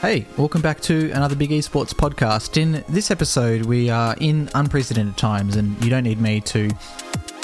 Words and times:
Hey, 0.00 0.24
welcome 0.38 0.62
back 0.62 0.80
to 0.82 1.10
another 1.10 1.36
Big 1.36 1.50
Esports 1.50 1.92
podcast. 1.92 2.56
In 2.56 2.82
this 2.88 3.10
episode, 3.10 3.66
we 3.66 3.90
are 3.90 4.16
in 4.18 4.48
unprecedented 4.54 5.18
times, 5.18 5.56
and 5.56 5.84
you 5.84 5.90
don't 5.90 6.04
need 6.04 6.18
me 6.18 6.40
to 6.40 6.70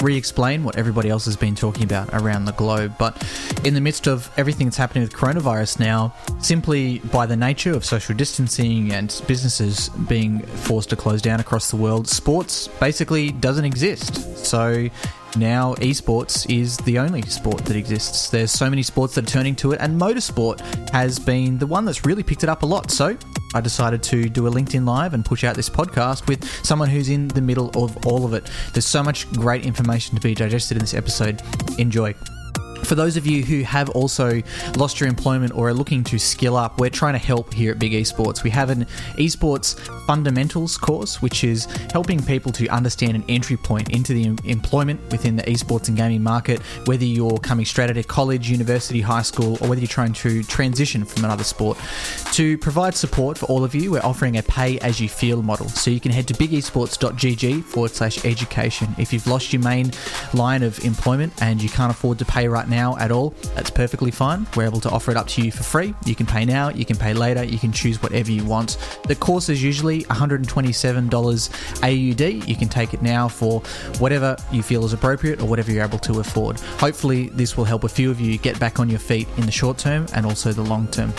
re 0.01 0.17
explain 0.17 0.63
what 0.63 0.75
everybody 0.75 1.07
else 1.07 1.25
has 1.25 1.35
been 1.35 1.53
talking 1.53 1.83
about 1.83 2.09
around 2.13 2.45
the 2.45 2.53
globe. 2.53 2.95
But 2.97 3.23
in 3.63 3.75
the 3.75 3.79
midst 3.79 4.07
of 4.07 4.31
everything 4.37 4.65
that's 4.65 4.77
happening 4.77 5.03
with 5.03 5.13
coronavirus 5.13 5.79
now, 5.79 6.15
simply 6.41 6.97
by 6.97 7.27
the 7.27 7.35
nature 7.35 7.73
of 7.73 7.85
social 7.85 8.15
distancing 8.15 8.91
and 8.91 9.21
businesses 9.27 9.89
being 10.07 10.41
forced 10.41 10.89
to 10.89 10.95
close 10.95 11.21
down 11.21 11.39
across 11.39 11.69
the 11.69 11.77
world, 11.77 12.07
sports 12.07 12.67
basically 12.79 13.29
doesn't 13.33 13.65
exist. 13.65 14.43
So 14.43 14.89
now 15.35 15.75
esports 15.75 16.49
is 16.49 16.77
the 16.77 16.99
only 16.99 17.21
sport 17.23 17.65
that 17.65 17.75
exists. 17.75 18.29
There's 18.29 18.51
so 18.51 18.69
many 18.69 18.83
sports 18.83 19.15
that 19.15 19.25
are 19.25 19.31
turning 19.31 19.55
to 19.57 19.71
it, 19.71 19.81
and 19.81 19.99
motorsport 19.99 20.59
has 20.91 21.19
been 21.19 21.57
the 21.57 21.67
one 21.67 21.85
that's 21.85 22.05
really 22.05 22.23
picked 22.23 22.43
it 22.43 22.49
up 22.49 22.63
a 22.63 22.65
lot. 22.65 22.91
So 22.91 23.17
I 23.53 23.61
decided 23.61 24.03
to 24.03 24.29
do 24.29 24.47
a 24.47 24.51
LinkedIn 24.51 24.85
Live 24.85 25.13
and 25.13 25.25
push 25.25 25.43
out 25.43 25.55
this 25.55 25.69
podcast 25.69 26.27
with 26.27 26.47
someone 26.65 26.89
who's 26.89 27.09
in 27.09 27.27
the 27.29 27.41
middle 27.41 27.69
of 27.75 28.05
all 28.05 28.25
of 28.25 28.33
it. 28.33 28.49
There's 28.73 28.85
so 28.85 29.03
much 29.03 29.31
great 29.33 29.65
information 29.65 30.15
to 30.15 30.21
be 30.21 30.33
digested 30.33 30.77
in 30.77 30.81
this 30.81 30.93
episode. 30.93 31.41
Enjoy. 31.77 32.13
For 32.83 32.95
those 32.95 33.17
of 33.17 33.25
you 33.25 33.43
who 33.43 33.61
have 33.63 33.89
also 33.89 34.41
lost 34.77 34.99
your 34.99 35.09
employment 35.09 35.53
or 35.53 35.69
are 35.69 35.73
looking 35.73 36.03
to 36.05 36.17
skill 36.17 36.55
up, 36.55 36.79
we're 36.79 36.89
trying 36.89 37.13
to 37.13 37.19
help 37.19 37.53
here 37.53 37.71
at 37.71 37.79
Big 37.79 37.91
Esports. 37.91 38.43
We 38.43 38.49
have 38.51 38.69
an 38.69 38.85
esports 39.17 39.79
fundamentals 40.05 40.77
course, 40.77 41.21
which 41.21 41.43
is 41.43 41.65
helping 41.91 42.23
people 42.23 42.51
to 42.53 42.67
understand 42.69 43.15
an 43.15 43.25
entry 43.27 43.57
point 43.57 43.89
into 43.89 44.13
the 44.13 44.25
employment 44.49 44.99
within 45.11 45.35
the 45.35 45.43
esports 45.43 45.87
and 45.87 45.97
gaming 45.97 46.23
market, 46.23 46.61
whether 46.85 47.05
you're 47.05 47.37
coming 47.39 47.65
straight 47.65 47.89
out 47.89 47.97
of 47.97 48.07
college, 48.07 48.49
university, 48.49 49.01
high 49.01 49.21
school, 49.21 49.57
or 49.61 49.69
whether 49.69 49.81
you're 49.81 49.87
trying 49.87 50.13
to 50.13 50.43
transition 50.43 51.03
from 51.03 51.25
another 51.25 51.43
sport. 51.43 51.77
To 52.33 52.57
provide 52.57 52.95
support 52.95 53.37
for 53.37 53.45
all 53.47 53.63
of 53.63 53.75
you, 53.75 53.91
we're 53.91 54.01
offering 54.01 54.37
a 54.37 54.43
pay 54.43 54.79
as 54.79 54.99
you 54.99 55.09
feel 55.09 55.41
model. 55.41 55.67
So 55.69 55.91
you 55.91 55.99
can 55.99 56.11
head 56.11 56.27
to 56.27 56.33
bigesports.gg 56.33 57.63
forward 57.63 57.91
slash 57.91 58.23
education. 58.25 58.95
If 58.97 59.11
you've 59.11 59.27
lost 59.27 59.51
your 59.51 59.61
main 59.61 59.91
line 60.33 60.63
of 60.63 60.83
employment 60.85 61.33
and 61.41 61.61
you 61.61 61.69
can't 61.69 61.91
afford 61.91 62.19
to 62.19 62.25
pay 62.25 62.47
right 62.47 62.66
now, 62.67 62.97
at 62.97 63.11
all, 63.11 63.31
that's 63.55 63.69
perfectly 63.69 64.11
fine. 64.11 64.47
We're 64.55 64.65
able 64.65 64.81
to 64.81 64.89
offer 64.89 65.11
it 65.11 65.17
up 65.17 65.27
to 65.27 65.41
you 65.41 65.51
for 65.51 65.63
free. 65.63 65.93
You 66.05 66.15
can 66.15 66.25
pay 66.25 66.45
now, 66.45 66.69
you 66.69 66.85
can 66.85 66.97
pay 66.97 67.13
later, 67.13 67.43
you 67.43 67.57
can 67.59 67.71
choose 67.71 68.01
whatever 68.01 68.31
you 68.31 68.43
want. 68.45 68.77
The 69.07 69.15
course 69.15 69.49
is 69.49 69.63
usually 69.63 70.03
$127 70.05 71.83
AUD. 71.83 72.47
You 72.47 72.55
can 72.55 72.69
take 72.69 72.93
it 72.93 73.01
now 73.01 73.27
for 73.27 73.61
whatever 73.99 74.37
you 74.51 74.63
feel 74.63 74.85
is 74.85 74.93
appropriate 74.93 75.41
or 75.41 75.45
whatever 75.45 75.71
you're 75.71 75.83
able 75.83 75.99
to 75.99 76.19
afford. 76.19 76.59
Hopefully, 76.59 77.27
this 77.29 77.57
will 77.57 77.65
help 77.65 77.83
a 77.83 77.89
few 77.89 78.11
of 78.11 78.19
you 78.19 78.37
get 78.37 78.59
back 78.59 78.79
on 78.79 78.89
your 78.89 78.99
feet 78.99 79.27
in 79.37 79.45
the 79.45 79.51
short 79.51 79.77
term 79.77 80.05
and 80.13 80.25
also 80.25 80.51
the 80.51 80.63
long 80.63 80.87
term. 80.87 81.13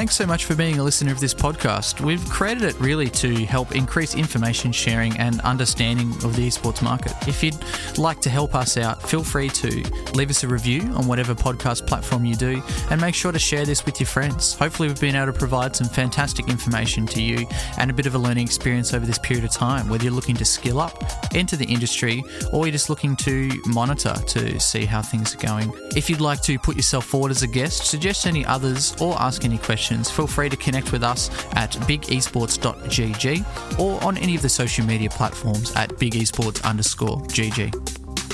Thanks 0.00 0.16
so 0.16 0.24
much 0.24 0.46
for 0.46 0.54
being 0.54 0.78
a 0.78 0.82
listener 0.82 1.12
of 1.12 1.20
this 1.20 1.34
podcast. 1.34 2.00
We've 2.00 2.26
created 2.30 2.62
it 2.62 2.80
really 2.80 3.10
to 3.10 3.44
help 3.44 3.76
increase 3.76 4.14
information 4.14 4.72
sharing 4.72 5.14
and 5.18 5.42
understanding 5.42 6.08
of 6.24 6.34
the 6.36 6.48
esports 6.48 6.80
market. 6.80 7.12
If 7.28 7.42
you'd 7.42 7.62
like 7.98 8.22
to 8.22 8.30
help 8.30 8.54
us 8.54 8.78
out, 8.78 9.06
feel 9.06 9.22
free 9.22 9.50
to 9.50 9.68
leave 10.14 10.30
us 10.30 10.42
a 10.42 10.48
review 10.48 10.80
on 10.94 11.06
whatever 11.06 11.34
podcast 11.34 11.86
platform 11.86 12.24
you 12.24 12.34
do 12.34 12.62
and 12.88 12.98
make 12.98 13.14
sure 13.14 13.30
to 13.30 13.38
share 13.38 13.66
this 13.66 13.84
with 13.84 14.00
your 14.00 14.06
friends. 14.06 14.54
Hopefully, 14.54 14.88
we've 14.88 14.98
been 14.98 15.16
able 15.16 15.34
to 15.34 15.38
provide 15.38 15.76
some 15.76 15.86
fantastic 15.86 16.48
information 16.48 17.04
to 17.04 17.20
you 17.20 17.46
and 17.76 17.90
a 17.90 17.92
bit 17.92 18.06
of 18.06 18.14
a 18.14 18.18
learning 18.18 18.46
experience 18.46 18.94
over 18.94 19.04
this 19.04 19.18
period 19.18 19.44
of 19.44 19.50
time, 19.50 19.86
whether 19.90 20.04
you're 20.04 20.14
looking 20.14 20.36
to 20.36 20.46
skill 20.46 20.80
up, 20.80 21.04
enter 21.34 21.56
the 21.56 21.66
industry, 21.66 22.24
or 22.52 22.64
you're 22.64 22.72
just 22.72 22.88
looking 22.88 23.16
to 23.16 23.50
monitor 23.66 24.14
to 24.28 24.58
see 24.60 24.86
how 24.86 25.02
things 25.02 25.34
are 25.34 25.46
going. 25.46 25.70
If 25.94 26.08
you'd 26.08 26.22
like 26.22 26.40
to 26.44 26.58
put 26.58 26.76
yourself 26.76 27.04
forward 27.04 27.32
as 27.32 27.42
a 27.42 27.46
guest, 27.46 27.84
suggest 27.84 28.26
any 28.26 28.46
others, 28.46 28.96
or 28.98 29.14
ask 29.20 29.44
any 29.44 29.58
questions 29.58 29.89
questions, 29.90 30.10
feel 30.10 30.26
free 30.26 30.48
to 30.48 30.56
connect 30.56 30.92
with 30.92 31.02
us 31.02 31.30
at 31.56 31.72
bigesports.gg 31.88 33.78
or 33.78 34.02
on 34.04 34.16
any 34.18 34.36
of 34.36 34.42
the 34.42 34.48
social 34.48 34.86
media 34.86 35.10
platforms 35.10 35.74
at 35.74 35.90
bigesports 35.90 36.62
underscore 36.64 37.18
gg. 37.28 37.74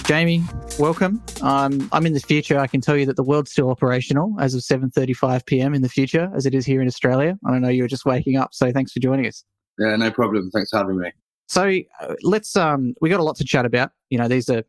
Jamie, 0.07 0.43
welcome. 0.79 1.23
Um, 1.43 1.89
I'm 1.93 2.07
in 2.07 2.13
the 2.13 2.21
future. 2.21 2.59
I 2.59 2.67
can 2.67 2.81
tell 2.81 2.97
you 2.97 3.07
that 3.07 3.17
the 3.17 3.25
world's 3.25 3.51
still 3.51 3.71
operational 3.71 4.37
as 4.39 4.55
of 4.55 4.61
7:35 4.61 5.47
p.m. 5.47 5.75
in 5.75 5.83
the 5.83 5.89
future, 5.89 6.31
as 6.37 6.47
it 6.47 6.55
is 6.55 6.65
here 6.65 6.81
in 6.81 6.87
Australia. 6.87 7.37
I 7.45 7.51
don't 7.51 7.63
know 7.63 7.71
you 7.71 7.83
were 7.83 7.89
just 7.89 8.05
waking 8.05 8.37
up, 8.37 8.51
so 8.53 8.71
thanks 8.71 8.93
for 8.93 9.01
joining 9.01 9.27
us. 9.27 9.43
Yeah, 9.79 9.97
no 9.97 10.13
problem. 10.13 10.51
Thanks 10.53 10.71
for 10.71 10.77
having 10.77 10.99
me. 10.99 11.11
So 11.49 11.81
uh, 12.01 12.15
let's. 12.23 12.55
Um, 12.55 12.95
we 13.01 13.09
got 13.09 13.19
a 13.19 13.25
lot 13.25 13.37
to 13.37 13.45
chat 13.45 13.67
about. 13.67 13.91
You 14.11 14.19
know, 14.19 14.29
these 14.29 14.49
are 14.49 14.63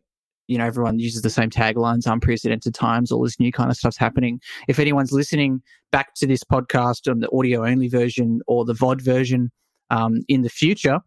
you 0.48 0.58
know, 0.58 0.66
everyone 0.66 1.00
uses 1.00 1.22
the 1.22 1.30
same 1.30 1.50
taglines, 1.50 2.12
unprecedented 2.12 2.74
times, 2.74 3.12
all 3.12 3.24
this 3.24 3.40
new 3.40 3.52
kind 3.52 3.70
of 3.70 3.78
stuff's 3.78 3.98
happening. 3.98 4.40
If 4.68 4.80
anyone's 4.80 5.12
listening 5.12 5.62
back 5.92 6.14
to 6.16 6.28
this 6.28 6.44
podcast 6.44 7.10
on 7.10 7.20
the 7.20 7.30
audio 7.32 7.66
only 7.66 7.88
version 7.88 8.42
or 8.48 8.66
the 8.66 8.74
VOD 8.74 9.02
version 9.02 9.52
um, 9.90 10.24
in 10.28 10.42
the 10.42 10.50
future, 10.50 11.00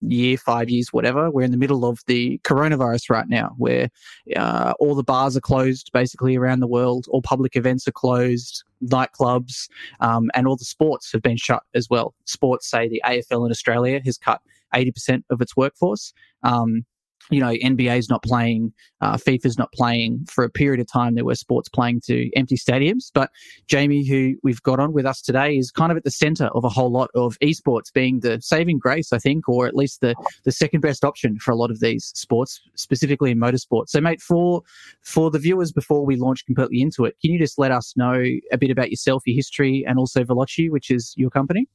year, 0.00 0.36
five 0.36 0.68
years, 0.68 0.92
whatever, 0.92 1.30
we're 1.30 1.42
in 1.42 1.50
the 1.50 1.56
middle 1.56 1.84
of 1.84 2.00
the 2.06 2.38
coronavirus 2.44 3.10
right 3.10 3.28
now, 3.28 3.54
where 3.56 3.88
uh, 4.36 4.74
all 4.78 4.94
the 4.94 5.02
bars 5.02 5.36
are 5.36 5.40
closed 5.40 5.90
basically 5.92 6.36
around 6.36 6.60
the 6.60 6.66
world, 6.66 7.06
all 7.10 7.22
public 7.22 7.56
events 7.56 7.86
are 7.88 7.92
closed, 7.92 8.62
nightclubs, 8.84 9.68
um, 10.00 10.30
and 10.34 10.46
all 10.46 10.56
the 10.56 10.64
sports 10.64 11.12
have 11.12 11.22
been 11.22 11.36
shut 11.36 11.62
as 11.74 11.88
well. 11.90 12.14
Sports, 12.24 12.68
say 12.68 12.88
the 12.88 13.02
AFL 13.04 13.46
in 13.46 13.50
Australia 13.50 14.00
has 14.04 14.18
cut 14.18 14.40
80% 14.74 15.22
of 15.30 15.40
its 15.40 15.56
workforce. 15.56 16.12
Um, 16.42 16.84
you 17.30 17.40
know, 17.40 17.52
NBA's 17.52 18.08
not 18.08 18.22
playing, 18.22 18.72
uh, 19.00 19.16
FIFA's 19.16 19.58
not 19.58 19.72
playing 19.72 20.24
for 20.28 20.44
a 20.44 20.50
period 20.50 20.80
of 20.80 20.86
time. 20.90 21.14
There 21.14 21.24
were 21.24 21.34
sports 21.34 21.68
playing 21.68 22.02
to 22.06 22.30
empty 22.36 22.56
stadiums. 22.56 23.10
But 23.12 23.30
Jamie, 23.66 24.06
who 24.06 24.34
we've 24.42 24.62
got 24.62 24.80
on 24.80 24.92
with 24.92 25.06
us 25.06 25.20
today, 25.20 25.56
is 25.56 25.70
kind 25.70 25.90
of 25.90 25.98
at 25.98 26.04
the 26.04 26.10
center 26.10 26.46
of 26.46 26.64
a 26.64 26.68
whole 26.68 26.90
lot 26.90 27.10
of 27.14 27.38
esports 27.40 27.92
being 27.92 28.20
the 28.20 28.40
saving 28.40 28.78
grace, 28.78 29.12
I 29.12 29.18
think, 29.18 29.48
or 29.48 29.66
at 29.66 29.74
least 29.74 30.00
the, 30.00 30.14
the 30.44 30.52
second 30.52 30.80
best 30.80 31.04
option 31.04 31.38
for 31.38 31.50
a 31.50 31.56
lot 31.56 31.70
of 31.70 31.80
these 31.80 32.12
sports, 32.14 32.60
specifically 32.74 33.30
in 33.30 33.38
motorsport. 33.38 33.88
So, 33.88 34.00
mate, 34.00 34.20
for 34.20 34.62
for 35.02 35.30
the 35.30 35.38
viewers 35.38 35.72
before 35.72 36.04
we 36.04 36.16
launch 36.16 36.46
completely 36.46 36.80
into 36.80 37.04
it, 37.04 37.16
can 37.20 37.32
you 37.32 37.38
just 37.38 37.58
let 37.58 37.70
us 37.70 37.94
know 37.96 38.22
a 38.52 38.58
bit 38.58 38.70
about 38.70 38.90
yourself, 38.90 39.22
your 39.26 39.34
history, 39.34 39.84
and 39.86 39.98
also 39.98 40.24
Veloce, 40.24 40.70
which 40.70 40.90
is 40.90 41.14
your 41.16 41.30
company? 41.30 41.66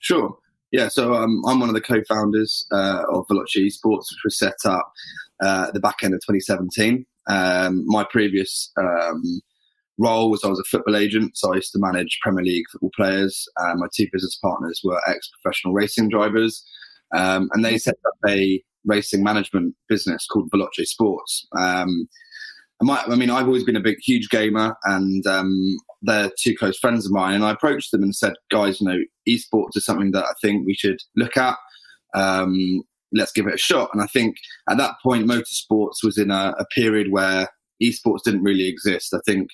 Sure. 0.00 0.36
Yeah, 0.70 0.88
so 0.88 1.14
um, 1.14 1.42
I'm 1.46 1.60
one 1.60 1.70
of 1.70 1.74
the 1.74 1.80
co-founders 1.80 2.66
uh, 2.72 3.04
of 3.10 3.26
Veloce 3.28 3.56
Esports, 3.56 4.10
which 4.10 4.24
was 4.24 4.38
set 4.38 4.56
up 4.66 4.92
uh, 5.42 5.66
at 5.68 5.74
the 5.74 5.80
back 5.80 5.96
end 6.02 6.14
of 6.14 6.20
2017. 6.20 7.06
Um, 7.28 7.86
my 7.86 8.04
previous 8.04 8.70
um, 8.78 9.40
role 9.98 10.30
was 10.30 10.44
I 10.44 10.48
was 10.48 10.60
a 10.60 10.64
football 10.64 10.96
agent, 10.96 11.36
so 11.36 11.52
I 11.52 11.56
used 11.56 11.72
to 11.72 11.78
manage 11.78 12.18
Premier 12.22 12.44
League 12.44 12.66
football 12.70 12.90
players. 12.94 13.48
Uh, 13.56 13.74
my 13.76 13.86
two 13.94 14.06
business 14.12 14.38
partners 14.42 14.80
were 14.84 15.00
ex-professional 15.08 15.72
racing 15.72 16.10
drivers, 16.10 16.64
um, 17.14 17.48
and 17.52 17.64
they 17.64 17.78
set 17.78 17.96
up 18.06 18.30
a 18.30 18.62
racing 18.84 19.22
management 19.22 19.74
business 19.88 20.26
called 20.26 20.50
Veloce 20.50 20.84
Sports. 20.84 21.46
Um, 21.58 22.08
I 22.80 23.16
mean, 23.16 23.30
I've 23.30 23.46
always 23.46 23.64
been 23.64 23.76
a 23.76 23.80
big, 23.80 23.98
huge 24.00 24.28
gamer, 24.28 24.76
and 24.84 25.26
um, 25.26 25.76
they're 26.02 26.30
two 26.38 26.56
close 26.56 26.78
friends 26.78 27.06
of 27.06 27.12
mine. 27.12 27.34
And 27.34 27.44
I 27.44 27.50
approached 27.50 27.90
them 27.90 28.02
and 28.02 28.14
said, 28.14 28.34
guys, 28.50 28.80
you 28.80 28.86
know, 28.86 28.98
esports 29.28 29.76
is 29.76 29.84
something 29.84 30.12
that 30.12 30.24
I 30.24 30.32
think 30.40 30.66
we 30.66 30.74
should 30.74 31.00
look 31.16 31.36
at. 31.36 31.56
Um, 32.14 32.82
let's 33.12 33.32
give 33.32 33.46
it 33.46 33.54
a 33.54 33.58
shot. 33.58 33.90
And 33.92 34.02
I 34.02 34.06
think 34.06 34.36
at 34.68 34.78
that 34.78 34.94
point, 35.02 35.26
motorsports 35.26 36.04
was 36.04 36.18
in 36.18 36.30
a, 36.30 36.54
a 36.58 36.64
period 36.74 37.10
where 37.10 37.48
esports 37.82 38.22
didn't 38.24 38.42
really 38.42 38.68
exist. 38.68 39.12
I 39.12 39.20
think 39.26 39.48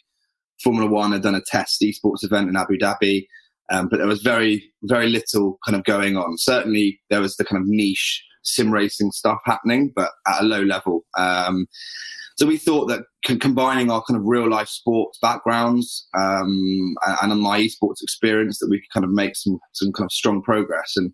Formula 0.62 0.90
One 0.90 1.12
had 1.12 1.22
done 1.22 1.34
a 1.34 1.42
test 1.46 1.80
esports 1.80 2.24
event 2.24 2.48
in 2.48 2.56
Abu 2.56 2.76
Dhabi, 2.76 3.26
um, 3.70 3.88
but 3.88 3.98
there 3.98 4.06
was 4.06 4.22
very, 4.22 4.70
very 4.82 5.08
little 5.08 5.58
kind 5.64 5.76
of 5.76 5.84
going 5.84 6.16
on. 6.16 6.36
Certainly, 6.36 7.00
there 7.10 7.20
was 7.20 7.36
the 7.36 7.44
kind 7.44 7.62
of 7.62 7.68
niche 7.68 8.22
sim 8.42 8.70
racing 8.70 9.10
stuff 9.10 9.38
happening, 9.46 9.92
but 9.96 10.10
at 10.26 10.42
a 10.42 10.44
low 10.44 10.62
level. 10.62 11.04
Um, 11.16 11.66
so 12.36 12.46
we 12.46 12.56
thought 12.56 12.86
that 12.86 13.04
c- 13.24 13.38
combining 13.38 13.90
our 13.90 14.02
kind 14.02 14.18
of 14.18 14.26
real 14.26 14.48
life 14.48 14.68
sports 14.68 15.18
backgrounds 15.22 16.08
um, 16.18 16.94
and, 17.22 17.40
my 17.40 17.60
esports 17.60 18.02
experience, 18.02 18.58
that 18.58 18.68
we 18.68 18.80
could 18.80 18.90
kind 18.92 19.04
of 19.04 19.10
make 19.10 19.36
some 19.36 19.58
some 19.72 19.92
kind 19.92 20.06
of 20.06 20.12
strong 20.12 20.42
progress. 20.42 20.94
And 20.96 21.12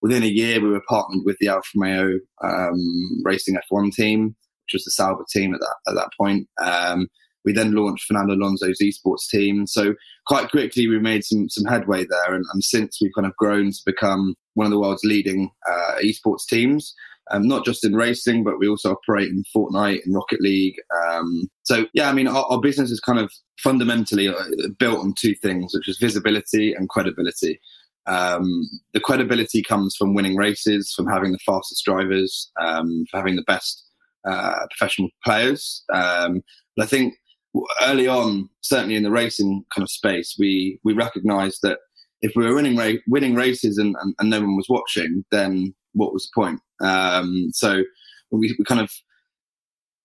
within 0.00 0.22
a 0.22 0.26
year, 0.26 0.60
we 0.60 0.70
were 0.70 0.82
partnered 0.88 1.22
with 1.24 1.36
the 1.40 1.48
Alfa 1.48 1.66
Romeo 1.74 2.18
um, 2.44 3.22
Racing 3.24 3.56
F1 3.72 3.92
team, 3.92 4.36
which 4.66 4.74
was 4.74 4.84
the 4.84 4.92
Sauber 4.92 5.24
team 5.30 5.54
at 5.54 5.60
that 5.60 5.76
at 5.88 5.94
that 5.94 6.10
point. 6.18 6.48
Um, 6.62 7.08
we 7.44 7.52
then 7.52 7.74
launched 7.74 8.04
Fernando 8.04 8.34
Alonso's 8.34 8.80
esports 8.82 9.28
team. 9.30 9.66
So 9.66 9.94
quite 10.26 10.50
quickly, 10.50 10.86
we 10.86 11.00
made 11.00 11.24
some 11.24 11.48
some 11.48 11.64
headway 11.64 12.06
there, 12.08 12.34
and, 12.34 12.44
and 12.52 12.62
since 12.62 12.98
we've 13.00 13.14
kind 13.16 13.26
of 13.26 13.34
grown 13.36 13.72
to 13.72 13.82
become 13.84 14.34
one 14.54 14.66
of 14.66 14.70
the 14.70 14.78
world's 14.78 15.04
leading 15.04 15.50
uh, 15.68 15.94
esports 16.00 16.46
teams 16.48 16.94
um, 17.30 17.46
not 17.46 17.64
just 17.64 17.84
in 17.84 17.94
racing, 17.94 18.44
but 18.44 18.58
we 18.58 18.68
also 18.68 18.92
operate 18.92 19.28
in 19.28 19.44
Fortnite 19.54 20.04
and 20.04 20.14
Rocket 20.14 20.40
League. 20.40 20.76
Um, 21.08 21.48
so 21.62 21.86
yeah, 21.94 22.08
I 22.08 22.12
mean, 22.12 22.28
our, 22.28 22.44
our, 22.50 22.60
business 22.60 22.90
is 22.90 23.00
kind 23.00 23.18
of 23.18 23.32
fundamentally 23.58 24.28
uh, 24.28 24.34
built 24.78 25.00
on 25.00 25.14
two 25.18 25.34
things, 25.36 25.72
which 25.74 25.88
is 25.88 25.98
visibility 25.98 26.72
and 26.72 26.88
credibility. 26.88 27.60
Um, 28.06 28.68
the 28.92 29.00
credibility 29.00 29.62
comes 29.62 29.94
from 29.96 30.14
winning 30.14 30.36
races, 30.36 30.92
from 30.94 31.06
having 31.06 31.32
the 31.32 31.38
fastest 31.44 31.84
drivers, 31.84 32.50
um, 32.60 33.04
for 33.10 33.18
having 33.18 33.36
the 33.36 33.44
best 33.46 33.84
uh, 34.28 34.66
professional 34.76 35.08
players. 35.24 35.84
Um, 35.92 36.42
but 36.76 36.84
I 36.84 36.86
think 36.86 37.14
early 37.82 38.08
on, 38.08 38.48
certainly 38.62 38.96
in 38.96 39.02
the 39.02 39.10
racing 39.10 39.64
kind 39.74 39.82
of 39.82 39.90
space, 39.90 40.36
we 40.38 40.78
we 40.84 40.92
recognised 40.92 41.60
that 41.62 41.78
if 42.22 42.32
we 42.36 42.44
were 42.44 42.54
winning 42.54 42.76
ra- 42.76 43.00
winning 43.06 43.34
races 43.34 43.78
and, 43.78 43.94
and, 44.00 44.14
and, 44.18 44.30
no 44.30 44.40
one 44.40 44.56
was 44.56 44.68
watching, 44.68 45.24
then 45.30 45.74
what 45.92 46.12
was 46.12 46.24
the 46.24 46.40
point? 46.40 46.60
Um, 46.80 47.48
so 47.52 47.82
we, 48.30 48.54
we 48.58 48.64
kind 48.64 48.80
of 48.80 48.90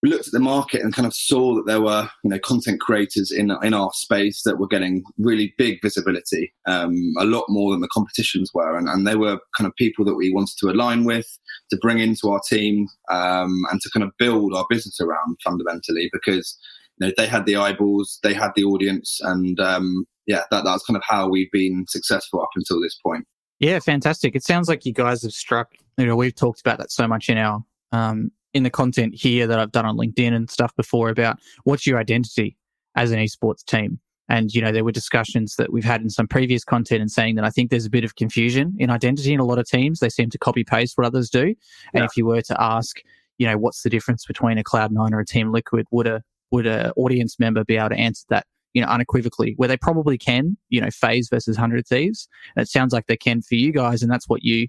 looked 0.06 0.28
at 0.28 0.34
the 0.34 0.40
market 0.40 0.82
and 0.82 0.94
kind 0.94 1.06
of 1.06 1.14
saw 1.14 1.56
that 1.56 1.66
there 1.66 1.82
were 1.82 2.10
you 2.24 2.30
know 2.30 2.40
content 2.40 2.80
creators 2.80 3.32
in 3.32 3.52
in 3.64 3.74
our 3.74 3.92
space 3.94 4.44
that 4.44 4.60
were 4.60 4.68
getting 4.68 5.04
really 5.18 5.54
big 5.58 5.82
visibility, 5.82 6.54
um, 6.68 7.14
a 7.20 7.26
lot 7.26 7.46
more 7.50 7.72
than 7.72 7.82
the 7.82 7.90
competitions 7.90 8.52
were, 8.54 8.78
and, 8.78 8.88
and 8.88 9.08
they 9.08 9.16
were 9.16 9.40
kind 9.58 9.68
of 9.68 9.76
people 9.76 10.06
that 10.06 10.16
we 10.16 10.32
wanted 10.32 10.56
to 10.60 10.70
align 10.70 11.06
with, 11.06 11.28
to 11.70 11.78
bring 11.78 12.00
into 12.00 12.30
our 12.30 12.42
team, 12.48 12.88
um, 13.10 13.64
and 13.72 13.82
to 13.82 13.90
kind 13.94 14.04
of 14.04 14.12
build 14.18 14.54
our 14.54 14.66
business 14.70 15.00
around 15.00 15.38
fundamentally 15.44 16.10
because 16.12 16.58
you 16.98 17.08
know, 17.08 17.14
they 17.18 17.28
had 17.28 17.46
the 17.46 17.56
eyeballs, 17.56 18.20
they 18.24 18.34
had 18.34 18.52
the 18.56 18.64
audience, 18.64 19.20
and 19.22 19.60
um, 19.60 20.06
yeah, 20.28 20.44
that 20.52 20.64
that's 20.64 20.86
kind 20.86 20.98
of 20.98 21.04
how 21.08 21.28
we've 21.28 21.52
been 21.52 21.86
successful 21.88 22.42
up 22.42 22.50
until 22.56 22.82
this 22.82 22.98
point. 23.06 23.26
Yeah, 23.60 23.80
fantastic. 23.80 24.36
It 24.36 24.44
sounds 24.44 24.68
like 24.68 24.86
you 24.86 24.94
guys 24.94 25.24
have 25.24 25.32
struck. 25.32 25.74
You 25.98 26.06
know, 26.06 26.16
we've 26.16 26.36
talked 26.36 26.60
about 26.60 26.78
that 26.80 26.92
so 26.92 27.08
much 27.08 27.30
in 27.30 27.38
our 27.38 27.64
um, 27.92 28.32
in 28.54 28.64
the 28.64 28.70
content 28.70 29.14
here 29.16 29.48
that 29.48 29.60
I've 29.60 29.72
done 29.72 29.86
on 29.86 29.98
LinkedIn 29.98 30.34
and 30.34 30.50
stuff 30.50 30.76
before 30.76 31.10
about 31.10 31.38
what's 31.64 31.86
your 31.86 32.00
identity 32.00 32.58
as 32.96 33.12
an 33.12 33.20
esports 33.20 33.64
team. 33.64 34.00
And, 34.28 34.54
you 34.54 34.62
know, 34.62 34.72
there 34.72 34.84
were 34.84 34.92
discussions 34.92 35.56
that 35.58 35.72
we've 35.72 35.84
had 35.84 36.02
in 36.02 36.10
some 36.10 36.28
previous 36.28 36.64
content 36.64 37.02
and 37.02 37.12
saying 37.12 37.36
that 37.36 37.46
I 37.46 37.50
think 37.50 37.70
there's 37.70 37.86
a 37.86 37.92
bit 37.92 38.04
of 38.04 38.16
confusion 38.16 38.74
in 38.80 38.90
identity 38.90 39.34
in 39.34 39.40
a 39.40 39.46
lot 39.46 39.60
of 39.60 39.68
teams. 39.68 40.00
They 40.00 40.10
seem 40.10 40.30
to 40.32 40.38
copy 40.38 40.64
paste 40.64 40.98
what 40.98 41.06
others 41.06 41.30
do. 41.30 41.44
And 41.44 41.56
yeah. 41.94 42.06
if 42.06 42.18
you 42.18 42.26
were 42.26 42.42
to 42.42 42.62
ask, 42.62 43.02
you 43.38 43.46
know, 43.46 43.58
what's 43.58 43.84
the 43.84 43.90
difference 43.90 44.26
between 44.26 44.58
a 44.58 44.64
Cloud9 44.64 45.12
or 45.12 45.20
a 45.20 45.26
Team 45.26 45.52
Liquid, 45.52 45.86
would 45.92 46.08
a 46.08 46.24
would 46.52 46.66
a 46.66 46.94
audience 46.94 47.40
member 47.40 47.64
be 47.64 47.76
able 47.76 47.90
to 47.90 47.96
answer 47.96 48.26
that 48.30 48.46
you 48.76 48.82
know 48.82 48.88
unequivocally 48.88 49.54
where 49.58 49.68
they 49.68 49.78
probably 49.78 50.18
can 50.18 50.56
you 50.70 50.80
know 50.80 50.90
FaZe 50.92 51.30
versus 51.30 51.58
100 51.58 51.88
thieves. 51.88 52.28
And 52.56 52.62
it 52.62 52.70
sounds 52.70 52.94
like 52.94 53.08
they 53.08 53.18
can 53.18 53.42
for 53.42 53.56
you 53.56 53.72
guys 53.72 54.04
and 54.04 54.12
that's 54.12 54.30
what 54.30 54.44
you 54.44 54.68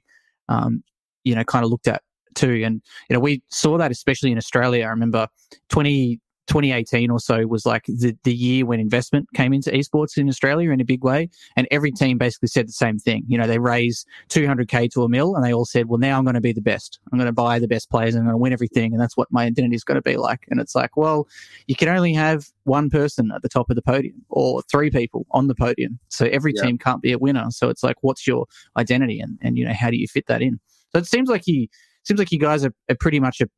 um 0.48 0.82
you 1.24 1.34
know 1.34 1.44
kind 1.44 1.64
of 1.64 1.70
looked 1.70 1.88
at 1.88 2.02
too. 2.34 2.62
And 2.64 2.80
you 3.10 3.14
know 3.14 3.20
we 3.20 3.42
saw 3.50 3.76
that 3.76 3.90
especially 3.90 4.32
in 4.32 4.38
australia. 4.38 4.84
I 4.84 4.88
remember 4.88 5.28
20 5.68 6.20
2018 6.46 7.10
or 7.10 7.18
so 7.18 7.46
was 7.46 7.66
like 7.66 7.84
the, 7.86 8.16
the 8.24 8.34
year 8.34 8.64
when 8.64 8.80
investment 8.80 9.26
came 9.34 9.52
into 9.52 9.70
esports 9.70 10.16
in 10.16 10.28
Australia 10.28 10.70
in 10.70 10.80
a 10.80 10.84
big 10.84 11.04
way. 11.04 11.28
And 11.56 11.66
every 11.70 11.90
team 11.90 12.18
basically 12.18 12.48
said 12.48 12.68
the 12.68 12.72
same 12.72 12.98
thing. 12.98 13.24
You 13.26 13.38
know, 13.38 13.46
they 13.46 13.58
raised 13.58 14.06
200K 14.28 14.90
to 14.92 15.02
a 15.02 15.08
mil 15.08 15.34
and 15.34 15.44
they 15.44 15.52
all 15.52 15.64
said, 15.64 15.86
well, 15.86 15.98
now 15.98 16.18
I'm 16.18 16.24
going 16.24 16.34
to 16.34 16.40
be 16.40 16.52
the 16.52 16.60
best. 16.60 17.00
I'm 17.12 17.18
going 17.18 17.26
to 17.26 17.32
buy 17.32 17.58
the 17.58 17.68
best 17.68 17.90
players 17.90 18.14
and 18.14 18.22
I'm 18.22 18.26
going 18.26 18.34
to 18.34 18.38
win 18.38 18.52
everything. 18.52 18.92
And 18.92 19.00
that's 19.00 19.16
what 19.16 19.28
my 19.30 19.44
identity 19.44 19.74
is 19.74 19.84
going 19.84 19.96
to 19.96 20.02
be 20.02 20.16
like. 20.16 20.46
And 20.48 20.60
it's 20.60 20.74
like, 20.74 20.96
well, 20.96 21.26
you 21.66 21.74
can 21.74 21.88
only 21.88 22.12
have 22.14 22.46
one 22.64 22.90
person 22.90 23.30
at 23.34 23.42
the 23.42 23.48
top 23.48 23.70
of 23.70 23.76
the 23.76 23.82
podium 23.82 24.24
or 24.28 24.62
three 24.70 24.90
people 24.90 25.26
on 25.32 25.48
the 25.48 25.54
podium. 25.54 25.98
So 26.08 26.26
every 26.26 26.52
yeah. 26.56 26.62
team 26.62 26.78
can't 26.78 27.02
be 27.02 27.12
a 27.12 27.18
winner. 27.18 27.46
So 27.50 27.68
it's 27.68 27.82
like, 27.82 27.96
what's 28.02 28.26
your 28.26 28.46
identity? 28.76 29.20
And, 29.20 29.38
and, 29.42 29.58
you 29.58 29.64
know, 29.64 29.74
how 29.74 29.90
do 29.90 29.96
you 29.96 30.06
fit 30.06 30.26
that 30.26 30.42
in? 30.42 30.60
So 30.92 30.98
it 30.98 31.06
seems 31.06 31.28
like 31.28 31.46
you, 31.46 31.66
seems 32.04 32.18
like 32.18 32.30
you 32.30 32.38
guys 32.38 32.64
are, 32.64 32.72
are 32.88 32.96
pretty 32.98 33.20
much 33.20 33.40
a, 33.40 33.48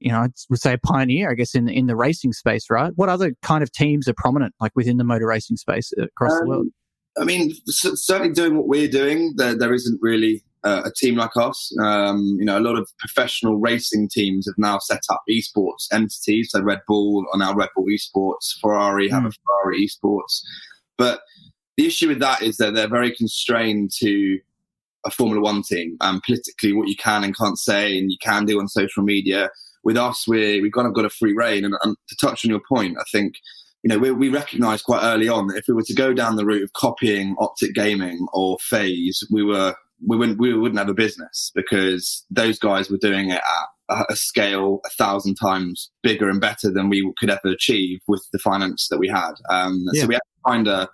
you 0.00 0.10
know, 0.10 0.18
I 0.18 0.28
would 0.50 0.60
say 0.60 0.74
a 0.74 0.78
pioneer, 0.78 1.30
I 1.30 1.34
guess, 1.34 1.54
in 1.54 1.68
in 1.68 1.86
the 1.86 1.96
racing 1.96 2.32
space, 2.32 2.70
right? 2.70 2.92
What 2.96 3.08
other 3.08 3.34
kind 3.42 3.62
of 3.62 3.72
teams 3.72 4.08
are 4.08 4.14
prominent, 4.14 4.54
like 4.60 4.72
within 4.74 4.96
the 4.96 5.04
motor 5.04 5.26
racing 5.26 5.56
space 5.56 5.92
across 5.98 6.32
um, 6.32 6.38
the 6.40 6.48
world? 6.48 6.66
I 7.18 7.24
mean, 7.24 7.52
certainly 7.66 8.32
doing 8.32 8.56
what 8.56 8.66
we're 8.66 8.88
doing, 8.88 9.34
there, 9.36 9.56
there 9.56 9.72
isn't 9.72 10.00
really 10.02 10.42
uh, 10.64 10.82
a 10.84 10.92
team 10.92 11.16
like 11.16 11.36
us. 11.36 11.72
Um, 11.80 12.36
you 12.38 12.44
know, 12.44 12.58
a 12.58 12.60
lot 12.60 12.76
of 12.76 12.88
professional 12.98 13.56
racing 13.56 14.08
teams 14.08 14.46
have 14.46 14.58
now 14.58 14.78
set 14.78 15.02
up 15.10 15.22
esports 15.30 15.86
entities. 15.92 16.48
So 16.50 16.62
Red 16.62 16.80
Bull 16.88 17.24
on 17.32 17.40
our 17.40 17.54
Red 17.54 17.68
Bull 17.76 17.86
Esports, 17.86 18.58
Ferrari 18.60 19.08
have 19.10 19.22
mm. 19.22 19.28
a 19.28 19.30
Ferrari 19.30 19.86
Esports. 19.86 20.40
But 20.98 21.20
the 21.76 21.86
issue 21.86 22.08
with 22.08 22.20
that 22.20 22.42
is 22.42 22.56
that 22.56 22.74
they're 22.74 22.88
very 22.88 23.14
constrained 23.14 23.90
to 23.98 24.38
a 25.04 25.10
Formula 25.10 25.40
One 25.40 25.62
team 25.62 25.96
and 26.00 26.22
politically 26.22 26.72
what 26.72 26.88
you 26.88 26.96
can 26.96 27.24
and 27.24 27.36
can't 27.36 27.58
say 27.58 27.98
and 27.98 28.10
you 28.10 28.16
can 28.22 28.46
do 28.46 28.58
on 28.58 28.68
social 28.68 29.02
media 29.02 29.50
with 29.84 29.96
us, 29.96 30.26
we 30.26 30.60
we 30.60 30.70
kind 30.70 30.86
of 30.86 30.94
got 30.94 31.04
a 31.04 31.10
free 31.10 31.34
reign. 31.34 31.64
And, 31.64 31.74
and 31.82 31.96
to 32.08 32.16
touch 32.20 32.44
on 32.44 32.50
your 32.50 32.62
point, 32.68 32.96
I 32.98 33.04
think 33.12 33.34
you 33.84 33.88
know, 33.88 33.98
we, 33.98 34.10
we 34.12 34.28
recognised 34.30 34.84
quite 34.84 35.02
early 35.02 35.28
on 35.28 35.48
that 35.48 35.58
if 35.58 35.64
we 35.68 35.74
were 35.74 35.82
to 35.82 35.94
go 35.94 36.14
down 36.14 36.36
the 36.36 36.46
route 36.46 36.62
of 36.62 36.72
copying 36.72 37.36
Optic 37.38 37.74
Gaming 37.74 38.26
or 38.32 38.56
FaZe, 38.62 39.28
we 39.30 39.44
were 39.44 39.74
we 40.06 40.16
wouldn't 40.16 40.38
we 40.38 40.56
wouldn't 40.56 40.78
have 40.78 40.88
a 40.88 40.94
business 40.94 41.52
because 41.54 42.24
those 42.30 42.58
guys 42.58 42.90
were 42.90 42.98
doing 42.98 43.30
it 43.30 43.42
at 43.90 44.06
a 44.08 44.16
scale 44.16 44.80
a 44.86 44.90
thousand 44.90 45.34
times 45.34 45.90
bigger 46.02 46.30
and 46.30 46.40
better 46.40 46.70
than 46.70 46.88
we 46.88 47.12
could 47.18 47.28
ever 47.28 47.48
achieve 47.48 48.00
with 48.08 48.26
the 48.32 48.38
finance 48.38 48.88
that 48.88 48.98
we 48.98 49.06
had. 49.06 49.32
Um, 49.50 49.84
yeah. 49.92 50.02
So 50.02 50.06
we 50.06 50.14
had 50.14 50.20
to 50.20 50.50
find 50.50 50.68
a, 50.68 50.88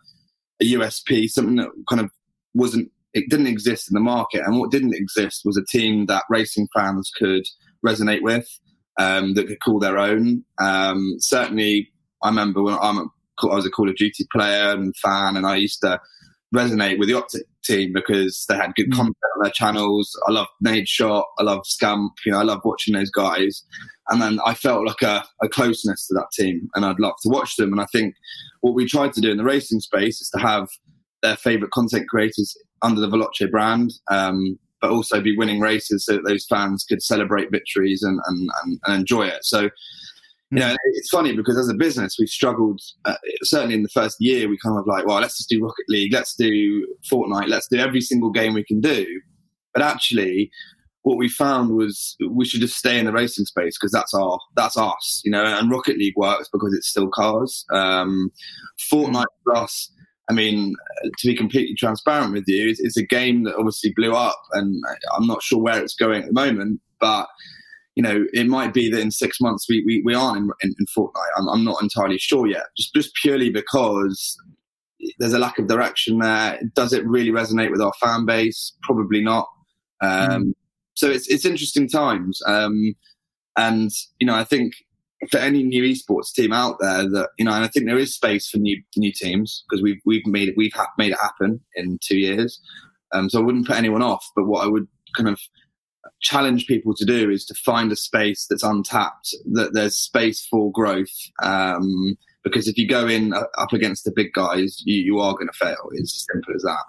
a 0.61 0.73
USP, 0.73 1.29
something 1.29 1.57
that 1.57 1.71
kind 1.89 2.01
of 2.01 2.11
wasn't 2.55 2.91
it 3.15 3.31
didn't 3.31 3.47
exist 3.47 3.89
in 3.89 3.95
the 3.95 4.01
market, 4.01 4.43
and 4.45 4.59
what 4.59 4.73
didn't 4.73 4.95
exist 4.95 5.43
was 5.45 5.57
a 5.57 5.65
team 5.65 6.07
that 6.07 6.25
racing 6.29 6.67
fans 6.75 7.11
could 7.17 7.45
resonate 7.87 8.23
with 8.23 8.49
um, 8.99 9.35
that 9.35 9.47
could 9.47 9.61
call 9.61 9.79
their 9.79 9.99
own. 9.99 10.45
Um, 10.59 11.17
certainly, 11.19 11.91
I 12.23 12.29
remember 12.29 12.63
when 12.63 12.77
I'm 12.81 12.99
a, 12.99 13.07
I 13.43 13.55
was 13.55 13.67
a 13.67 13.71
Call 13.71 13.89
of 13.89 13.97
Duty 13.97 14.27
player 14.33 14.73
and 14.73 14.97
fan, 14.97 15.37
and 15.37 15.47
I 15.47 15.57
used 15.57 15.81
to 15.83 16.01
resonate 16.55 16.99
with 16.99 17.09
the 17.09 17.15
Optic 17.15 17.43
team 17.65 17.93
because 17.93 18.45
they 18.49 18.57
had 18.57 18.75
good 18.75 18.91
mm. 18.91 18.97
content 18.97 19.17
on 19.37 19.43
their 19.43 19.53
channels. 19.53 20.19
I 20.27 20.33
love 20.33 20.49
Nadeshot, 20.65 21.25
I 21.39 21.43
love 21.43 21.63
Scump, 21.65 22.11
you 22.25 22.33
know, 22.33 22.39
I 22.39 22.43
love 22.43 22.61
watching 22.65 22.95
those 22.95 23.11
guys. 23.11 23.65
And 24.09 24.21
then 24.21 24.41
I 24.45 24.55
felt 24.55 24.87
like 24.87 25.03
a, 25.03 25.25
a, 25.43 25.49
closeness 25.49 26.07
to 26.09 26.15
that 26.15 26.31
team, 26.33 26.69
and 26.75 26.85
I'd 26.85 26.99
love 26.99 27.15
to 27.23 27.29
watch 27.29 27.57
them. 27.57 27.73
And 27.73 27.81
I 27.81 27.87
think 27.93 28.15
what 28.61 28.75
we 28.75 28.87
tried 28.87 29.13
to 29.15 29.21
do 29.21 29.31
in 29.31 29.37
the 29.37 29.45
racing 29.45 29.81
space 29.81 30.21
is 30.21 30.31
to 30.31 30.41
have 30.41 30.69
their 31.23 31.37
favorite 31.37 31.71
content 31.71 32.09
creators 32.09 32.57
under 32.83 33.01
the 33.01 33.09
Veloce 33.09 33.51
brand. 33.51 33.93
Um, 34.11 34.59
but 34.81 34.91
also 34.91 35.21
be 35.21 35.37
winning 35.37 35.61
races 35.61 36.05
so 36.05 36.15
that 36.15 36.25
those 36.25 36.47
fans 36.47 36.85
could 36.85 37.03
celebrate 37.03 37.51
victories 37.51 38.03
and, 38.03 38.19
and, 38.27 38.51
and, 38.63 38.81
and 38.87 39.01
enjoy 39.01 39.27
it. 39.27 39.45
So, 39.45 39.63
you 39.63 40.59
know, 40.59 40.75
it's 40.95 41.11
funny 41.11 41.37
because 41.37 41.57
as 41.57 41.69
a 41.69 41.75
business, 41.75 42.17
we've 42.19 42.29
struggled. 42.29 42.81
Uh, 43.05 43.15
certainly 43.43 43.75
in 43.75 43.83
the 43.83 43.89
first 43.89 44.17
year, 44.21 44.49
we 44.49 44.59
kind 44.59 44.79
of 44.79 44.87
like, 44.87 45.07
well, 45.07 45.21
let's 45.21 45.37
just 45.37 45.49
do 45.49 45.63
Rocket 45.63 45.85
League, 45.89 46.13
let's 46.13 46.35
do 46.35 46.87
Fortnite, 47.11 47.49
let's 47.49 47.69
do 47.69 47.79
every 47.79 48.01
single 48.01 48.31
game 48.31 48.55
we 48.55 48.65
can 48.65 48.81
do. 48.81 49.07
But 49.73 49.83
actually, 49.83 50.51
what 51.03 51.19
we 51.19 51.29
found 51.29 51.77
was 51.77 52.17
we 52.29 52.45
should 52.45 52.61
just 52.61 52.77
stay 52.77 52.99
in 52.99 53.07
the 53.07 53.13
racing 53.13 53.45
space 53.45 53.79
because 53.79 53.93
that's 53.93 54.13
our 54.13 54.39
that's 54.57 54.77
us, 54.77 55.23
you 55.25 55.31
know. 55.31 55.45
And 55.45 55.71
Rocket 55.71 55.99
League 55.99 56.17
works 56.17 56.49
because 56.53 56.75
it's 56.75 56.89
still 56.89 57.09
cars. 57.09 57.65
Um, 57.71 58.33
Fortnite 58.93 59.25
for 59.45 59.57
us 59.57 59.91
I 60.31 60.33
mean, 60.33 60.77
to 61.19 61.27
be 61.27 61.35
completely 61.35 61.75
transparent 61.75 62.33
with 62.33 62.45
you, 62.47 62.71
it's, 62.71 62.79
it's, 62.79 62.97
a 62.97 63.05
game 63.05 63.43
that 63.45 63.57
obviously 63.57 63.93
blew 63.97 64.15
up, 64.15 64.41
and 64.53 64.81
I'm 65.17 65.27
not 65.27 65.43
sure 65.43 65.59
where 65.61 65.83
it's 65.83 65.97
going 65.97 66.23
at 66.23 66.29
the 66.29 66.33
moment. 66.33 66.81
But 67.01 67.27
you 67.97 68.03
know, 68.05 68.25
it 68.33 68.47
might 68.47 68.73
be 68.73 68.89
that 68.91 69.01
in 69.01 69.11
six 69.11 69.41
months 69.41 69.67
we 69.69 69.83
we, 69.85 70.03
we 70.05 70.15
aren't 70.15 70.39
in, 70.39 70.51
in, 70.63 70.75
in 70.79 70.87
Fortnite. 70.97 71.37
I'm, 71.37 71.49
I'm 71.49 71.65
not 71.65 71.83
entirely 71.83 72.17
sure 72.19 72.47
yet. 72.47 72.67
Just 72.77 72.95
just 72.95 73.15
purely 73.21 73.51
because 73.51 74.39
there's 75.19 75.33
a 75.33 75.39
lack 75.39 75.59
of 75.59 75.67
direction 75.67 76.21
there. 76.21 76.61
Does 76.77 76.93
it 76.93 77.05
really 77.05 77.31
resonate 77.31 77.73
with 77.73 77.81
our 77.81 77.93
fan 78.01 78.25
base? 78.25 78.77
Probably 78.85 79.23
not. 79.23 79.49
Um, 80.01 80.45
mm. 80.45 80.53
So 80.95 81.11
it's 81.11 81.27
it's 81.27 81.45
interesting 81.45 81.89
times, 81.89 82.41
um, 82.47 82.95
and 83.57 83.91
you 84.21 84.29
know, 84.29 84.37
I 84.37 84.45
think 84.45 84.75
for 85.31 85.39
any 85.39 85.63
new 85.63 85.83
esports 85.83 86.33
team 86.33 86.53
out 86.53 86.77
there 86.81 87.09
that 87.11 87.31
you 87.39 87.45
know, 87.45 87.53
and 87.53 87.65
I 87.65 87.69
think 87.69 87.87
there 87.87 87.99
is 87.99 88.15
space 88.15 88.49
for 88.49 88.59
new 88.59 88.81
new 88.97 89.13
teams 89.13 89.65
because 89.69 89.83
we've 89.83 90.01
we've 90.05 90.27
made 90.27 90.49
it 90.49 90.55
we've 90.57 90.73
ha- 90.73 90.93
made 90.99 91.13
it 91.13 91.19
happen 91.21 91.61
in 91.75 91.99
two 92.03 92.19
years. 92.19 92.61
Um, 93.13 93.29
so 93.29 93.41
I 93.41 93.43
wouldn't 93.43 93.67
put 93.67 93.77
anyone 93.77 94.03
off, 94.03 94.25
but 94.37 94.47
what 94.47 94.65
I 94.65 94.69
would 94.69 94.87
kind 95.17 95.29
of 95.29 95.41
challenge 96.21 96.67
people 96.67 96.95
to 96.95 97.05
do 97.05 97.31
is 97.31 97.45
to 97.47 97.55
find 97.55 97.91
a 97.91 97.97
space 97.97 98.47
that's 98.49 98.63
untapped, 98.63 99.35
that 99.53 99.75
there's 99.75 99.97
space 99.97 100.47
for 100.49 100.71
growth. 100.73 101.13
Um, 101.43 102.17
because 102.43 102.69
if 102.69 102.79
you 102.79 102.89
go 102.89 103.07
in 103.07 103.35
uh, 103.35 103.43
up 103.59 103.73
against 103.73 104.05
the 104.05 104.13
big 104.15 104.33
guys, 104.33 104.83
you, 104.87 104.99
you 105.03 105.19
are 105.19 105.35
going 105.35 105.49
to 105.49 105.53
fail. 105.53 105.91
It's 105.93 106.15
as 106.15 106.27
simple 106.33 106.55
as 106.55 106.63
that. 106.63 106.85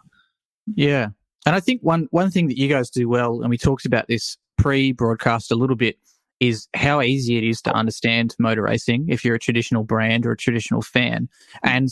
Yeah, 0.75 1.07
and 1.45 1.55
I 1.55 1.59
think 1.59 1.81
one 1.81 2.07
one 2.11 2.31
thing 2.31 2.47
that 2.47 2.57
you 2.57 2.69
guys 2.69 2.89
do 2.89 3.09
well, 3.09 3.41
and 3.41 3.49
we 3.49 3.57
talked 3.57 3.85
about 3.85 4.07
this 4.07 4.37
pre-broadcast 4.57 5.51
a 5.51 5.55
little 5.55 5.75
bit, 5.75 5.97
is 6.41 6.67
how 6.73 7.01
easy 7.01 7.37
it 7.37 7.43
is 7.43 7.61
to 7.61 7.71
understand 7.71 8.35
motor 8.39 8.63
racing 8.63 9.05
if 9.07 9.23
you're 9.23 9.35
a 9.35 9.39
traditional 9.39 9.83
brand 9.83 10.25
or 10.25 10.31
a 10.31 10.37
traditional 10.37 10.81
fan. 10.81 11.29
And 11.63 11.89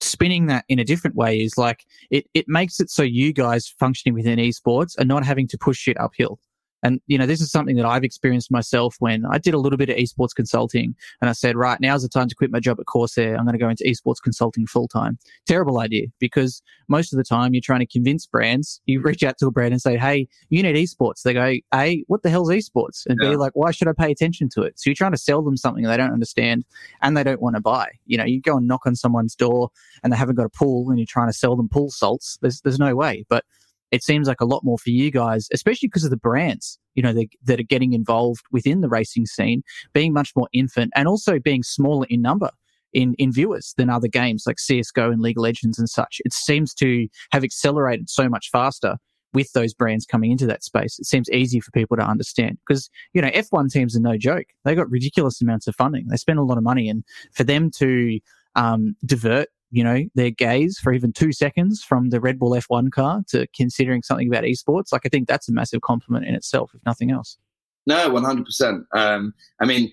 spinning 0.00 0.46
that 0.46 0.64
in 0.68 0.78
a 0.78 0.84
different 0.84 1.16
way 1.16 1.38
is 1.38 1.58
like 1.58 1.84
it, 2.10 2.26
it 2.32 2.46
makes 2.48 2.80
it 2.80 2.90
so 2.90 3.02
you 3.02 3.32
guys 3.32 3.68
functioning 3.78 4.14
within 4.14 4.38
esports 4.38 4.98
are 4.98 5.04
not 5.04 5.26
having 5.26 5.48
to 5.48 5.58
push 5.58 5.88
it 5.88 5.98
uphill. 6.00 6.38
And, 6.82 7.00
you 7.06 7.16
know, 7.16 7.26
this 7.26 7.40
is 7.40 7.50
something 7.50 7.76
that 7.76 7.86
I've 7.86 8.04
experienced 8.04 8.50
myself 8.50 8.96
when 8.98 9.24
I 9.24 9.38
did 9.38 9.54
a 9.54 9.58
little 9.58 9.76
bit 9.76 9.88
of 9.88 9.96
esports 9.96 10.34
consulting 10.34 10.94
and 11.20 11.30
I 11.30 11.32
said, 11.32 11.56
right, 11.56 11.80
now's 11.80 12.02
the 12.02 12.08
time 12.08 12.28
to 12.28 12.34
quit 12.34 12.50
my 12.50 12.60
job 12.60 12.80
at 12.80 12.86
Corsair. 12.86 13.36
I'm 13.36 13.44
going 13.44 13.52
to 13.52 13.58
go 13.58 13.68
into 13.68 13.84
esports 13.84 14.22
consulting 14.22 14.66
full 14.66 14.88
time. 14.88 15.18
Terrible 15.46 15.78
idea 15.78 16.06
because 16.18 16.62
most 16.88 17.12
of 17.12 17.16
the 17.16 17.24
time 17.24 17.54
you're 17.54 17.60
trying 17.60 17.80
to 17.80 17.86
convince 17.86 18.26
brands. 18.26 18.80
You 18.86 19.00
reach 19.04 19.22
out 19.22 19.38
to 19.38 19.46
a 19.46 19.50
brand 19.50 19.72
and 19.72 19.82
say, 19.82 19.96
hey, 19.96 20.28
you 20.50 20.62
need 20.62 20.76
esports. 20.76 21.22
They 21.22 21.34
go, 21.34 21.54
A, 21.74 22.04
what 22.08 22.22
the 22.22 22.30
hell's 22.30 22.50
esports? 22.50 23.06
And 23.06 23.18
yeah. 23.22 23.30
B, 23.30 23.36
like, 23.36 23.52
why 23.54 23.70
should 23.70 23.88
I 23.88 23.92
pay 23.92 24.10
attention 24.10 24.48
to 24.50 24.62
it? 24.62 24.78
So 24.78 24.90
you're 24.90 24.94
trying 24.94 25.12
to 25.12 25.18
sell 25.18 25.42
them 25.42 25.56
something 25.56 25.84
they 25.84 25.96
don't 25.96 26.12
understand 26.12 26.64
and 27.00 27.16
they 27.16 27.22
don't 27.22 27.40
want 27.40 27.56
to 27.56 27.62
buy. 27.62 27.90
You 28.06 28.18
know, 28.18 28.24
you 28.24 28.40
go 28.40 28.56
and 28.56 28.66
knock 28.66 28.86
on 28.86 28.96
someone's 28.96 29.34
door 29.34 29.70
and 30.02 30.12
they 30.12 30.16
haven't 30.16 30.36
got 30.36 30.46
a 30.46 30.50
pool 30.50 30.90
and 30.90 30.98
you're 30.98 31.06
trying 31.06 31.28
to 31.28 31.32
sell 31.32 31.56
them 31.56 31.68
pool 31.68 31.90
salts. 31.90 32.38
There's, 32.40 32.60
there's 32.62 32.78
no 32.78 32.94
way. 32.94 33.24
But 33.28 33.44
it 33.92 34.02
seems 34.02 34.26
like 34.26 34.40
a 34.40 34.46
lot 34.46 34.64
more 34.64 34.78
for 34.78 34.90
you 34.90 35.10
guys, 35.10 35.48
especially 35.52 35.86
because 35.86 36.04
of 36.04 36.10
the 36.10 36.16
brands, 36.16 36.78
you 36.94 37.02
know, 37.02 37.12
that 37.44 37.60
are 37.60 37.64
getting 37.64 37.92
involved 37.92 38.42
within 38.50 38.80
the 38.80 38.88
racing 38.88 39.26
scene, 39.26 39.62
being 39.92 40.12
much 40.12 40.32
more 40.34 40.48
infant 40.52 40.90
and 40.96 41.06
also 41.06 41.38
being 41.38 41.62
smaller 41.62 42.06
in 42.08 42.22
number 42.22 42.50
in, 42.92 43.14
in 43.18 43.32
viewers 43.32 43.74
than 43.76 43.90
other 43.90 44.08
games 44.08 44.44
like 44.46 44.56
CSGO 44.56 45.12
and 45.12 45.20
League 45.20 45.38
of 45.38 45.42
Legends 45.42 45.78
and 45.78 45.88
such. 45.88 46.20
It 46.24 46.32
seems 46.32 46.74
to 46.74 47.06
have 47.30 47.44
accelerated 47.44 48.08
so 48.08 48.28
much 48.28 48.48
faster 48.50 48.96
with 49.34 49.52
those 49.52 49.72
brands 49.72 50.04
coming 50.04 50.30
into 50.30 50.46
that 50.46 50.64
space. 50.64 50.98
It 50.98 51.06
seems 51.06 51.30
easy 51.30 51.60
for 51.60 51.70
people 51.70 51.96
to 51.96 52.02
understand 52.02 52.58
because, 52.66 52.90
you 53.14 53.22
know, 53.22 53.30
F1 53.30 53.70
teams 53.70 53.96
are 53.96 54.00
no 54.00 54.16
joke. 54.16 54.46
They 54.64 54.74
got 54.74 54.90
ridiculous 54.90 55.40
amounts 55.40 55.66
of 55.66 55.74
funding. 55.76 56.06
They 56.08 56.16
spend 56.16 56.38
a 56.38 56.44
lot 56.44 56.58
of 56.58 56.64
money 56.64 56.88
and 56.88 57.04
for 57.32 57.44
them 57.44 57.70
to 57.78 58.20
um, 58.54 58.96
divert 59.04 59.48
you 59.72 59.82
know, 59.82 60.04
their 60.14 60.30
gaze 60.30 60.78
for 60.78 60.92
even 60.92 61.12
two 61.12 61.32
seconds 61.32 61.82
from 61.82 62.10
the 62.10 62.20
Red 62.20 62.38
Bull 62.38 62.50
F1 62.50 62.92
car 62.92 63.22
to 63.28 63.46
considering 63.56 64.02
something 64.02 64.28
about 64.28 64.44
esports. 64.44 64.92
Like, 64.92 65.02
I 65.06 65.08
think 65.08 65.26
that's 65.26 65.48
a 65.48 65.52
massive 65.52 65.80
compliment 65.80 66.26
in 66.26 66.34
itself, 66.34 66.72
if 66.74 66.80
nothing 66.84 67.10
else. 67.10 67.38
No, 67.86 68.10
100%. 68.10 68.84
Um, 68.94 69.32
I 69.60 69.64
mean, 69.64 69.90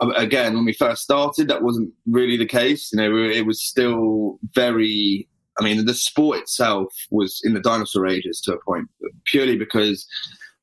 again, 0.00 0.54
when 0.54 0.64
we 0.64 0.72
first 0.72 1.02
started, 1.02 1.46
that 1.48 1.62
wasn't 1.62 1.92
really 2.06 2.38
the 2.38 2.46
case. 2.46 2.90
You 2.90 2.98
know, 2.98 3.16
it 3.16 3.44
was 3.44 3.62
still 3.62 4.38
very, 4.54 5.28
I 5.60 5.62
mean, 5.62 5.84
the 5.84 5.94
sport 5.94 6.38
itself 6.38 6.92
was 7.10 7.40
in 7.44 7.52
the 7.52 7.60
dinosaur 7.60 8.06
ages 8.06 8.40
to 8.42 8.54
a 8.54 8.64
point, 8.64 8.88
purely 9.26 9.58
because 9.58 10.06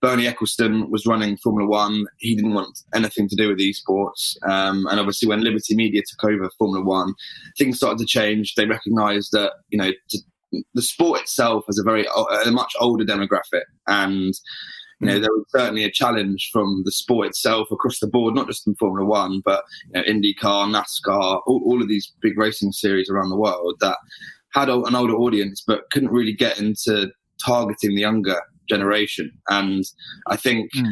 Bernie 0.05 0.27
Ecclestone 0.27 0.91
was 0.91 1.07
running 1.07 1.35
Formula 1.37 1.67
One. 1.67 2.05
He 2.17 2.35
didn't 2.35 2.53
want 2.53 2.77
anything 2.93 3.27
to 3.27 3.35
do 3.35 3.47
with 3.47 3.57
esports. 3.57 4.37
Um, 4.47 4.85
and 4.85 4.99
obviously, 4.99 5.27
when 5.27 5.43
Liberty 5.43 5.75
Media 5.75 6.03
took 6.07 6.29
over 6.29 6.47
Formula 6.59 6.85
One, 6.85 7.15
things 7.57 7.77
started 7.77 7.97
to 7.97 8.05
change. 8.05 8.53
They 8.53 8.67
recognised 8.67 9.31
that 9.31 9.53
you 9.69 9.79
know 9.79 9.91
to, 10.09 10.19
the 10.75 10.83
sport 10.83 11.21
itself 11.21 11.63
has 11.65 11.79
a 11.79 11.83
very 11.83 12.05
a 12.45 12.51
much 12.51 12.71
older 12.79 13.03
demographic, 13.03 13.63
and 13.87 14.35
you 14.99 15.07
know, 15.07 15.15
hmm. 15.15 15.21
there 15.21 15.31
was 15.31 15.45
certainly 15.49 15.85
a 15.85 15.91
challenge 15.91 16.51
from 16.53 16.83
the 16.85 16.91
sport 16.91 17.25
itself 17.25 17.69
across 17.71 17.97
the 17.97 18.05
board, 18.05 18.35
not 18.35 18.45
just 18.45 18.67
in 18.67 18.75
Formula 18.75 19.09
One, 19.09 19.41
but 19.43 19.63
you 19.91 19.93
know, 19.93 20.03
IndyCar, 20.03 20.69
NASCAR, 20.69 21.41
all, 21.47 21.63
all, 21.65 21.81
of 21.81 21.87
these 21.87 22.13
big 22.21 22.37
racing 22.37 22.73
series 22.73 23.09
around 23.09 23.29
the 23.29 23.39
world 23.39 23.77
that 23.79 23.97
had 24.53 24.69
an 24.69 24.93
older 24.93 25.15
audience, 25.15 25.63
but 25.65 25.89
couldn't 25.89 26.11
really 26.11 26.33
get 26.33 26.59
into 26.59 27.09
targeting 27.43 27.95
the 27.95 28.01
younger 28.01 28.39
generation. 28.67 29.31
And 29.49 29.83
I 30.27 30.35
think, 30.35 30.71
mm. 30.75 30.91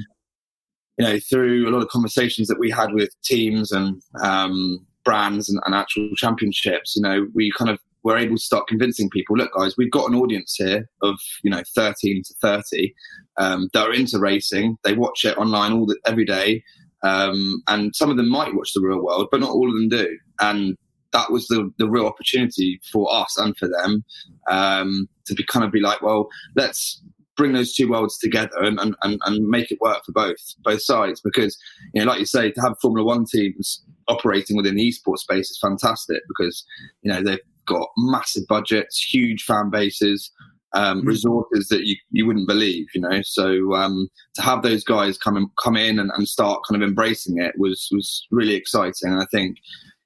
you 0.98 1.06
know, 1.06 1.20
through 1.20 1.68
a 1.68 1.72
lot 1.72 1.82
of 1.82 1.90
conversations 1.90 2.48
that 2.48 2.60
we 2.60 2.70
had 2.70 2.94
with 2.94 3.10
teams 3.24 3.72
and 3.72 4.02
um, 4.22 4.86
brands 5.04 5.50
and, 5.50 5.60
and 5.66 5.76
actual 5.76 6.10
championships, 6.16 6.96
you 6.96 7.02
know, 7.02 7.28
we 7.34 7.52
kind 7.58 7.70
of 7.70 7.80
were 8.04 8.18
able 8.18 8.36
to 8.36 8.42
start 8.42 8.68
convincing 8.68 9.10
people, 9.10 9.38
look, 9.38 9.52
guys, 9.58 9.78
we've 9.78 9.92
got 9.92 10.10
an 10.10 10.16
audience 10.16 10.56
here 10.58 10.90
of, 11.02 11.18
you 11.44 11.50
know, 11.50 11.64
13 11.74 12.22
to 12.26 12.34
30 12.42 12.94
um, 13.38 13.70
that 13.74 13.88
are 13.88 13.94
into 13.94 14.20
racing. 14.20 14.78
They 14.84 14.94
watch 14.94 15.24
it 15.24 15.38
online 15.38 15.72
all 15.72 15.86
the, 15.86 15.98
every 16.06 16.26
day. 16.26 16.64
Um, 17.04 17.62
and 17.68 17.96
some 17.96 18.10
of 18.10 18.18
them 18.18 18.30
might 18.30 18.56
watch 18.56 18.72
the 18.74 18.82
real 18.82 19.04
world, 19.04 19.28
but 19.32 19.40
not 19.40 19.52
all 19.52 19.68
of 19.68 19.76
them 19.76 19.90
do. 19.90 20.18
And 20.40 20.78
that 21.14 21.32
was 21.32 21.48
the, 21.48 21.72
the 21.78 21.90
real 21.90 22.06
opportunity 22.06 22.80
for 22.92 23.14
us 23.14 23.38
and 23.38 23.56
for 23.58 23.68
them 23.68 24.04
um, 24.50 25.08
to 25.26 25.34
be 25.34 25.46
kind 25.46 25.64
of 25.64 25.72
be 25.72 25.80
like, 25.80 26.02
well, 26.02 26.28
let's 26.56 27.02
bring 27.36 27.54
those 27.54 27.74
two 27.74 27.90
worlds 27.90 28.18
together 28.18 28.62
and, 28.62 28.80
and, 28.80 28.96
and 29.02 29.48
make 29.48 29.72
it 29.72 29.82
work 29.82 30.04
for 30.06 30.12
both 30.12 30.38
both 30.64 30.82
sides 30.82 31.22
because 31.22 31.58
you 31.94 32.02
know 32.02 32.10
like 32.10 32.20
you 32.20 32.26
say 32.26 32.52
to 32.52 32.62
have 32.62 32.78
formula 32.82 33.06
one 33.06 33.26
teams 33.26 33.84
operating 34.08 34.56
within 34.56 34.76
the 34.76 34.92
esports 34.92 35.20
space 35.20 35.50
is 35.50 35.60
fantastic 35.60 36.22
because 36.28 36.66
you 37.02 37.12
know 37.12 37.22
they've 37.22 37.40
got 37.66 37.88
massive 37.98 38.44
budgets 38.48 39.02
huge 39.02 39.44
fan 39.44 39.70
bases 39.70 40.32
um, 40.76 41.00
mm-hmm. 41.00 41.08
resources 41.08 41.68
that 41.70 41.86
you, 41.86 41.96
you 42.12 42.26
wouldn't 42.26 42.48
believe 42.48 42.88
you 42.94 43.02
know? 43.02 43.22
So 43.24 43.74
um, 43.76 44.10
to 44.36 44.42
have 44.42 44.64
those 44.64 44.84
guys 44.84 45.18
come 45.18 45.38
in, 45.38 45.48
come 45.64 45.78
in 45.78 46.00
and, 46.00 46.12
and 46.16 46.28
start 46.28 46.62
kind 46.68 46.82
of 46.82 46.88
embracing 46.88 47.38
it 47.38 47.54
was 47.58 47.88
was 47.92 48.28
really 48.32 48.56
exciting. 48.56 49.12
And 49.12 49.22
i 49.22 49.26
think 49.32 49.58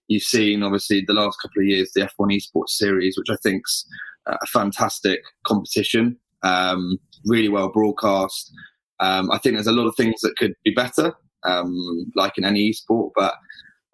you've 0.07 0.23
seen 0.23 0.63
obviously 0.63 1.03
the 1.05 1.13
last 1.13 1.37
couple 1.41 1.61
of 1.61 1.67
years 1.67 1.91
the 1.93 2.01
f1 2.01 2.31
esports 2.31 2.69
series 2.69 3.17
which 3.17 3.27
i 3.29 3.35
think's 3.43 3.85
a 4.27 4.45
fantastic 4.47 5.21
competition. 5.45 6.17
Um, 6.43 6.99
really 7.25 7.49
well 7.49 7.69
broadcast. 7.69 8.51
Um, 8.99 9.31
I 9.31 9.37
think 9.37 9.55
there's 9.55 9.67
a 9.67 9.71
lot 9.71 9.87
of 9.87 9.95
things 9.95 10.21
that 10.21 10.37
could 10.37 10.53
be 10.63 10.71
better, 10.71 11.13
um, 11.43 12.11
like 12.15 12.37
in 12.37 12.45
any 12.45 12.73
sport, 12.73 13.13
but 13.15 13.35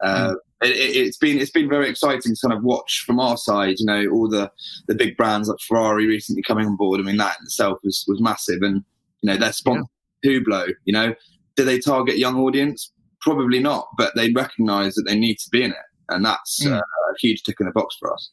uh, 0.01 0.33
mm. 0.33 0.35
it, 0.61 1.05
has 1.05 1.17
been 1.17 1.39
it's 1.39 1.51
been 1.51 1.69
very 1.69 1.89
exciting 1.89 2.35
to 2.35 2.37
kind 2.41 2.57
of 2.57 2.63
watch 2.63 3.03
from 3.05 3.19
our 3.19 3.37
side. 3.37 3.75
You 3.79 3.85
know, 3.85 4.05
all 4.11 4.29
the 4.29 4.51
the 4.87 4.95
big 4.95 5.17
brands 5.17 5.49
like 5.49 5.59
Ferrari 5.67 6.07
recently 6.07 6.43
coming 6.43 6.65
on 6.65 6.77
board. 6.77 6.99
I 6.99 7.03
mean, 7.03 7.17
that 7.17 7.37
in 7.39 7.45
itself 7.45 7.79
was 7.83 8.05
was 8.07 8.21
massive, 8.21 8.61
and 8.61 8.83
you 9.21 9.31
know, 9.31 9.37
their 9.37 9.53
sponsor 9.53 9.89
yeah. 10.23 10.39
Hublot. 10.39 10.73
You 10.85 10.93
know, 10.93 11.15
do 11.55 11.65
they 11.65 11.79
target 11.79 12.17
young 12.17 12.37
audience? 12.37 12.91
Probably 13.21 13.59
not, 13.59 13.87
but 13.97 14.13
they 14.15 14.31
recognise 14.31 14.95
that 14.95 15.03
they 15.03 15.17
need 15.17 15.35
to 15.39 15.49
be 15.49 15.63
in 15.63 15.71
it, 15.71 15.77
and 16.09 16.25
that's 16.25 16.65
mm. 16.65 16.73
uh, 16.73 16.79
a 16.79 17.19
huge 17.19 17.43
tick 17.43 17.57
in 17.59 17.65
the 17.65 17.71
box 17.71 17.95
for 17.99 18.13
us. 18.13 18.29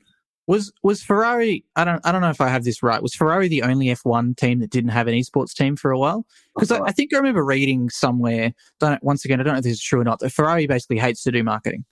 Was 0.51 0.73
was 0.83 1.01
Ferrari? 1.01 1.65
I 1.77 1.85
don't 1.85 2.05
I 2.05 2.11
don't 2.11 2.23
know 2.23 2.29
if 2.29 2.41
I 2.41 2.49
have 2.49 2.65
this 2.65 2.83
right. 2.83 3.01
Was 3.01 3.15
Ferrari 3.15 3.47
the 3.47 3.63
only 3.63 3.87
F1 3.87 4.37
team 4.37 4.59
that 4.59 4.71
didn't 4.71 4.91
have 4.91 5.07
an 5.07 5.15
esports 5.15 5.55
team 5.55 5.77
for 5.77 5.93
a 5.93 5.99
while? 5.99 6.27
Because 6.57 6.73
I, 6.73 6.81
I, 6.81 6.91
think 6.91 7.15
I 7.15 7.19
remember 7.19 7.45
reading 7.45 7.89
somewhere. 7.89 8.53
Don't, 8.81 9.01
once 9.01 9.25
again, 9.25 9.39
I 9.39 9.45
don't 9.45 9.53
know 9.53 9.59
if 9.59 9.63
this 9.63 9.75
is 9.75 9.81
true 9.81 10.01
or 10.01 10.05
not. 10.05 10.19
That 10.19 10.31
Ferrari 10.31 10.67
basically 10.67 10.99
hates 10.99 11.23
to 11.23 11.31
do 11.31 11.45
marketing. 11.45 11.85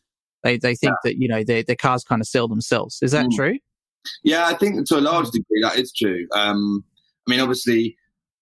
They 0.43 0.59
they 0.59 0.75
think 0.75 0.91
yeah. 0.91 1.11
that 1.11 1.19
you 1.19 1.29
know 1.29 1.45
their 1.45 1.63
their 1.63 1.77
cars 1.77 2.03
kind 2.03 2.21
of 2.21 2.27
sell 2.27 2.49
themselves. 2.49 2.99
Is 3.01 3.13
that 3.13 3.27
mm. 3.27 3.37
true? 3.37 3.59
Yeah, 4.25 4.49
I 4.49 4.55
think 4.55 4.89
to 4.89 4.99
a 4.99 5.03
large 5.03 5.27
degree 5.27 5.63
that 5.63 5.77
is 5.77 5.93
true. 5.93 6.27
Um, 6.35 6.83
I 7.29 7.31
mean, 7.31 7.39
obviously, 7.39 7.97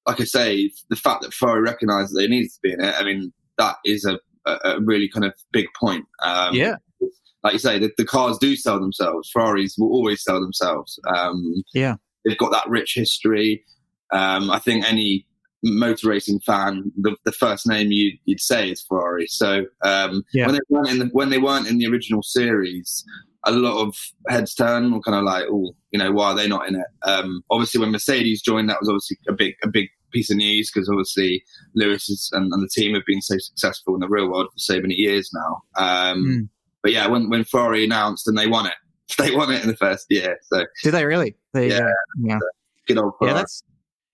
like 0.07 0.19
I 0.19 0.25
say, 0.25 0.71
the 0.89 0.97
fact 0.97 1.25
that 1.25 1.35
Ferrari 1.35 1.61
recognised 1.61 2.15
that 2.15 2.21
they 2.21 2.27
need 2.27 2.49
to 2.49 2.59
be 2.63 2.73
in 2.73 2.83
it. 2.83 2.95
I 2.99 3.05
mean, 3.05 3.35
that 3.59 3.77
is 3.85 4.07
a, 4.07 4.19
a 4.47 4.81
really 4.81 5.11
kind 5.11 5.27
of 5.27 5.35
big 5.53 5.67
point. 5.79 6.07
Um, 6.23 6.55
yeah 6.55 6.77
like 7.43 7.53
you 7.53 7.59
say, 7.59 7.79
the, 7.79 7.91
the, 7.97 8.05
cars 8.05 8.39
do 8.39 8.57
sell 8.57 8.81
themselves. 8.81 9.31
Ferraris 9.33 9.77
will 9.79 9.91
always 9.91 10.23
sell 10.23 10.41
themselves. 10.41 10.99
Um, 11.15 11.63
yeah, 11.75 11.97
they've 12.25 12.39
got 12.39 12.53
that 12.53 12.69
rich 12.69 12.95
history. 12.95 13.65
Um, 14.13 14.51
I 14.51 14.59
think 14.59 14.85
any 14.85 15.27
motor 15.63 16.09
racing 16.09 16.41
fan, 16.41 16.93
the, 16.97 17.17
the 17.25 17.33
first 17.33 17.67
name 17.67 17.91
you, 17.91 18.17
would 18.27 18.41
say 18.41 18.71
is 18.71 18.83
Ferrari. 18.83 19.27
So 19.27 19.67
um, 19.83 20.23
yeah. 20.33 20.47
when 20.47 20.55
they 20.55 20.61
weren't 20.69 20.89
in 20.89 20.99
the, 20.99 21.07
when 21.07 21.31
they 21.31 21.39
weren't 21.39 21.69
in 21.69 21.79
the 21.79 21.87
original 21.87 22.23
series, 22.23 23.05
a 23.45 23.53
lot 23.53 23.81
of 23.81 23.97
heads 24.29 24.55
turn 24.55 24.93
or 24.93 25.01
kind 25.01 25.17
of 25.17 25.25
like, 25.25 25.45
oh, 25.51 25.75
you 25.91 25.99
know, 25.99 26.13
why 26.13 26.33
are 26.33 26.37
they 26.37 26.49
not 26.49 26.69
in 26.69 26.75
it? 26.75 26.87
Um, 27.09 27.43
obviously, 27.51 27.81
when 27.81 27.93
Mercedes 27.93 28.43
joined, 28.43 28.69
that 28.71 28.81
was 28.81 28.89
obviously 28.89 29.19
a 29.29 29.33
big 29.33 29.55
a 29.63 29.69
big 29.69 29.89
piece 30.13 30.31
of 30.31 30.37
news 30.37 30.71
because 30.73 30.89
obviously 30.89 31.45
Lewis 31.75 32.09
is, 32.09 32.31
and, 32.33 32.53
and, 32.53 32.63
the 32.63 32.69
team 32.69 32.95
have 32.95 33.05
been 33.07 33.21
so 33.21 33.37
successful 33.39 33.95
in 33.95 34.01
the 34.01 34.09
real 34.09 34.31
world 34.31 34.47
for 34.47 34.59
so 34.59 34.81
many 34.81 34.95
years 34.95 35.31
now. 35.35 35.63
Um, 35.77 36.25
mm. 36.25 36.49
But 36.87 36.93
yeah, 36.93 37.09
when 37.09 37.29
when 37.29 37.43
Ferrari 37.43 37.85
announced 37.85 38.29
and 38.29 38.39
they 38.39 38.47
won 38.47 38.67
it, 38.67 38.75
they 39.19 39.35
won 39.35 39.53
it 39.53 39.61
in 39.61 39.67
the 39.67 39.77
first 39.77 40.07
year. 40.09 40.39
So 40.45 40.67
did 40.85 40.93
they 40.93 41.05
really? 41.05 41.35
They, 41.53 41.71
yeah, 41.71 41.81
uh, 41.81 41.93
yeah. 42.23 42.39
Good 42.87 42.99
old 42.99 43.15
Ferrari. 43.19 43.35
Yeah, 43.35 43.41
that's 43.41 43.65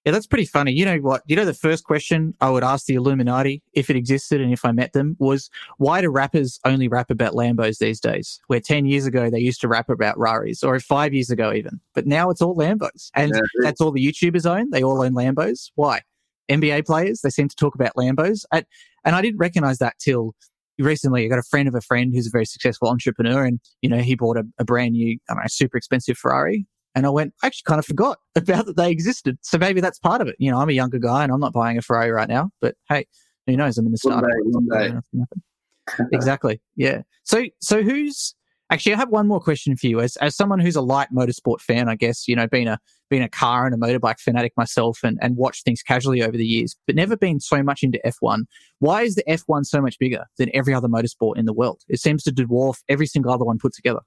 yeah, 0.07 0.12
that's 0.12 0.26
pretty 0.26 0.47
funny. 0.47 0.73
You 0.73 0.87
know 0.87 0.97
what? 0.97 1.21
You 1.26 1.37
know 1.37 1.45
the 1.45 1.52
first 1.52 1.85
question 1.85 2.33
I 2.41 2.49
would 2.49 2.64
ask 2.64 2.87
the 2.87 2.95
Illuminati 2.95 3.62
if 3.75 3.91
it 3.91 3.97
existed 3.97 4.41
and 4.41 4.55
if 4.55 4.64
I 4.64 4.73
met 4.73 4.95
them 4.95 5.17
was 5.19 5.50
why 5.76 6.00
do 6.00 6.09
rappers 6.09 6.59
only 6.64 6.88
rap 6.88 7.11
about 7.11 7.35
Lambos 7.35 7.76
these 7.76 8.00
days? 8.00 8.41
Where 8.47 8.59
ten 8.59 8.87
years 8.87 9.05
ago 9.05 9.29
they 9.29 9.41
used 9.41 9.61
to 9.61 9.69
rap 9.69 9.91
about 9.91 10.17
Raris, 10.17 10.64
or 10.64 10.81
five 10.81 11.12
years 11.12 11.29
ago 11.29 11.52
even, 11.52 11.79
but 11.95 12.07
now 12.07 12.31
it's 12.31 12.41
all 12.41 12.57
Lambos, 12.57 13.11
and 13.14 13.33
yeah, 13.35 13.41
that's 13.61 13.83
all 13.83 13.93
the 13.93 14.02
YouTubers 14.02 14.50
own. 14.50 14.71
They 14.71 14.83
all 14.83 15.02
own 15.02 15.12
Lambos. 15.12 15.73
Why? 15.75 16.00
NBA 16.49 16.87
players 16.87 17.21
they 17.21 17.29
seem 17.29 17.49
to 17.49 17.57
talk 17.57 17.75
about 17.75 17.97
Lambos, 17.97 18.47
and 18.50 18.64
I 19.05 19.21
didn't 19.21 19.41
recognize 19.41 19.76
that 19.81 19.99
till 19.99 20.35
recently 20.83 21.25
I 21.25 21.29
got 21.29 21.39
a 21.39 21.45
friend 21.45 21.69
of 21.69 21.75
a 21.75 21.81
friend 21.81 22.12
who's 22.15 22.27
a 22.27 22.31
very 22.31 22.45
successful 22.45 22.89
entrepreneur 22.89 23.45
and, 23.45 23.61
you 23.81 23.89
know, 23.89 23.99
he 23.99 24.15
bought 24.15 24.37
a, 24.37 24.45
a 24.59 24.65
brand 24.65 24.93
new, 24.93 25.19
I 25.29 25.35
don't 25.35 25.43
know, 25.43 25.49
super 25.49 25.77
expensive 25.77 26.19
Ferrari. 26.19 26.67
And 26.95 27.07
I 27.07 27.11
went, 27.11 27.33
I 27.43 27.47
actually 27.47 27.65
kind 27.67 27.79
of 27.79 27.87
forgot 27.87 28.19
about 28.37 28.67
that 28.67 28.77
they 28.77 28.91
existed. 28.91 29.39
So 29.43 29.59
maybe 29.59 29.81
that's 29.81 29.99
part 29.99 30.21
of 30.21 30.29
it. 30.29 30.37
You 30.39 30.51
know, 30.51 30.59
I'm 30.59 30.69
a 30.69 30.73
younger 30.73 30.99
guy 30.99 31.23
and 31.23 31.33
I'm 31.33 31.41
not 31.41 31.53
buying 31.53 31.79
a 31.79 31.83
Ferrari 31.83 32.11
right 32.11 32.29
now, 32.29 32.51
but 32.61 32.75
hey, 32.89 33.07
who 33.47 33.57
knows? 33.57 33.79
I'm 33.79 33.87
in 33.87 33.93
the 33.93 33.99
startup. 33.99 34.31
One 34.45 34.67
day, 34.67 34.95
one 35.12 35.27
day. 35.27 36.05
exactly. 36.12 36.61
Yeah. 36.77 37.03
So, 37.25 37.45
so 37.61 37.83
who's, 37.83 38.35
Actually, 38.73 38.95
I 38.95 38.97
have 38.97 39.11
one 39.11 39.29
more 39.29 39.38
question 39.38 39.76
for 39.76 39.87
you. 39.87 40.00
As 40.00 40.17
as 40.17 40.35
someone 40.35 40.59
who's 40.59 40.76
a 40.76 40.81
light 40.81 41.09
motorsport 41.14 41.61
fan, 41.61 41.91
I 41.91 41.95
guess 41.95 42.26
you 42.26 42.35
know, 42.35 42.47
being 42.47 42.69
a 42.69 42.79
being 43.11 43.23
a 43.23 43.29
car 43.29 43.67
and 43.67 43.75
a 43.75 43.79
motorbike 43.79 44.19
fanatic 44.19 44.55
myself, 44.57 45.00
and 45.05 45.19
and 45.21 45.37
watched 45.37 45.67
things 45.67 45.83
casually 45.83 46.23
over 46.23 46.38
the 46.38 46.47
years, 46.47 46.75
but 46.87 46.97
never 46.97 47.14
been 47.14 47.38
so 47.38 47.62
much 47.62 47.83
into 47.83 48.00
F1. 48.02 48.45
Why 48.79 49.02
is 49.02 49.14
the 49.14 49.25
F1 49.29 49.67
so 49.67 49.83
much 49.83 49.99
bigger 49.99 50.25
than 50.38 50.49
every 50.55 50.73
other 50.73 50.88
motorsport 50.88 51.37
in 51.37 51.45
the 51.45 51.52
world? 51.52 51.83
It 51.91 52.00
seems 52.00 52.23
to 52.23 52.33
dwarf 52.33 52.79
every 52.88 53.07
single 53.07 53.31
other 53.31 53.45
one 53.45 53.59
put 53.59 53.75
together. 53.75 54.00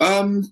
Um, 0.00 0.50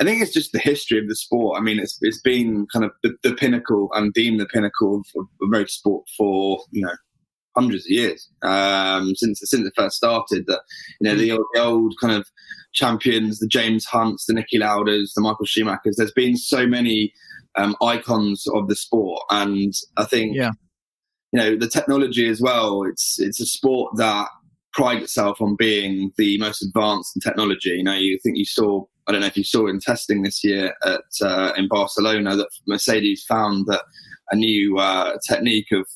I 0.00 0.04
think 0.04 0.20
it's 0.20 0.32
just 0.32 0.50
the 0.50 0.58
history 0.58 0.98
of 0.98 1.06
the 1.06 1.14
sport. 1.14 1.56
I 1.56 1.62
mean, 1.62 1.78
it's 1.78 1.98
it's 2.02 2.20
been 2.20 2.66
kind 2.72 2.84
of 2.84 2.90
the, 3.04 3.14
the 3.22 3.34
pinnacle 3.34 3.90
and 3.94 4.12
deemed 4.12 4.40
the 4.40 4.46
pinnacle 4.46 4.96
of, 4.96 5.22
of 5.22 5.26
motorsport 5.48 6.02
for 6.16 6.64
you 6.72 6.82
know 6.82 6.96
hundreds 7.56 7.84
of 7.84 7.90
years 7.90 8.28
um, 8.42 9.14
since 9.16 9.40
since 9.42 9.66
it 9.66 9.72
first 9.76 9.96
started. 9.96 10.46
That 10.46 10.60
you 11.00 11.08
know 11.08 11.16
the 11.16 11.32
old, 11.32 11.46
the 11.54 11.62
old, 11.62 11.94
kind 12.00 12.14
of 12.14 12.26
champions, 12.72 13.38
the 13.38 13.48
James 13.48 13.84
Hunts, 13.84 14.26
the 14.26 14.34
Niki 14.34 14.60
Laudas, 14.60 15.12
the 15.14 15.20
Michael 15.20 15.46
Schumachers. 15.46 15.96
There's 15.96 16.12
been 16.12 16.36
so 16.36 16.66
many 16.66 17.12
um, 17.56 17.76
icons 17.82 18.46
of 18.54 18.68
the 18.68 18.76
sport, 18.76 19.22
and 19.30 19.72
I 19.96 20.04
think 20.04 20.36
yeah. 20.36 20.50
you 21.32 21.40
know 21.40 21.56
the 21.56 21.68
technology 21.68 22.28
as 22.28 22.40
well. 22.40 22.82
It's 22.84 23.18
it's 23.18 23.40
a 23.40 23.46
sport 23.46 23.96
that 23.96 24.28
prides 24.72 25.02
itself 25.02 25.40
on 25.40 25.56
being 25.56 26.12
the 26.16 26.38
most 26.38 26.62
advanced 26.62 27.16
in 27.16 27.20
technology. 27.20 27.70
You 27.70 27.84
know, 27.84 27.94
you 27.94 28.18
think 28.22 28.36
you 28.36 28.44
saw. 28.44 28.84
I 29.06 29.12
don't 29.12 29.22
know 29.22 29.26
if 29.26 29.38
you 29.38 29.44
saw 29.44 29.68
in 29.68 29.80
testing 29.80 30.22
this 30.22 30.44
year 30.44 30.74
at 30.84 31.00
uh, 31.22 31.52
in 31.56 31.66
Barcelona 31.66 32.36
that 32.36 32.50
Mercedes 32.66 33.24
found 33.24 33.66
that 33.66 33.82
a 34.30 34.36
new 34.36 34.78
uh, 34.78 35.16
technique 35.26 35.72
of 35.72 35.86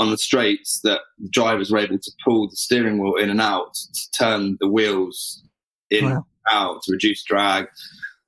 on 0.00 0.10
the 0.10 0.18
straights 0.18 0.80
that 0.82 1.02
the 1.18 1.28
drivers 1.28 1.70
were 1.70 1.78
able 1.78 1.98
to 1.98 2.12
pull 2.24 2.48
the 2.48 2.56
steering 2.56 2.98
wheel 2.98 3.14
in 3.16 3.28
and 3.28 3.40
out 3.40 3.74
to 3.74 4.10
turn 4.18 4.56
the 4.58 4.68
wheels 4.68 5.44
in 5.90 6.06
wow. 6.06 6.26
out 6.50 6.82
to 6.82 6.92
reduce 6.92 7.22
drag 7.22 7.66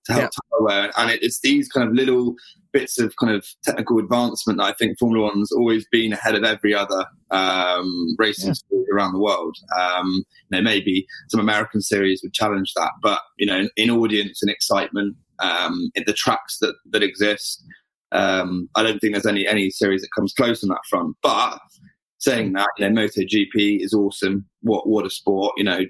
to 0.05 0.13
help 0.13 0.31
tire 0.31 0.63
wear. 0.63 0.93
And 0.99 1.11
it, 1.11 1.23
it's 1.23 1.41
these 1.41 1.69
kind 1.69 1.89
of 1.89 1.95
little 1.95 2.35
bits 2.73 2.99
of 2.99 3.15
kind 3.17 3.35
of 3.35 3.47
technical 3.65 3.99
advancement 3.99 4.59
that 4.59 4.65
I 4.65 4.73
think 4.75 4.99
Formula 4.99 5.27
One's 5.27 5.53
always 5.53 5.87
been 5.91 6.13
ahead 6.13 6.35
of 6.35 6.45
every 6.45 6.75
other 6.75 7.07
um, 7.31 8.17
racing 8.19 8.49
yeah. 8.49 8.55
sport 8.55 8.87
around 8.93 9.15
the 9.15 9.21
world. 9.21 9.57
Um, 9.79 10.25
you 10.51 10.59
know, 10.59 10.63
maybe 10.63 11.07
some 11.29 11.41
American 11.41 11.81
series 11.81 12.21
would 12.23 12.35
challenge 12.35 12.73
that, 12.77 12.93
but 13.03 13.21
you 13.39 13.47
know, 13.47 13.59
in, 13.59 13.71
in 13.77 13.91
audience 13.91 14.43
and 14.43 14.51
excitement, 14.51 15.17
um, 15.39 15.91
in 15.95 16.05
the 16.07 16.13
tracks 16.13 16.59
that 16.61 16.75
that 16.91 17.03
exist, 17.03 17.65
um, 18.13 18.69
I 18.75 18.83
don't 18.83 18.99
think 18.99 19.15
there's 19.15 19.27
any 19.27 19.47
any 19.47 19.71
series 19.71 20.03
that 20.03 20.11
comes 20.15 20.33
close 20.33 20.63
on 20.63 20.69
that 20.71 20.85
front. 20.89 21.17
But 21.23 21.59
saying 22.19 22.53
that, 22.53 22.69
you 22.79 22.89
know, 22.89 23.03
MotoGP 23.03 23.83
is 23.83 23.93
awesome. 23.93 24.47
What 24.61 24.89
what 24.89 25.07
a 25.07 25.11
sport! 25.11 25.55
You 25.57 25.65
know, 25.65 25.81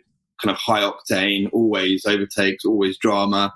kind 0.43 0.51
of 0.51 0.57
high 0.57 0.83
octane, 0.83 1.49
always 1.53 2.05
overtakes, 2.07 2.65
always 2.65 2.99
drama. 2.99 3.53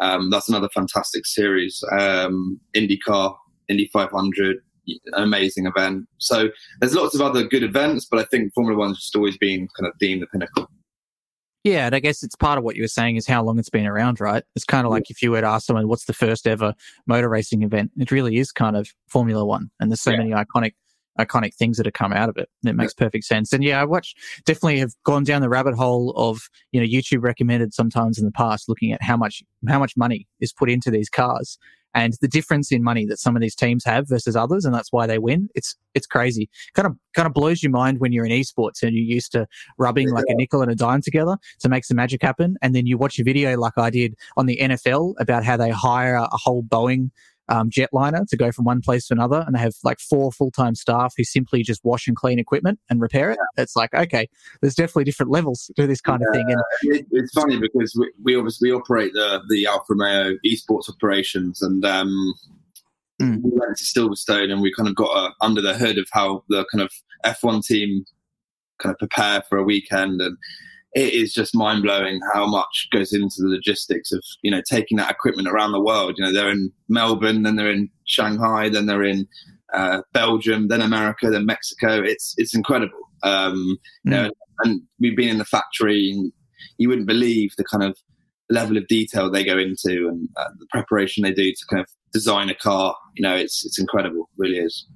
Um, 0.00 0.30
that's 0.30 0.48
another 0.48 0.68
fantastic 0.74 1.24
series. 1.24 1.82
Um, 1.98 2.60
IndyCar, 2.74 3.34
Indy 3.68 3.88
500, 3.92 4.58
an 4.86 4.98
amazing 5.14 5.66
event. 5.66 6.06
So 6.18 6.48
there's 6.80 6.94
lots 6.94 7.14
of 7.14 7.22
other 7.22 7.44
good 7.44 7.62
events, 7.62 8.06
but 8.10 8.20
I 8.20 8.24
think 8.24 8.52
Formula 8.54 8.78
One's 8.78 8.98
just 8.98 9.16
always 9.16 9.38
been 9.38 9.68
kind 9.78 9.90
of 9.90 9.98
deemed 9.98 10.22
the 10.22 10.26
pinnacle. 10.26 10.68
Yeah, 11.66 11.86
and 11.86 11.96
I 11.96 11.98
guess 11.98 12.22
it's 12.22 12.36
part 12.36 12.58
of 12.58 12.64
what 12.64 12.76
you 12.76 12.82
were 12.82 12.88
saying 12.88 13.16
is 13.16 13.26
how 13.26 13.42
long 13.42 13.58
it's 13.58 13.68
been 13.68 13.88
around, 13.88 14.20
right? 14.20 14.44
It's 14.54 14.64
kind 14.64 14.86
of 14.86 14.92
like 14.92 15.10
if 15.10 15.20
you 15.20 15.32
were 15.32 15.40
to 15.40 15.48
ask 15.48 15.66
someone 15.66 15.88
what's 15.88 16.04
the 16.04 16.12
first 16.12 16.46
ever 16.46 16.74
motor 17.08 17.28
racing 17.28 17.64
event, 17.64 17.90
it 17.96 18.12
really 18.12 18.36
is 18.36 18.52
kind 18.52 18.76
of 18.76 18.88
Formula 19.08 19.44
One, 19.44 19.68
and 19.80 19.90
there's 19.90 20.00
so 20.00 20.12
yeah. 20.12 20.18
many 20.18 20.30
iconic 20.30 20.74
iconic 21.18 21.54
things 21.54 21.76
that 21.76 21.86
have 21.86 21.94
come 21.94 22.12
out 22.12 22.28
of 22.28 22.36
it. 22.36 22.48
And 22.62 22.70
it 22.70 22.74
makes 22.74 22.94
perfect 22.94 23.24
sense. 23.24 23.52
And 23.52 23.64
yeah, 23.64 23.80
I 23.80 23.84
watch 23.84 24.14
definitely 24.44 24.78
have 24.78 24.92
gone 25.04 25.24
down 25.24 25.42
the 25.42 25.48
rabbit 25.48 25.74
hole 25.74 26.12
of, 26.14 26.48
you 26.70 26.80
know, 26.80 26.86
YouTube 26.86 27.24
recommended 27.24 27.74
sometimes 27.74 28.16
in 28.18 28.26
the 28.26 28.30
past 28.30 28.68
looking 28.68 28.92
at 28.92 29.02
how 29.02 29.16
much 29.16 29.42
how 29.66 29.80
much 29.80 29.96
money 29.96 30.28
is 30.40 30.52
put 30.52 30.70
into 30.70 30.90
these 30.90 31.08
cars 31.08 31.58
and 31.96 32.12
the 32.20 32.28
difference 32.28 32.70
in 32.70 32.82
money 32.82 33.06
that 33.06 33.18
some 33.18 33.34
of 33.34 33.42
these 33.42 33.54
teams 33.54 33.82
have 33.84 34.06
versus 34.06 34.36
others, 34.36 34.66
and 34.66 34.74
that's 34.74 34.92
why 34.92 35.06
they 35.06 35.18
win. 35.18 35.48
It's 35.54 35.74
it's 35.94 36.06
crazy. 36.06 36.50
Kind 36.74 36.86
of 36.86 36.94
kind 37.14 37.26
of 37.26 37.32
blows 37.32 37.62
your 37.62 37.72
mind 37.72 38.00
when 38.00 38.12
you're 38.12 38.26
in 38.26 38.32
esports 38.32 38.82
and 38.82 38.94
you're 38.94 39.02
used 39.02 39.32
to 39.32 39.46
rubbing 39.78 40.10
like 40.10 40.26
a 40.28 40.34
nickel 40.34 40.60
and 40.60 40.70
a 40.70 40.74
dime 40.74 41.00
together 41.00 41.38
to 41.60 41.68
make 41.70 41.86
some 41.86 41.96
magic 41.96 42.20
happen, 42.22 42.56
and 42.60 42.74
then 42.74 42.86
you 42.86 42.98
watch 42.98 43.18
a 43.18 43.24
video 43.24 43.56
like 43.56 43.78
I 43.78 43.88
did 43.88 44.14
on 44.36 44.44
the 44.44 44.58
NFL 44.58 45.14
about 45.18 45.42
how 45.42 45.56
they 45.56 45.70
hire 45.70 46.16
a 46.16 46.28
whole 46.32 46.62
Boeing 46.62 47.10
um, 47.48 47.70
jetliner 47.70 48.26
to 48.28 48.36
go 48.36 48.50
from 48.50 48.64
one 48.64 48.80
place 48.80 49.06
to 49.08 49.14
another, 49.14 49.44
and 49.46 49.54
they 49.54 49.60
have 49.60 49.74
like 49.84 50.00
four 50.00 50.32
full 50.32 50.50
time 50.50 50.74
staff 50.74 51.14
who 51.16 51.24
simply 51.24 51.62
just 51.62 51.84
wash 51.84 52.06
and 52.06 52.16
clean 52.16 52.38
equipment 52.38 52.78
and 52.90 53.00
repair 53.00 53.30
it. 53.30 53.38
Yeah. 53.56 53.62
It's 53.62 53.76
like 53.76 53.94
okay, 53.94 54.28
there's 54.60 54.74
definitely 54.74 55.04
different 55.04 55.30
levels 55.30 55.70
to 55.76 55.86
this 55.86 56.00
kind 56.00 56.22
yeah. 56.22 56.28
of 56.28 56.34
thing. 56.34 56.52
And 56.52 56.96
it, 56.96 57.06
it's 57.10 57.32
funny 57.32 57.58
because 57.58 57.94
we, 57.98 58.10
we, 58.22 58.36
obviously 58.36 58.70
operate 58.70 59.12
the 59.12 59.42
the 59.48 59.66
Alfa 59.66 59.84
Romeo 59.90 60.36
esports 60.44 60.88
operations, 60.88 61.62
and 61.62 61.84
um, 61.84 62.34
mm. 63.20 63.42
we 63.42 63.50
went 63.52 63.76
to 63.76 63.84
Silverstone, 63.84 64.50
and 64.50 64.60
we 64.60 64.72
kind 64.72 64.88
of 64.88 64.94
got 64.94 65.16
uh, 65.16 65.30
under 65.40 65.60
the 65.60 65.74
hood 65.74 65.98
of 65.98 66.08
how 66.12 66.44
the 66.48 66.66
kind 66.72 66.82
of 66.82 66.90
F1 67.24 67.64
team 67.64 68.04
kind 68.78 68.92
of 68.92 68.98
prepare 68.98 69.42
for 69.48 69.58
a 69.58 69.64
weekend 69.64 70.20
and 70.20 70.36
it 70.96 71.12
is 71.12 71.34
just 71.34 71.54
mind 71.54 71.82
blowing 71.82 72.18
how 72.32 72.46
much 72.46 72.88
goes 72.90 73.12
into 73.12 73.36
the 73.40 73.48
logistics 73.48 74.12
of 74.12 74.24
you 74.42 74.50
know 74.50 74.62
taking 74.68 74.96
that 74.96 75.10
equipment 75.10 75.46
around 75.46 75.72
the 75.72 75.80
world. 75.80 76.14
You 76.16 76.24
know, 76.24 76.32
they're 76.32 76.50
in 76.50 76.72
Melbourne, 76.88 77.42
then 77.42 77.56
they're 77.56 77.70
in 77.70 77.90
Shanghai, 78.06 78.70
then 78.70 78.86
they're 78.86 79.04
in 79.04 79.28
uh, 79.74 80.00
Belgium, 80.14 80.68
then 80.68 80.80
America, 80.80 81.30
then 81.30 81.44
Mexico. 81.44 82.02
It's 82.02 82.34
it's 82.38 82.54
incredible. 82.54 82.98
Um, 83.22 83.78
you 84.04 84.10
know, 84.10 84.28
mm. 84.28 84.32
and 84.64 84.82
we've 84.98 85.16
been 85.16 85.28
in 85.28 85.38
the 85.38 85.44
factory, 85.44 86.10
and 86.10 86.32
you 86.78 86.88
wouldn't 86.88 87.06
believe 87.06 87.52
the 87.58 87.64
kind 87.64 87.84
of 87.84 87.94
level 88.48 88.78
of 88.78 88.86
detail 88.86 89.30
they 89.30 89.44
go 89.44 89.58
into 89.58 90.08
and 90.08 90.28
uh, 90.36 90.48
the 90.58 90.66
preparation 90.70 91.22
they 91.22 91.32
do 91.32 91.52
to 91.52 91.66
kind 91.68 91.82
of 91.82 91.88
design 92.14 92.48
a 92.48 92.54
car. 92.54 92.96
You 93.16 93.22
know, 93.22 93.36
it's 93.36 93.66
it's 93.66 93.78
incredible, 93.78 94.30
it 94.32 94.38
really 94.38 94.58
is. 94.58 94.86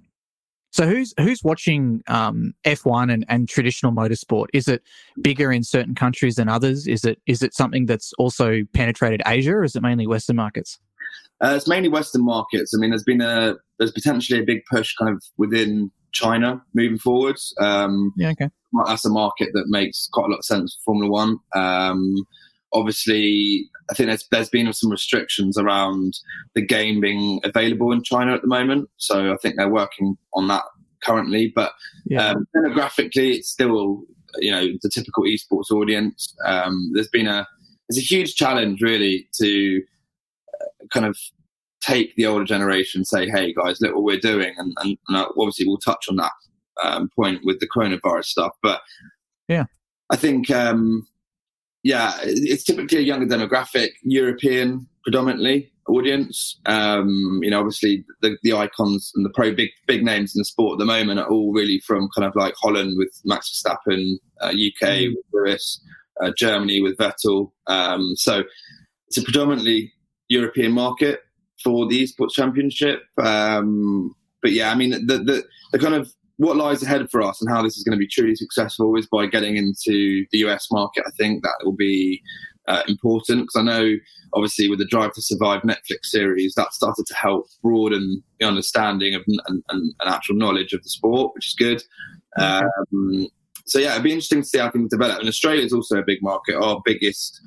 So 0.72 0.86
who's 0.86 1.12
who's 1.18 1.42
watching 1.42 2.02
um, 2.06 2.54
F1 2.64 3.12
and, 3.12 3.24
and 3.28 3.48
traditional 3.48 3.92
motorsport? 3.92 4.46
Is 4.52 4.68
it 4.68 4.82
bigger 5.20 5.50
in 5.52 5.64
certain 5.64 5.94
countries 5.94 6.36
than 6.36 6.48
others? 6.48 6.86
Is 6.86 7.04
it 7.04 7.20
is 7.26 7.42
it 7.42 7.54
something 7.54 7.86
that's 7.86 8.12
also 8.18 8.62
penetrated 8.72 9.20
Asia, 9.26 9.52
or 9.52 9.64
is 9.64 9.74
it 9.74 9.82
mainly 9.82 10.06
Western 10.06 10.36
markets? 10.36 10.78
Uh, 11.42 11.54
it's 11.56 11.66
mainly 11.66 11.88
Western 11.88 12.24
markets. 12.24 12.72
I 12.74 12.78
mean, 12.78 12.90
there's 12.90 13.02
been 13.02 13.20
a 13.20 13.56
there's 13.78 13.90
potentially 13.90 14.40
a 14.40 14.44
big 14.44 14.60
push 14.70 14.94
kind 14.94 15.12
of 15.12 15.22
within 15.38 15.90
China 16.12 16.62
moving 16.74 16.98
forwards. 16.98 17.52
Um, 17.60 18.12
yeah, 18.16 18.30
okay. 18.30 18.50
That's 18.86 19.04
a 19.04 19.10
market 19.10 19.48
that 19.54 19.64
makes 19.66 20.08
quite 20.12 20.26
a 20.26 20.30
lot 20.30 20.38
of 20.38 20.44
sense 20.44 20.76
for 20.84 20.92
Formula 20.92 21.10
One. 21.10 21.38
Um, 21.54 22.14
obviously, 22.72 23.68
I 23.90 23.94
think 23.94 24.08
there's, 24.08 24.26
there's 24.30 24.48
been 24.48 24.72
some 24.72 24.90
restrictions 24.90 25.58
around 25.58 26.18
the 26.54 26.64
game 26.64 27.00
being 27.00 27.40
available 27.44 27.92
in 27.92 28.02
China 28.02 28.34
at 28.34 28.42
the 28.42 28.48
moment. 28.48 28.88
So 28.96 29.32
I 29.32 29.36
think 29.42 29.56
they're 29.56 29.68
working 29.68 30.16
on 30.34 30.48
that 30.48 30.64
currently. 31.02 31.52
But 31.54 31.72
yeah. 32.06 32.30
um, 32.30 32.46
demographically, 32.56 33.34
it's 33.34 33.48
still 33.48 34.04
you 34.38 34.50
know 34.50 34.66
the 34.82 34.88
typical 34.88 35.24
esports 35.24 35.70
audience. 35.70 36.34
Um, 36.44 36.90
there's 36.94 37.08
been 37.08 37.26
a 37.26 37.46
there's 37.88 37.98
a 37.98 38.06
huge 38.06 38.34
challenge 38.36 38.80
really 38.80 39.28
to 39.40 39.82
uh, 40.60 40.86
kind 40.92 41.06
of 41.06 41.18
take 41.80 42.14
the 42.14 42.26
older 42.26 42.44
generation, 42.44 43.04
say, 43.04 43.28
"Hey 43.28 43.52
guys, 43.52 43.80
look 43.80 43.94
what 43.94 44.04
we're 44.04 44.18
doing," 44.18 44.54
and, 44.56 44.72
and, 44.80 44.98
and 45.08 45.26
obviously 45.38 45.66
we'll 45.66 45.78
touch 45.78 46.06
on 46.08 46.16
that 46.16 46.32
um, 46.82 47.10
point 47.16 47.40
with 47.44 47.60
the 47.60 47.68
coronavirus 47.68 48.26
stuff. 48.26 48.52
But 48.62 48.80
yeah, 49.48 49.64
I 50.10 50.16
think 50.16 50.50
um, 50.50 51.06
yeah, 51.82 52.14
it's 52.22 52.64
typically 52.64 52.98
a 52.98 53.02
younger 53.02 53.26
demographic, 53.26 53.90
European 54.02 54.86
predominantly 55.02 55.72
audience. 55.88 56.58
Um, 56.66 57.40
you 57.42 57.50
know, 57.50 57.58
obviously 57.58 58.04
the, 58.20 58.36
the 58.42 58.52
icons 58.52 59.12
and 59.14 59.24
the 59.24 59.30
pro 59.30 59.54
big 59.54 59.70
big 59.86 60.04
names 60.04 60.34
in 60.34 60.40
the 60.40 60.44
sport 60.44 60.74
at 60.74 60.78
the 60.78 60.84
moment 60.84 61.20
are 61.20 61.28
all 61.28 61.52
really 61.52 61.80
from 61.86 62.08
kind 62.14 62.26
of 62.26 62.36
like 62.36 62.54
Holland 62.60 62.96
with 62.96 63.20
Max 63.24 63.50
Verstappen, 63.50 64.16
uh, 64.40 64.48
UK 64.48 64.88
mm. 64.88 65.14
with 65.14 65.24
Lewis, 65.32 65.82
uh, 66.22 66.30
Germany 66.36 66.80
with 66.80 66.96
Vettel. 66.98 67.50
Um, 67.66 68.14
so 68.16 68.44
it's 69.08 69.18
a 69.18 69.22
predominantly 69.22 69.92
European 70.28 70.72
market 70.72 71.20
for 71.62 71.88
the 71.88 72.02
esports 72.02 72.32
championship. 72.32 73.02
Um, 73.22 74.14
but 74.42 74.52
yeah, 74.52 74.70
I 74.70 74.74
mean 74.74 74.90
the, 74.90 75.18
the 75.18 75.44
the 75.72 75.78
kind 75.78 75.94
of 75.94 76.12
what 76.40 76.56
lies 76.56 76.82
ahead 76.82 77.06
for 77.10 77.20
us 77.20 77.42
and 77.42 77.50
how 77.50 77.62
this 77.62 77.76
is 77.76 77.84
going 77.84 77.94
to 77.94 78.00
be 78.00 78.08
truly 78.08 78.34
successful 78.34 78.96
is 78.96 79.06
by 79.06 79.26
getting 79.26 79.58
into 79.58 80.24
the 80.32 80.38
US 80.38 80.68
market. 80.72 81.04
I 81.06 81.10
think 81.10 81.42
that 81.42 81.56
will 81.62 81.76
be 81.76 82.22
uh, 82.66 82.82
important 82.88 83.42
because 83.42 83.56
I 83.56 83.62
know, 83.62 83.96
obviously, 84.32 84.70
with 84.70 84.78
the 84.78 84.86
Drive 84.86 85.12
to 85.12 85.22
Survive 85.22 85.60
Netflix 85.62 86.06
series, 86.06 86.54
that 86.54 86.72
started 86.72 87.04
to 87.08 87.14
help 87.14 87.46
broaden 87.62 88.22
the 88.38 88.46
understanding 88.46 89.14
of 89.14 89.22
and, 89.26 89.62
and 89.68 89.94
actual 90.06 90.34
knowledge 90.34 90.72
of 90.72 90.82
the 90.82 90.88
sport, 90.88 91.34
which 91.34 91.48
is 91.48 91.54
good. 91.58 91.82
Um, 92.38 93.28
so 93.66 93.78
yeah, 93.78 93.92
it'd 93.92 94.04
be 94.04 94.12
interesting 94.12 94.40
to 94.40 94.48
see 94.48 94.58
how 94.58 94.70
things 94.70 94.88
develop. 94.88 95.18
And 95.18 95.28
Australia 95.28 95.62
is 95.62 95.74
also 95.74 95.98
a 95.98 96.04
big 96.04 96.22
market. 96.22 96.56
Our 96.56 96.80
biggest 96.86 97.38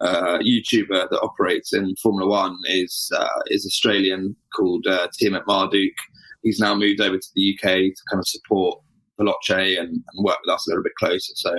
uh, 0.00 0.38
YouTuber 0.38 1.08
that 1.08 1.20
operates 1.22 1.72
in 1.72 1.94
Formula 2.02 2.28
One 2.28 2.56
is 2.64 3.12
uh, 3.16 3.28
is 3.46 3.64
Australian 3.64 4.34
called 4.56 4.88
uh, 4.88 5.06
Tiametmarduk 5.22 5.94
he's 6.42 6.58
now 6.58 6.74
moved 6.74 7.00
over 7.00 7.18
to 7.18 7.28
the 7.34 7.54
UK 7.54 7.62
to 7.62 8.02
kind 8.10 8.18
of 8.18 8.26
support 8.26 8.80
Veloce 9.20 9.78
and, 9.78 9.88
and 9.88 10.24
work 10.24 10.38
with 10.44 10.54
us 10.54 10.66
a 10.66 10.70
little 10.70 10.82
bit 10.82 10.94
closer. 10.98 11.32
So, 11.36 11.54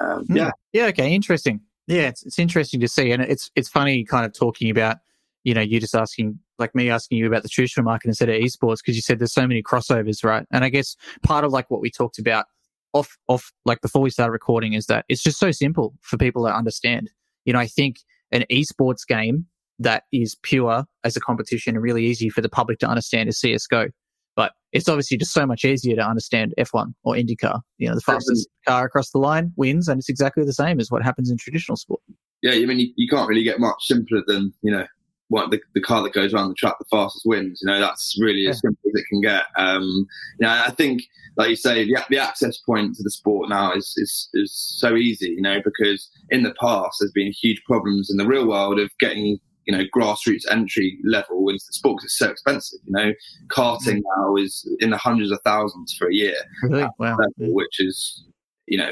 um, 0.00 0.26
mm. 0.26 0.36
yeah. 0.36 0.50
Yeah, 0.72 0.86
okay, 0.86 1.14
interesting. 1.14 1.60
Yeah, 1.86 2.08
it's 2.08 2.24
it's 2.26 2.38
interesting 2.38 2.80
to 2.80 2.88
see, 2.88 3.12
and 3.12 3.22
it's 3.22 3.50
it's 3.54 3.68
funny 3.68 4.04
kind 4.04 4.26
of 4.26 4.36
talking 4.36 4.70
about 4.70 4.96
you 5.44 5.54
know 5.54 5.60
you 5.60 5.78
just 5.78 5.94
asking 5.94 6.38
like 6.58 6.74
me 6.74 6.90
asking 6.90 7.18
you 7.18 7.26
about 7.26 7.42
the 7.42 7.48
traditional 7.48 7.84
market 7.84 8.08
instead 8.08 8.28
of 8.28 8.34
esports 8.36 8.78
because 8.78 8.96
you 8.96 9.02
said 9.02 9.18
there's 9.20 9.32
so 9.32 9.46
many 9.46 9.62
crossovers, 9.62 10.24
right? 10.24 10.46
And 10.50 10.64
I 10.64 10.68
guess 10.68 10.96
part 11.22 11.44
of 11.44 11.52
like 11.52 11.70
what 11.70 11.80
we 11.80 11.90
talked 11.90 12.18
about 12.18 12.46
off 12.92 13.16
off 13.28 13.52
like 13.64 13.80
before 13.82 14.02
we 14.02 14.10
started 14.10 14.32
recording 14.32 14.72
is 14.72 14.86
that 14.86 15.04
it's 15.08 15.22
just 15.22 15.38
so 15.38 15.52
simple 15.52 15.94
for 16.00 16.16
people 16.16 16.44
to 16.44 16.52
understand. 16.52 17.10
You 17.44 17.52
know, 17.52 17.60
I 17.60 17.66
think 17.68 17.98
an 18.32 18.44
esports 18.50 19.06
game 19.06 19.46
that 19.78 20.04
is 20.12 20.36
pure 20.42 20.84
as 21.04 21.16
a 21.16 21.20
competition 21.20 21.76
and 21.76 21.82
really 21.82 22.04
easy 22.04 22.30
for 22.30 22.40
the 22.40 22.48
public 22.48 22.78
to 22.80 22.88
understand 22.88 23.28
is 23.28 23.38
CSGO. 23.38 23.90
But 24.36 24.52
it's 24.72 24.88
obviously 24.88 25.16
just 25.16 25.32
so 25.32 25.46
much 25.46 25.64
easier 25.64 25.96
to 25.96 26.06
understand 26.06 26.54
F1 26.58 26.94
or 27.02 27.14
IndyCar. 27.14 27.60
You 27.78 27.88
know, 27.88 27.94
the 27.94 28.02
fastest 28.02 28.48
car 28.68 28.84
across 28.84 29.10
the 29.10 29.18
line 29.18 29.52
wins, 29.56 29.88
and 29.88 29.98
it's 29.98 30.08
exactly 30.08 30.44
the 30.44 30.52
same 30.52 30.78
as 30.78 30.90
what 30.90 31.02
happens 31.02 31.30
in 31.30 31.38
traditional 31.38 31.76
sport. 31.76 32.00
Yeah, 32.42 32.52
I 32.52 32.66
mean, 32.66 32.78
you, 32.78 32.92
you 32.96 33.08
can't 33.08 33.28
really 33.28 33.42
get 33.42 33.58
much 33.58 33.76
simpler 33.80 34.22
than, 34.26 34.52
you 34.62 34.70
know, 34.70 34.86
what 35.28 35.50
the, 35.50 35.60
the 35.74 35.80
car 35.80 36.02
that 36.02 36.12
goes 36.12 36.32
around 36.32 36.48
the 36.48 36.54
track 36.54 36.76
the 36.78 36.84
fastest 36.90 37.24
wins. 37.24 37.60
You 37.62 37.72
know, 37.72 37.80
that's 37.80 38.16
really 38.20 38.42
yeah. 38.42 38.50
as 38.50 38.60
simple 38.60 38.78
as 38.86 39.00
it 39.00 39.06
can 39.08 39.20
get. 39.20 39.44
Um, 39.56 40.06
you 40.38 40.46
know, 40.46 40.62
I 40.66 40.70
think, 40.70 41.02
like 41.36 41.50
you 41.50 41.56
say, 41.56 41.84
the, 41.84 41.98
the 42.10 42.18
access 42.18 42.58
point 42.58 42.94
to 42.96 43.02
the 43.02 43.10
sport 43.10 43.48
now 43.48 43.72
is, 43.72 43.92
is, 43.96 44.28
is 44.34 44.54
so 44.54 44.94
easy, 44.94 45.30
you 45.30 45.42
know, 45.42 45.60
because 45.64 46.08
in 46.30 46.42
the 46.42 46.54
past 46.60 46.98
there's 47.00 47.12
been 47.12 47.32
huge 47.32 47.62
problems 47.66 48.10
in 48.10 48.16
the 48.16 48.26
real 48.26 48.46
world 48.46 48.78
of 48.78 48.90
getting 49.00 49.38
you 49.66 49.76
know 49.76 49.84
grassroots 49.94 50.42
entry 50.50 50.98
level 51.04 51.48
into 51.48 51.64
the 51.66 51.72
sport 51.72 51.96
because 51.96 52.04
it's 52.06 52.18
so 52.18 52.30
expensive. 52.30 52.80
You 52.86 52.92
know, 52.92 53.12
karting 53.48 53.98
mm. 53.98 54.02
now 54.16 54.36
is 54.36 54.68
in 54.80 54.90
the 54.90 54.96
hundreds 54.96 55.30
of 55.30 55.40
thousands 55.44 55.94
for 55.98 56.08
a 56.08 56.14
year, 56.14 56.36
really? 56.62 56.88
wow. 56.98 57.16
level, 57.16 57.54
which 57.54 57.80
is 57.80 58.24
you 58.66 58.78
know 58.78 58.90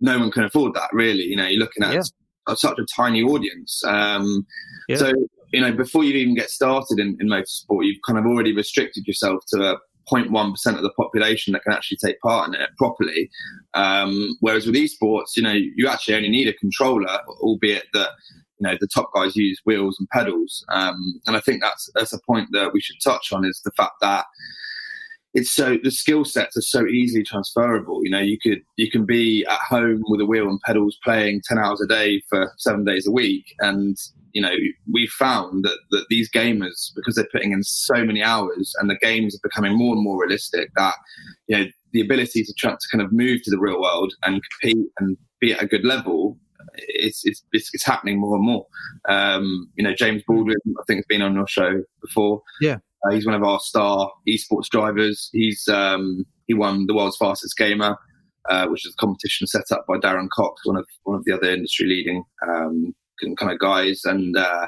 no 0.00 0.18
one 0.18 0.30
can 0.30 0.44
afford 0.44 0.74
that. 0.74 0.90
Really, 0.92 1.24
you 1.24 1.36
know, 1.36 1.46
you're 1.46 1.60
looking 1.60 1.82
at 1.82 1.94
yeah. 1.94 2.54
such 2.54 2.78
a 2.78 2.86
tiny 2.94 3.22
audience. 3.22 3.82
Um, 3.84 4.46
yeah. 4.88 4.96
So 4.96 5.12
you 5.52 5.60
know, 5.60 5.72
before 5.72 6.02
you 6.02 6.14
even 6.14 6.34
get 6.34 6.50
started 6.50 6.98
in, 6.98 7.16
in 7.20 7.28
motorsport, 7.28 7.86
you've 7.86 8.02
kind 8.06 8.18
of 8.18 8.26
already 8.26 8.54
restricted 8.54 9.06
yourself 9.06 9.44
to 9.48 9.74
a 9.74 9.78
0.1% 10.12 10.76
of 10.76 10.82
the 10.82 10.92
population 10.96 11.52
that 11.52 11.62
can 11.62 11.72
actually 11.72 11.98
take 12.04 12.20
part 12.20 12.48
in 12.48 12.54
it 12.54 12.70
properly. 12.76 13.30
Um, 13.74 14.36
whereas 14.40 14.66
with 14.66 14.74
esports, 14.74 15.36
you 15.36 15.42
know, 15.42 15.52
you 15.52 15.88
actually 15.88 16.16
only 16.16 16.28
need 16.28 16.48
a 16.48 16.52
controller, 16.54 17.20
albeit 17.40 17.86
that 17.92 18.10
know 18.64 18.76
the 18.80 18.88
top 18.88 19.10
guys 19.14 19.36
use 19.36 19.60
wheels 19.64 19.96
and 19.98 20.08
pedals. 20.10 20.64
Um, 20.68 21.20
and 21.26 21.36
i 21.36 21.40
think 21.40 21.62
that's 21.62 21.88
that's 21.94 22.12
a 22.12 22.20
point 22.26 22.48
that 22.52 22.72
we 22.72 22.80
should 22.80 22.96
touch 23.02 23.32
on 23.32 23.44
is 23.44 23.60
the 23.64 23.72
fact 23.72 23.94
that 24.00 24.24
it's 25.34 25.52
so 25.52 25.76
the 25.82 25.90
skill 25.90 26.24
sets 26.24 26.56
are 26.56 26.62
so 26.62 26.86
easily 26.86 27.24
transferable. 27.24 28.04
You 28.04 28.10
know 28.10 28.20
you 28.20 28.38
could 28.40 28.62
you 28.76 28.90
can 28.90 29.04
be 29.04 29.44
at 29.50 29.58
home 29.58 30.02
with 30.06 30.20
a 30.20 30.26
wheel 30.26 30.48
and 30.48 30.60
pedals 30.60 30.96
playing 31.02 31.42
10 31.46 31.58
hours 31.58 31.80
a 31.80 31.86
day 31.86 32.22
for 32.28 32.52
seven 32.56 32.84
days 32.84 33.06
a 33.06 33.10
week. 33.10 33.44
And 33.58 33.96
you 34.32 34.40
know 34.40 34.54
we 34.92 35.08
found 35.08 35.64
that, 35.64 35.78
that 35.90 36.06
these 36.08 36.30
gamers 36.30 36.92
because 36.94 37.16
they're 37.16 37.28
putting 37.32 37.52
in 37.52 37.62
so 37.64 38.04
many 38.04 38.22
hours 38.22 38.74
and 38.78 38.88
the 38.88 38.98
games 39.02 39.34
are 39.34 39.48
becoming 39.48 39.76
more 39.76 39.94
and 39.94 40.04
more 40.04 40.20
realistic 40.20 40.70
that 40.76 40.94
you 41.48 41.58
know 41.58 41.64
the 41.92 42.00
ability 42.00 42.44
to 42.44 42.52
try 42.54 42.70
to 42.70 42.88
kind 42.90 43.02
of 43.02 43.12
move 43.12 43.42
to 43.42 43.50
the 43.50 43.58
real 43.58 43.80
world 43.80 44.12
and 44.24 44.42
compete 44.60 44.86
and 44.98 45.16
be 45.40 45.52
at 45.52 45.62
a 45.62 45.66
good 45.66 45.84
level 45.84 46.38
it's, 46.76 47.24
it's, 47.24 47.42
it's, 47.52 47.70
it's 47.72 47.84
happening 47.84 48.18
more 48.20 48.36
and 48.36 48.44
more. 48.44 48.66
Um, 49.08 49.70
you 49.76 49.84
know, 49.84 49.94
James 49.94 50.22
Baldwin, 50.26 50.56
I 50.78 50.82
think, 50.86 50.98
has 50.98 51.06
been 51.06 51.22
on 51.22 51.34
your 51.34 51.46
show 51.46 51.82
before. 52.02 52.42
Yeah. 52.60 52.78
Uh, 53.04 53.12
he's 53.12 53.26
one 53.26 53.34
of 53.34 53.42
our 53.42 53.60
star 53.60 54.10
esports 54.28 54.68
drivers. 54.68 55.28
He's 55.32 55.68
um, 55.68 56.24
he 56.46 56.54
won 56.54 56.86
the 56.86 56.94
world's 56.94 57.16
fastest 57.16 57.56
gamer, 57.56 57.96
uh, 58.48 58.66
which 58.68 58.86
is 58.86 58.94
a 58.94 58.96
competition 58.96 59.46
set 59.46 59.70
up 59.70 59.84
by 59.86 59.98
Darren 59.98 60.28
Cox, 60.30 60.62
one 60.64 60.76
of 60.76 60.86
one 61.02 61.16
of 61.16 61.24
the 61.24 61.32
other 61.32 61.50
industry 61.50 61.86
leading 61.86 62.24
um, 62.46 62.94
kind 63.38 63.52
of 63.52 63.58
guys, 63.58 64.02
and 64.04 64.36
uh, 64.36 64.66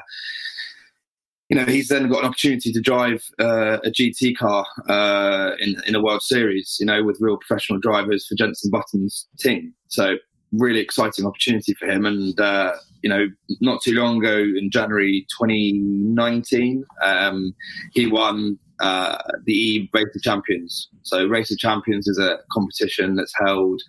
you 1.49 1.57
know 1.57 1.65
he's 1.65 1.87
then 1.87 2.09
got 2.09 2.19
an 2.19 2.25
opportunity 2.25 2.71
to 2.71 2.81
drive 2.81 3.23
uh, 3.39 3.79
a 3.83 3.89
GT 3.89 4.37
car 4.37 4.65
uh, 4.87 5.51
in 5.59 5.75
in 5.87 5.95
a 5.95 6.01
World 6.01 6.21
Series, 6.21 6.77
you 6.79 6.85
know, 6.85 7.03
with 7.03 7.17
real 7.19 7.37
professional 7.37 7.79
drivers 7.79 8.27
for 8.27 8.35
Jenson 8.35 8.69
Button's 8.69 9.27
team. 9.39 9.73
So 9.87 10.17
really 10.51 10.79
exciting 10.79 11.25
opportunity 11.25 11.73
for 11.73 11.87
him. 11.87 12.05
And, 12.05 12.39
uh, 12.39 12.73
you 13.01 13.09
know, 13.09 13.27
not 13.61 13.81
too 13.81 13.93
long 13.93 14.17
ago 14.17 14.37
in 14.37 14.69
January 14.71 15.25
2019, 15.39 16.85
um, 17.03 17.53
he 17.93 18.07
won 18.07 18.57
uh, 18.79 19.17
the 19.45 19.53
E 19.53 19.89
Race 19.93 20.15
of 20.15 20.21
Champions. 20.21 20.89
So, 21.03 21.27
Race 21.27 21.51
of 21.51 21.57
Champions 21.57 22.07
is 22.07 22.19
a 22.19 22.37
competition 22.51 23.15
that's 23.15 23.33
held 23.43 23.81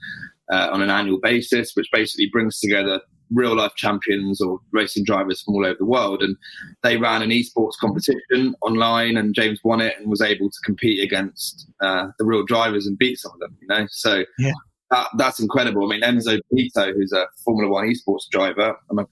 uh, 0.51 0.69
on 0.73 0.83
an 0.83 0.91
annual 0.91 1.21
basis, 1.21 1.73
which 1.75 1.89
basically 1.93 2.29
brings 2.33 2.59
together 2.59 3.01
real 3.31 3.57
life 3.57 3.75
champions 3.77 4.41
or 4.41 4.59
racing 4.73 5.05
drivers 5.05 5.43
from 5.43 5.55
all 5.55 5.67
over 5.67 5.77
the 5.79 5.85
world. 5.85 6.23
And 6.23 6.35
they 6.83 6.97
ran 6.97 7.21
an 7.21 7.29
esports 7.29 7.77
competition 7.79 8.55
online, 8.63 9.19
and 9.19 9.35
James 9.35 9.61
won 9.63 9.83
it 9.83 9.95
and 9.99 10.09
was 10.09 10.23
able 10.23 10.49
to 10.49 10.59
compete 10.65 11.03
against 11.03 11.69
uh, 11.83 12.09
the 12.19 12.25
real 12.25 12.45
drivers 12.45 12.87
and 12.87 12.97
beat 12.97 13.19
some 13.19 13.33
of 13.33 13.41
them. 13.41 13.57
You 13.61 13.69
know, 13.69 13.87
so 13.91 14.25
yeah 14.39 14.53
that, 14.91 15.09
that's 15.17 15.41
incredible. 15.41 15.85
I 15.85 15.89
mean, 15.89 16.03
Enzo 16.03 16.41
Bonito, 16.51 16.93
who's 16.93 17.13
a 17.13 17.27
Formula 17.45 17.71
One 17.71 17.89
esports 17.89 18.29
driver, 18.31 18.75
I'm 18.91 18.99
a 18.99 19.07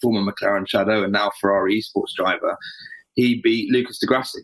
former 0.00 0.20
McLaren 0.20 0.68
Shadow 0.68 1.02
and 1.02 1.12
now 1.12 1.30
Ferrari 1.40 1.80
esports 1.80 2.14
driver, 2.16 2.56
he 3.14 3.40
beat 3.42 3.70
Lucas 3.70 3.98
di 3.98 4.06
Grassi, 4.06 4.40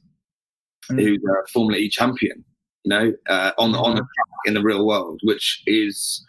mm. 0.91 1.01
who's 1.01 1.19
a 1.19 1.49
Formula 1.53 1.79
E 1.79 1.89
champion. 1.89 2.45
You 2.85 2.91
know, 2.91 3.13
uh, 3.29 3.53
on 3.57 3.73
the 3.73 3.79
on 3.79 3.95
the 3.95 4.01
track 4.01 4.45
in 4.45 4.53
the 4.53 4.63
real 4.63 4.87
world, 4.87 5.21
which 5.23 5.63
is 5.67 6.23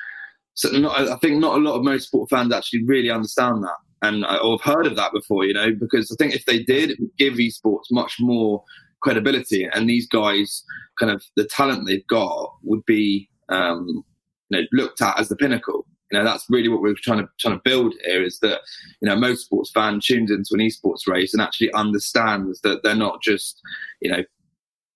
so 0.54 0.70
not, 0.70 0.98
I 1.10 1.18
think 1.18 1.40
not 1.40 1.58
a 1.58 1.60
lot 1.60 1.76
of 1.76 1.82
motorsport 1.82 2.30
fans 2.30 2.54
actually 2.54 2.86
really 2.86 3.10
understand 3.10 3.62
that 3.64 3.76
and 4.02 4.26
or 4.26 4.58
have 4.58 4.62
heard 4.62 4.88
of 4.88 4.96
that 4.96 5.12
before. 5.12 5.46
You 5.46 5.54
know, 5.54 5.74
because 5.78 6.12
I 6.12 6.16
think 6.16 6.34
if 6.34 6.46
they 6.46 6.64
did, 6.64 6.92
it 6.92 7.00
would 7.00 7.16
give 7.18 7.34
esports 7.34 7.92
much 7.92 8.18
more 8.20 8.64
credibility, 9.02 9.66
and 9.66 9.90
these 9.90 10.08
guys, 10.08 10.64
kind 11.00 11.12
of 11.12 11.24
the 11.36 11.46
talent 11.46 11.88
they've 11.88 12.08
got, 12.08 12.54
would 12.64 12.86
be 12.86 13.30
um, 13.50 14.04
you 14.50 14.62
know, 14.62 14.68
looked 14.72 15.02
at 15.02 15.20
as 15.20 15.30
the 15.30 15.36
pinnacle. 15.36 15.86
You 16.12 16.20
know, 16.20 16.26
that's 16.26 16.46
really 16.50 16.70
what 16.70 16.82
we're 16.82 16.94
trying 17.02 17.20
to 17.20 17.30
trying 17.40 17.56
to 17.56 17.62
build 17.64 17.94
here 18.04 18.24
is 18.24 18.40
that, 18.40 18.62
you 19.02 19.10
know, 19.10 19.16
most 19.16 19.46
sports 19.46 19.72
fan 19.72 20.00
tunes 20.04 20.30
into 20.30 20.50
an 20.52 20.60
esports 20.60 21.08
race 21.08 21.34
and 21.34 21.42
actually 21.42 21.74
understands 21.74 22.62
that 22.62 22.84
they're 22.84 22.96
not 22.96 23.22
just, 23.24 23.60
you 24.02 24.12
know, 24.12 24.24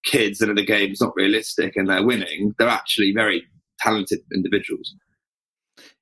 kids 0.06 0.40
that 0.40 0.50
are 0.50 0.56
the 0.56 0.66
game's 0.66 1.02
not 1.02 1.16
realistic 1.16 1.76
and 1.76 1.90
they're 1.90 2.06
winning. 2.06 2.54
They're 2.58 2.68
actually 2.68 3.12
very 3.12 3.44
talented 3.80 4.20
individuals. 4.34 4.94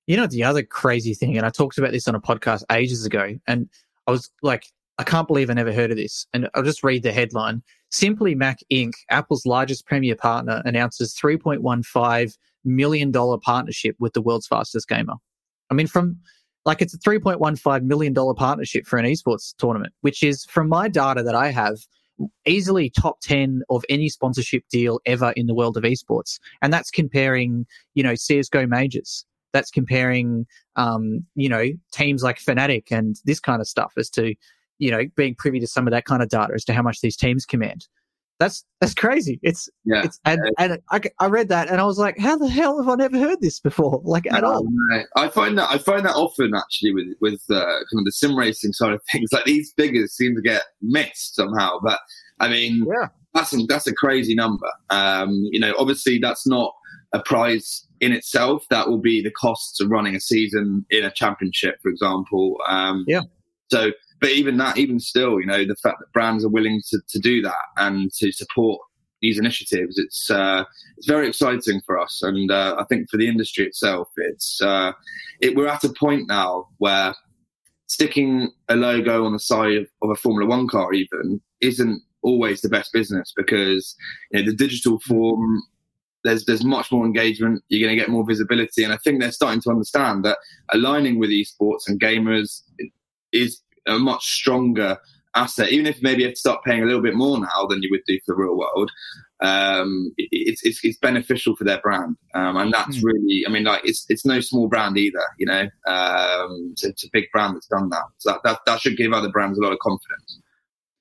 You 0.08 0.18
know, 0.18 0.28
the 0.28 0.44
other 0.44 0.64
crazy 0.64 1.14
thing, 1.14 1.38
and 1.38 1.46
I 1.46 1.50
talked 1.50 1.78
about 1.78 1.92
this 1.92 2.08
on 2.08 2.16
a 2.16 2.22
podcast 2.22 2.64
ages 2.72 3.06
ago, 3.06 3.36
and 3.48 3.70
I 4.08 4.12
was 4.12 4.30
like, 4.42 4.66
I 4.98 5.04
can't 5.04 5.28
believe 5.28 5.50
I 5.50 5.54
never 5.54 5.74
heard 5.74 5.92
of 5.92 5.98
this. 5.98 6.26
And 6.34 6.50
I'll 6.56 6.64
just 6.64 6.84
read 6.84 7.04
the 7.04 7.12
headline. 7.12 7.62
Simply 7.92 8.34
Mac 8.34 8.60
Inc., 8.72 8.94
Apple's 9.10 9.46
largest 9.46 9.86
premier 9.86 10.16
partner, 10.16 10.62
announces 10.66 11.16
3.15 11.16 12.38
million 12.68 13.12
dollar 13.12 13.38
partnership 13.38 13.96
with 14.00 14.14
the 14.14 14.22
world's 14.22 14.48
fastest 14.48 14.88
gamer. 14.88 15.16
I 15.70 15.74
mean, 15.74 15.88
from 15.88 16.18
like 16.66 16.82
it's 16.82 16.94
a 16.94 17.00
$3.15 17.00 17.84
million 17.84 18.14
partnership 18.14 18.86
for 18.86 19.00
an 19.00 19.06
esports 19.06 19.56
tournament, 19.58 19.94
which 20.02 20.22
is 20.22 20.46
from 20.46 20.68
my 20.68 20.90
data 20.90 21.24
that 21.24 21.34
I 21.34 21.50
have 21.50 21.78
easily 22.46 22.90
top 22.90 23.22
10 23.22 23.62
of 23.70 23.86
any 23.90 24.10
sponsorship 24.10 24.64
deal 24.70 25.00
ever 25.06 25.32
in 25.36 25.48
the 25.48 25.54
world 25.54 25.78
of 25.78 25.84
esports. 25.84 26.40
And 26.62 26.74
that's 26.74 26.92
comparing, 26.92 27.66
you 27.94 28.04
know, 28.04 28.14
CSGO 28.14 28.68
majors. 28.68 29.26
That's 29.54 29.72
comparing, 29.72 30.46
um, 30.76 31.26
you 31.36 31.48
know, 31.48 31.68
teams 31.92 32.22
like 32.22 32.38
Fnatic 32.38 32.92
and 32.92 33.16
this 33.24 33.40
kind 33.40 33.62
of 33.62 33.68
stuff 33.68 33.94
as 33.98 34.10
to, 34.12 34.36
you 34.78 34.92
know, 34.92 35.04
being 35.16 35.36
privy 35.36 35.60
to 35.60 35.68
some 35.68 35.88
of 35.88 35.92
that 35.92 36.06
kind 36.06 36.22
of 36.22 36.30
data 36.30 36.54
as 36.54 36.66
to 36.66 36.74
how 36.74 36.82
much 36.82 37.02
these 37.02 37.16
teams 37.16 37.46
command. 37.46 37.88
That's 38.40 38.64
that's 38.80 38.94
crazy. 38.94 39.40
It's 39.42 39.68
yeah. 39.84 40.04
It's, 40.04 40.20
and, 40.26 40.40
and 40.60 40.80
I, 40.92 41.02
I 41.20 41.26
read 41.26 41.50
that 41.50 41.70
and 41.70 41.82
I 41.82 41.86
was 41.86 41.98
like, 41.98 42.20
how 42.20 42.38
the 42.38 42.48
hell 42.48 42.78
have 42.78 42.88
I 42.88 42.96
never 42.96 43.18
heard 43.18 43.42
this 43.42 43.60
before? 43.60 44.02
Like 44.08 44.32
at 44.32 44.44
all. 44.44 44.66
I 45.16 45.28
find 45.28 45.58
that 45.58 45.70
I 45.70 45.78
find 45.78 46.06
that 46.06 46.16
often 46.16 46.54
actually 46.56 46.94
with 46.94 47.08
with 47.20 47.42
uh, 47.50 47.62
kind 47.62 48.00
of 48.00 48.06
the 48.06 48.12
sim 48.12 48.38
racing 48.38 48.74
side 48.74 48.94
of 48.94 49.02
things. 49.12 49.32
Like 49.34 49.46
these 49.46 49.74
figures 49.76 50.14
seem 50.14 50.36
to 50.36 50.42
get 50.42 50.64
missed 50.82 51.36
somehow. 51.36 51.80
But 51.82 52.00
I 52.40 52.48
mean, 52.48 52.86
yeah, 52.88 53.08
that's 53.34 53.54
a, 53.54 53.66
that's 53.68 53.88
a 53.88 53.94
crazy 53.94 54.36
number. 54.36 54.70
Um, 54.90 55.32
you 55.52 55.60
know, 55.60 55.74
obviously 55.78 56.20
that's 56.20 56.48
not 56.48 56.74
a 57.14 57.22
prize 57.22 57.86
in 58.00 58.12
itself. 58.12 58.66
That 58.70 58.88
will 58.88 59.00
be 59.00 59.22
the 59.22 59.32
costs 59.32 59.82
of 59.82 59.90
running 59.90 60.16
a 60.16 60.20
season 60.20 60.86
in 60.90 61.04
a 61.04 61.12
championship, 61.12 61.80
for 61.82 61.90
example. 61.90 62.58
Um, 62.68 63.04
yeah. 63.08 63.22
So 63.70 63.92
but 64.20 64.32
even 64.32 64.58
that, 64.58 64.78
even 64.78 65.00
still, 65.00 65.40
you 65.40 65.46
know, 65.46 65.66
the 65.66 65.76
fact 65.76 66.00
that 66.00 66.12
brands 66.14 66.44
are 66.44 66.50
willing 66.50 66.82
to, 66.90 67.00
to 67.10 67.20
do 67.20 67.42
that 67.42 67.56
and 67.78 68.12
to 68.14 68.32
support 68.32 68.80
these 69.22 69.40
initiatives, 69.40 69.98
it's 69.98 70.30
uh, 70.30 70.64
it's 70.98 71.08
very 71.08 71.28
exciting 71.28 71.82
for 71.86 72.00
us, 72.00 72.22
and 72.22 72.52
uh, 72.52 72.76
I 72.80 72.84
think 72.86 73.10
for 73.10 73.18
the 73.18 73.28
industry 73.28 73.66
itself, 73.66 74.10
it's 74.18 74.62
uh, 74.62 74.92
it, 75.42 75.56
we're 75.56 75.68
at 75.68 75.84
a 75.84 75.94
point 75.94 76.28
now 76.28 76.68
where 76.78 77.16
sticking 77.88 78.52
a 78.70 78.76
logo 78.76 79.26
on 79.26 79.34
the 79.34 79.40
side 79.40 79.78
of, 79.78 80.10
a 80.10 80.16
Formula 80.16 80.48
One 80.48 80.68
car 80.68 80.94
even 80.94 81.42
isn't 81.62 82.02
always 82.22 82.62
the 82.62 82.70
best 82.70 82.92
business 82.94 83.34
because 83.36 83.96
you 84.32 84.40
know, 84.40 84.46
the 84.46 84.56
digital 84.56 85.00
form 85.00 85.64
there's 86.24 86.46
there's 86.46 86.64
much 86.64 86.92
more 86.92 87.06
engagement. 87.06 87.64
You're 87.70 87.88
going 87.88 87.98
to 87.98 88.02
get 88.02 88.12
more 88.12 88.26
visibility, 88.26 88.84
and 88.84 88.94
I 88.94 88.98
think 88.98 89.20
they're 89.20 89.32
starting 89.32 89.62
to 89.62 89.70
understand 89.70 90.26
that 90.26 90.38
aligning 90.74 91.20
with 91.20 91.30
esports 91.30 91.88
and 91.88 92.00
gamers 92.00 92.62
is 93.32 93.62
a 93.88 94.00
much 94.00 94.26
stronger 94.26 94.98
asset. 95.36 95.70
Even 95.70 95.86
if 95.86 96.02
maybe 96.02 96.22
you 96.22 96.28
have 96.28 96.36
to 96.36 96.40
start 96.40 96.64
paying 96.64 96.84
a 96.84 96.86
little 96.86 97.02
bit 97.02 97.16
more 97.16 97.40
now 97.40 97.66
than 97.70 97.82
you 97.82 97.90
would 97.92 98.02
do 98.08 98.20
for 98.26 98.34
the 98.34 98.42
real 98.42 98.58
world, 98.58 98.92
um, 99.42 100.14
it's, 100.18 100.64
it's, 100.64 100.84
it's 100.84 100.98
beneficial 100.98 101.56
for 101.56 101.64
their 101.64 101.80
brand, 101.82 102.18
um, 102.34 102.58
and 102.58 102.74
that's 102.74 102.98
mm. 102.98 103.04
really. 103.04 103.44
I 103.46 103.50
mean, 103.50 103.64
like 103.64 103.82
it's 103.84 104.06
it's 104.10 104.26
no 104.26 104.40
small 104.40 104.68
brand 104.68 104.98
either. 104.98 105.24
You 105.38 105.46
know, 105.46 105.62
um, 105.88 106.70
it's, 106.72 106.84
it's, 106.84 107.04
a 107.04 107.10
big 107.14 107.26
brand 107.32 107.56
that's 107.56 107.68
done 107.68 107.90
that. 107.90 108.04
So 108.18 108.32
that, 108.32 108.42
that 108.44 108.60
that 108.66 108.82
should 108.82 108.98
give 108.98 109.14
other 109.14 109.30
brands 109.30 109.60
a 109.60 109.62
lot 109.62 109.74
of 109.74 109.80
confidence. 109.80 110.40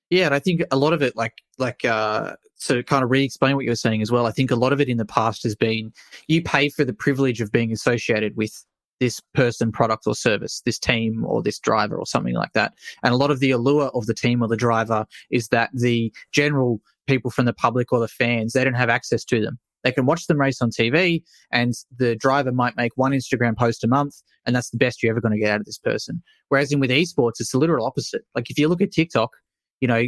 Yeah, 0.09 0.27
and 0.27 0.35
I 0.35 0.39
think 0.39 0.61
a 0.71 0.77
lot 0.77 0.93
of 0.93 1.01
it, 1.01 1.15
like 1.15 1.33
like 1.57 1.83
uh, 1.83 2.35
to 2.65 2.83
kind 2.83 3.03
of 3.03 3.09
re-explain 3.09 3.55
what 3.55 3.65
you 3.65 3.71
were 3.71 3.75
saying 3.75 4.01
as 4.01 4.11
well, 4.11 4.27
I 4.27 4.31
think 4.31 4.51
a 4.51 4.55
lot 4.55 4.71
of 4.71 4.79
it 4.79 4.87
in 4.87 4.97
the 4.97 5.05
past 5.05 5.43
has 5.43 5.55
been 5.55 5.91
you 6.27 6.43
pay 6.43 6.69
for 6.69 6.85
the 6.85 6.93
privilege 6.93 7.41
of 7.41 7.51
being 7.51 7.71
associated 7.71 8.37
with 8.37 8.63
this 8.99 9.21
person, 9.33 9.71
product 9.71 10.03
or 10.07 10.15
service, 10.15 10.61
this 10.65 10.79
team 10.79 11.23
or 11.25 11.41
this 11.41 11.59
driver 11.59 11.97
or 11.97 12.05
something 12.05 12.33
like 12.33 12.53
that. 12.53 12.73
And 13.03 13.13
a 13.13 13.17
lot 13.17 13.31
of 13.31 13.39
the 13.39 13.51
allure 13.51 13.89
of 13.93 14.05
the 14.05 14.13
team 14.13 14.41
or 14.41 14.47
the 14.47 14.57
driver 14.57 15.05
is 15.29 15.49
that 15.49 15.69
the 15.73 16.13
general 16.31 16.81
people 17.07 17.31
from 17.31 17.45
the 17.45 17.53
public 17.53 17.91
or 17.91 17.99
the 17.99 18.07
fans, 18.07 18.53
they 18.53 18.63
don't 18.63 18.73
have 18.73 18.89
access 18.89 19.23
to 19.25 19.41
them. 19.41 19.59
They 19.83 19.91
can 19.91 20.05
watch 20.05 20.27
them 20.27 20.39
race 20.39 20.61
on 20.61 20.71
TV 20.71 21.23
and 21.51 21.73
the 21.95 22.15
driver 22.15 22.51
might 22.51 22.75
make 22.75 22.91
one 22.95 23.11
Instagram 23.11 23.55
post 23.55 23.83
a 23.83 23.87
month 23.87 24.15
and 24.45 24.55
that's 24.55 24.69
the 24.71 24.77
best 24.77 25.01
you're 25.01 25.11
ever 25.11 25.21
going 25.21 25.33
to 25.33 25.39
get 25.39 25.51
out 25.51 25.59
of 25.59 25.65
this 25.65 25.77
person. 25.77 26.21
Whereas 26.49 26.71
in 26.71 26.79
with 26.79 26.89
esports, 26.89 27.39
it's 27.39 27.51
the 27.51 27.59
literal 27.59 27.85
opposite. 27.85 28.23
Like 28.35 28.49
if 28.49 28.57
you 28.57 28.67
look 28.67 28.81
at 28.81 28.91
TikTok, 28.91 29.31
you 29.79 29.87
know, 29.87 30.03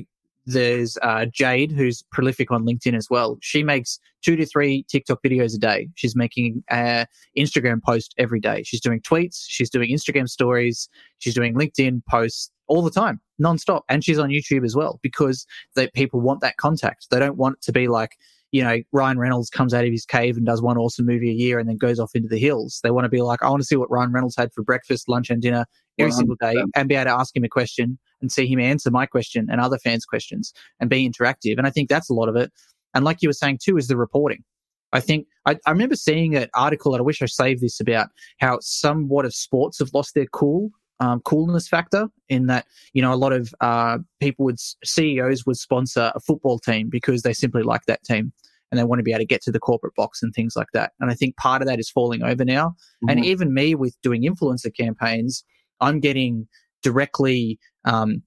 there's 0.50 0.98
uh, 1.04 1.26
Jade, 1.32 1.72
who's 1.72 2.04
prolific 2.12 2.52
on 2.52 2.66
LinkedIn 2.66 2.96
as 2.96 3.08
well. 3.10 3.38
She 3.42 3.64
makes 3.64 4.00
two 4.24 4.36
to 4.36 4.46
three 4.46 4.84
TikTok 4.90 5.22
videos 5.24 5.56
a 5.56 5.60
day. 5.60 5.90
She's 5.96 6.16
making 6.16 6.64
an 6.70 7.06
Instagram 7.38 7.82
post 7.84 8.16
every 8.18 8.40
day. 8.40 8.64
She's 8.64 8.82
doing 8.82 9.00
tweets. 9.02 9.46
She's 9.48 9.70
doing 9.70 9.92
Instagram 9.92 10.28
stories. 10.28 10.90
She's 11.20 11.36
doing 11.36 11.54
LinkedIn 11.54 12.02
posts 12.10 12.52
all 12.68 12.82
the 12.82 12.92
time, 12.92 13.20
nonstop. 13.42 13.82
And 13.90 14.04
she's 14.04 14.20
on 14.20 14.30
YouTube 14.30 14.66
as 14.66 14.76
well 14.76 15.00
because 15.04 15.46
they, 15.76 15.88
people 15.90 16.20
want 16.20 16.42
that 16.42 16.58
contact. 16.58 17.08
They 17.12 17.20
don't 17.20 17.38
want 17.38 17.58
it 17.58 17.62
to 17.64 17.72
be 17.72 17.88
like, 17.88 18.18
you 18.52 18.64
know, 18.64 18.78
Ryan 18.92 19.20
Reynolds 19.20 19.50
comes 19.50 19.74
out 19.74 19.86
of 19.86 19.92
his 19.92 20.06
cave 20.06 20.38
and 20.38 20.46
does 20.46 20.62
one 20.62 20.78
awesome 20.78 21.06
movie 21.06 21.30
a 21.30 21.34
year 21.34 21.60
and 21.60 21.70
then 21.70 21.78
goes 21.78 22.00
off 22.00 22.16
into 22.16 22.28
the 22.28 22.40
hills. 22.40 22.80
They 22.84 22.92
want 22.92 23.06
to 23.06 23.10
be 23.10 23.22
like, 23.22 23.44
I 23.44 23.50
want 23.50 23.62
to 23.62 23.66
see 23.66 23.76
what 23.76 23.92
Ryan 23.92 24.12
Reynolds 24.12 24.36
had 24.36 24.52
for 24.54 24.64
breakfast, 24.64 25.08
lunch, 25.08 25.30
and 25.30 25.42
dinner 25.42 25.66
every 26.00 26.12
100%. 26.12 26.16
single 26.16 26.36
day 26.36 26.56
and 26.76 26.90
be 26.90 26.96
able 26.96 27.06
to 27.06 27.20
ask 27.20 27.36
him 27.36 27.44
a 27.44 27.50
question 27.50 28.00
and 28.22 28.32
see 28.32 28.48
him 28.48 28.60
answer 28.60 28.90
my 28.90 29.06
question 29.06 29.48
and 29.52 29.62
other 29.62 29.78
fans' 29.78 30.06
questions 30.06 30.54
and 30.80 30.90
be 30.90 31.08
interactive. 31.08 31.58
And 31.58 31.68
I 31.68 31.70
think 31.70 31.90
that's 31.90 32.10
a 32.10 32.14
lot 32.14 32.30
of 32.30 32.36
it. 32.36 32.52
And 32.94 33.06
like 33.06 33.22
you 33.22 33.30
were 33.30 33.34
saying 33.34 33.60
too, 33.64 33.78
is 33.78 33.88
the 33.88 33.98
reporting. 33.98 34.44
I 34.92 35.00
think 35.00 35.28
I, 35.46 35.58
I 35.68 35.72
remember 35.72 35.96
seeing 35.96 36.36
an 36.36 36.50
article, 36.56 36.94
and 36.94 37.02
I 37.02 37.04
wish 37.04 37.22
I 37.22 37.28
saved 37.28 37.62
this 37.62 37.80
about 37.80 38.10
how 38.40 38.58
somewhat 38.62 39.26
of 39.26 39.36
sports 39.36 39.78
have 39.78 39.94
lost 39.94 40.16
their 40.16 40.26
cool 40.26 40.72
um, 41.00 41.22
coolness 41.22 41.68
factor 41.68 42.08
in 42.28 42.48
that 42.48 42.66
you 42.94 43.02
know 43.02 43.14
a 43.14 43.16
lot 43.16 43.34
of 43.34 43.54
uh, 43.62 43.98
people 44.20 44.46
would 44.46 44.60
CEOs 44.84 45.46
would 45.46 45.58
sponsor 45.58 46.12
a 46.16 46.20
football 46.20 46.60
team 46.60 46.90
because 46.90 47.22
they 47.22 47.34
simply 47.34 47.64
like 47.64 47.86
that 47.86 48.04
team 48.04 48.34
and 48.72 48.80
they 48.80 48.84
want 48.84 49.00
to 49.00 49.04
be 49.04 49.12
able 49.12 49.20
to 49.20 49.26
get 49.26 49.42
to 49.44 49.52
the 49.52 49.60
corporate 49.60 49.96
box 49.96 50.22
and 50.22 50.34
things 50.34 50.56
like 50.56 50.68
that. 50.74 50.92
And 51.00 51.10
I 51.10 51.16
think 51.16 51.38
part 51.38 51.62
of 51.62 51.68
that 51.68 51.80
is 51.80 51.90
falling 51.90 52.24
over 52.24 52.46
now. 52.46 52.70
Mm-hmm. 52.70 53.10
And 53.10 53.26
even 53.26 53.54
me 53.54 53.76
with 53.76 53.96
doing 54.04 54.24
influencer 54.24 54.76
campaigns, 54.76 55.44
I'm 55.82 56.00
getting 56.00 56.48
directly 56.84 57.60
um, 57.86 58.22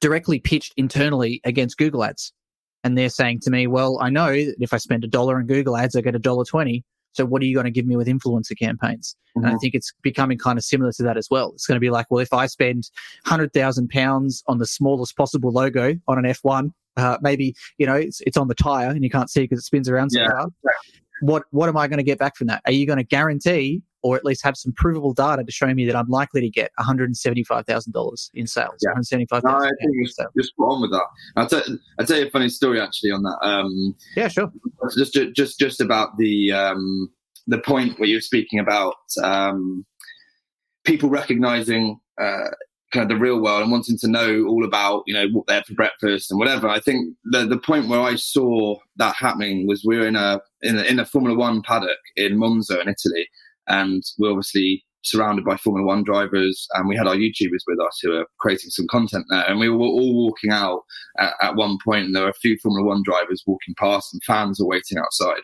directly 0.00 0.40
pitched 0.40 0.72
internally 0.76 1.40
against 1.44 1.78
Google 1.78 2.04
Ads. 2.04 2.32
And 2.82 2.96
they're 2.96 3.08
saying 3.08 3.40
to 3.40 3.50
me, 3.50 3.66
well, 3.66 3.98
I 4.00 4.10
know 4.10 4.32
that 4.32 4.56
if 4.60 4.72
I 4.72 4.78
spend 4.78 5.04
a 5.04 5.08
dollar 5.08 5.40
in 5.40 5.46
Google 5.46 5.76
Ads, 5.76 5.96
I 5.96 6.00
get 6.00 6.14
a 6.14 6.20
dollar 6.20 6.44
20. 6.44 6.84
So 7.16 7.24
what 7.24 7.40
are 7.42 7.46
you 7.46 7.54
going 7.54 7.64
to 7.64 7.70
give 7.70 7.86
me 7.86 7.96
with 7.96 8.06
influencer 8.06 8.58
campaigns? 8.58 9.16
Mm-hmm. 9.16 9.38
And 9.38 9.46
I 9.46 9.50
mm-hmm. 9.50 9.58
think 9.58 9.74
it's 9.74 9.92
becoming 10.02 10.38
kind 10.38 10.58
of 10.58 10.64
similar 10.64 10.92
to 10.92 11.02
that 11.04 11.16
as 11.16 11.28
well. 11.30 11.52
It's 11.54 11.66
going 11.66 11.76
to 11.76 11.80
be 11.80 11.90
like, 11.90 12.06
well, 12.10 12.20
if 12.20 12.32
I 12.32 12.46
spend 12.46 12.90
hundred 13.24 13.52
thousand 13.52 13.88
pounds 13.88 14.42
on 14.46 14.58
the 14.58 14.66
smallest 14.66 15.16
possible 15.16 15.50
logo 15.50 15.94
on 16.08 16.18
an 16.18 16.24
F1, 16.24 16.72
uh, 16.96 17.18
maybe 17.22 17.54
you 17.78 17.86
know 17.86 17.94
it's, 17.94 18.20
it's 18.22 18.36
on 18.36 18.48
the 18.48 18.54
tire 18.54 18.90
and 18.90 19.02
you 19.02 19.10
can't 19.10 19.30
see 19.30 19.42
because 19.42 19.58
it 19.58 19.62
spins 19.62 19.88
around 19.88 20.10
so 20.10 20.20
yeah. 20.20 20.28
hard. 20.30 20.52
What 21.22 21.44
what 21.50 21.68
am 21.68 21.76
I 21.76 21.88
going 21.88 21.98
to 21.98 22.04
get 22.04 22.18
back 22.18 22.36
from 22.36 22.48
that? 22.48 22.60
Are 22.66 22.72
you 22.72 22.86
going 22.86 22.98
to 22.98 23.04
guarantee 23.04 23.82
or 24.06 24.16
at 24.16 24.24
least 24.24 24.44
have 24.44 24.56
some 24.56 24.72
provable 24.72 25.12
data 25.12 25.42
to 25.42 25.50
show 25.50 25.66
me 25.74 25.84
that 25.84 25.96
I'm 25.96 26.08
likely 26.08 26.40
to 26.40 26.48
get 26.48 26.70
$175,000 26.78 28.30
in 28.34 28.46
sales. 28.46 28.74
Yeah. 28.80 28.90
175,000 28.90 29.50
no, 29.50 29.64
I 29.64 29.68
think 29.68 29.90
you're, 30.34 30.44
spot 30.44 30.68
on 30.68 30.80
with 30.82 30.92
that. 30.92 31.04
I'll 31.34 31.48
tell, 31.48 31.62
I'll 31.98 32.06
tell 32.06 32.18
you 32.18 32.26
a 32.26 32.30
funny 32.30 32.48
story 32.48 32.80
actually 32.80 33.10
on 33.10 33.22
that. 33.24 33.38
Um, 33.42 33.96
yeah, 34.16 34.28
sure. 34.28 34.52
Just, 34.96 35.18
just, 35.34 35.58
just 35.58 35.80
about 35.80 36.16
the, 36.18 36.52
um, 36.52 37.10
the 37.48 37.58
point 37.58 37.98
where 37.98 38.08
you're 38.08 38.20
speaking 38.20 38.60
about 38.60 38.94
um, 39.24 39.84
people 40.84 41.08
recognizing 41.08 41.98
uh, 42.20 42.50
kind 42.92 43.10
of 43.10 43.16
the 43.16 43.22
real 43.22 43.42
world 43.42 43.62
and 43.62 43.70
wanting 43.70 43.98
to 43.98 44.08
know 44.08 44.46
all 44.46 44.64
about 44.64 45.02
you 45.06 45.14
know 45.14 45.26
what 45.32 45.46
they 45.46 45.54
had 45.54 45.66
for 45.66 45.74
breakfast 45.74 46.30
and 46.30 46.38
whatever. 46.38 46.68
I 46.68 46.80
think 46.80 47.14
the 47.24 47.44
the 47.44 47.58
point 47.58 47.88
where 47.88 48.00
I 48.00 48.14
saw 48.16 48.76
that 48.96 49.16
happening 49.16 49.66
was 49.66 49.84
we 49.84 49.98
were 49.98 50.06
in 50.06 50.16
a 50.16 50.40
in 50.62 50.78
a, 50.78 50.82
in 50.82 50.98
a 50.98 51.06
Formula 51.06 51.36
One 51.36 51.62
paddock 51.62 51.98
in 52.16 52.38
Monza 52.38 52.80
in 52.80 52.88
Italy, 52.88 53.28
and 53.68 54.02
we're 54.18 54.30
obviously 54.30 54.84
surrounded 55.06 55.44
by 55.44 55.56
Formula 55.56 55.86
One 55.86 56.02
drivers, 56.02 56.66
and 56.74 56.88
we 56.88 56.96
had 56.96 57.06
our 57.06 57.14
YouTubers 57.14 57.62
with 57.66 57.80
us 57.80 57.98
who 58.02 58.16
are 58.16 58.26
creating 58.38 58.70
some 58.70 58.86
content 58.90 59.24
there. 59.30 59.44
And 59.48 59.58
we 59.58 59.68
were 59.68 59.78
all 59.78 60.26
walking 60.26 60.50
out 60.50 60.80
at, 61.18 61.34
at 61.40 61.56
one 61.56 61.78
point, 61.84 62.06
and 62.06 62.14
there 62.14 62.24
were 62.24 62.30
a 62.30 62.34
few 62.34 62.58
Formula 62.62 62.86
One 62.86 63.02
drivers 63.04 63.42
walking 63.46 63.74
past, 63.78 64.12
and 64.12 64.22
fans 64.24 64.60
were 64.60 64.66
waiting 64.66 64.98
outside. 64.98 65.42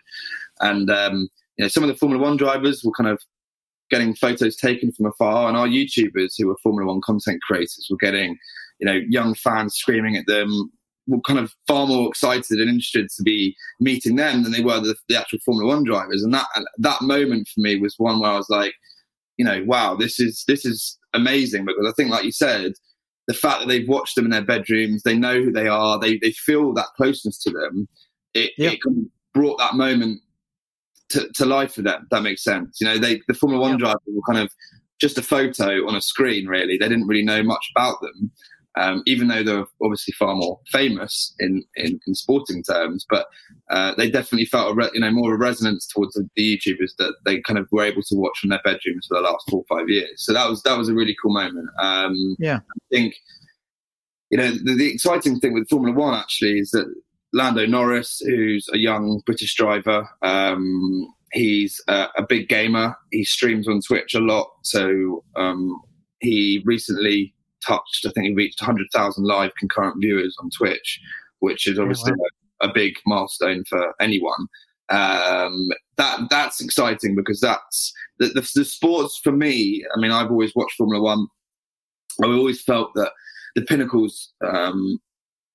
And 0.61 0.91
um, 0.91 1.29
you 1.57 1.65
know, 1.65 1.69
some 1.69 1.83
of 1.83 1.89
the 1.89 1.97
Formula 1.97 2.23
One 2.23 2.37
drivers 2.37 2.83
were 2.85 2.93
kind 2.93 3.09
of 3.09 3.21
getting 3.91 4.15
photos 4.15 4.57
taken 4.57 4.93
from 4.93 5.07
afar, 5.07 5.49
and 5.49 5.57
our 5.57 5.69
YouTubers 5.69 6.35
who 6.39 6.49
were 6.49 6.57
Formula 6.63 6.91
One 6.93 7.01
content 7.03 7.41
creators 7.43 7.87
were 7.91 7.97
getting, 7.99 8.37
you 8.81 8.87
know, 8.87 9.01
young 9.09 9.35
fans 9.35 9.75
screaming 9.75 10.17
at 10.17 10.27
them, 10.27 10.71
were 11.07 11.21
kind 11.27 11.38
of 11.38 11.53
far 11.67 11.87
more 11.87 12.09
excited 12.09 12.59
and 12.59 12.69
interested 12.69 13.09
to 13.09 13.23
be 13.23 13.55
meeting 13.81 14.17
them 14.17 14.43
than 14.43 14.53
they 14.53 14.62
were 14.62 14.81
the, 14.81 14.95
the 15.09 15.19
actual 15.19 15.38
Formula 15.45 15.75
One 15.75 15.85
drivers. 15.85 16.23
And 16.23 16.33
that 16.35 16.47
that 16.79 17.03
moment 17.03 17.49
for 17.49 17.61
me 17.61 17.77
was 17.77 17.95
one 17.99 18.21
where 18.21 18.31
I 18.31 18.37
was 18.37 18.51
like, 18.51 18.75
you 19.37 19.45
know, 19.45 19.62
wow, 19.67 19.97
this 19.97 20.21
is 20.21 20.45
this 20.47 20.65
is 20.65 20.99
amazing 21.15 21.65
because 21.65 21.87
I 21.87 21.93
think, 21.93 22.11
like 22.11 22.25
you 22.25 22.33
said, 22.33 22.73
the 23.29 23.35
fact 23.35 23.61
that 23.61 23.69
they've 23.69 23.88
watched 23.88 24.15
them 24.15 24.25
in 24.25 24.31
their 24.31 24.45
bedrooms, 24.45 25.03
they 25.03 25.17
know 25.17 25.41
who 25.41 25.53
they 25.53 25.69
are, 25.69 25.99
they 25.99 26.19
they 26.19 26.33
feel 26.33 26.73
that 26.75 26.87
closeness 26.97 27.38
to 27.43 27.51
them. 27.51 27.88
It, 28.35 28.53
it 28.57 28.83
kind 28.83 28.99
of 28.99 29.05
brought 29.35 29.59
that 29.59 29.75
moment 29.75 30.21
to, 31.11 31.29
to 31.35 31.45
life 31.45 31.75
for 31.75 31.83
them. 31.83 32.07
That 32.11 32.23
makes 32.23 32.43
sense. 32.43 32.79
You 32.81 32.87
know, 32.87 32.99
they 32.99 33.21
the 33.29 33.35
Formula 33.35 33.61
One 33.61 33.79
drivers 33.79 34.01
were 34.07 34.33
kind 34.33 34.43
of 34.45 34.53
just 35.01 35.19
a 35.19 35.23
photo 35.23 35.87
on 35.88 35.97
a 35.97 36.01
screen. 36.01 36.47
Really, 36.47 36.79
they 36.79 36.88
didn't 36.88 37.09
really 37.09 37.25
know 37.25 37.43
much 37.43 37.71
about 37.75 38.01
them 38.01 38.31
um, 38.77 39.03
even 39.07 39.29
though 39.29 39.43
they're 39.43 39.67
obviously 39.83 40.13
far 40.19 40.35
more 40.35 40.59
famous 40.67 41.35
in, 41.39 41.63
in, 41.77 42.01
in 42.07 42.15
sporting 42.15 42.63
terms, 42.63 43.05
but 43.09 43.27
uh, 43.71 43.95
they 43.97 44.11
definitely 44.11 44.47
felt 44.47 44.73
a 44.73 44.75
re- 44.75 44.91
you 44.95 45.01
know 45.01 45.11
more 45.11 45.33
of 45.33 45.41
a 45.41 45.43
resonance 45.43 45.87
towards 45.87 46.15
the, 46.15 46.29
the, 46.37 46.57
YouTubers 46.57 46.93
that 46.99 47.15
they 47.25 47.41
kind 47.41 47.59
of 47.59 47.69
were 47.71 47.85
able 47.85 48.03
to 48.03 48.17
watch 48.17 48.39
from 48.41 48.51
their 48.51 48.61
bedrooms 48.65 49.07
for 49.07 49.17
the 49.17 49.21
last 49.21 49.45
four 49.51 49.65
or 49.69 49.79
five 49.79 49.89
years. 49.89 50.25
So 50.25 50.33
that 50.33 50.49
was 50.49 50.63
that 50.63 50.79
was 50.79 50.89
a 50.89 50.95
really 50.95 51.17
cool 51.23 51.35
moment. 51.35 51.69
Um, 51.79 52.37
yeah, 52.39 52.57
I 52.57 52.79
think 52.91 53.15
you 54.31 54.39
know 54.39 54.51
the, 54.51 54.75
the 54.77 54.93
exciting 54.93 55.39
thing 55.39 55.53
with 55.53 55.69
Formula 55.69 55.97
One 55.97 56.15
actually 56.15 56.59
is 56.59 56.71
that 56.71 56.93
Lando 57.35 57.67
Norris, 57.67 58.21
who's 58.25 58.69
a 58.73 58.79
young 58.79 59.23
British 59.27 59.55
driver. 59.55 60.09
Um, 60.23 61.13
he's 61.33 61.81
a, 61.89 62.09
a, 62.19 62.27
big 62.29 62.49
gamer. 62.49 62.95
He 63.11 63.25
streams 63.25 63.67
on 63.67 63.81
Twitch 63.81 64.15
a 64.15 64.21
lot. 64.21 64.49
So 64.63 65.25
um, 65.35 65.81
he 66.21 66.63
recently 66.67 67.35
touched. 67.66 68.07
I 68.07 68.11
think 68.11 68.27
he 68.27 68.35
reached 68.35 68.61
100,000 68.61 69.25
live 69.25 69.55
concurrent 69.59 69.96
viewers 70.01 70.37
on 70.40 70.51
Twitch, 70.51 71.01
which 71.40 71.66
is 71.66 71.79
obviously 71.79 72.12
a, 72.61 72.68
a, 72.68 72.72
big 72.72 72.94
milestone 73.07 73.64
for 73.68 73.94
anyone. 74.01 74.46
Um, 74.88 75.70
that 75.96 76.20
that's 76.29 76.61
exciting 76.61 77.14
because 77.14 77.40
that's 77.40 77.92
the, 78.18 78.29
the, 78.29 78.48
the 78.55 78.64
sports 78.64 79.20
for 79.22 79.33
me. 79.33 79.85
I 79.94 80.01
mean, 80.01 80.11
I've 80.11 80.31
always 80.31 80.55
watched 80.55 80.77
Formula 80.77 81.03
One. 81.03 81.27
I've 82.22 82.31
always 82.31 82.62
felt 82.62 82.90
that 82.94 83.12
the 83.55 83.62
pinnacles, 83.62 84.33
um, 84.46 85.01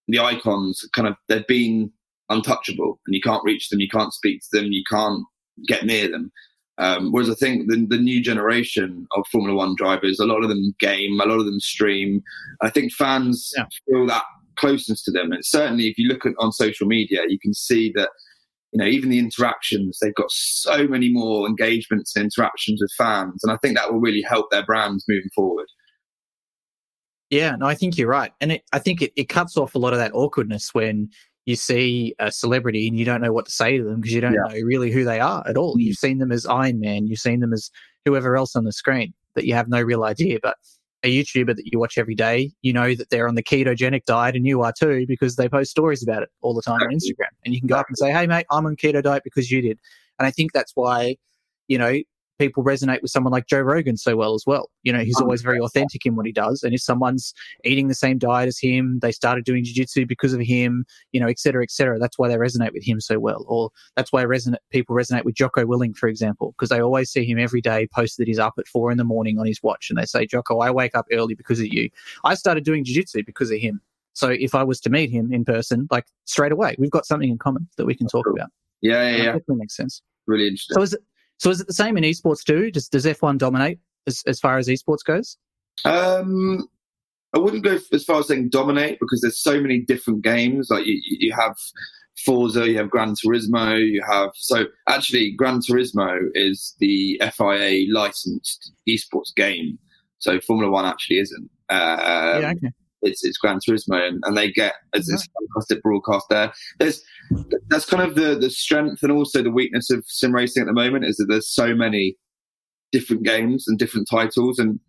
the 0.07 0.19
icons, 0.19 0.87
kind 0.93 1.07
of 1.07 1.15
they've 1.27 1.47
been 1.47 1.91
untouchable, 2.29 2.99
and 3.05 3.15
you 3.15 3.21
can't 3.21 3.43
reach 3.43 3.69
them, 3.69 3.79
you 3.79 3.89
can't 3.89 4.13
speak 4.13 4.41
to 4.41 4.59
them, 4.59 4.71
you 4.71 4.83
can't 4.89 5.23
get 5.67 5.85
near 5.85 6.09
them. 6.09 6.31
Um, 6.79 7.11
whereas 7.11 7.29
I 7.29 7.33
think 7.33 7.69
the, 7.69 7.85
the, 7.89 7.97
new 7.97 8.21
generation 8.21 9.07
of 9.15 9.25
Formula 9.31 9.57
One 9.57 9.73
drivers, 9.75 10.19
a 10.19 10.25
lot 10.25 10.43
of 10.43 10.49
them 10.49 10.75
game, 10.79 11.19
a 11.19 11.25
lot 11.25 11.39
of 11.39 11.45
them 11.45 11.59
stream. 11.59 12.21
I 12.61 12.69
think 12.69 12.93
fans 12.93 13.51
yeah. 13.57 13.65
feel 13.87 14.05
that 14.07 14.23
closeness 14.57 15.01
to 15.03 15.11
them. 15.11 15.31
And 15.31 15.43
certainly, 15.43 15.87
if 15.87 15.97
you 15.97 16.07
look 16.07 16.25
at 16.25 16.33
on 16.37 16.51
social 16.51 16.85
media, 16.85 17.21
you 17.27 17.39
can 17.39 17.53
see 17.53 17.91
that 17.95 18.09
you 18.71 18.79
know 18.79 18.85
even 18.85 19.09
the 19.09 19.17
interactions 19.17 19.97
they've 20.01 20.13
got 20.15 20.29
so 20.29 20.87
many 20.87 21.09
more 21.09 21.47
engagements 21.47 22.15
and 22.15 22.25
interactions 22.25 22.81
with 22.81 22.91
fans, 22.97 23.43
and 23.43 23.51
I 23.51 23.57
think 23.57 23.75
that 23.75 23.91
will 23.91 23.99
really 23.99 24.21
help 24.21 24.51
their 24.51 24.65
brands 24.65 25.05
moving 25.07 25.29
forward. 25.33 25.67
Yeah, 27.29 27.55
no, 27.57 27.65
I 27.65 27.73
think 27.75 27.97
you're 27.97 28.07
right, 28.07 28.33
and 28.39 28.51
it, 28.51 28.63
I 28.71 28.79
think 28.79 29.01
it, 29.01 29.13
it 29.15 29.29
cuts 29.29 29.57
off 29.57 29.73
a 29.73 29.79
lot 29.79 29.93
of 29.93 29.99
that 29.99 30.13
awkwardness 30.13 30.73
when 30.73 31.09
you 31.47 31.55
see 31.55 32.13
a 32.19 32.29
celebrity 32.29 32.89
and 32.89 32.99
you 32.99 33.05
don't 33.05 33.21
know 33.21 33.31
what 33.31 33.45
to 33.45 33.51
say 33.51 33.77
to 33.77 33.83
them 33.83 34.01
because 34.01 34.13
you 34.13 34.19
don't 34.19 34.33
yeah. 34.33 34.53
know 34.53 34.65
really 34.65 34.91
who 34.91 35.05
they 35.05 35.21
are 35.21 35.47
at 35.47 35.55
all. 35.55 35.77
Mm. 35.77 35.81
You've 35.83 35.95
seen 35.95 36.17
them 36.17 36.31
as 36.33 36.45
Iron 36.45 36.81
Man, 36.81 37.07
you've 37.07 37.19
seen 37.19 37.39
them 37.39 37.53
as 37.53 37.71
whoever 38.03 38.35
else 38.35 38.53
on 38.53 38.65
the 38.65 38.73
screen 38.73 39.13
that 39.35 39.45
you 39.45 39.53
have 39.53 39.69
no 39.69 39.81
real 39.81 40.03
idea. 40.03 40.39
But 40.43 40.57
a 41.03 41.17
YouTuber 41.17 41.55
that 41.55 41.71
you 41.71 41.79
watch 41.79 41.97
every 41.97 42.15
day, 42.15 42.51
you 42.63 42.73
know 42.73 42.93
that 42.95 43.09
they're 43.11 43.29
on 43.29 43.35
the 43.35 43.43
ketogenic 43.43 44.03
diet 44.03 44.35
and 44.35 44.45
you 44.45 44.61
are 44.61 44.73
too 44.77 45.05
because 45.07 45.37
they 45.37 45.47
post 45.47 45.71
stories 45.71 46.03
about 46.03 46.21
it 46.21 46.29
all 46.41 46.53
the 46.53 46.61
time 46.61 46.81
on 46.81 46.89
Instagram. 46.89 47.31
And 47.45 47.53
you 47.53 47.61
can 47.61 47.67
go 47.67 47.77
up 47.77 47.87
and 47.87 47.97
say, 47.97 48.11
Hey 48.11 48.27
mate, 48.27 48.45
I'm 48.51 48.65
on 48.65 48.75
keto 48.75 49.01
diet 49.01 49.23
because 49.23 49.49
you 49.49 49.61
did. 49.61 49.79
And 50.19 50.27
I 50.27 50.31
think 50.31 50.51
that's 50.51 50.73
why, 50.75 51.15
you 51.69 51.77
know, 51.77 51.97
people 52.37 52.63
resonate 52.63 53.01
with 53.01 53.11
someone 53.11 53.31
like 53.31 53.47
Joe 53.47 53.61
Rogan 53.61 53.97
so 53.97 54.15
well 54.15 54.33
as 54.33 54.43
well. 54.45 54.69
You 54.83 54.93
know, 54.93 54.99
he's 54.99 55.19
always 55.19 55.41
very 55.41 55.59
authentic 55.59 56.05
in 56.05 56.15
what 56.15 56.25
he 56.25 56.31
does. 56.31 56.63
And 56.63 56.73
if 56.73 56.81
someone's 56.81 57.33
eating 57.63 57.87
the 57.87 57.95
same 57.95 58.17
diet 58.17 58.47
as 58.47 58.59
him, 58.59 58.99
they 58.99 59.11
started 59.11 59.45
doing 59.45 59.63
jiu-jitsu 59.63 60.05
because 60.05 60.33
of 60.33 60.41
him, 60.41 60.85
you 61.11 61.19
know, 61.19 61.27
et 61.27 61.39
cetera, 61.39 61.63
et 61.63 61.71
cetera. 61.71 61.99
That's 61.99 62.17
why 62.17 62.27
they 62.27 62.35
resonate 62.35 62.73
with 62.73 62.83
him 62.83 62.99
so 62.99 63.19
well. 63.19 63.45
Or 63.47 63.71
that's 63.95 64.11
why 64.11 64.23
resonate, 64.23 64.57
people 64.71 64.95
resonate 64.95 65.25
with 65.25 65.35
Jocko 65.35 65.65
Willink, 65.65 65.97
for 65.97 66.07
example, 66.07 66.53
because 66.57 66.69
they 66.69 66.81
always 66.81 67.09
see 67.09 67.25
him 67.25 67.39
every 67.39 67.61
day 67.61 67.87
post 67.87 68.17
that 68.17 68.27
he's 68.27 68.39
up 68.39 68.53
at 68.57 68.67
four 68.67 68.91
in 68.91 68.97
the 68.97 69.03
morning 69.03 69.39
on 69.39 69.45
his 69.45 69.61
watch. 69.63 69.89
And 69.89 69.97
they 69.97 70.05
say, 70.05 70.25
Jocko, 70.25 70.59
I 70.59 70.71
wake 70.71 70.95
up 70.95 71.07
early 71.11 71.35
because 71.35 71.59
of 71.59 71.67
you. 71.67 71.89
I 72.23 72.35
started 72.35 72.63
doing 72.63 72.83
jiu-jitsu 72.83 73.23
because 73.25 73.51
of 73.51 73.57
him. 73.57 73.81
So 74.13 74.29
if 74.29 74.55
I 74.55 74.63
was 74.63 74.79
to 74.81 74.89
meet 74.89 75.11
him 75.11 75.31
in 75.31 75.45
person, 75.45 75.87
like 75.91 76.05
straight 76.25 76.51
away, 76.51 76.75
we've 76.79 76.89
got 76.89 77.05
something 77.05 77.29
in 77.29 77.37
common 77.37 77.67
that 77.77 77.85
we 77.85 77.93
can 77.93 78.07
talk 78.07 78.25
about. 78.27 78.49
Yeah, 78.81 79.09
yeah, 79.09 79.23
yeah. 79.23 79.31
That 79.33 79.55
makes 79.55 79.75
sense. 79.75 80.01
Really 80.25 80.47
interesting. 80.47 80.75
So 80.75 80.81
is 80.81 80.93
it, 80.93 81.01
so 81.37 81.49
is 81.49 81.61
it 81.61 81.67
the 81.67 81.73
same 81.73 81.97
in 81.97 82.03
esports 82.03 82.43
too? 82.43 82.71
Does 82.71 82.87
does 82.89 83.05
F1 83.05 83.37
dominate 83.37 83.79
as, 84.07 84.23
as 84.27 84.39
far 84.39 84.57
as 84.57 84.67
esports 84.67 85.03
goes? 85.05 85.37
Um, 85.85 86.67
I 87.35 87.39
wouldn't 87.39 87.63
go 87.63 87.77
as 87.93 88.03
far 88.03 88.19
as 88.19 88.27
saying 88.27 88.49
dominate 88.49 88.99
because 88.99 89.21
there's 89.21 89.41
so 89.41 89.59
many 89.61 89.79
different 89.79 90.23
games. 90.23 90.69
Like 90.69 90.85
you, 90.85 90.99
you 91.03 91.33
have 91.33 91.55
Forza, 92.25 92.67
you 92.67 92.77
have 92.77 92.89
Gran 92.89 93.13
Turismo, 93.13 93.79
you 93.79 94.01
have 94.09 94.31
so 94.35 94.65
actually 94.89 95.31
Gran 95.31 95.59
Turismo 95.59 96.19
is 96.33 96.75
the 96.79 97.21
FIA 97.35 97.85
licensed 97.91 98.71
esports 98.89 99.33
game. 99.35 99.77
So 100.19 100.39
Formula 100.41 100.71
One 100.71 100.85
actually 100.85 101.19
isn't. 101.19 101.49
Um, 101.69 102.41
yeah, 102.41 102.53
okay 102.55 102.71
it's 103.01 103.23
it's 103.23 103.37
Gran 103.37 103.59
Turismo, 103.59 104.07
and, 104.07 104.21
and 104.25 104.37
they 104.37 104.51
get 104.51 104.75
as 104.93 105.05
this 105.05 105.27
fantastic 105.39 105.81
broadcast 105.83 106.27
there. 106.29 106.51
There's 106.79 107.01
that's 107.69 107.85
kind 107.85 108.03
of 108.03 108.15
the 108.15 108.35
the 108.35 108.49
strength 108.49 109.03
and 109.03 109.11
also 109.11 109.41
the 109.41 109.51
weakness 109.51 109.89
of 109.89 110.03
sim 110.07 110.33
racing 110.33 110.61
at 110.61 110.67
the 110.67 110.73
moment 110.73 111.05
is 111.05 111.17
that 111.17 111.25
there's 111.29 111.53
so 111.53 111.75
many 111.75 112.15
different 112.91 113.23
games 113.23 113.65
and 113.67 113.77
different 113.77 114.07
titles, 114.09 114.59
and 114.59 114.79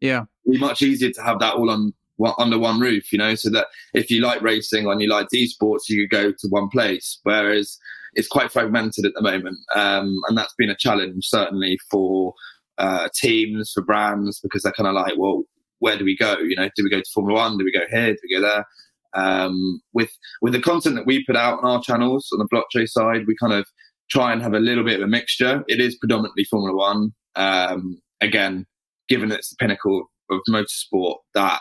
yeah, 0.00 0.24
be 0.50 0.58
much 0.58 0.82
easier 0.82 1.10
to 1.10 1.22
have 1.22 1.38
that 1.40 1.54
all 1.54 1.70
on 1.70 1.92
under 2.38 2.58
one 2.58 2.80
roof, 2.80 3.12
you 3.12 3.18
know, 3.18 3.34
so 3.34 3.50
that 3.50 3.66
if 3.92 4.10
you 4.10 4.22
like 4.22 4.40
racing 4.40 4.86
and 4.86 5.02
you 5.02 5.08
like 5.08 5.28
esports, 5.34 5.88
you 5.88 6.02
could 6.02 6.10
go 6.10 6.30
to 6.30 6.48
one 6.48 6.68
place. 6.68 7.20
Whereas 7.24 7.78
it's 8.14 8.28
quite 8.28 8.50
fragmented 8.50 9.04
at 9.04 9.12
the 9.14 9.22
moment, 9.22 9.58
um, 9.74 10.14
and 10.28 10.36
that's 10.36 10.54
been 10.56 10.70
a 10.70 10.76
challenge 10.76 11.26
certainly 11.26 11.78
for 11.90 12.34
uh, 12.78 13.08
teams, 13.14 13.72
for 13.74 13.82
brands, 13.82 14.40
because 14.40 14.62
they're 14.62 14.72
kind 14.72 14.86
of 14.86 14.94
like, 14.94 15.14
well, 15.16 15.44
where 15.80 15.98
do 15.98 16.04
we 16.04 16.16
go? 16.16 16.38
You 16.38 16.56
know, 16.56 16.68
do 16.76 16.84
we 16.84 16.90
go 16.90 17.00
to 17.00 17.10
Formula 17.12 17.40
One? 17.40 17.58
Do 17.58 17.64
we 17.64 17.72
go 17.72 17.84
here? 17.90 18.12
Do 18.12 18.18
we 18.22 18.36
go 18.36 18.42
there? 18.42 18.66
Um, 19.14 19.80
with 19.94 20.10
with 20.42 20.52
the 20.52 20.60
content 20.60 20.96
that 20.96 21.06
we 21.06 21.24
put 21.24 21.36
out 21.36 21.58
on 21.58 21.64
our 21.64 21.82
channels 21.82 22.28
on 22.32 22.38
the 22.38 22.48
blockchain 22.48 22.86
side, 22.86 23.26
we 23.26 23.36
kind 23.40 23.52
of 23.52 23.66
try 24.10 24.32
and 24.32 24.42
have 24.42 24.54
a 24.54 24.60
little 24.60 24.84
bit 24.84 25.00
of 25.00 25.02
a 25.02 25.08
mixture. 25.08 25.64
It 25.68 25.80
is 25.80 25.96
predominantly 25.96 26.44
Formula 26.44 26.76
One. 26.76 27.14
Um, 27.34 28.00
again, 28.20 28.66
given 29.08 29.32
it's 29.32 29.50
the 29.50 29.56
pinnacle 29.58 30.10
of 30.30 30.40
motorsport, 30.48 31.16
that 31.34 31.60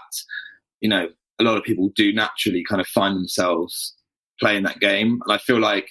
you 0.82 0.90
know 0.90 1.08
a 1.40 1.44
lot 1.44 1.58
of 1.58 1.64
people 1.64 1.90
do 1.96 2.14
naturally 2.14 2.64
kind 2.64 2.82
of 2.82 2.88
find 2.88 3.16
themselves 3.16 3.96
playing 4.40 4.64
that 4.64 4.80
game, 4.80 5.20
and 5.26 5.34
I 5.34 5.38
feel 5.38 5.60
like 5.60 5.90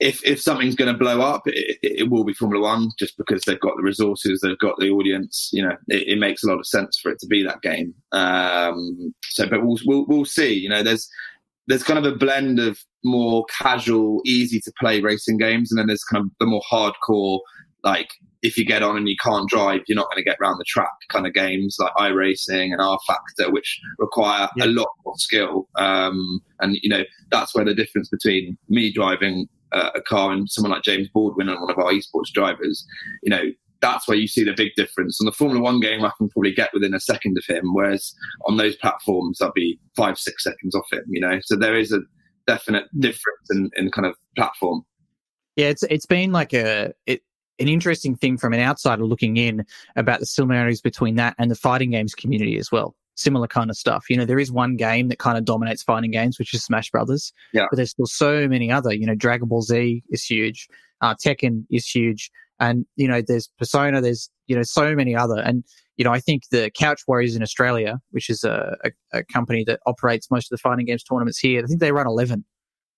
if 0.00 0.24
if 0.24 0.40
something's 0.40 0.74
going 0.74 0.92
to 0.92 0.98
blow 0.98 1.20
up, 1.20 1.42
it, 1.46 1.78
it, 1.82 2.10
will 2.10 2.24
be 2.24 2.34
Formula 2.34 2.62
One, 2.62 2.90
just 2.98 3.16
because 3.16 3.42
they've 3.42 3.60
got 3.60 3.76
the 3.76 3.82
resources, 3.82 4.40
they've 4.40 4.58
got 4.58 4.78
the 4.78 4.90
audience. 4.90 5.50
You 5.52 5.62
know, 5.64 5.76
it, 5.88 6.08
it 6.08 6.18
makes 6.18 6.44
a 6.44 6.46
lot 6.46 6.58
of 6.58 6.66
sense 6.66 6.98
for 6.98 7.10
it 7.10 7.18
to 7.20 7.26
be 7.26 7.42
that 7.42 7.62
game. 7.62 7.94
Um, 8.12 9.14
so, 9.24 9.48
but 9.48 9.64
we'll, 9.64 9.78
we'll 9.84 10.06
we'll 10.06 10.24
see. 10.24 10.52
You 10.52 10.68
know, 10.68 10.82
there's 10.82 11.08
there's 11.66 11.82
kind 11.82 12.04
of 12.04 12.12
a 12.12 12.16
blend 12.16 12.58
of 12.58 12.78
more 13.04 13.44
casual, 13.46 14.20
easy 14.24 14.60
to 14.60 14.72
play 14.78 15.00
racing 15.00 15.38
games, 15.38 15.72
and 15.72 15.78
then 15.78 15.88
there's 15.88 16.04
kind 16.04 16.24
of 16.24 16.30
the 16.38 16.46
more 16.46 16.62
hardcore, 16.70 17.40
like 17.82 18.08
if 18.42 18.58
you 18.58 18.64
get 18.64 18.82
on 18.82 18.96
and 18.96 19.08
you 19.08 19.16
can't 19.22 19.48
drive, 19.48 19.80
you're 19.88 19.96
not 19.96 20.06
going 20.10 20.22
to 20.22 20.30
get 20.30 20.36
around 20.40 20.58
the 20.58 20.64
track 20.64 20.92
kind 21.08 21.26
of 21.26 21.32
games 21.32 21.76
like 21.80 21.92
iRacing 21.94 22.72
and 22.72 22.78
rFactor, 22.78 23.50
which 23.50 23.80
require 23.98 24.48
yeah. 24.56 24.66
a 24.66 24.66
lot 24.66 24.88
more 25.04 25.16
skill. 25.16 25.66
Um, 25.76 26.40
and 26.60 26.76
you 26.82 26.90
know 26.90 27.02
that's 27.30 27.54
where 27.54 27.64
the 27.64 27.74
difference 27.74 28.08
between 28.08 28.56
me 28.68 28.92
driving 28.92 29.48
uh, 29.74 29.90
a 29.94 30.00
car 30.00 30.32
and 30.32 30.48
someone 30.48 30.72
like 30.72 30.82
James 30.82 31.08
Baldwin 31.08 31.48
and 31.48 31.60
one 31.60 31.70
of 31.70 31.78
our 31.78 31.92
esports 31.92 32.32
drivers, 32.32 32.86
you 33.22 33.30
know, 33.30 33.42
that's 33.80 34.08
where 34.08 34.16
you 34.16 34.26
see 34.26 34.44
the 34.44 34.54
big 34.56 34.72
difference. 34.76 35.20
On 35.20 35.26
the 35.26 35.32
Formula 35.32 35.62
One 35.62 35.80
game, 35.80 36.04
I 36.04 36.12
can 36.16 36.30
probably 36.30 36.52
get 36.52 36.70
within 36.72 36.94
a 36.94 37.00
second 37.00 37.36
of 37.36 37.44
him, 37.46 37.74
whereas 37.74 38.14
on 38.46 38.56
those 38.56 38.76
platforms, 38.76 39.42
I'll 39.42 39.52
be 39.52 39.78
five, 39.94 40.18
six 40.18 40.42
seconds 40.42 40.74
off 40.74 40.90
him, 40.90 41.04
you 41.08 41.20
know. 41.20 41.38
So 41.42 41.56
there 41.56 41.76
is 41.76 41.92
a 41.92 42.00
definite 42.46 42.84
mm. 42.96 43.00
difference 43.00 43.50
in, 43.50 43.70
in 43.76 43.90
kind 43.90 44.06
of 44.06 44.16
platform. 44.36 44.84
Yeah, 45.56 45.66
it's 45.66 45.82
it's 45.84 46.06
been 46.06 46.32
like 46.32 46.54
a 46.54 46.92
it, 47.06 47.22
an 47.58 47.68
interesting 47.68 48.16
thing 48.16 48.38
from 48.38 48.54
an 48.54 48.60
outsider 48.60 49.04
looking 49.04 49.36
in 49.36 49.64
about 49.96 50.20
the 50.20 50.26
similarities 50.26 50.80
between 50.80 51.16
that 51.16 51.34
and 51.38 51.50
the 51.50 51.54
fighting 51.54 51.90
games 51.90 52.14
community 52.14 52.58
as 52.58 52.72
well 52.72 52.96
similar 53.14 53.46
kind 53.46 53.70
of 53.70 53.76
stuff. 53.76 54.04
You 54.08 54.16
know, 54.16 54.24
there 54.24 54.38
is 54.38 54.50
one 54.50 54.76
game 54.76 55.08
that 55.08 55.18
kind 55.18 55.38
of 55.38 55.44
dominates 55.44 55.82
fighting 55.82 56.10
games, 56.10 56.38
which 56.38 56.54
is 56.54 56.64
Smash 56.64 56.90
Brothers. 56.90 57.32
Yeah. 57.52 57.66
But 57.70 57.76
there's 57.76 57.90
still 57.90 58.06
so 58.06 58.48
many 58.48 58.70
other. 58.70 58.92
You 58.92 59.06
know, 59.06 59.14
Dragon 59.14 59.48
Ball 59.48 59.62
Z 59.62 60.02
is 60.10 60.24
huge. 60.24 60.68
Uh, 61.00 61.14
Tekken 61.14 61.64
is 61.70 61.86
huge, 61.86 62.30
and 62.60 62.86
you 62.96 63.08
know, 63.08 63.22
there's 63.26 63.50
Persona. 63.58 64.00
There's 64.00 64.30
you 64.46 64.56
know, 64.56 64.62
so 64.62 64.94
many 64.94 65.14
other. 65.14 65.38
And 65.38 65.64
you 65.96 66.04
know, 66.04 66.12
I 66.12 66.20
think 66.20 66.44
the 66.50 66.70
Couch 66.76 67.02
Warriors 67.06 67.36
in 67.36 67.42
Australia, 67.42 67.98
which 68.10 68.28
is 68.28 68.44
a, 68.44 68.76
a, 68.84 68.90
a 69.12 69.24
company 69.24 69.64
that 69.66 69.80
operates 69.86 70.30
most 70.30 70.46
of 70.46 70.56
the 70.56 70.60
fighting 70.60 70.86
games 70.86 71.04
tournaments 71.04 71.38
here, 71.38 71.62
I 71.62 71.66
think 71.66 71.80
they 71.80 71.92
run 71.92 72.06
eleven. 72.06 72.44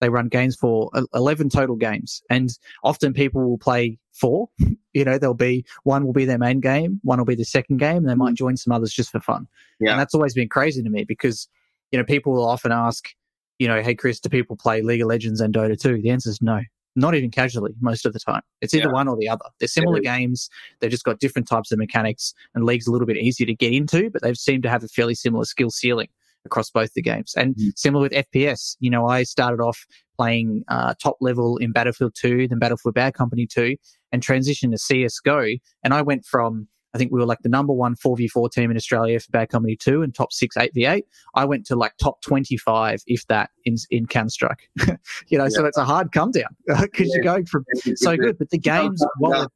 They 0.00 0.08
run 0.08 0.28
games 0.28 0.56
for 0.56 0.90
11 1.14 1.48
total 1.48 1.76
games. 1.76 2.22
And 2.28 2.50
often 2.84 3.12
people 3.12 3.48
will 3.48 3.58
play 3.58 3.98
four. 4.12 4.48
You 4.92 5.04
know, 5.04 5.18
there'll 5.18 5.34
be 5.34 5.66
one 5.82 6.06
will 6.06 6.14
be 6.14 6.24
their 6.24 6.38
main 6.38 6.58
game, 6.58 7.00
one 7.04 7.18
will 7.18 7.26
be 7.26 7.34
the 7.34 7.44
second 7.44 7.76
game, 7.76 7.98
and 7.98 8.08
they 8.08 8.14
might 8.14 8.32
mm. 8.32 8.38
join 8.38 8.56
some 8.56 8.72
others 8.72 8.94
just 8.94 9.10
for 9.12 9.20
fun. 9.20 9.46
Yeah. 9.78 9.90
And 9.90 10.00
that's 10.00 10.14
always 10.14 10.32
been 10.32 10.48
crazy 10.48 10.82
to 10.82 10.88
me 10.88 11.04
because, 11.04 11.46
you 11.92 11.98
know, 11.98 12.04
people 12.04 12.32
will 12.32 12.48
often 12.48 12.72
ask, 12.72 13.10
you 13.58 13.68
know, 13.68 13.82
hey, 13.82 13.94
Chris, 13.94 14.20
do 14.20 14.30
people 14.30 14.56
play 14.56 14.80
League 14.80 15.02
of 15.02 15.08
Legends 15.08 15.42
and 15.42 15.52
Dota 15.52 15.78
2? 15.78 16.00
The 16.00 16.08
answer 16.08 16.30
is 16.30 16.40
no. 16.40 16.62
Not 16.94 17.14
even 17.14 17.30
casually, 17.30 17.74
most 17.78 18.06
of 18.06 18.14
the 18.14 18.18
time. 18.18 18.40
It's 18.62 18.72
either 18.72 18.86
yeah. 18.86 18.94
one 18.94 19.06
or 19.06 19.18
the 19.18 19.28
other. 19.28 19.44
They're 19.58 19.68
similar 19.68 20.00
games. 20.00 20.48
They've 20.80 20.90
just 20.90 21.04
got 21.04 21.20
different 21.20 21.46
types 21.46 21.70
of 21.70 21.78
mechanics, 21.78 22.32
and 22.54 22.64
League's 22.64 22.86
a 22.86 22.90
little 22.90 23.06
bit 23.06 23.18
easier 23.18 23.46
to 23.46 23.54
get 23.54 23.74
into, 23.74 24.08
but 24.08 24.22
they 24.22 24.32
seem 24.32 24.62
to 24.62 24.70
have 24.70 24.82
a 24.82 24.88
fairly 24.88 25.14
similar 25.14 25.44
skill 25.44 25.68
ceiling 25.68 26.08
across 26.46 26.70
both 26.70 26.92
the 26.94 27.02
games. 27.02 27.34
And 27.36 27.54
mm. 27.56 27.72
similar 27.76 28.02
with 28.02 28.12
FPS, 28.12 28.76
you 28.80 28.90
know, 28.90 29.06
I 29.06 29.24
started 29.24 29.60
off 29.60 29.86
playing 30.16 30.64
uh, 30.68 30.94
top 31.02 31.16
level 31.20 31.58
in 31.58 31.72
Battlefield 31.72 32.14
2, 32.14 32.48
then 32.48 32.58
Battlefield 32.58 32.94
Bad 32.94 33.14
Company 33.14 33.46
2, 33.46 33.76
and 34.12 34.22
transitioned 34.22 34.72
to 34.72 34.78
CSGO. 34.78 35.60
And 35.84 35.94
I 35.94 36.02
went 36.02 36.24
from, 36.24 36.68
I 36.94 36.98
think 36.98 37.12
we 37.12 37.20
were 37.20 37.26
like 37.26 37.40
the 37.42 37.50
number 37.50 37.74
one 37.74 37.94
4v4 37.94 38.50
team 38.50 38.70
in 38.70 38.76
Australia 38.76 39.20
for 39.20 39.30
Bad 39.30 39.50
Company 39.50 39.76
2 39.76 40.02
and 40.02 40.14
top 40.14 40.32
six 40.32 40.56
8v8. 40.56 41.02
I 41.34 41.44
went 41.44 41.66
to 41.66 41.76
like 41.76 41.92
top 41.98 42.22
25, 42.22 43.02
if 43.06 43.26
that, 43.26 43.50
in, 43.64 43.76
in 43.90 44.06
Counter 44.06 44.30
Strike. 44.30 44.70
you 45.28 45.36
know, 45.36 45.44
yeah. 45.44 45.48
so 45.50 45.66
it's 45.66 45.76
a 45.76 45.84
hard 45.84 46.12
come 46.12 46.30
down 46.30 46.56
because 46.66 47.08
yeah. 47.08 47.14
you're 47.14 47.24
going 47.24 47.44
from 47.46 47.64
so 47.96 48.16
good. 48.16 48.38
But 48.38 48.50
the 48.50 48.58
games, 48.58 49.04
while 49.18 49.52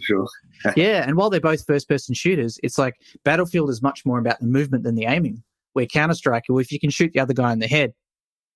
sure. 0.00 0.26
yeah. 0.76 1.04
And 1.06 1.16
while 1.16 1.30
they're 1.30 1.40
both 1.40 1.66
first 1.66 1.88
person 1.88 2.14
shooters, 2.14 2.60
it's 2.62 2.78
like 2.78 2.94
Battlefield 3.24 3.70
is 3.70 3.82
much 3.82 4.06
more 4.06 4.18
about 4.18 4.38
the 4.40 4.46
movement 4.46 4.84
than 4.84 4.94
the 4.94 5.06
aiming. 5.06 5.42
Where 5.72 5.86
Counter 5.86 6.14
Strike, 6.14 6.44
well, 6.48 6.58
if 6.58 6.72
you 6.72 6.80
can 6.80 6.90
shoot 6.90 7.12
the 7.12 7.20
other 7.20 7.34
guy 7.34 7.52
in 7.52 7.58
the 7.58 7.68
head, 7.68 7.92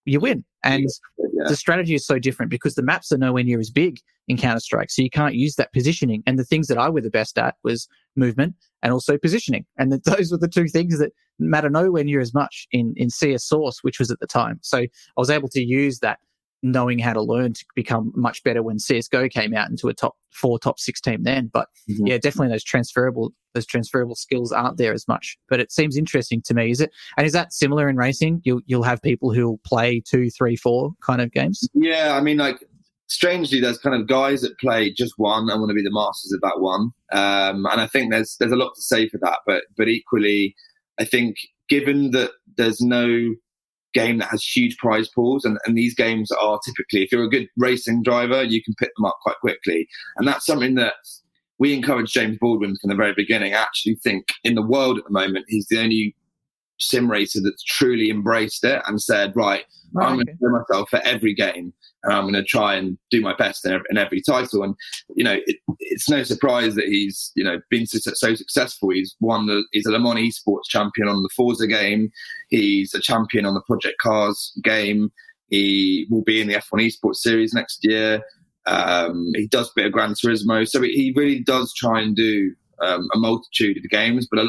you 0.04 0.20
win. 0.20 0.44
And 0.62 0.88
yeah. 1.18 1.48
the 1.48 1.56
strategy 1.56 1.94
is 1.94 2.06
so 2.06 2.18
different 2.18 2.50
because 2.50 2.74
the 2.74 2.82
maps 2.82 3.12
are 3.12 3.18
nowhere 3.18 3.44
near 3.44 3.60
as 3.60 3.70
big 3.70 3.98
in 4.28 4.36
Counter 4.36 4.60
Strike. 4.60 4.90
So 4.90 5.02
you 5.02 5.10
can't 5.10 5.34
use 5.34 5.56
that 5.56 5.72
positioning. 5.72 6.22
And 6.26 6.38
the 6.38 6.44
things 6.44 6.68
that 6.68 6.78
I 6.78 6.88
were 6.88 7.00
the 7.00 7.10
best 7.10 7.38
at 7.38 7.56
was 7.62 7.88
movement 8.16 8.54
and 8.82 8.92
also 8.92 9.18
positioning. 9.18 9.64
And 9.78 9.92
the, 9.92 9.98
those 10.04 10.30
were 10.30 10.38
the 10.38 10.48
two 10.48 10.68
things 10.68 10.98
that 10.98 11.12
matter 11.38 11.70
nowhere 11.70 12.04
near 12.04 12.20
as 12.20 12.34
much 12.34 12.66
in, 12.70 12.94
in 12.96 13.10
CS 13.10 13.44
Source, 13.44 13.82
which 13.82 13.98
was 13.98 14.10
at 14.10 14.20
the 14.20 14.26
time. 14.26 14.58
So 14.62 14.78
I 14.78 14.88
was 15.16 15.30
able 15.30 15.48
to 15.48 15.62
use 15.62 15.98
that 16.00 16.18
knowing 16.64 16.98
how 16.98 17.12
to 17.12 17.22
learn 17.22 17.52
to 17.52 17.64
become 17.76 18.10
much 18.16 18.42
better 18.42 18.62
when 18.62 18.78
CSGO 18.78 19.30
came 19.30 19.54
out 19.54 19.70
into 19.70 19.88
a 19.88 19.94
top 19.94 20.16
four, 20.32 20.58
top 20.58 20.80
six 20.80 21.00
team 21.00 21.22
then. 21.22 21.50
But 21.52 21.68
mm-hmm. 21.88 22.06
yeah, 22.06 22.18
definitely 22.18 22.48
those 22.48 22.64
transferable 22.64 23.32
those 23.52 23.66
transferable 23.66 24.16
skills 24.16 24.50
aren't 24.50 24.78
there 24.78 24.92
as 24.92 25.06
much. 25.06 25.36
But 25.48 25.60
it 25.60 25.70
seems 25.70 25.96
interesting 25.96 26.42
to 26.42 26.54
me. 26.54 26.70
Is 26.70 26.80
it 26.80 26.90
and 27.16 27.26
is 27.26 27.34
that 27.34 27.52
similar 27.52 27.88
in 27.88 27.96
racing? 27.96 28.40
You'll 28.44 28.62
you'll 28.66 28.82
have 28.82 29.02
people 29.02 29.32
who'll 29.32 29.60
play 29.64 30.00
two, 30.00 30.30
three, 30.30 30.56
four 30.56 30.92
kind 31.02 31.20
of 31.20 31.30
games? 31.30 31.68
Yeah, 31.74 32.16
I 32.16 32.22
mean 32.22 32.38
like 32.38 32.64
strangely 33.06 33.60
there's 33.60 33.78
kind 33.78 33.94
of 33.94 34.08
guys 34.08 34.40
that 34.40 34.58
play 34.58 34.90
just 34.90 35.12
one 35.18 35.50
and 35.50 35.60
want 35.60 35.68
to 35.68 35.74
be 35.74 35.82
the 35.82 35.92
masters 35.92 36.32
of 36.32 36.40
that 36.40 36.60
one. 36.60 36.90
Um, 37.12 37.66
and 37.66 37.80
I 37.80 37.86
think 37.86 38.10
there's 38.10 38.36
there's 38.40 38.52
a 38.52 38.56
lot 38.56 38.74
to 38.74 38.82
say 38.82 39.08
for 39.08 39.18
that. 39.18 39.40
But 39.46 39.64
but 39.76 39.88
equally 39.88 40.56
I 40.98 41.04
think 41.04 41.36
given 41.68 42.10
that 42.12 42.30
there's 42.56 42.80
no 42.80 43.34
game 43.94 44.18
that 44.18 44.28
has 44.30 44.44
huge 44.44 44.76
prize 44.78 45.08
pools, 45.08 45.44
and, 45.44 45.58
and 45.64 45.76
these 45.76 45.94
games 45.94 46.30
are 46.30 46.58
typically, 46.64 47.02
if 47.02 47.12
you're 47.12 47.24
a 47.24 47.30
good 47.30 47.48
racing 47.56 48.02
driver, 48.02 48.42
you 48.42 48.62
can 48.62 48.74
pick 48.74 48.90
them 48.96 49.06
up 49.06 49.18
quite 49.22 49.38
quickly, 49.40 49.88
and 50.16 50.28
that's 50.28 50.46
something 50.46 50.74
that 50.74 50.94
we 51.58 51.72
encourage 51.72 52.12
James 52.12 52.36
Baldwin 52.40 52.76
from 52.80 52.90
the 52.90 52.96
very 52.96 53.14
beginning. 53.14 53.54
I 53.54 53.58
actually 53.58 53.94
think 53.96 54.26
in 54.42 54.54
the 54.54 54.66
world 54.66 54.98
at 54.98 55.04
the 55.04 55.12
moment, 55.12 55.46
he's 55.48 55.66
the 55.68 55.78
only 55.78 56.16
sim 56.80 57.10
racer 57.10 57.40
that's 57.42 57.62
truly 57.62 58.10
embraced 58.10 58.64
it 58.64 58.82
and 58.86 59.00
said, 59.00 59.32
right, 59.36 59.64
right 59.92 60.06
I'm 60.06 60.14
okay. 60.14 60.24
going 60.24 60.38
to 60.38 60.44
do 60.44 60.50
myself 60.50 60.90
for 60.90 61.00
every 61.04 61.34
game 61.34 61.72
and 62.04 62.12
I'm 62.12 62.24
going 62.24 62.34
to 62.34 62.44
try 62.44 62.74
and 62.74 62.98
do 63.10 63.20
my 63.20 63.34
best 63.34 63.64
in 63.64 63.72
every, 63.72 63.86
in 63.90 63.98
every 63.98 64.20
title. 64.20 64.62
And, 64.62 64.74
you 65.16 65.24
know, 65.24 65.38
it, 65.46 65.56
it's 65.80 66.08
no 66.08 66.22
surprise 66.22 66.74
that 66.74 66.84
he's, 66.84 67.32
you 67.34 67.42
know, 67.42 67.60
been 67.70 67.86
so, 67.86 67.98
so 68.14 68.34
successful. 68.34 68.90
He's 68.90 69.16
won 69.20 69.46
the, 69.46 69.64
he's 69.72 69.86
a 69.86 69.90
Le 69.90 69.98
Mans 69.98 70.18
esports 70.20 70.68
champion 70.68 71.08
on 71.08 71.22
the 71.22 71.30
Forza 71.34 71.66
game. 71.66 72.10
He's 72.50 72.94
a 72.94 73.00
champion 73.00 73.46
on 73.46 73.54
the 73.54 73.62
Project 73.62 73.96
Cars 74.00 74.52
game. 74.62 75.10
He 75.48 76.06
will 76.10 76.22
be 76.22 76.40
in 76.40 76.48
the 76.48 76.54
F1 76.54 76.86
esports 76.86 77.16
series 77.16 77.54
next 77.54 77.80
year. 77.82 78.22
Um, 78.66 79.30
he 79.34 79.46
does 79.46 79.68
a 79.68 79.72
bit 79.74 79.86
of 79.86 79.92
Gran 79.92 80.14
Turismo. 80.14 80.68
So 80.68 80.82
he 80.82 81.12
really 81.16 81.40
does 81.40 81.72
try 81.74 82.00
and 82.00 82.14
do 82.14 82.54
um, 82.82 83.08
a 83.14 83.18
multitude 83.18 83.78
of 83.78 83.90
games, 83.90 84.26
but 84.30 84.40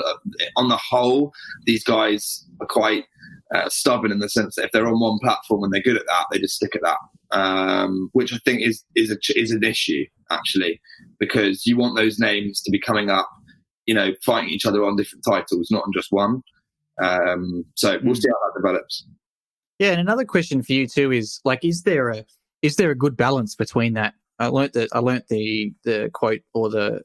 on 0.57 0.67
the 0.67 0.77
whole, 0.77 1.31
these 1.65 1.83
guys 1.83 2.45
are 2.59 2.67
quite 2.67 3.05
uh, 3.53 3.69
stubborn 3.69 4.11
in 4.11 4.19
the 4.19 4.29
sense 4.29 4.55
that 4.55 4.65
if 4.65 4.71
they're 4.71 4.87
on 4.87 4.99
one 4.99 5.19
platform 5.21 5.63
and 5.63 5.73
they're 5.73 5.81
good 5.81 5.97
at 5.97 6.07
that, 6.07 6.25
they 6.31 6.39
just 6.39 6.55
stick 6.55 6.75
at 6.75 6.81
that. 6.81 6.97
Um, 7.31 8.09
which 8.13 8.33
I 8.33 8.37
think 8.45 8.61
is 8.61 8.83
is 8.95 9.11
a, 9.11 9.17
is 9.39 9.51
an 9.51 9.63
issue 9.63 10.05
actually, 10.31 10.79
because 11.19 11.65
you 11.65 11.77
want 11.77 11.95
those 11.95 12.19
names 12.19 12.61
to 12.61 12.71
be 12.71 12.79
coming 12.79 13.09
up, 13.09 13.29
you 13.85 13.93
know, 13.93 14.11
fighting 14.25 14.49
each 14.49 14.65
other 14.65 14.83
on 14.83 14.95
different 14.95 15.25
titles, 15.27 15.69
not 15.69 15.83
on 15.83 15.91
just 15.93 16.11
one. 16.11 16.41
Um, 17.01 17.65
so 17.75 17.99
we'll 18.03 18.15
see 18.15 18.29
how 18.29 18.47
that 18.47 18.61
develops. 18.61 19.05
Yeah, 19.79 19.91
and 19.91 19.99
another 19.99 20.25
question 20.25 20.63
for 20.63 20.73
you 20.73 20.87
too 20.87 21.11
is 21.11 21.41
like, 21.43 21.63
is 21.63 21.83
there 21.83 22.09
a 22.09 22.25
is 22.61 22.77
there 22.77 22.91
a 22.91 22.95
good 22.95 23.17
balance 23.17 23.55
between 23.55 23.93
that? 23.93 24.13
I 24.39 24.47
learnt 24.47 24.73
that 24.73 24.89
I 24.93 24.99
learnt 24.99 25.27
the 25.27 25.73
the 25.83 26.09
quote 26.13 26.41
or 26.53 26.69
the 26.69 27.01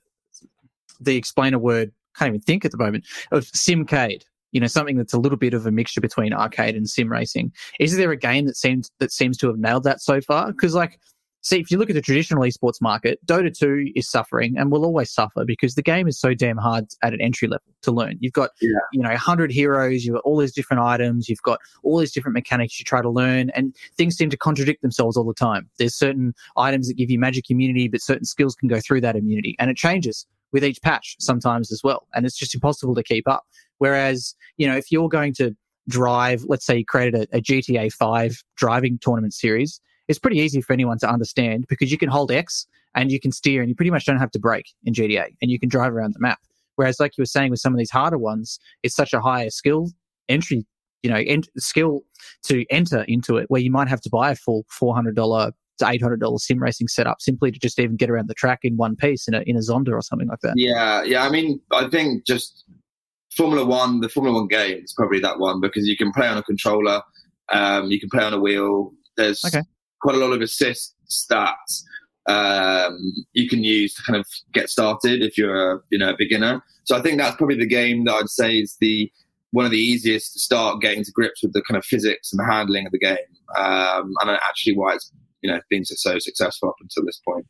the 1.01 1.17
explainer 1.17 1.59
word, 1.59 1.93
can't 2.17 2.29
even 2.29 2.41
think 2.41 2.65
at 2.65 2.71
the 2.71 2.77
moment, 2.77 3.07
of 3.33 3.45
simcade. 3.47 4.23
You 4.53 4.61
know, 4.61 4.67
something 4.67 4.97
that's 4.97 5.15
a 5.15 5.19
little 5.19 5.39
bit 5.39 5.55
of 5.55 5.67
a 5.67 5.71
mixture 5.71 6.01
between 6.01 6.33
arcade 6.33 6.75
and 6.75 6.89
sim 6.89 7.11
racing. 7.11 7.53
Is 7.79 7.97
there 7.97 8.11
a 8.11 8.17
game 8.17 8.47
that 8.47 8.57
seems 8.57 8.91
that 8.99 9.13
seems 9.13 9.37
to 9.39 9.47
have 9.47 9.59
nailed 9.59 9.85
that 9.85 10.01
so 10.01 10.21
far? 10.21 10.53
Because 10.53 10.75
like 10.75 10.99
see, 11.43 11.59
if 11.59 11.71
you 11.71 11.79
look 11.79 11.91
at 11.91 11.95
the 11.95 12.03
traditional 12.03 12.43
esports 12.43 12.81
market, 12.81 13.25
Dota 13.27 13.57
2 13.57 13.93
is 13.95 14.09
suffering 14.09 14.57
and 14.59 14.71
will 14.71 14.85
always 14.85 15.11
suffer 15.11 15.45
because 15.45 15.75
the 15.75 15.83
game 15.83 16.07
is 16.07 16.19
so 16.19 16.35
damn 16.35 16.57
hard 16.57 16.87
at 17.03 17.13
an 17.13 17.21
entry 17.21 17.49
level 17.49 17.65
to 17.83 17.93
learn. 17.93 18.17
You've 18.21 18.33
got, 18.33 18.51
yeah. 18.61 18.71
you 18.93 19.03
know, 19.03 19.09
100 19.09 19.51
heroes, 19.51 20.05
you've 20.05 20.15
got 20.15 20.23
all 20.25 20.37
these 20.37 20.53
different 20.53 20.83
items, 20.83 21.29
you've 21.29 21.43
got 21.43 21.61
all 21.83 21.99
these 21.99 22.13
different 22.13 22.35
mechanics 22.35 22.79
you 22.79 22.85
try 22.85 23.03
to 23.03 23.11
learn, 23.11 23.51
and 23.51 23.75
things 23.97 24.17
seem 24.17 24.31
to 24.31 24.37
contradict 24.37 24.83
themselves 24.83 25.17
all 25.17 25.25
the 25.25 25.35
time. 25.35 25.69
There's 25.79 25.95
certain 25.95 26.35
items 26.57 26.89
that 26.89 26.95
give 26.95 27.11
you 27.11 27.19
magic 27.19 27.51
immunity, 27.51 27.89
but 27.89 28.03
certain 28.03 28.25
skills 28.25 28.55
can 28.55 28.69
go 28.69 28.81
through 28.81 29.01
that 29.03 29.17
immunity, 29.17 29.57
and 29.59 29.71
it 29.71 29.77
changes 29.77 30.27
with 30.53 30.65
each 30.65 30.83
patch 30.83 31.17
sometimes 31.21 31.71
as 31.71 31.83
well. 31.85 32.09
And 32.15 32.27
it's 32.27 32.37
just 32.37 32.55
impossible 32.55 32.95
to 32.97 33.03
keep 33.05 33.29
up. 33.29 33.45
Whereas, 33.81 34.35
you 34.59 34.67
know, 34.67 34.77
if 34.77 34.93
you're 34.93 35.09
going 35.09 35.35
to 35.35 35.57
drive, 35.89 36.45
let's 36.47 36.65
say 36.65 36.79
you 36.79 36.85
created 36.85 37.29
a, 37.33 37.39
a 37.39 37.41
GTA 37.41 37.93
5 37.93 38.37
driving 38.57 38.99
tournament 39.01 39.35
series, 39.35 39.81
it's 40.07 40.19
pretty 40.19 40.39
easy 40.39 40.61
for 40.61 40.73
anyone 40.73 40.99
to 40.99 41.11
understand 41.11 41.67
because 41.69 41.91
you 41.91 41.99
can 41.99 42.09
hold 42.09 42.31
X 42.31 42.67
and 42.95 43.11
you 43.11 43.19
can 43.19 43.33
steer 43.33 43.63
and 43.63 43.69
you 43.69 43.75
pretty 43.75 43.91
much 43.91 44.05
don't 44.05 44.19
have 44.19 44.31
to 44.33 44.39
brake 44.39 44.67
in 44.85 44.93
GTA 44.93 45.35
and 45.41 45.51
you 45.51 45.59
can 45.59 45.69
drive 45.69 45.93
around 45.93 46.15
the 46.15 46.21
map. 46.21 46.41
Whereas, 46.77 47.01
like 47.01 47.17
you 47.17 47.23
were 47.23 47.27
saying 47.27 47.51
with 47.51 47.61
some 47.61 47.73
of 47.73 47.79
these 47.79 47.91
harder 47.91 48.19
ones, 48.19 48.59
it's 48.83 48.95
such 48.95 49.13
a 49.13 49.21
higher 49.21 49.51
skill 49.51 49.89
entry, 50.29 50.67
you 51.03 51.11
know, 51.11 51.17
ent- 51.17 51.49
skill 51.59 52.03
to 52.45 52.65
enter 52.71 53.03
into 53.03 53.37
it 53.37 53.47
where 53.49 53.61
you 53.61 53.71
might 53.71 53.89
have 53.89 54.01
to 54.03 54.11
buy 54.11 54.31
a 54.31 54.37
full 54.37 54.65
$400 54.81 55.53
to 55.79 55.85
$800 55.85 56.41
sim 56.41 56.63
racing 56.63 56.89
setup 56.89 57.21
simply 57.21 57.51
to 57.51 57.59
just 57.59 57.79
even 57.79 57.97
get 57.97 58.11
around 58.11 58.29
the 58.29 58.35
track 58.35 58.61
in 58.63 58.77
one 58.77 58.97
piece 58.97 59.27
in 59.27 59.35
a, 59.35 59.41
in 59.47 59.57
a 59.57 59.61
Zonda 59.61 59.93
or 59.93 60.03
something 60.03 60.29
like 60.29 60.41
that. 60.43 60.55
Yeah. 60.57 61.03
Yeah. 61.03 61.25
I 61.25 61.31
mean, 61.31 61.61
I 61.73 61.89
think 61.89 62.27
just 62.27 62.65
Formula 63.41 63.65
One, 63.65 64.01
the 64.01 64.09
Formula 64.09 64.39
One 64.39 64.49
game 64.49 64.83
is 64.85 64.93
probably 64.93 65.21
that 65.21 65.39
one 65.39 65.61
because 65.61 65.87
you 65.87 65.97
can 65.97 66.13
play 66.13 66.29
on 66.29 66.39
a 66.39 66.43
controller, 66.43 67.03
um, 67.51 67.91
you 67.91 67.99
can 67.99 68.11
play 68.11 68.25
on 68.25 68.35
a 68.35 68.39
wheel. 68.39 68.93
There's 69.17 69.45
okay 69.45 69.63
quite 70.01 70.17
a 70.17 70.19
lot 70.19 70.33
of 70.33 70.41
assists 70.41 71.27
that 71.29 71.57
um, 72.27 72.99
you 73.33 73.49
can 73.49 73.63
use 73.63 73.95
to 73.95 74.03
kind 74.03 74.19
of 74.19 74.27
get 74.53 74.69
started 74.69 75.23
if 75.23 75.39
you're 75.39 75.73
a 75.73 75.81
you 75.91 75.99
know 75.99 76.11
a 76.11 76.17
beginner. 76.17 76.63
So 76.85 76.97
I 76.97 77.03
think 77.03 77.19
that's 77.19 77.37
probably 77.37 77.57
the 77.57 77.67
game 77.67 78.05
that 78.05 78.15
I'd 78.15 78.29
say 78.29 78.57
is 78.57 78.77
the 78.81 79.11
one 79.53 79.65
of 79.65 79.71
the 79.71 79.79
easiest 79.79 80.35
to 80.35 80.39
start 80.39 80.81
getting 80.81 81.05
to 81.05 81.13
grips 81.13 81.43
with 81.43 81.53
the 81.53 81.63
kind 81.63 81.77
of 81.77 81.85
physics 81.85 82.33
and 82.33 82.39
the 82.39 82.51
handling 82.51 82.87
of 82.87 82.93
the 82.93 82.99
game, 82.99 83.17
um, 83.57 84.13
and 84.21 84.31
actually 84.31 84.77
why 84.77 84.95
it's 84.95 85.13
you 85.43 85.51
know 85.51 85.61
been 85.71 85.85
so, 85.85 85.95
so 85.97 86.19
successful 86.19 86.69
up 86.69 86.77
until 86.81 87.05
this 87.05 87.21
point. 87.27 87.47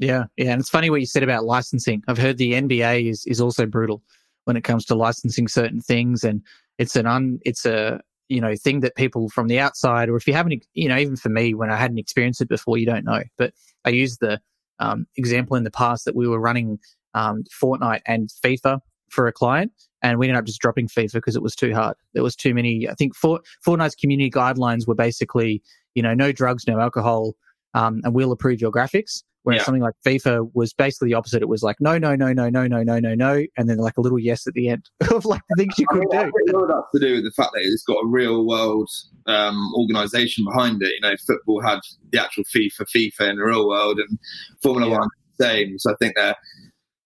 Yeah, 0.00 0.24
yeah, 0.36 0.52
and 0.52 0.60
it's 0.60 0.70
funny 0.70 0.90
what 0.90 1.00
you 1.00 1.06
said 1.06 1.22
about 1.22 1.44
licensing. 1.44 2.02
I've 2.06 2.18
heard 2.18 2.38
the 2.38 2.52
NBA 2.52 3.10
is 3.10 3.26
is 3.26 3.40
also 3.40 3.66
brutal 3.66 4.02
when 4.48 4.56
it 4.56 4.64
comes 4.64 4.86
to 4.86 4.94
licensing 4.94 5.46
certain 5.46 5.80
things, 5.80 6.24
and 6.24 6.42
it's 6.78 6.96
an 6.96 7.06
un 7.06 7.38
it's 7.44 7.66
a 7.66 8.00
you 8.28 8.40
know 8.40 8.56
thing 8.56 8.80
that 8.80 8.96
people 8.96 9.28
from 9.28 9.46
the 9.46 9.58
outside 9.58 10.08
or 10.08 10.16
if 10.16 10.26
you 10.26 10.32
haven't 10.32 10.64
you 10.74 10.88
know 10.88 10.96
even 10.96 11.16
for 11.16 11.28
me 11.28 11.54
when 11.54 11.70
i 11.70 11.76
hadn't 11.76 11.98
experienced 11.98 12.40
it 12.40 12.48
before 12.48 12.78
you 12.78 12.86
don't 12.86 13.04
know. 13.04 13.22
But 13.36 13.52
i 13.84 13.90
used 13.90 14.20
the 14.20 14.40
um, 14.80 15.06
example 15.16 15.56
in 15.56 15.64
the 15.64 15.70
past 15.70 16.04
that 16.04 16.16
we 16.16 16.28
were 16.28 16.40
running 16.40 16.78
um, 17.14 17.44
fortnite 17.62 18.00
and 18.06 18.30
fifa 18.44 18.80
for 19.10 19.26
a 19.26 19.32
client 19.32 19.72
and 20.02 20.18
we 20.18 20.28
ended 20.28 20.38
up 20.38 20.44
just 20.44 20.60
dropping 20.60 20.88
fifa 20.88 21.14
because 21.14 21.34
it 21.34 21.42
was 21.42 21.56
too 21.56 21.74
hard. 21.74 21.96
There 22.14 22.22
was 22.22 22.36
too 22.36 22.54
many 22.54 22.88
i 22.88 22.94
think 22.94 23.14
Fort, 23.14 23.44
fortnite's 23.66 23.94
community 23.94 24.30
guidelines 24.30 24.86
were 24.86 24.94
basically 24.94 25.62
you 25.94 26.02
know 26.02 26.14
no 26.14 26.32
drugs 26.32 26.66
no 26.66 26.80
alcohol 26.80 27.34
um, 27.74 28.00
and 28.04 28.14
we'll 28.14 28.32
approve 28.32 28.60
your 28.60 28.72
graphics 28.72 29.22
Whereas 29.48 29.60
yeah. 29.60 29.64
something 29.64 29.82
like 29.82 29.94
FIFA 30.04 30.50
was 30.52 30.74
basically 30.74 31.08
the 31.08 31.14
opposite. 31.14 31.40
It 31.40 31.48
was 31.48 31.62
like 31.62 31.76
no, 31.80 31.96
no, 31.96 32.14
no, 32.14 32.34
no, 32.34 32.50
no, 32.50 32.66
no, 32.66 32.82
no, 32.82 32.98
no, 32.98 33.14
no, 33.14 33.44
and 33.56 33.66
then 33.66 33.78
like 33.78 33.96
a 33.96 34.02
little 34.02 34.18
yes 34.18 34.46
at 34.46 34.52
the 34.52 34.68
end 34.68 34.84
of 35.10 35.24
like 35.24 35.40
the 35.48 35.54
things 35.56 35.78
you 35.78 35.86
could 35.88 36.14
I 36.14 36.24
mean, 36.24 36.32
do. 36.48 36.66
That's 36.68 36.90
to 36.94 37.00
do 37.00 37.14
with 37.14 37.24
the 37.24 37.32
fact 37.34 37.52
that 37.54 37.62
it's 37.62 37.82
got 37.84 38.04
a 38.04 38.06
real 38.06 38.46
world 38.46 38.90
um, 39.24 39.72
organisation 39.74 40.44
behind 40.44 40.82
it. 40.82 40.92
You 40.96 41.00
know, 41.00 41.14
football 41.26 41.62
had 41.62 41.78
the 42.12 42.22
actual 42.22 42.44
FIFA, 42.44 42.84
FIFA 42.94 43.30
in 43.30 43.36
the 43.36 43.42
real 43.42 43.66
world, 43.66 43.98
and 43.98 44.18
Formula 44.62 44.86
yeah. 44.86 44.98
One 44.98 45.08
the 45.38 45.44
same. 45.46 45.78
So 45.78 45.92
I 45.92 45.94
think 45.98 46.16
there 46.16 46.36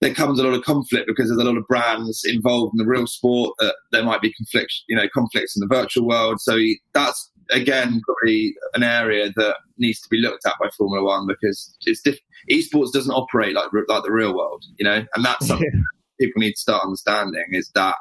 there 0.01 0.13
comes 0.13 0.41
a 0.41 0.43
lot 0.43 0.55
of 0.55 0.65
conflict 0.65 1.07
because 1.07 1.29
there's 1.29 1.41
a 1.41 1.49
lot 1.49 1.57
of 1.57 1.69
brands 1.69 2.23
involved 2.25 2.75
in 2.75 2.85
the 2.85 2.91
real 2.91 3.07
sport 3.07 3.55
that 3.61 3.77
there 3.93 4.03
might 4.03 4.21
be 4.21 4.33
conflict, 4.33 4.73
you 4.89 4.97
know, 4.97 5.07
conflicts 5.15 5.57
in 5.57 5.61
the 5.61 5.73
virtual 5.73 6.09
world. 6.09 6.41
So 6.41 6.59
that's 6.93 7.31
again 7.51 8.01
probably 8.05 8.55
an 8.75 8.83
area 8.83 9.31
that 9.37 9.57
needs 9.79 10.01
to 10.01 10.09
be 10.09 10.19
looked 10.19 10.47
at 10.47 10.55
by 10.61 10.69
Formula 10.77 11.05
One 11.05 11.27
because 11.27 11.77
it's 11.87 12.03
diff- 12.03 12.19
esports 12.51 12.93
doesn't 12.93 13.13
operate 13.13 13.55
like 13.55 13.69
like 13.89 14.03
the 14.05 14.13
real 14.13 14.37
world, 14.37 14.65
you 14.79 14.85
know, 14.85 15.05
and 15.15 15.25
that's 15.25 15.47
something 15.47 15.71
yeah. 15.73 15.81
people 16.21 16.41
need 16.41 16.53
to 16.53 16.61
start 16.61 16.85
understanding 16.85 17.45
is 17.51 17.71
that 17.75 17.97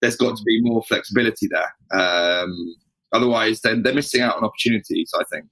there's 0.00 0.16
got 0.16 0.36
to 0.36 0.42
be 0.44 0.60
more 0.62 0.82
flexibility 0.84 1.48
there. 1.48 2.00
Um, 2.00 2.54
otherwise, 3.12 3.60
then 3.62 3.82
they're 3.82 3.94
missing 3.94 4.20
out 4.20 4.36
on 4.36 4.44
opportunities. 4.44 5.10
I 5.18 5.24
think, 5.32 5.46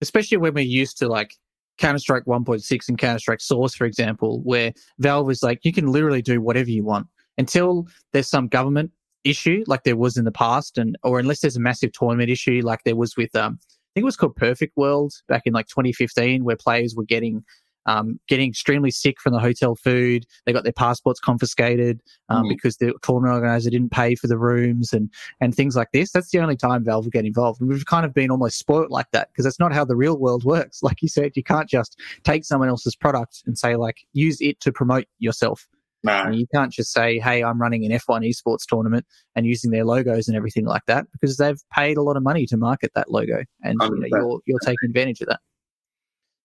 especially 0.00 0.38
when 0.38 0.54
we're 0.54 0.64
used 0.64 0.98
to 0.98 1.08
like 1.08 1.34
Counter 1.78 1.98
Strike 1.98 2.24
1.6 2.24 2.88
and 2.88 2.98
Counter 2.98 3.18
Strike 3.18 3.40
Source, 3.40 3.74
for 3.74 3.84
example, 3.84 4.40
where 4.42 4.72
Valve 4.98 5.30
is 5.30 5.42
like, 5.42 5.60
you 5.62 5.72
can 5.72 5.86
literally 5.86 6.22
do 6.22 6.40
whatever 6.40 6.70
you 6.70 6.84
want 6.84 7.06
until 7.38 7.86
there's 8.12 8.28
some 8.28 8.48
government 8.48 8.90
issue 9.28 9.64
like 9.66 9.84
there 9.84 9.96
was 9.96 10.16
in 10.16 10.24
the 10.24 10.32
past, 10.32 10.78
and 10.78 10.96
or 11.02 11.18
unless 11.18 11.40
there's 11.40 11.56
a 11.56 11.60
massive 11.60 11.92
tournament 11.92 12.30
issue 12.30 12.60
like 12.64 12.84
there 12.84 12.96
was 12.96 13.16
with 13.16 13.34
um, 13.36 13.58
I 13.62 13.90
think 13.94 14.02
it 14.02 14.04
was 14.04 14.16
called 14.16 14.36
Perfect 14.36 14.76
World 14.76 15.14
back 15.28 15.42
in 15.46 15.52
like 15.52 15.66
2015, 15.68 16.44
where 16.44 16.56
players 16.56 16.94
were 16.94 17.04
getting 17.04 17.44
um, 17.88 18.20
getting 18.28 18.50
extremely 18.50 18.90
sick 18.90 19.18
from 19.18 19.32
the 19.32 19.38
hotel 19.38 19.74
food. 19.74 20.26
They 20.44 20.52
got 20.52 20.62
their 20.62 20.72
passports 20.72 21.20
confiscated 21.20 22.02
um, 22.28 22.44
mm. 22.44 22.50
because 22.50 22.76
the 22.76 22.92
tournament 23.02 23.34
organizer 23.34 23.70
didn't 23.70 23.90
pay 23.90 24.14
for 24.14 24.26
the 24.26 24.36
rooms 24.36 24.92
and 24.92 25.10
and 25.40 25.54
things 25.54 25.74
like 25.74 25.90
this. 25.92 26.12
That's 26.12 26.30
the 26.30 26.38
only 26.38 26.56
time 26.56 26.84
Valve 26.84 27.06
will 27.06 27.10
get 27.10 27.24
involved. 27.24 27.60
And 27.60 27.70
we've 27.70 27.86
kind 27.86 28.04
of 28.04 28.12
been 28.12 28.30
almost 28.30 28.58
spoilt 28.58 28.90
like 28.90 29.10
that 29.12 29.30
because 29.32 29.44
that's 29.44 29.58
not 29.58 29.72
how 29.72 29.84
the 29.84 29.96
real 29.96 30.18
world 30.18 30.44
works. 30.44 30.82
Like 30.88 31.02
you 31.02 31.08
said, 31.08 31.32
you 31.34 31.42
can't 31.42 31.68
just 31.68 32.00
take 32.24 32.46
someone 32.46 32.70
else's 32.70 32.96
product 32.96 33.42
and 33.44 33.58
say 33.58 33.76
like 33.76 34.06
use 34.14 34.40
it 34.40 34.58
to 34.60 34.72
promote 34.72 35.04
yourself. 35.18 35.68
No. 36.04 36.30
You 36.30 36.46
can't 36.54 36.72
just 36.72 36.92
say, 36.92 37.18
hey, 37.18 37.42
I'm 37.42 37.60
running 37.60 37.84
an 37.84 37.90
F1 37.90 38.26
esports 38.28 38.64
tournament 38.68 39.04
and 39.34 39.46
using 39.46 39.72
their 39.72 39.84
logos 39.84 40.28
and 40.28 40.36
everything 40.36 40.64
like 40.64 40.86
that 40.86 41.06
because 41.12 41.36
they've 41.36 41.60
paid 41.72 41.96
a 41.96 42.02
lot 42.02 42.16
of 42.16 42.22
money 42.22 42.46
to 42.46 42.56
market 42.56 42.92
that 42.94 43.10
logo 43.10 43.42
and 43.62 43.76
you 43.82 43.90
know, 43.90 44.06
you're, 44.06 44.40
you're 44.46 44.60
taking 44.60 44.88
advantage 44.88 45.20
of 45.20 45.28
that. 45.28 45.40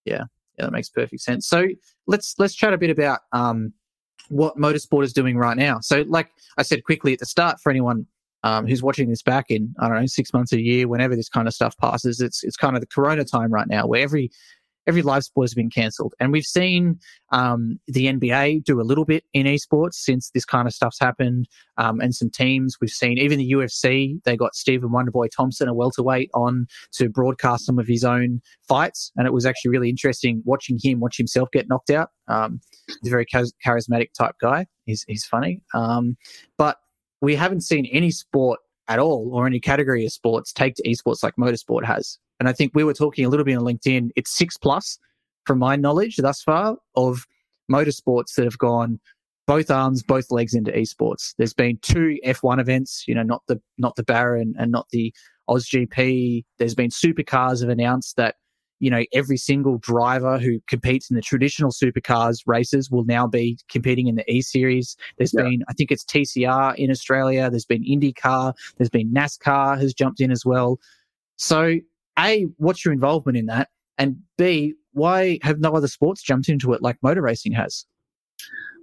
Yeah. 0.06 0.24
Yeah, 0.58 0.66
that 0.66 0.72
makes 0.72 0.90
perfect 0.90 1.22
sense. 1.22 1.48
So 1.48 1.68
let's 2.06 2.36
let's 2.38 2.54
chat 2.54 2.74
a 2.74 2.78
bit 2.78 2.92
about 2.92 3.22
um, 3.32 3.74
what 4.30 4.58
motorsport 4.58 5.04
is 5.04 5.14
doing 5.14 5.38
right 5.38 5.58
now. 5.58 5.80
So, 5.80 6.04
like 6.08 6.30
I 6.58 6.62
said 6.62 6.84
quickly 6.84 7.14
at 7.14 7.20
the 7.20 7.26
start, 7.26 7.60
for 7.60 7.72
anyone 7.72 8.06
um, 8.44 8.68
who's 8.68 8.84
watching 8.84 9.10
this 9.10 9.24
back 9.24 9.46
in 9.50 9.74
I 9.80 9.88
don't 9.88 10.00
know 10.00 10.06
six 10.06 10.32
months 10.34 10.54
a 10.54 10.62
year, 10.62 10.88
whenever 10.88 11.16
this 11.16 11.30
kind 11.30 11.48
of 11.48 11.54
stuff 11.56 11.76
passes, 11.78 12.20
it's 12.22 12.44
it's 12.44 12.56
kind 12.56 12.76
of 12.76 12.82
the 12.82 12.88
Corona 12.88 13.26
time 13.26 13.52
right 13.52 13.68
now, 13.68 13.88
where 13.88 14.02
every 14.02 14.32
every 14.88 15.02
live 15.02 15.24
sport 15.24 15.46
has 15.46 15.54
been 15.54 15.70
cancelled. 15.70 16.14
And 16.20 16.32
we've 16.32 16.46
seen 16.46 17.00
um, 17.32 17.80
the 17.88 18.06
NBA 18.06 18.64
do 18.64 18.80
a 18.80 18.84
little 18.84 19.06
bit 19.06 19.24
in 19.34 19.46
esports 19.46 19.96
since 19.96 20.30
this 20.32 20.46
kind 20.46 20.68
of 20.68 20.74
stuff's 20.74 21.00
happened. 21.00 21.48
Um, 21.78 22.00
and 22.00 22.14
some 22.14 22.30
teams 22.30 22.78
we've 22.80 22.90
seen, 22.90 23.18
even 23.18 23.40
the 23.40 23.52
UFC, 23.52 24.22
they 24.24 24.38
got 24.38 24.56
Stephen 24.56 24.90
Wonderboy 24.90 25.30
Thompson, 25.36 25.68
a 25.68 25.74
welterweight, 25.74 26.30
on 26.34 26.68
to 26.94 27.10
broadcast 27.10 27.66
some 27.66 27.80
of 27.80 27.88
his 27.88 28.04
own 28.04 28.42
fights. 28.68 29.12
And 29.16 29.26
it 29.26 29.34
was 29.34 29.46
actually 29.46 29.72
really 29.72 29.90
interesting 29.90 30.42
watching 30.46 30.78
him, 30.82 31.00
watch 31.00 31.18
himself 31.18 31.50
get 31.52 31.68
knocked 31.68 31.90
out. 31.90 32.10
Um, 32.28 32.62
he's 32.88 33.08
a 33.08 33.10
very 33.10 33.26
charismatic 33.26 34.14
type 34.14 34.36
guy. 34.40 34.68
He's, 34.86 35.04
he's 35.08 35.26
funny. 35.26 35.62
Um, 35.74 36.18
but 36.58 36.78
we 37.22 37.36
haven't 37.36 37.62
seen 37.62 37.86
any 37.88 38.12
sport 38.12 38.60
at 38.88 39.00
all 39.00 39.30
or 39.34 39.48
any 39.48 39.60
category 39.60 40.06
of 40.06 40.12
sports 40.12 40.52
take 40.52 40.76
to 40.76 40.84
esports 40.84 41.24
like 41.24 41.36
motorsport 41.36 41.86
has. 41.86 42.18
And 42.40 42.50
I 42.50 42.54
think 42.54 42.72
we 42.74 42.84
were 42.84 42.94
talking 42.94 43.26
a 43.26 43.30
little 43.30 43.46
bit 43.46 43.58
on 43.58 43.64
LinkedIn. 43.64 44.10
It's 44.16 44.36
six 44.36 44.58
plus, 44.58 44.98
from 45.46 45.60
my 45.60 45.76
knowledge 45.76 46.18
thus 46.18 46.42
far, 46.42 46.78
of 46.96 47.26
motorsports 47.72 48.36
that 48.36 48.46
have 48.46 48.58
gone 48.58 49.00
both 49.46 49.70
arms, 49.70 50.04
both 50.04 50.32
legs 50.32 50.54
into 50.54 50.72
esports. 50.72 51.34
There's 51.38 51.54
been 51.54 51.78
two 51.82 52.18
F1 52.26 52.60
events, 52.60 53.06
you 53.08 53.16
know, 53.16 53.24
not 53.24 53.44
the 53.48 53.62
not 53.78 53.96
the 53.96 54.04
Bahrain 54.04 54.54
and 54.58 54.72
not 54.72 54.88
the 54.92 55.14
OzGP. 55.50 56.46
There's 56.60 56.76
been 56.76 56.90
supercars 56.90 57.62
have 57.62 57.70
announced 57.70 58.16
that 58.18 58.36
you 58.84 58.90
know 58.90 59.06
every 59.14 59.38
single 59.38 59.78
driver 59.78 60.38
who 60.38 60.60
competes 60.68 61.10
in 61.10 61.16
the 61.16 61.22
traditional 61.22 61.72
supercars 61.72 62.40
races 62.46 62.92
will 62.92 63.06
now 63.06 63.26
be 63.26 63.58
competing 63.70 64.08
in 64.08 64.16
the 64.16 64.30
E 64.30 64.42
Series. 64.42 64.98
There's 65.18 65.34
yeah. 65.34 65.44
been, 65.44 65.64
I 65.70 65.74
think 65.74 65.90
it's 65.90 66.04
TCR 66.04 66.76
in 66.76 66.92
Australia. 66.92 67.50
There's 67.50 67.66
been 67.66 67.86
IndyCar. 67.86 68.54
There's 68.76 68.90
been 68.90 69.10
NASCAR 69.14 69.80
has 69.80 69.94
jumped 69.94 70.20
in 70.20 70.32
as 70.32 70.46
well. 70.46 70.82
So 71.38 71.76
a, 72.20 72.46
what's 72.58 72.84
your 72.84 72.94
involvement 72.94 73.38
in 73.38 73.46
that? 73.46 73.70
And 73.98 74.18
B, 74.38 74.74
why 74.92 75.40
have 75.44 75.60
no 75.60 75.72
other 75.72 75.88
sports 75.88 76.22
jumped 76.22 76.50
into 76.50 76.74
it 76.74 76.82
like 76.82 76.98
motor 77.02 77.22
racing 77.22 77.54
has? 77.54 77.86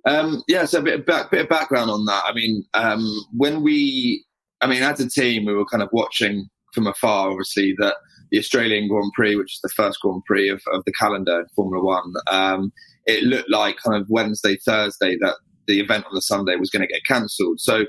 Um, 0.06 0.42
yeah, 0.48 0.64
so 0.64 0.78
a 0.78 0.82
bit 0.82 1.00
of, 1.00 1.04
back, 1.04 1.30
bit 1.30 1.42
of 1.42 1.48
background 1.50 1.90
on 1.90 2.06
that. 2.06 2.22
I 2.24 2.32
mean, 2.32 2.64
um, 2.72 3.06
when 3.36 3.62
we, 3.62 4.24
I 4.62 4.66
mean, 4.66 4.82
as 4.82 4.98
a 5.00 5.10
team, 5.10 5.44
we 5.44 5.52
were 5.52 5.66
kind 5.66 5.82
of 5.82 5.90
watching 5.92 6.48
from 6.72 6.86
afar, 6.86 7.30
obviously, 7.30 7.74
that 7.80 7.96
the 8.30 8.38
Australian 8.38 8.88
Grand 8.88 9.12
Prix, 9.14 9.36
which 9.36 9.54
is 9.54 9.60
the 9.62 9.68
first 9.70 10.00
Grand 10.00 10.22
Prix 10.26 10.48
of, 10.48 10.62
of 10.72 10.84
the 10.84 10.92
calendar 10.92 11.40
in 11.40 11.46
Formula 11.54 11.84
One, 11.84 12.12
um, 12.30 12.72
it 13.06 13.24
looked 13.24 13.50
like 13.50 13.76
kind 13.84 14.00
of 14.00 14.08
Wednesday, 14.08 14.56
Thursday 14.56 15.16
that 15.20 15.36
the 15.66 15.80
event 15.80 16.04
on 16.06 16.14
the 16.14 16.22
Sunday 16.22 16.56
was 16.56 16.70
going 16.70 16.86
to 16.86 16.92
get 16.92 17.04
cancelled. 17.04 17.60
So 17.60 17.84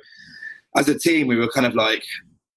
as 0.76 0.88
a 0.88 0.98
team, 0.98 1.28
we 1.28 1.36
were 1.36 1.50
kind 1.50 1.66
of 1.66 1.76
like, 1.76 2.04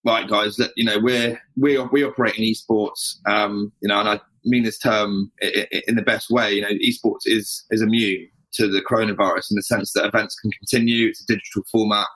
right, 0.04 0.28
guys, 0.28 0.56
that 0.56 0.70
you 0.76 0.84
know 0.84 0.98
we're 0.98 1.40
we 1.56 1.78
we 1.92 2.04
operate 2.04 2.36
in 2.36 2.44
esports, 2.44 3.16
um, 3.26 3.72
you 3.80 3.88
know, 3.88 4.00
and 4.00 4.08
I 4.08 4.20
mean 4.44 4.62
this 4.62 4.78
term 4.78 5.30
in 5.40 5.96
the 5.96 6.02
best 6.02 6.30
way. 6.30 6.54
You 6.54 6.62
know, 6.62 6.68
esports 6.68 7.26
is 7.26 7.64
is 7.70 7.82
immune 7.82 8.28
to 8.52 8.68
the 8.68 8.82
coronavirus 8.82 9.50
in 9.50 9.56
the 9.56 9.62
sense 9.62 9.92
that 9.92 10.06
events 10.06 10.36
can 10.36 10.50
continue. 10.52 11.08
It's 11.08 11.22
a 11.22 11.26
digital 11.26 11.62
format. 11.70 12.06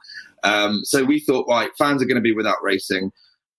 Um, 0.45 0.83
so 0.85 1.05
we 1.05 1.19
thought, 1.21 1.49
right, 1.49 1.71
fans 1.77 2.01
are 2.01 2.07
going 2.07 2.15
to 2.15 2.21
be 2.21 2.35
without 2.35 2.59
racing. 2.63 3.11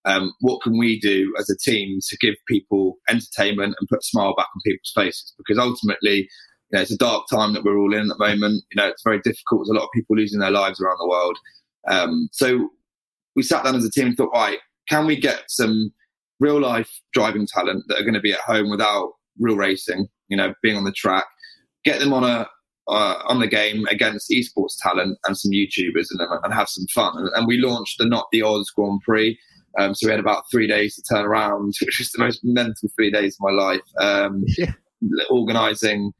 Um, 0.04 0.32
what 0.40 0.62
can 0.62 0.78
we 0.78 0.98
do 0.98 1.34
as 1.38 1.50
a 1.50 1.56
team 1.58 1.98
to 2.08 2.16
give 2.18 2.34
people 2.48 2.98
entertainment 3.08 3.74
and 3.78 3.88
put 3.88 4.00
a 4.00 4.04
smile 4.06 4.34
back 4.36 4.46
on 4.46 4.60
people's 4.64 4.92
faces? 4.94 5.34
Because 5.36 5.58
ultimately, 5.58 6.28
you 6.70 6.72
know, 6.72 6.80
it's 6.80 6.92
a 6.92 6.96
dark 6.96 7.24
time 7.30 7.52
that 7.52 7.64
we're 7.64 7.78
all 7.78 7.94
in 7.94 8.10
at 8.10 8.16
the 8.16 8.26
moment. 8.26 8.64
You 8.72 8.76
know, 8.76 8.88
it's 8.88 9.02
very 9.04 9.20
difficult. 9.20 9.60
There's 9.60 9.76
a 9.76 9.78
lot 9.78 9.84
of 9.84 9.90
people 9.94 10.16
losing 10.16 10.40
their 10.40 10.50
lives 10.50 10.80
around 10.80 10.98
the 10.98 11.08
world. 11.08 11.38
Um, 11.88 12.28
so 12.32 12.70
we 13.36 13.42
sat 13.42 13.64
down 13.64 13.76
as 13.76 13.84
a 13.84 13.90
team 13.90 14.08
and 14.08 14.16
thought, 14.16 14.32
right, 14.32 14.58
can 14.88 15.06
we 15.06 15.16
get 15.16 15.44
some 15.48 15.92
real 16.40 16.60
life 16.60 16.90
driving 17.12 17.46
talent 17.46 17.84
that 17.88 17.98
are 18.00 18.04
going 18.04 18.14
to 18.14 18.20
be 18.20 18.32
at 18.32 18.40
home 18.40 18.70
without 18.70 19.12
real 19.38 19.56
racing, 19.56 20.08
you 20.28 20.36
know, 20.36 20.54
being 20.62 20.76
on 20.76 20.84
the 20.84 20.92
track, 20.92 21.26
get 21.84 22.00
them 22.00 22.12
on 22.12 22.24
a 22.24 22.48
uh, 22.88 23.22
on 23.26 23.38
the 23.38 23.46
game 23.46 23.86
against 23.86 24.30
esports 24.30 24.74
talent 24.82 25.16
and 25.24 25.36
some 25.36 25.52
YouTubers 25.52 26.08
and, 26.10 26.20
and 26.42 26.52
have 26.52 26.68
some 26.68 26.86
fun. 26.92 27.16
And, 27.16 27.30
and, 27.36 27.46
we 27.46 27.58
launched 27.58 27.98
the 27.98 28.06
Not 28.06 28.26
the 28.32 28.42
Aus 28.42 28.68
Grand 28.70 29.00
Prix. 29.02 29.38
Um, 29.78 29.94
so 29.94 30.06
we 30.06 30.10
had 30.10 30.20
about 30.20 30.44
three 30.50 30.66
days 30.66 30.96
to 30.96 31.02
turn 31.02 31.24
around, 31.24 31.74
which 31.80 31.98
was 31.98 32.10
the 32.10 32.22
most 32.22 32.40
mental 32.42 32.88
three 32.96 33.10
days 33.10 33.36
of 33.36 33.40
my 33.40 33.52
life. 33.52 33.80
Um, 34.00 34.44
yeah. 34.58 34.72
Organising 35.30 36.12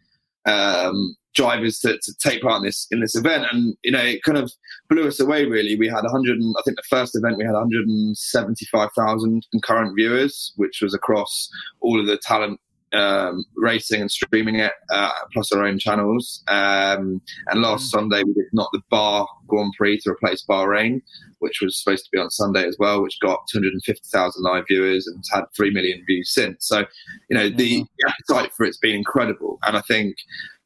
um, 0.46 1.16
drivers 1.34 1.78
to, 1.80 1.98
to 2.02 2.14
take 2.22 2.42
part 2.42 2.58
in 2.58 2.64
this 2.64 2.86
in 2.90 3.00
this 3.00 3.14
event 3.14 3.46
and 3.52 3.76
you 3.84 3.92
know 3.92 4.00
it 4.00 4.22
kind 4.24 4.38
of 4.38 4.52
blew 4.88 5.06
us 5.06 5.20
away 5.20 5.44
really 5.44 5.76
we 5.78 5.86
had 5.86 6.02
100 6.02 6.38
i 6.58 6.62
think 6.64 6.76
the 6.76 6.82
first 6.88 7.16
event 7.16 7.36
we 7.36 7.44
had 7.44 7.52
175000 7.52 9.46
concurrent 9.52 9.94
viewers 9.96 10.52
which 10.56 10.80
was 10.82 10.92
across 10.92 11.48
all 11.80 12.00
of 12.00 12.06
the 12.06 12.18
talent 12.18 12.60
um, 12.92 13.44
racing 13.56 14.00
and 14.00 14.10
streaming 14.10 14.56
it, 14.56 14.72
uh, 14.90 15.10
plus 15.32 15.52
our 15.52 15.64
own 15.64 15.78
channels. 15.78 16.42
Um, 16.48 17.20
and 17.48 17.62
last 17.62 17.86
mm. 17.86 17.90
Sunday 17.90 18.22
we 18.22 18.32
did 18.32 18.46
not 18.52 18.68
the 18.72 18.82
Bar 18.90 19.26
Grand 19.46 19.72
Prix 19.76 19.98
to 20.00 20.10
replace 20.10 20.44
Bahrain, 20.48 21.02
which 21.38 21.60
was 21.60 21.78
supposed 21.78 22.04
to 22.04 22.10
be 22.12 22.18
on 22.18 22.30
Sunday 22.30 22.66
as 22.66 22.76
well, 22.78 23.02
which 23.02 23.18
got 23.20 23.46
250,000 23.50 24.42
live 24.42 24.64
viewers 24.68 25.06
and 25.06 25.22
had 25.32 25.44
3 25.56 25.70
million 25.70 26.02
views 26.06 26.32
since. 26.32 26.66
So, 26.66 26.84
you 27.28 27.36
know, 27.36 27.48
the 27.48 27.82
mm-hmm. 27.82 28.08
appetite 28.08 28.52
for 28.56 28.64
it's 28.64 28.78
been 28.78 28.94
incredible. 28.94 29.58
And 29.66 29.76
I 29.76 29.82
think 29.82 30.16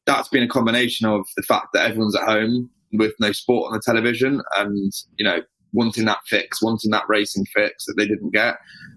that's 0.06 0.28
been 0.28 0.42
a 0.42 0.48
combination 0.48 1.06
of 1.06 1.26
the 1.36 1.42
fact 1.42 1.68
that 1.72 1.86
everyone's 1.86 2.16
at 2.16 2.24
home 2.24 2.70
with 2.92 3.14
no 3.18 3.32
sport 3.32 3.68
on 3.68 3.72
the 3.72 3.82
television 3.84 4.40
and, 4.56 4.92
you 5.16 5.24
know, 5.24 5.40
wanting 5.74 6.06
that 6.06 6.20
fix, 6.26 6.62
wanting 6.62 6.90
that 6.92 7.04
racing 7.08 7.44
fix 7.46 7.84
that 7.84 7.94
they 7.96 8.06
didn't 8.06 8.32
get. 8.32 8.56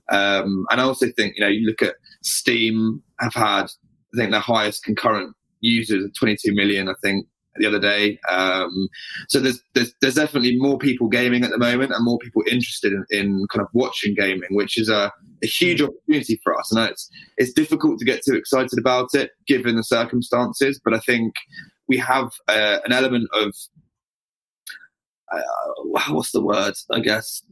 Um, 0.10 0.66
and 0.72 0.80
I 0.80 0.84
also 0.84 1.08
think, 1.18 1.36
you 1.36 1.42
know, 1.42 1.50
you 1.50 1.68
look 1.68 1.82
at 1.82 1.96
Steam 2.24 3.04
have 3.20 3.34
had, 3.34 3.64
I 3.64 4.18
think, 4.18 4.32
their 4.32 4.40
highest 4.40 4.84
concurrent 4.84 5.36
users 5.60 6.06
of 6.06 6.14
22 6.14 6.54
million, 6.54 6.88
I 6.88 6.94
think, 7.04 7.26
the 7.56 7.66
other 7.66 7.80
day. 7.80 8.20
Um, 8.30 8.88
so 9.28 9.40
there's, 9.40 9.62
there's, 9.74 9.94
there's 10.00 10.16
definitely 10.16 10.58
more 10.58 10.78
people 10.78 11.08
gaming 11.10 11.44
at 11.44 11.50
the 11.50 11.58
moment 11.58 11.92
and 11.92 12.06
more 12.06 12.20
people 12.20 12.44
interested 12.50 12.94
in, 12.94 13.04
in 13.10 13.48
kind 13.52 13.62
of 13.62 13.68
watching 13.74 14.14
gaming, 14.14 14.50
which 14.52 14.78
is 14.78 14.90
a, 14.90 15.12
a 15.44 15.48
huge 15.48 15.82
opportunity 15.82 16.40
for 16.44 16.58
us. 16.58 16.72
And 16.72 16.90
it's 16.90 17.10
it's 17.38 17.54
difficult 17.54 17.98
to 18.00 18.06
get 18.06 18.24
too 18.24 18.36
excited 18.36 18.78
about 18.78 19.14
it 19.14 19.32
given 19.48 19.76
the 19.76 19.84
circumstances, 19.84 20.80
but 20.84 20.94
I 20.94 21.00
think 21.00 21.34
we 21.88 21.98
have 21.98 22.32
uh, 22.48 22.80
an 22.86 22.92
element 22.92 23.30
of 23.34 23.56
uh, 25.32 25.42
what's 26.10 26.32
the 26.32 26.42
word? 26.42 26.74
I 26.92 27.00
guess 27.00 27.44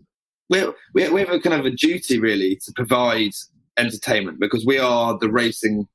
we 0.50 0.64
we 0.94 1.04
have 1.04 1.30
a 1.30 1.40
kind 1.40 1.60
of 1.60 1.66
a 1.66 1.72
duty 1.72 2.20
really 2.20 2.60
to 2.66 2.72
provide 2.76 3.32
entertainment 3.78 4.40
because 4.40 4.66
we 4.66 4.78
are 4.78 5.18
the 5.20 5.32
racing 5.32 5.88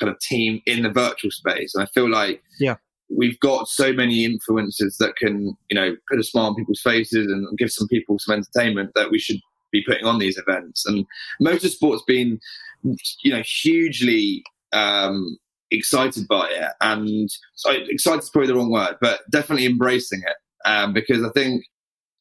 kind 0.00 0.10
of 0.10 0.18
team 0.20 0.60
in 0.66 0.82
the 0.82 0.90
virtual 0.90 1.30
space, 1.30 1.74
and 1.74 1.82
I 1.84 1.86
feel 1.94 2.10
like 2.10 2.42
yeah. 2.58 2.76
We've 3.10 3.38
got 3.40 3.68
so 3.68 3.92
many 3.92 4.26
influencers 4.26 4.96
that 4.98 5.16
can, 5.16 5.54
you 5.68 5.74
know, 5.74 5.94
put 6.10 6.18
a 6.18 6.24
smile 6.24 6.46
on 6.46 6.54
people's 6.54 6.80
faces 6.80 7.30
and 7.30 7.46
give 7.58 7.70
some 7.70 7.86
people 7.86 8.18
some 8.18 8.34
entertainment 8.34 8.92
that 8.94 9.10
we 9.10 9.18
should 9.18 9.36
be 9.70 9.84
putting 9.86 10.06
on 10.06 10.18
these 10.18 10.38
events. 10.38 10.86
And 10.86 11.04
motorsport's 11.40 12.02
been, 12.06 12.40
you 13.22 13.30
know, 13.30 13.42
hugely 13.42 14.42
um, 14.72 15.36
excited 15.70 16.26
by 16.26 16.48
it, 16.48 16.72
and 16.80 17.30
so 17.56 17.72
excited 17.72 18.22
is 18.22 18.30
probably 18.30 18.48
the 18.48 18.54
wrong 18.54 18.70
word, 18.70 18.96
but 19.02 19.20
definitely 19.30 19.66
embracing 19.66 20.22
it 20.26 20.36
um, 20.64 20.92
because 20.92 21.22
I 21.22 21.30
think 21.30 21.64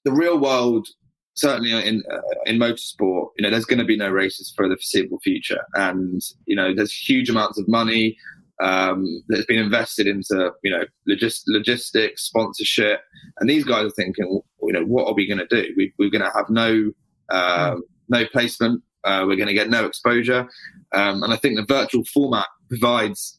the 0.06 0.12
real 0.12 0.40
world, 0.40 0.88
certainly 1.36 1.72
in 1.72 2.04
uh, 2.12 2.22
in 2.46 2.58
motorsport, 2.58 3.30
you 3.38 3.44
know, 3.44 3.50
there's 3.50 3.66
going 3.66 3.80
to 3.80 3.86
be 3.86 3.98
no 3.98 4.10
races 4.10 4.54
for 4.56 4.68
the 4.68 4.76
foreseeable 4.76 5.20
future, 5.20 5.62
and 5.76 6.22
you 6.46 6.56
know, 6.56 6.74
there's 6.74 6.94
huge 6.94 7.30
amounts 7.30 7.60
of 7.60 7.68
money 7.68 8.18
um, 8.62 9.24
that's 9.28 9.46
been 9.46 9.60
invested 9.60 10.08
into 10.08 10.52
you 10.64 10.72
know 10.72 10.84
logist- 11.08 11.44
logistics, 11.48 12.24
sponsorship, 12.24 13.02
and 13.40 13.50
these 13.50 13.64
guys 13.64 13.86
are 13.86 13.92
thinking, 13.92 14.42
you 14.62 14.74
know, 14.74 14.84
what 14.84 15.08
are 15.08 15.14
we 15.14 15.28
going 15.28 15.46
to 15.46 15.48
do? 15.48 15.74
We, 15.78 15.94
are 16.06 16.10
going 16.10 16.24
to 16.24 16.32
have 16.36 16.50
no 16.50 16.92
uh, 17.30 17.76
no 18.10 18.26
placement. 18.28 18.84
Uh, 19.04 19.26
we're 19.28 19.36
going 19.36 19.48
to 19.48 19.54
get 19.54 19.70
no 19.70 19.86
exposure, 19.86 20.48
um, 20.94 21.24
and 21.24 21.34
I 21.34 21.36
think 21.38 21.58
the 21.58 21.66
virtual 21.68 22.04
format 22.06 22.48
provides 22.70 23.38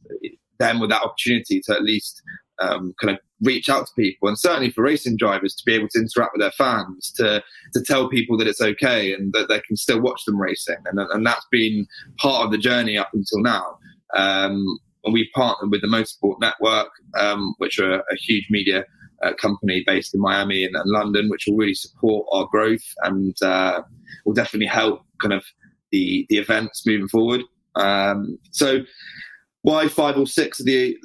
them 0.58 0.78
with 0.78 0.90
that 0.90 1.02
opportunity 1.02 1.60
to 1.60 1.72
at 1.72 1.82
least 1.82 2.22
um, 2.60 2.94
kind 3.00 3.14
of 3.14 3.18
reach 3.42 3.68
out 3.68 3.86
to 3.86 3.92
people, 3.96 4.28
and 4.28 4.38
certainly 4.38 4.70
for 4.70 4.82
racing 4.82 5.16
drivers 5.16 5.54
to 5.54 5.62
be 5.64 5.74
able 5.74 5.88
to 5.90 5.98
interact 5.98 6.32
with 6.34 6.40
their 6.40 6.52
fans, 6.52 7.12
to 7.16 7.42
to 7.72 7.82
tell 7.82 8.08
people 8.08 8.36
that 8.38 8.46
it's 8.46 8.60
okay 8.60 9.12
and 9.12 9.32
that 9.32 9.48
they 9.48 9.60
can 9.60 9.76
still 9.76 10.00
watch 10.00 10.24
them 10.24 10.40
racing, 10.40 10.76
and 10.86 10.98
and 10.98 11.26
that's 11.26 11.46
been 11.50 11.86
part 12.18 12.44
of 12.44 12.50
the 12.50 12.58
journey 12.58 12.96
up 12.96 13.10
until 13.12 13.40
now. 13.40 13.78
Um, 14.14 14.78
and 15.04 15.12
we 15.12 15.30
partnered 15.34 15.70
with 15.70 15.82
the 15.82 15.88
Motorsport 15.88 16.40
Network, 16.40 16.88
um, 17.18 17.54
which 17.58 17.78
are 17.78 18.00
a 18.00 18.16
huge 18.16 18.46
media 18.48 18.86
uh, 19.22 19.34
company 19.34 19.82
based 19.86 20.14
in 20.14 20.20
Miami 20.20 20.64
and, 20.64 20.74
and, 20.74 20.90
London, 20.90 21.28
which 21.28 21.46
will 21.46 21.56
really 21.56 21.74
support 21.74 22.26
our 22.32 22.46
growth 22.46 22.84
and 23.02 23.40
uh, 23.42 23.82
will 24.24 24.32
definitely 24.32 24.66
help 24.66 25.02
kind 25.20 25.32
of 25.32 25.44
the 25.92 26.26
the 26.28 26.38
events 26.38 26.86
moving 26.86 27.08
forward. 27.08 27.42
Um, 27.76 28.38
so 28.50 28.80
why 29.62 29.88
five 29.88 30.16
or 30.16 30.26
six 30.26 30.60
of 30.60 30.66
the 30.66 30.96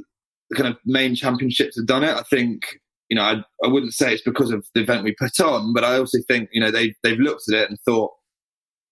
the 0.50 0.56
kind 0.56 0.74
of 0.74 0.80
main 0.86 1.16
championships 1.16 1.78
have 1.78 1.88
done 1.88 2.04
it. 2.04 2.16
I 2.16 2.24
think 2.30 2.62
you 3.10 3.16
know 3.16 3.24
I, 3.24 3.44
I 3.64 3.68
wouldn't 3.68 3.94
say 3.94 4.14
it's 4.14 4.24
because 4.24 4.52
of 4.52 4.66
the 4.74 4.82
event 4.82 5.04
we 5.04 5.16
put 5.18 5.40
on, 5.40 5.74
but 5.74 5.84
I 5.84 5.98
also 5.98 6.18
think 6.28 6.50
you 6.52 6.62
know 6.62 6.72
they 6.72 6.96
they've 7.04 7.20
looked 7.20 7.44
at 7.50 7.60
it 7.60 7.70
and 7.70 7.80
thought, 7.86 8.12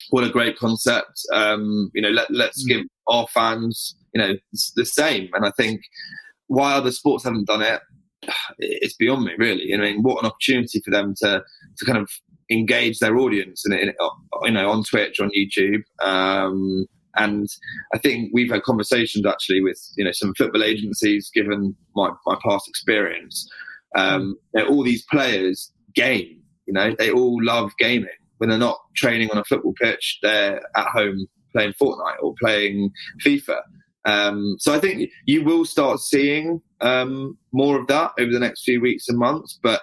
what 0.09 0.23
a 0.23 0.29
great 0.29 0.57
concept. 0.57 1.21
Um, 1.33 1.91
you 1.93 2.01
know, 2.01 2.09
let 2.09 2.29
let's 2.31 2.63
mm. 2.63 2.69
give 2.69 2.85
our 3.07 3.27
fans 3.27 3.95
you 4.13 4.21
know 4.21 4.35
the 4.75 4.85
same. 4.85 5.29
And 5.33 5.45
I 5.45 5.51
think 5.51 5.81
why 6.47 6.73
other 6.73 6.91
sports 6.91 7.23
haven't 7.23 7.47
done 7.47 7.61
it, 7.61 7.81
it's 8.59 8.95
beyond 8.95 9.25
me 9.25 9.33
really. 9.37 9.73
I 9.73 9.77
mean, 9.77 10.03
what 10.03 10.23
an 10.23 10.29
opportunity 10.29 10.81
for 10.83 10.91
them 10.91 11.13
to 11.23 11.43
to 11.77 11.85
kind 11.85 11.97
of 11.97 12.09
engage 12.49 12.99
their 12.99 13.17
audience 13.17 13.65
and 13.65 13.93
you 14.43 14.51
know 14.51 14.69
on 14.69 14.83
Twitch, 14.83 15.19
on 15.19 15.31
YouTube. 15.31 15.83
Um, 16.01 16.85
and 17.17 17.47
I 17.93 17.97
think 17.97 18.31
we've 18.33 18.51
had 18.51 18.63
conversations 18.63 19.25
actually 19.25 19.61
with 19.61 19.79
you 19.97 20.05
know 20.05 20.11
some 20.11 20.33
football 20.35 20.63
agencies, 20.63 21.29
given 21.33 21.75
my, 21.95 22.11
my 22.25 22.37
past 22.43 22.67
experience. 22.67 23.49
Um, 23.95 24.37
all 24.69 24.83
these 24.83 25.05
players 25.09 25.71
game, 25.95 26.41
you 26.67 26.73
know, 26.73 26.93
they 26.97 27.11
all 27.11 27.43
love 27.43 27.71
gaming. 27.79 28.09
When 28.37 28.49
they're 28.49 28.59
not 28.59 28.79
training 28.95 29.31
on 29.31 29.37
a 29.37 29.43
football 29.45 29.73
pitch, 29.81 30.19
they're 30.21 30.61
at 30.75 30.87
home 30.87 31.25
playing 31.53 31.73
Fortnite 31.81 32.21
or 32.21 32.35
playing 32.39 32.91
FIFA. 33.25 33.61
Um, 34.05 34.55
so 34.59 34.73
I 34.73 34.79
think 34.79 35.09
you 35.25 35.43
will 35.43 35.65
start 35.65 35.99
seeing 35.99 36.61
um, 36.81 37.37
more 37.51 37.79
of 37.79 37.87
that 37.87 38.11
over 38.19 38.31
the 38.31 38.39
next 38.39 38.63
few 38.63 38.79
weeks 38.79 39.09
and 39.09 39.17
months. 39.17 39.59
But 39.61 39.81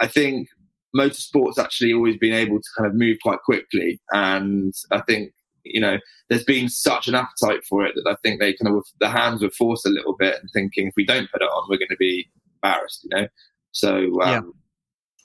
I 0.00 0.06
think 0.06 0.48
motorsport's 0.96 1.58
actually 1.58 1.92
always 1.92 2.16
been 2.16 2.32
able 2.32 2.58
to 2.58 2.68
kind 2.76 2.88
of 2.88 2.96
move 2.96 3.18
quite 3.22 3.40
quickly, 3.44 4.00
and 4.12 4.72
I 4.90 5.00
think 5.02 5.32
you 5.72 5.80
know, 5.80 5.98
there's 6.28 6.44
been 6.44 6.68
such 6.68 7.08
an 7.08 7.14
appetite 7.14 7.64
for 7.68 7.84
it 7.84 7.94
that 7.94 8.10
I 8.10 8.16
think 8.22 8.40
they 8.40 8.54
kind 8.54 8.74
of 8.74 8.84
the 9.00 9.08
hands 9.08 9.42
were 9.42 9.50
forced 9.50 9.86
a 9.86 9.90
little 9.90 10.16
bit 10.16 10.36
and 10.40 10.50
thinking 10.52 10.88
if 10.88 10.94
we 10.96 11.04
don't 11.04 11.30
put 11.30 11.42
it 11.42 11.46
on, 11.46 11.68
we're 11.68 11.78
going 11.78 11.88
to 11.90 11.96
be 11.96 12.28
embarrassed, 12.56 13.04
you 13.04 13.16
know. 13.16 13.28
So 13.72 13.96
um, 13.96 14.28
yeah. 14.28 14.40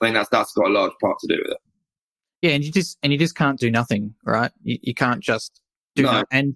I 0.02 0.06
think 0.06 0.16
that's 0.16 0.30
that's 0.30 0.54
got 0.54 0.68
a 0.68 0.74
large 0.74 0.94
part 1.02 1.20
to 1.20 1.28
do 1.28 1.42
with 1.42 1.52
it. 1.52 1.58
Yeah, 2.42 2.52
and 2.52 2.64
you 2.64 2.72
just 2.72 2.98
and 3.04 3.12
you 3.12 3.20
just 3.20 3.36
can't 3.36 3.60
do 3.60 3.72
nothing, 3.72 4.14
right? 4.24 4.52
You, 4.64 4.78
you 4.82 4.94
can't 4.94 5.22
just 5.22 5.62
do 5.96 6.04
no. 6.04 6.12
that. 6.12 6.28
And 6.32 6.56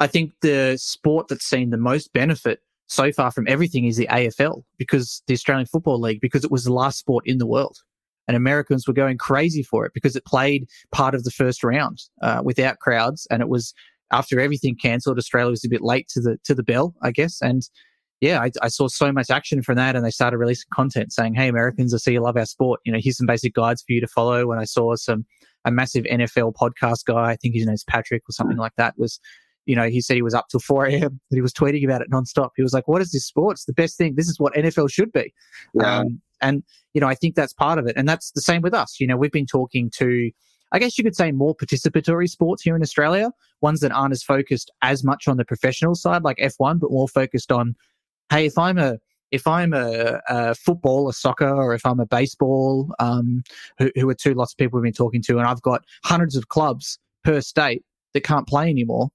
I 0.00 0.06
think 0.06 0.32
the 0.42 0.76
sport 0.76 1.28
that's 1.28 1.46
seen 1.46 1.70
the 1.70 1.76
most 1.76 2.12
benefit 2.12 2.60
so 2.86 3.10
far 3.12 3.30
from 3.30 3.48
everything 3.48 3.86
is 3.86 3.96
the 3.96 4.06
AFL 4.08 4.62
because 4.78 5.22
the 5.26 5.34
Australian 5.34 5.66
Football 5.66 6.00
League 6.00 6.20
because 6.20 6.44
it 6.44 6.50
was 6.50 6.64
the 6.64 6.72
last 6.72 6.98
sport 6.98 7.26
in 7.26 7.38
the 7.38 7.46
world 7.46 7.78
and 8.28 8.36
Americans 8.36 8.86
were 8.86 8.94
going 8.94 9.18
crazy 9.18 9.62
for 9.62 9.84
it 9.86 9.92
because 9.94 10.16
it 10.16 10.24
played 10.24 10.66
part 10.92 11.14
of 11.14 11.24
the 11.24 11.30
first 11.30 11.62
round 11.62 11.98
uh, 12.22 12.40
without 12.44 12.78
crowds, 12.78 13.26
and 13.30 13.42
it 13.42 13.48
was 13.48 13.74
after 14.12 14.40
everything 14.40 14.76
cancelled. 14.76 15.18
Australia 15.18 15.50
was 15.50 15.64
a 15.64 15.68
bit 15.68 15.82
late 15.82 16.08
to 16.08 16.20
the 16.20 16.38
to 16.44 16.54
the 16.54 16.62
bell, 16.62 16.94
I 17.02 17.10
guess, 17.10 17.40
and 17.40 17.62
yeah, 18.20 18.40
I, 18.40 18.50
I, 18.62 18.68
saw 18.68 18.88
so 18.88 19.12
much 19.12 19.28
action 19.28 19.62
from 19.62 19.76
that, 19.76 19.96
and 19.96 20.04
they 20.04 20.10
started 20.10 20.38
releasing 20.38 20.68
content 20.72 21.12
saying, 21.12 21.34
"Hey, 21.34 21.48
Americans, 21.48 21.92
I 21.92 21.98
see 21.98 22.12
you 22.12 22.22
love 22.22 22.36
our 22.36 22.46
sport. 22.46 22.80
You 22.84 22.92
know, 22.92 22.98
here's 23.02 23.18
some 23.18 23.26
basic 23.26 23.54
guides 23.54 23.82
for 23.82 23.92
you 23.92 24.00
to 24.00 24.06
follow." 24.06 24.46
When 24.46 24.58
I 24.58 24.64
saw 24.64 24.94
some 24.96 25.26
a 25.64 25.70
massive 25.70 26.04
NFL 26.04 26.54
podcast 26.54 27.04
guy, 27.06 27.30
I 27.30 27.36
think 27.36 27.54
his 27.54 27.66
name's 27.66 27.84
Patrick 27.84 28.22
or 28.28 28.32
something 28.32 28.56
like 28.56 28.72
that, 28.76 28.94
was 28.96 29.20
you 29.66 29.74
know, 29.74 29.88
he 29.88 30.00
said 30.00 30.14
he 30.14 30.22
was 30.22 30.34
up 30.34 30.46
till 30.50 30.60
4 30.60 30.86
a.m. 30.86 31.02
and 31.02 31.20
he 31.30 31.40
was 31.40 31.52
tweeting 31.52 31.84
about 31.84 32.00
it 32.00 32.10
nonstop. 32.10 32.50
He 32.56 32.62
was 32.62 32.72
like, 32.72 32.88
what 32.88 33.02
is 33.02 33.12
this 33.12 33.26
sport? 33.26 33.54
It's 33.54 33.64
the 33.64 33.72
best 33.72 33.96
thing. 33.96 34.14
This 34.16 34.28
is 34.28 34.38
what 34.38 34.54
NFL 34.54 34.90
should 34.90 35.12
be. 35.12 35.32
Yeah. 35.74 36.00
Um, 36.00 36.20
and, 36.40 36.62
you 36.92 37.00
know, 37.00 37.08
I 37.08 37.14
think 37.14 37.34
that's 37.34 37.52
part 37.52 37.78
of 37.78 37.86
it. 37.86 37.96
And 37.96 38.08
that's 38.08 38.30
the 38.32 38.42
same 38.42 38.62
with 38.62 38.74
us. 38.74 39.00
You 39.00 39.06
know, 39.06 39.16
we've 39.16 39.32
been 39.32 39.46
talking 39.46 39.90
to, 39.96 40.30
I 40.72 40.78
guess 40.78 40.98
you 40.98 41.04
could 41.04 41.16
say 41.16 41.32
more 41.32 41.54
participatory 41.54 42.28
sports 42.28 42.62
here 42.62 42.76
in 42.76 42.82
Australia, 42.82 43.30
ones 43.62 43.80
that 43.80 43.92
aren't 43.92 44.12
as 44.12 44.22
focused 44.22 44.70
as 44.82 45.04
much 45.04 45.26
on 45.26 45.36
the 45.36 45.44
professional 45.44 45.94
side, 45.94 46.22
like 46.22 46.36
F1, 46.38 46.80
but 46.80 46.90
more 46.90 47.08
focused 47.08 47.50
on, 47.50 47.74
hey, 48.30 48.46
if 48.46 48.58
I'm 48.58 48.78
a, 48.78 48.98
if 49.30 49.46
I'm 49.46 49.72
a, 49.72 50.20
a 50.28 50.54
football, 50.54 51.08
a 51.08 51.12
soccer, 51.12 51.48
or 51.48 51.74
if 51.74 51.84
I'm 51.86 51.98
a 51.98 52.06
baseball, 52.06 52.94
um, 52.98 53.42
who, 53.78 53.90
who 53.96 54.08
are 54.08 54.14
two 54.14 54.34
lots 54.34 54.52
of 54.52 54.58
people 54.58 54.78
we've 54.78 54.84
been 54.84 54.92
talking 54.92 55.22
to, 55.22 55.38
and 55.38 55.46
I've 55.46 55.62
got 55.62 55.82
hundreds 56.04 56.36
of 56.36 56.48
clubs 56.48 56.98
per 57.24 57.40
state 57.40 57.82
that 58.12 58.22
can't 58.22 58.46
play 58.46 58.68
anymore, 58.68 59.08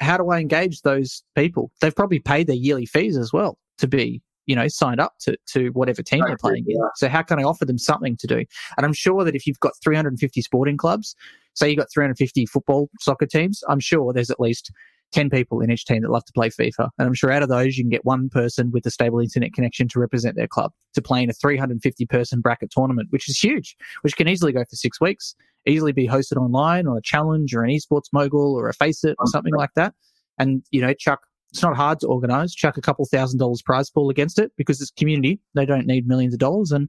how 0.00 0.16
do 0.16 0.30
I 0.30 0.40
engage 0.40 0.82
those 0.82 1.22
people? 1.34 1.70
They've 1.80 1.94
probably 1.94 2.18
paid 2.18 2.46
their 2.46 2.56
yearly 2.56 2.86
fees 2.86 3.16
as 3.16 3.32
well 3.32 3.58
to 3.78 3.86
be, 3.86 4.22
you 4.46 4.56
know, 4.56 4.68
signed 4.68 5.00
up 5.00 5.14
to, 5.20 5.36
to 5.52 5.68
whatever 5.70 6.02
team 6.02 6.22
they're 6.26 6.36
playing 6.36 6.64
in. 6.68 6.76
So 6.96 7.08
how 7.08 7.22
can 7.22 7.38
I 7.38 7.42
offer 7.42 7.64
them 7.64 7.78
something 7.78 8.16
to 8.18 8.26
do? 8.26 8.44
And 8.76 8.86
I'm 8.86 8.92
sure 8.92 9.24
that 9.24 9.34
if 9.34 9.46
you've 9.46 9.60
got 9.60 9.72
350 9.82 10.40
sporting 10.42 10.76
clubs, 10.76 11.14
say 11.54 11.68
you've 11.68 11.78
got 11.78 11.88
350 11.92 12.46
football 12.46 12.88
soccer 13.00 13.26
teams, 13.26 13.62
I'm 13.68 13.80
sure 13.80 14.12
there's 14.12 14.30
at 14.30 14.40
least 14.40 14.70
10 15.12 15.30
people 15.30 15.60
in 15.60 15.70
each 15.70 15.84
team 15.84 16.02
that 16.02 16.10
love 16.10 16.24
to 16.24 16.32
play 16.32 16.48
FIFA. 16.48 16.90
And 16.98 17.06
I'm 17.06 17.14
sure 17.14 17.30
out 17.30 17.42
of 17.42 17.48
those, 17.48 17.76
you 17.76 17.84
can 17.84 17.90
get 17.90 18.04
one 18.04 18.28
person 18.28 18.70
with 18.70 18.84
a 18.86 18.90
stable 18.90 19.20
internet 19.20 19.52
connection 19.52 19.88
to 19.88 20.00
represent 20.00 20.36
their 20.36 20.48
club 20.48 20.72
to 20.94 21.02
play 21.02 21.22
in 21.22 21.30
a 21.30 21.32
350 21.32 22.06
person 22.06 22.40
bracket 22.40 22.70
tournament, 22.70 23.08
which 23.10 23.28
is 23.28 23.38
huge, 23.38 23.76
which 24.02 24.16
can 24.16 24.28
easily 24.28 24.52
go 24.52 24.64
for 24.64 24.76
six 24.76 25.00
weeks, 25.00 25.34
easily 25.66 25.92
be 25.92 26.08
hosted 26.08 26.36
online 26.36 26.86
on 26.86 26.96
a 26.96 27.02
challenge 27.02 27.54
or 27.54 27.62
an 27.62 27.70
esports 27.70 28.12
mogul 28.12 28.54
or 28.54 28.68
a 28.68 28.74
FACEIT 28.74 29.14
or 29.18 29.26
something 29.26 29.54
like 29.54 29.70
that. 29.76 29.94
And, 30.38 30.62
you 30.70 30.80
know, 30.80 30.92
chuck, 30.92 31.20
it's 31.50 31.62
not 31.62 31.76
hard 31.76 32.00
to 32.00 32.08
organize, 32.08 32.54
chuck 32.54 32.76
a 32.76 32.82
couple 32.82 33.04
thousand 33.06 33.38
dollars 33.38 33.62
prize 33.62 33.88
pool 33.88 34.10
against 34.10 34.38
it 34.38 34.52
because 34.56 34.80
it's 34.80 34.90
community. 34.90 35.40
They 35.54 35.66
don't 35.66 35.86
need 35.86 36.06
millions 36.06 36.34
of 36.34 36.40
dollars 36.40 36.72
and 36.72 36.88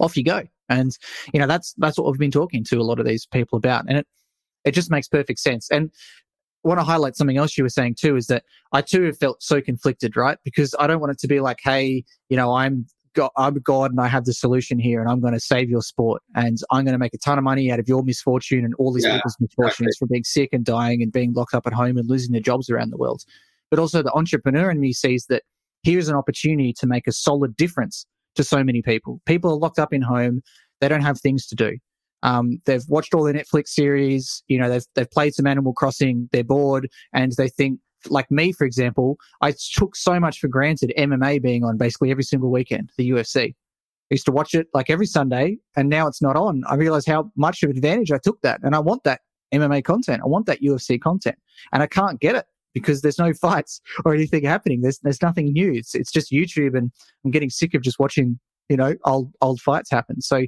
off 0.00 0.16
you 0.16 0.24
go. 0.24 0.42
And, 0.68 0.96
you 1.32 1.40
know, 1.40 1.46
that's, 1.46 1.74
that's 1.76 1.98
what 1.98 2.10
we've 2.10 2.18
been 2.18 2.30
talking 2.30 2.64
to 2.64 2.78
a 2.78 2.82
lot 2.82 2.98
of 2.98 3.06
these 3.06 3.26
people 3.26 3.58
about. 3.58 3.84
And 3.86 3.98
it, 3.98 4.06
it 4.64 4.72
just 4.72 4.90
makes 4.90 5.06
perfect 5.08 5.38
sense. 5.38 5.70
And 5.70 5.92
want 6.64 6.80
to 6.80 6.84
highlight 6.84 7.16
something 7.16 7.36
else 7.36 7.56
you 7.56 7.64
were 7.64 7.70
saying 7.70 7.96
too 8.00 8.16
is 8.16 8.26
that 8.26 8.44
I 8.72 8.80
too 8.80 9.04
have 9.04 9.18
felt 9.18 9.42
so 9.42 9.60
conflicted, 9.60 10.16
right? 10.16 10.38
Because 10.44 10.74
I 10.78 10.86
don't 10.86 11.00
want 11.00 11.12
it 11.12 11.18
to 11.20 11.28
be 11.28 11.40
like, 11.40 11.58
hey, 11.62 12.04
you 12.28 12.36
know, 12.36 12.54
I'm 12.54 12.86
God, 13.14 13.30
I'm 13.36 13.54
God 13.60 13.92
and 13.92 14.00
I 14.00 14.08
have 14.08 14.24
the 14.24 14.32
solution 14.32 14.78
here 14.78 15.00
and 15.00 15.08
I'm 15.08 15.20
going 15.20 15.34
to 15.34 15.40
save 15.40 15.70
your 15.70 15.82
sport 15.82 16.22
and 16.34 16.58
I'm 16.70 16.84
going 16.84 16.94
to 16.94 16.98
make 16.98 17.14
a 17.14 17.18
ton 17.18 17.38
of 17.38 17.44
money 17.44 17.70
out 17.70 17.78
of 17.78 17.88
your 17.88 18.02
misfortune 18.02 18.64
and 18.64 18.74
all 18.78 18.92
these 18.92 19.04
yeah, 19.04 19.16
people's 19.16 19.36
misfortunes 19.38 19.88
exactly. 19.88 19.96
from 19.98 20.08
being 20.10 20.24
sick 20.24 20.48
and 20.52 20.64
dying 20.64 21.02
and 21.02 21.12
being 21.12 21.32
locked 21.32 21.54
up 21.54 21.66
at 21.66 21.72
home 21.72 21.96
and 21.96 22.08
losing 22.08 22.32
their 22.32 22.40
jobs 22.40 22.68
around 22.68 22.90
the 22.90 22.96
world. 22.96 23.22
But 23.70 23.78
also 23.78 24.02
the 24.02 24.12
entrepreneur 24.12 24.70
in 24.70 24.80
me 24.80 24.92
sees 24.92 25.26
that 25.28 25.42
here's 25.84 26.08
an 26.08 26.16
opportunity 26.16 26.72
to 26.78 26.86
make 26.86 27.06
a 27.06 27.12
solid 27.12 27.56
difference 27.56 28.04
to 28.34 28.42
so 28.42 28.64
many 28.64 28.82
people. 28.82 29.20
People 29.26 29.52
are 29.52 29.56
locked 29.56 29.78
up 29.78 29.92
in 29.92 30.02
home. 30.02 30.42
They 30.80 30.88
don't 30.88 31.02
have 31.02 31.20
things 31.20 31.46
to 31.46 31.54
do. 31.54 31.78
Um, 32.24 32.60
they've 32.64 32.84
watched 32.88 33.14
all 33.14 33.22
the 33.22 33.32
Netflix 33.32 33.68
series. 33.68 34.42
You 34.48 34.58
know, 34.58 34.68
they've 34.68 34.86
they've 34.94 35.10
played 35.10 35.34
some 35.34 35.46
Animal 35.46 35.72
Crossing. 35.72 36.28
They're 36.32 36.42
bored, 36.42 36.88
and 37.12 37.30
they 37.32 37.48
think, 37.48 37.78
like 38.08 38.30
me, 38.30 38.50
for 38.50 38.64
example, 38.64 39.18
I 39.42 39.52
took 39.76 39.94
so 39.94 40.18
much 40.18 40.40
for 40.40 40.48
granted 40.48 40.92
MMA 40.98 41.40
being 41.42 41.64
on 41.64 41.76
basically 41.76 42.10
every 42.10 42.24
single 42.24 42.50
weekend. 42.50 42.90
The 42.98 43.10
UFC. 43.10 43.54
I 44.10 44.14
used 44.14 44.26
to 44.26 44.32
watch 44.32 44.54
it 44.54 44.66
like 44.74 44.90
every 44.90 45.06
Sunday, 45.06 45.58
and 45.76 45.88
now 45.88 46.06
it's 46.06 46.20
not 46.20 46.36
on. 46.36 46.62
I 46.68 46.74
realize 46.74 47.06
how 47.06 47.30
much 47.36 47.62
of 47.62 47.70
an 47.70 47.76
advantage 47.76 48.10
I 48.10 48.18
took 48.18 48.40
that, 48.42 48.60
and 48.62 48.74
I 48.74 48.78
want 48.78 49.04
that 49.04 49.20
MMA 49.52 49.84
content. 49.84 50.22
I 50.24 50.26
want 50.26 50.46
that 50.46 50.62
UFC 50.62 51.00
content, 51.00 51.36
and 51.72 51.82
I 51.82 51.86
can't 51.86 52.20
get 52.20 52.34
it 52.34 52.46
because 52.72 53.02
there's 53.02 53.18
no 53.18 53.32
fights 53.40 53.80
or 54.04 54.14
anything 54.14 54.44
happening. 54.44 54.80
There's 54.80 54.98
there's 55.00 55.20
nothing 55.20 55.52
new. 55.52 55.72
It's 55.72 55.94
it's 55.94 56.10
just 56.10 56.32
YouTube, 56.32 56.76
and 56.76 56.90
I'm 57.24 57.30
getting 57.30 57.50
sick 57.50 57.74
of 57.74 57.82
just 57.82 57.98
watching 57.98 58.38
you 58.70 58.78
know 58.78 58.94
old 59.04 59.30
old 59.42 59.60
fights 59.60 59.90
happen. 59.90 60.22
So 60.22 60.44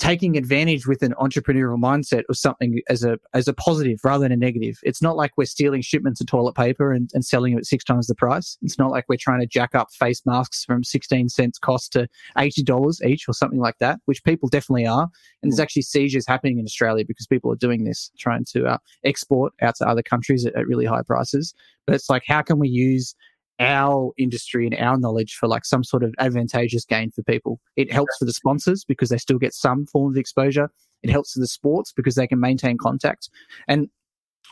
taking 0.00 0.36
advantage 0.38 0.86
with 0.86 1.02
an 1.02 1.14
entrepreneurial 1.20 1.78
mindset 1.78 2.22
or 2.30 2.34
something 2.34 2.80
as 2.88 3.04
a 3.04 3.18
as 3.34 3.46
a 3.46 3.52
positive 3.52 4.00
rather 4.02 4.22
than 4.22 4.32
a 4.32 4.36
negative. 4.36 4.78
It's 4.82 5.02
not 5.02 5.14
like 5.14 5.32
we're 5.36 5.44
stealing 5.44 5.82
shipments 5.82 6.22
of 6.22 6.26
toilet 6.26 6.54
paper 6.54 6.90
and, 6.90 7.10
and 7.12 7.24
selling 7.24 7.52
it 7.52 7.58
at 7.58 7.66
six 7.66 7.84
times 7.84 8.06
the 8.06 8.14
price. 8.14 8.56
It's 8.62 8.78
not 8.78 8.90
like 8.90 9.04
we're 9.08 9.18
trying 9.20 9.40
to 9.40 9.46
jack 9.46 9.74
up 9.74 9.88
face 9.92 10.22
masks 10.24 10.64
from 10.64 10.82
16 10.82 11.28
cents 11.28 11.58
cost 11.58 11.92
to 11.92 12.08
$80 12.36 13.06
each 13.06 13.28
or 13.28 13.34
something 13.34 13.60
like 13.60 13.76
that, 13.78 14.00
which 14.06 14.24
people 14.24 14.48
definitely 14.48 14.86
are. 14.86 15.08
And 15.42 15.52
there's 15.52 15.60
mm. 15.60 15.62
actually 15.62 15.82
seizures 15.82 16.26
happening 16.26 16.58
in 16.58 16.64
Australia 16.64 17.04
because 17.06 17.26
people 17.26 17.52
are 17.52 17.56
doing 17.56 17.84
this, 17.84 18.10
trying 18.18 18.46
to 18.52 18.66
uh, 18.66 18.78
export 19.04 19.52
out 19.60 19.76
to 19.76 19.86
other 19.86 20.02
countries 20.02 20.46
at, 20.46 20.56
at 20.56 20.66
really 20.66 20.86
high 20.86 21.02
prices. 21.02 21.54
But 21.86 21.94
it's 21.94 22.08
like, 22.08 22.22
how 22.26 22.40
can 22.40 22.58
we 22.58 22.68
use 22.68 23.14
our 23.60 24.12
industry 24.18 24.66
and 24.66 24.74
our 24.76 24.98
knowledge 24.98 25.34
for 25.34 25.46
like 25.46 25.64
some 25.64 25.84
sort 25.84 26.02
of 26.02 26.14
advantageous 26.18 26.84
gain 26.84 27.10
for 27.10 27.22
people. 27.22 27.60
It 27.76 27.92
helps 27.92 28.16
for 28.18 28.24
the 28.24 28.32
sponsors 28.32 28.84
because 28.84 29.10
they 29.10 29.18
still 29.18 29.38
get 29.38 29.54
some 29.54 29.86
form 29.86 30.12
of 30.12 30.16
exposure. 30.16 30.70
It 31.02 31.10
helps 31.10 31.32
for 31.34 31.40
the 31.40 31.46
sports 31.46 31.92
because 31.92 32.14
they 32.14 32.26
can 32.26 32.40
maintain 32.40 32.78
contact. 32.78 33.28
And 33.68 33.88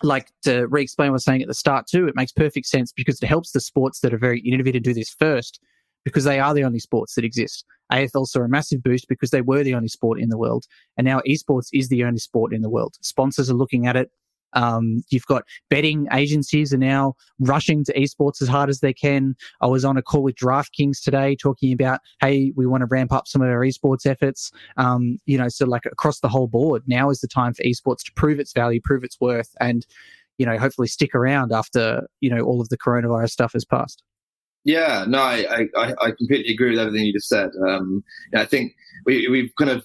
like 0.03 0.31
to 0.43 0.67
re-explain 0.69 1.09
what 1.09 1.13
I 1.13 1.15
was 1.15 1.25
saying 1.25 1.43
at 1.43 1.49
the 1.49 1.55
start 1.55 1.87
too, 1.87 2.07
it 2.07 2.15
makes 2.15 2.33
perfect 2.33 2.67
sense 2.67 2.93
because 2.93 3.21
it 3.21 3.27
helps 3.27 3.53
the 3.53 3.61
sports 3.61 4.01
that 4.01 4.15
are 4.15 4.19
very 4.19 4.41
innovative 4.41 4.85
to 4.85 4.91
do 4.91 4.95
this 4.95 5.11
first 5.11 5.61
because 6.05 6.25
they 6.25 6.39
are 6.39 6.55
the 6.55 6.65
only 6.65 6.79
sports 6.79 7.15
that 7.15 7.25
exist. 7.25 7.65
AFL 7.93 8.27
saw 8.27 8.41
a 8.41 8.49
massive 8.49 8.83
boost 8.83 9.09
because 9.09 9.31
they 9.31 9.41
were 9.41 9.65
the 9.65 9.75
only 9.75 9.89
sport 9.89 10.21
in 10.21 10.29
the 10.29 10.39
world. 10.39 10.67
And 10.97 11.05
now 11.07 11.21
esports 11.27 11.69
is 11.73 11.89
the 11.89 12.05
only 12.05 12.19
sport 12.19 12.53
in 12.53 12.63
the 12.63 12.71
world. 12.71 12.97
Sponsors 13.01 13.51
are 13.51 13.55
looking 13.55 13.87
at 13.87 13.97
it. 13.97 14.11
Um, 14.55 15.03
you've 15.11 15.27
got 15.27 15.45
betting 15.71 16.07
agencies 16.13 16.73
are 16.73 16.79
now 16.79 17.15
rushing 17.39 17.85
to 17.85 17.95
esports 17.95 18.41
as 18.43 18.49
hard 18.49 18.69
as 18.69 18.81
they 18.81 18.93
can. 18.93 19.37
I 19.61 19.67
was 19.67 19.85
on 19.85 19.97
a 19.97 20.03
call 20.03 20.23
with 20.23 20.37
DraftKings 20.37 21.03
today 21.03 21.37
talking 21.37 21.73
about, 21.73 22.01
hey, 22.21 22.53
we 22.57 22.67
want 22.67 22.83
to 22.83 22.87
ramp 22.87 23.13
up 23.13 23.29
some 23.29 23.43
of 23.43 23.49
our 23.49 23.61
esports 23.61 24.07
efforts. 24.07 24.51
Um, 24.77 25.19
you 25.27 25.39
know, 25.39 25.49
so 25.49 25.67
like 25.67 25.87
across 25.87 26.21
the 26.21 26.29
whole 26.29 26.49
board, 26.49 26.83
now 26.87 27.11
is 27.11 27.21
the 27.21 27.29
time 27.29 27.55
for 27.55 27.63
esports 27.63 28.05
to 28.05 28.13
prove 28.15 28.41
its 28.41 28.53
value, 28.53 28.81
prove 28.83 29.05
its 29.05 29.21
worth, 29.21 29.55
and 29.61 29.87
you 30.39 30.47
know, 30.47 30.57
hopefully 30.57 30.89
stick 30.89 31.15
around 31.15 31.53
after 31.53 32.09
you 32.21 32.31
know 32.31 32.41
all 32.41 32.61
of 32.61 32.69
the 32.69 32.79
coronavirus 32.79 33.31
stuff 33.31 33.53
has 33.53 33.65
passed. 33.65 34.03
Yeah, 34.65 35.05
no, 35.09 35.21
I, 35.21 35.67
I, 35.77 35.95
I 36.01 36.11
completely 36.11 36.53
agree 36.53 36.71
with 36.71 36.79
everything 36.79 37.07
you 37.07 37.13
just 37.13 37.29
said. 37.29 37.51
Um, 37.67 38.05
I 38.35 38.45
think 38.45 38.75
we, 39.07 39.27
we've 39.29 39.51
kind 39.57 39.71
of 39.71 39.85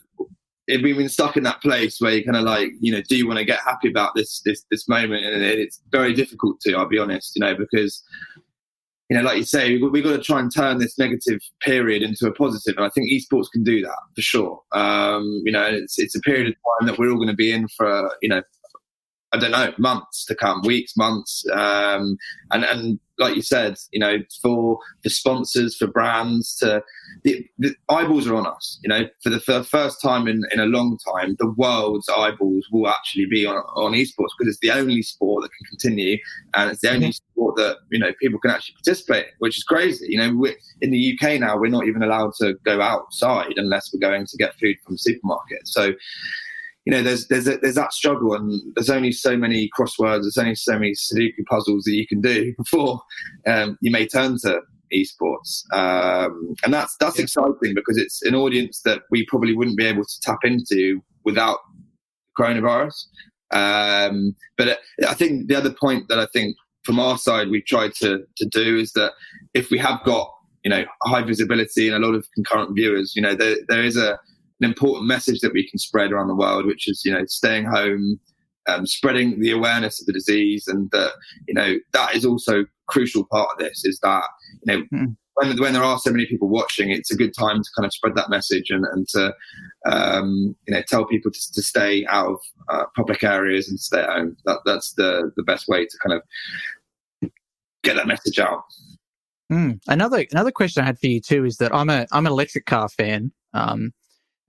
we've 0.67 0.97
been 0.97 1.09
stuck 1.09 1.37
in 1.37 1.43
that 1.43 1.61
place 1.61 1.99
where 1.99 2.13
you're 2.13 2.23
kind 2.23 2.37
of 2.37 2.43
like, 2.43 2.69
you 2.79 2.91
know, 2.91 3.01
do 3.01 3.17
you 3.17 3.27
want 3.27 3.39
to 3.39 3.45
get 3.45 3.59
happy 3.59 3.89
about 3.89 4.15
this 4.15 4.41
this 4.45 4.65
this 4.71 4.87
moment? 4.87 5.25
And 5.25 5.43
it's 5.43 5.81
very 5.91 6.13
difficult 6.13 6.59
to, 6.61 6.73
I'll 6.75 6.87
be 6.87 6.99
honest, 6.99 7.35
you 7.35 7.41
know, 7.41 7.55
because 7.55 8.03
you 9.09 9.17
know, 9.17 9.23
like 9.23 9.37
you 9.37 9.43
say, 9.43 9.77
we've 9.77 10.03
got 10.03 10.13
to 10.13 10.23
try 10.23 10.39
and 10.39 10.51
turn 10.53 10.79
this 10.79 10.97
negative 10.97 11.39
period 11.61 12.01
into 12.01 12.25
a 12.25 12.33
positive, 12.33 12.75
and 12.77 12.85
I 12.85 12.89
think 12.89 13.11
esports 13.11 13.51
can 13.51 13.63
do 13.63 13.81
that 13.81 13.99
for 14.15 14.21
sure. 14.21 14.61
Um, 14.71 15.41
you 15.45 15.51
know, 15.51 15.65
it's 15.65 15.99
it's 15.99 16.15
a 16.15 16.21
period 16.21 16.47
of 16.47 16.53
time 16.53 16.87
that 16.87 16.97
we're 16.97 17.11
all 17.11 17.17
going 17.17 17.27
to 17.27 17.35
be 17.35 17.51
in 17.51 17.67
for, 17.67 18.09
you 18.21 18.29
know, 18.29 18.41
I 19.33 19.37
don't 19.37 19.51
know, 19.51 19.73
months 19.79 20.25
to 20.25 20.35
come, 20.35 20.61
weeks, 20.61 20.95
months, 20.95 21.43
um, 21.51 22.17
and 22.51 22.63
and 22.63 22.99
like 23.17 23.35
you 23.35 23.41
said, 23.41 23.75
you 23.91 23.99
know, 23.99 24.17
for 24.41 24.77
the 25.03 25.09
sponsors, 25.09 25.75
for 25.75 25.87
brands, 25.87 26.55
to 26.57 26.83
the, 27.23 27.45
the, 27.57 27.75
eyeballs 27.89 28.27
are 28.27 28.35
on 28.35 28.45
us. 28.47 28.79
You 28.83 28.89
know, 28.89 29.07
for 29.23 29.29
the, 29.29 29.39
for 29.39 29.53
the 29.53 29.63
first 29.63 30.01
time 30.01 30.27
in, 30.27 30.43
in 30.51 30.59
a 30.59 30.65
long 30.65 30.97
time, 31.13 31.35
the 31.39 31.51
world's 31.51 32.09
eyeballs 32.09 32.67
will 32.71 32.87
actually 32.87 33.25
be 33.25 33.45
on 33.45 33.55
on 33.75 33.93
esports 33.93 34.33
because 34.37 34.49
it's 34.49 34.59
the 34.61 34.71
only 34.71 35.01
sport 35.01 35.43
that 35.43 35.49
can 35.49 35.65
continue, 35.67 36.17
and 36.53 36.69
it's 36.69 36.81
the 36.81 36.91
only 36.91 37.07
mm-hmm. 37.07 37.33
sport 37.33 37.55
that 37.57 37.77
you 37.91 37.99
know 37.99 38.11
people 38.21 38.39
can 38.39 38.51
actually 38.51 38.75
participate, 38.83 39.25
in, 39.25 39.31
which 39.39 39.57
is 39.57 39.63
crazy. 39.63 40.05
You 40.09 40.19
know, 40.19 40.45
in 40.81 40.91
the 40.91 41.17
UK 41.19 41.39
now, 41.39 41.57
we're 41.57 41.69
not 41.69 41.87
even 41.87 42.03
allowed 42.03 42.33
to 42.39 42.53
go 42.65 42.81
outside 42.81 43.53
unless 43.57 43.91
we're 43.91 44.07
going 44.07 44.27
to 44.27 44.37
get 44.37 44.59
food 44.59 44.77
from 44.85 44.93
the 44.93 44.99
supermarket. 44.99 45.67
So 45.67 45.93
you 46.85 46.91
know, 46.91 47.01
there's 47.01 47.27
there's 47.27 47.47
a, 47.47 47.57
there's 47.57 47.75
that 47.75 47.93
struggle, 47.93 48.33
and 48.33 48.61
there's 48.75 48.89
only 48.89 49.11
so 49.11 49.37
many 49.37 49.69
crosswords, 49.77 50.23
there's 50.23 50.37
only 50.37 50.55
so 50.55 50.73
many 50.73 50.91
Sudoku 50.91 51.45
puzzles 51.49 51.83
that 51.83 51.93
you 51.93 52.05
can 52.05 52.21
do 52.21 52.53
before 52.57 53.01
um, 53.47 53.77
you 53.81 53.91
may 53.91 54.07
turn 54.07 54.37
to 54.39 54.61
esports, 54.93 55.63
um, 55.73 56.55
and 56.63 56.73
that's 56.73 56.95
that's 56.97 57.17
yeah. 57.17 57.23
exciting 57.23 57.73
because 57.73 57.97
it's 57.97 58.21
an 58.23 58.35
audience 58.35 58.81
that 58.83 59.03
we 59.11 59.25
probably 59.27 59.55
wouldn't 59.55 59.77
be 59.77 59.85
able 59.85 60.03
to 60.03 60.19
tap 60.21 60.39
into 60.43 61.01
without 61.23 61.59
coronavirus. 62.37 63.05
Um, 63.51 64.35
but 64.57 64.79
I 65.07 65.13
think 65.13 65.47
the 65.47 65.55
other 65.55 65.71
point 65.71 66.09
that 66.09 66.19
I 66.19 66.27
think 66.33 66.55
from 66.83 66.99
our 66.99 67.17
side 67.17 67.49
we've 67.49 67.65
tried 67.65 67.93
to 67.95 68.25
to 68.37 68.45
do 68.45 68.77
is 68.77 68.91
that 68.93 69.13
if 69.53 69.69
we 69.69 69.77
have 69.77 70.03
got 70.03 70.29
you 70.65 70.69
know 70.69 70.83
high 71.03 71.23
visibility 71.23 71.87
and 71.87 71.95
a 71.95 72.05
lot 72.05 72.15
of 72.15 72.25
concurrent 72.35 72.75
viewers, 72.75 73.15
you 73.15 73.21
know, 73.21 73.35
there 73.35 73.55
there 73.69 73.83
is 73.83 73.95
a 73.95 74.19
an 74.63 74.69
important 74.69 75.07
message 75.07 75.39
that 75.41 75.53
we 75.53 75.67
can 75.67 75.77
spread 75.77 76.11
around 76.11 76.27
the 76.27 76.35
world, 76.35 76.65
which 76.65 76.87
is 76.87 77.03
you 77.03 77.11
know 77.11 77.25
staying 77.25 77.65
home, 77.65 78.19
um, 78.67 78.85
spreading 78.85 79.39
the 79.39 79.51
awareness 79.51 79.99
of 79.99 80.07
the 80.07 80.13
disease, 80.13 80.67
and 80.67 80.89
that 80.91 81.11
you 81.47 81.53
know 81.53 81.75
that 81.91 82.15
is 82.15 82.25
also 82.25 82.61
a 82.61 82.65
crucial 82.87 83.25
part 83.25 83.49
of 83.53 83.59
this. 83.59 83.83
Is 83.85 83.99
that 83.99 84.25
you 84.63 84.73
know. 84.73 84.83
Mm. 84.93 85.17
When, 85.35 85.59
when 85.59 85.73
there 85.73 85.83
are 85.83 85.97
so 85.97 86.11
many 86.11 86.27
people 86.27 86.47
watching, 86.47 86.91
it's 86.91 87.09
a 87.09 87.17
good 87.17 87.33
time 87.33 87.63
to 87.63 87.69
kind 87.75 87.87
of 87.87 87.91
spread 87.91 88.13
that 88.13 88.29
message 88.29 88.69
and, 88.69 88.85
and 88.85 89.07
to 89.07 89.33
um, 89.89 90.55
you 90.67 90.75
know 90.75 90.83
tell 90.87 91.07
people 91.07 91.31
to, 91.31 91.53
to 91.53 91.61
stay 91.63 92.05
out 92.05 92.33
of 92.33 92.39
uh, 92.69 92.83
public 92.95 93.23
areas 93.23 93.67
and 93.67 93.79
stay 93.79 94.01
at 94.01 94.09
home. 94.09 94.37
That, 94.45 94.59
that's 94.63 94.93
the 94.93 95.31
the 95.35 95.41
best 95.41 95.67
way 95.67 95.87
to 95.87 95.97
kind 96.03 96.13
of 96.13 97.31
get 97.83 97.95
that 97.95 98.05
message 98.05 98.37
out. 98.37 98.61
Mm. 99.51 99.79
Another 99.87 100.23
another 100.31 100.51
question 100.51 100.83
I 100.83 100.85
had 100.85 100.99
for 100.99 101.07
you 101.07 101.19
too 101.19 101.45
is 101.45 101.57
that 101.57 101.73
I'm 101.73 101.89
a 101.89 102.05
I'm 102.11 102.27
an 102.27 102.31
electric 102.31 102.67
car 102.67 102.87
fan. 102.87 103.31
Um, 103.55 103.91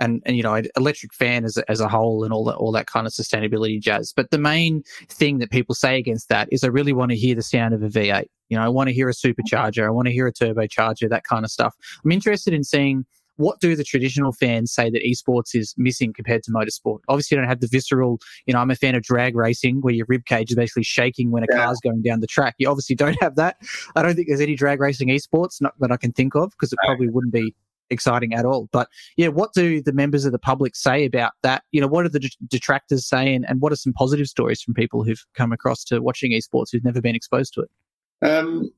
and, 0.05 0.23
and 0.27 0.37
you 0.37 0.43
know 0.43 0.61
electric 0.77 1.13
fan 1.13 1.45
as 1.45 1.57
a, 1.57 1.71
as 1.71 1.81
a 1.81 1.89
whole 1.89 2.25
and 2.25 2.33
all 2.33 2.45
that 2.45 2.57
all 2.57 2.73
that 2.73 2.87
kind 2.87 3.07
of 3.07 3.13
sustainability 3.13 3.81
jazz 3.81 4.13
but 4.15 4.31
the 4.31 4.39
main 4.39 4.83
thing 5.09 5.39
that 5.39 5.51
people 5.51 5.75
say 5.75 5.99
against 5.99 6.29
that 6.29 6.49
is 6.53 6.63
i 6.63 6.69
really 6.69 6.93
want 6.93 7.11
to 7.11 7.17
hear 7.17 7.35
the 7.35 7.43
sound 7.43 7.75
of 7.75 7.83
a 7.83 7.89
v8 7.89 8.27
you 8.49 8.57
know 8.57 8.63
i 8.63 8.69
want 8.69 8.89
to 8.89 8.95
hear 8.95 9.09
a 9.09 9.13
supercharger 9.13 9.87
i 9.87 9.91
want 9.91 10.07
to 10.07 10.13
hear 10.13 10.27
a 10.27 10.33
turbocharger 10.33 11.09
that 11.09 11.25
kind 11.25 11.45
of 11.45 11.51
stuff 11.51 11.75
i'm 12.05 12.13
interested 12.13 12.53
in 12.53 12.63
seeing 12.63 13.05
what 13.37 13.61
do 13.61 13.75
the 13.75 13.85
traditional 13.85 14.33
fans 14.33 14.73
say 14.73 14.91
that 14.91 15.03
esports 15.03 15.55
is 15.55 15.75
missing 15.77 16.13
compared 16.13 16.43
to 16.45 16.53
motorsport? 16.53 17.01
Obviously, 17.09 17.35
you 17.35 17.41
don't 17.41 17.49
have 17.49 17.61
the 17.61 17.67
visceral, 17.67 18.21
you 18.47 18.55
know, 18.55 18.61
I'm 18.61 18.71
a 18.71 18.77
fan 18.77 18.95
of 18.95 19.03
drag 19.03 19.35
racing 19.35 19.81
where 19.81 19.95
your 19.95 20.07
rib 20.09 20.25
cage 20.25 20.51
is 20.51 20.57
basically 20.57 20.85
shaking 20.85 21.31
when 21.31 21.43
a 21.43 21.47
yeah. 21.51 21.65
car's 21.65 21.81
going 21.81 22.03
down 22.03 22.21
the 22.21 22.27
track. 22.27 22.55
You 22.59 22.69
obviously 22.69 22.95
don't 22.97 23.21
have 23.21 23.37
that. 23.37 23.57
I 23.97 24.03
don't 24.03 24.15
think 24.15 24.29
there's 24.29 24.41
any 24.41 24.55
drag 24.55 24.81
racing 24.81 25.09
esports 25.09 25.61
not 25.61 25.75
that 25.81 25.91
I 25.91 25.97
can 25.97 26.13
think 26.13 26.35
of 26.35 26.51
because 26.53 26.73
it 26.73 26.79
probably 26.85 27.09
wouldn't 27.09 27.33
be 27.33 27.55
exciting 27.91 28.35
at 28.35 28.45
all. 28.45 28.69
But 28.73 28.89
yeah, 29.17 29.29
what 29.29 29.53
do 29.55 29.83
the 29.83 29.93
members 29.93 30.25
of 30.25 30.33
the 30.33 30.39
public 30.39 30.77
say 30.77 31.05
about 31.05 31.33
that? 31.43 31.63
You 31.73 31.81
know, 31.81 31.87
what 31.87 32.07
are 32.07 32.11
the 32.11 32.31
detractors 32.49 33.07
saying, 33.09 33.45
and 33.47 33.61
what 33.61 33.73
are 33.73 33.77
some 33.77 33.93
positive 33.93 34.27
stories 34.27 34.63
from 34.63 34.75
people 34.75 35.05
who've 35.05 35.25
come 35.35 35.53
across 35.53 35.85
to 35.85 36.01
watching 36.01 36.33
esports 36.33 36.69
who've 36.73 36.85
never 36.85 37.01
been 37.01 37.15
exposed 37.15 37.55
to 37.55 37.63
it? 37.63 37.71
Um, 38.27 38.71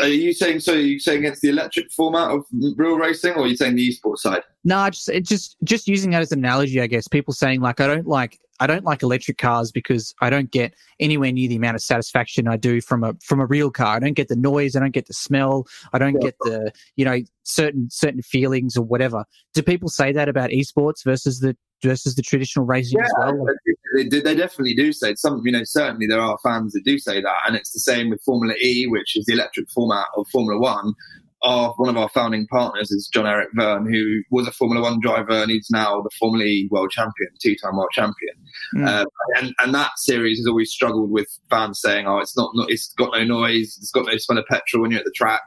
are 0.00 0.08
you 0.08 0.32
saying 0.32 0.60
so? 0.60 0.74
Are 0.74 0.76
you 0.76 0.98
saying 0.98 1.20
against 1.20 1.42
the 1.42 1.48
electric 1.48 1.90
format 1.90 2.30
of 2.30 2.44
real 2.76 2.98
racing, 2.98 3.32
or 3.32 3.44
are 3.44 3.46
you 3.46 3.56
saying 3.56 3.76
the 3.76 3.90
esports 3.90 4.18
side? 4.18 4.42
No, 4.64 4.88
just 4.90 5.10
just 5.22 5.56
just 5.64 5.88
using 5.88 6.10
that 6.10 6.22
as 6.22 6.32
an 6.32 6.40
analogy, 6.40 6.80
I 6.80 6.86
guess. 6.86 7.08
People 7.08 7.32
saying 7.32 7.60
like, 7.60 7.80
I 7.80 7.86
don't 7.86 8.06
like 8.06 8.38
I 8.60 8.66
don't 8.66 8.84
like 8.84 9.02
electric 9.02 9.38
cars 9.38 9.70
because 9.70 10.14
I 10.20 10.30
don't 10.30 10.50
get 10.50 10.74
anywhere 11.00 11.32
near 11.32 11.48
the 11.48 11.56
amount 11.56 11.76
of 11.76 11.82
satisfaction 11.82 12.48
I 12.48 12.56
do 12.56 12.80
from 12.80 13.04
a 13.04 13.14
from 13.22 13.40
a 13.40 13.46
real 13.46 13.70
car. 13.70 13.96
I 13.96 13.98
don't 13.98 14.14
get 14.14 14.28
the 14.28 14.36
noise, 14.36 14.76
I 14.76 14.80
don't 14.80 14.94
get 14.94 15.06
the 15.06 15.14
smell, 15.14 15.66
I 15.92 15.98
don't 15.98 16.14
yeah. 16.14 16.28
get 16.28 16.36
the 16.40 16.72
you 16.96 17.04
know 17.04 17.20
certain 17.44 17.88
certain 17.90 18.22
feelings 18.22 18.76
or 18.76 18.82
whatever. 18.82 19.24
Do 19.54 19.62
people 19.62 19.88
say 19.88 20.12
that 20.12 20.28
about 20.28 20.50
esports 20.50 21.04
versus 21.04 21.40
the 21.40 21.56
versus 21.82 22.14
the 22.14 22.22
traditional 22.22 22.64
racing 22.64 22.98
yeah, 22.98 23.04
as 23.04 23.34
well? 23.34 23.46
They, 23.94 24.20
they, 24.20 24.34
definitely 24.34 24.74
do 24.74 24.92
say 24.92 25.14
some. 25.16 25.42
You 25.44 25.52
know, 25.52 25.64
certainly 25.64 26.06
there 26.06 26.20
are 26.20 26.38
fans 26.42 26.72
that 26.72 26.84
do 26.84 26.98
say 26.98 27.20
that, 27.20 27.36
and 27.46 27.56
it's 27.56 27.72
the 27.72 27.80
same 27.80 28.10
with 28.10 28.22
Formula 28.22 28.54
E, 28.62 28.86
which 28.86 29.16
is 29.16 29.26
the 29.26 29.34
electric 29.34 29.70
format 29.70 30.06
of 30.16 30.26
Formula 30.28 30.60
One 30.60 30.94
our 31.42 31.72
one 31.76 31.88
of 31.88 31.96
our 31.96 32.08
founding 32.08 32.46
partners 32.48 32.90
is 32.90 33.08
Jean-Eric 33.12 33.50
Vergne, 33.54 33.86
who 33.92 34.22
was 34.30 34.48
a 34.48 34.52
Formula 34.52 34.82
One 34.82 35.00
driver 35.00 35.32
and 35.32 35.50
he's 35.50 35.68
now 35.70 36.00
the 36.00 36.10
Formula 36.18 36.44
E 36.44 36.68
world 36.70 36.90
champion, 36.90 37.30
two-time 37.40 37.76
world 37.76 37.90
champion. 37.92 38.34
Mm. 38.74 38.88
Um, 38.88 39.06
and, 39.36 39.54
and 39.60 39.74
that 39.74 39.92
series 39.96 40.38
has 40.38 40.46
always 40.46 40.72
struggled 40.72 41.10
with 41.10 41.28
fans 41.50 41.80
saying, 41.80 42.06
"Oh, 42.06 42.18
it's 42.18 42.36
not, 42.36 42.50
not 42.54 42.70
it's 42.70 42.92
got 42.94 43.12
no 43.12 43.24
noise, 43.24 43.76
it's 43.78 43.90
got 43.90 44.06
no 44.06 44.16
smell 44.16 44.38
of 44.38 44.46
petrol 44.46 44.82
when 44.82 44.90
you're 44.90 45.00
at 45.00 45.06
the 45.06 45.12
track." 45.14 45.42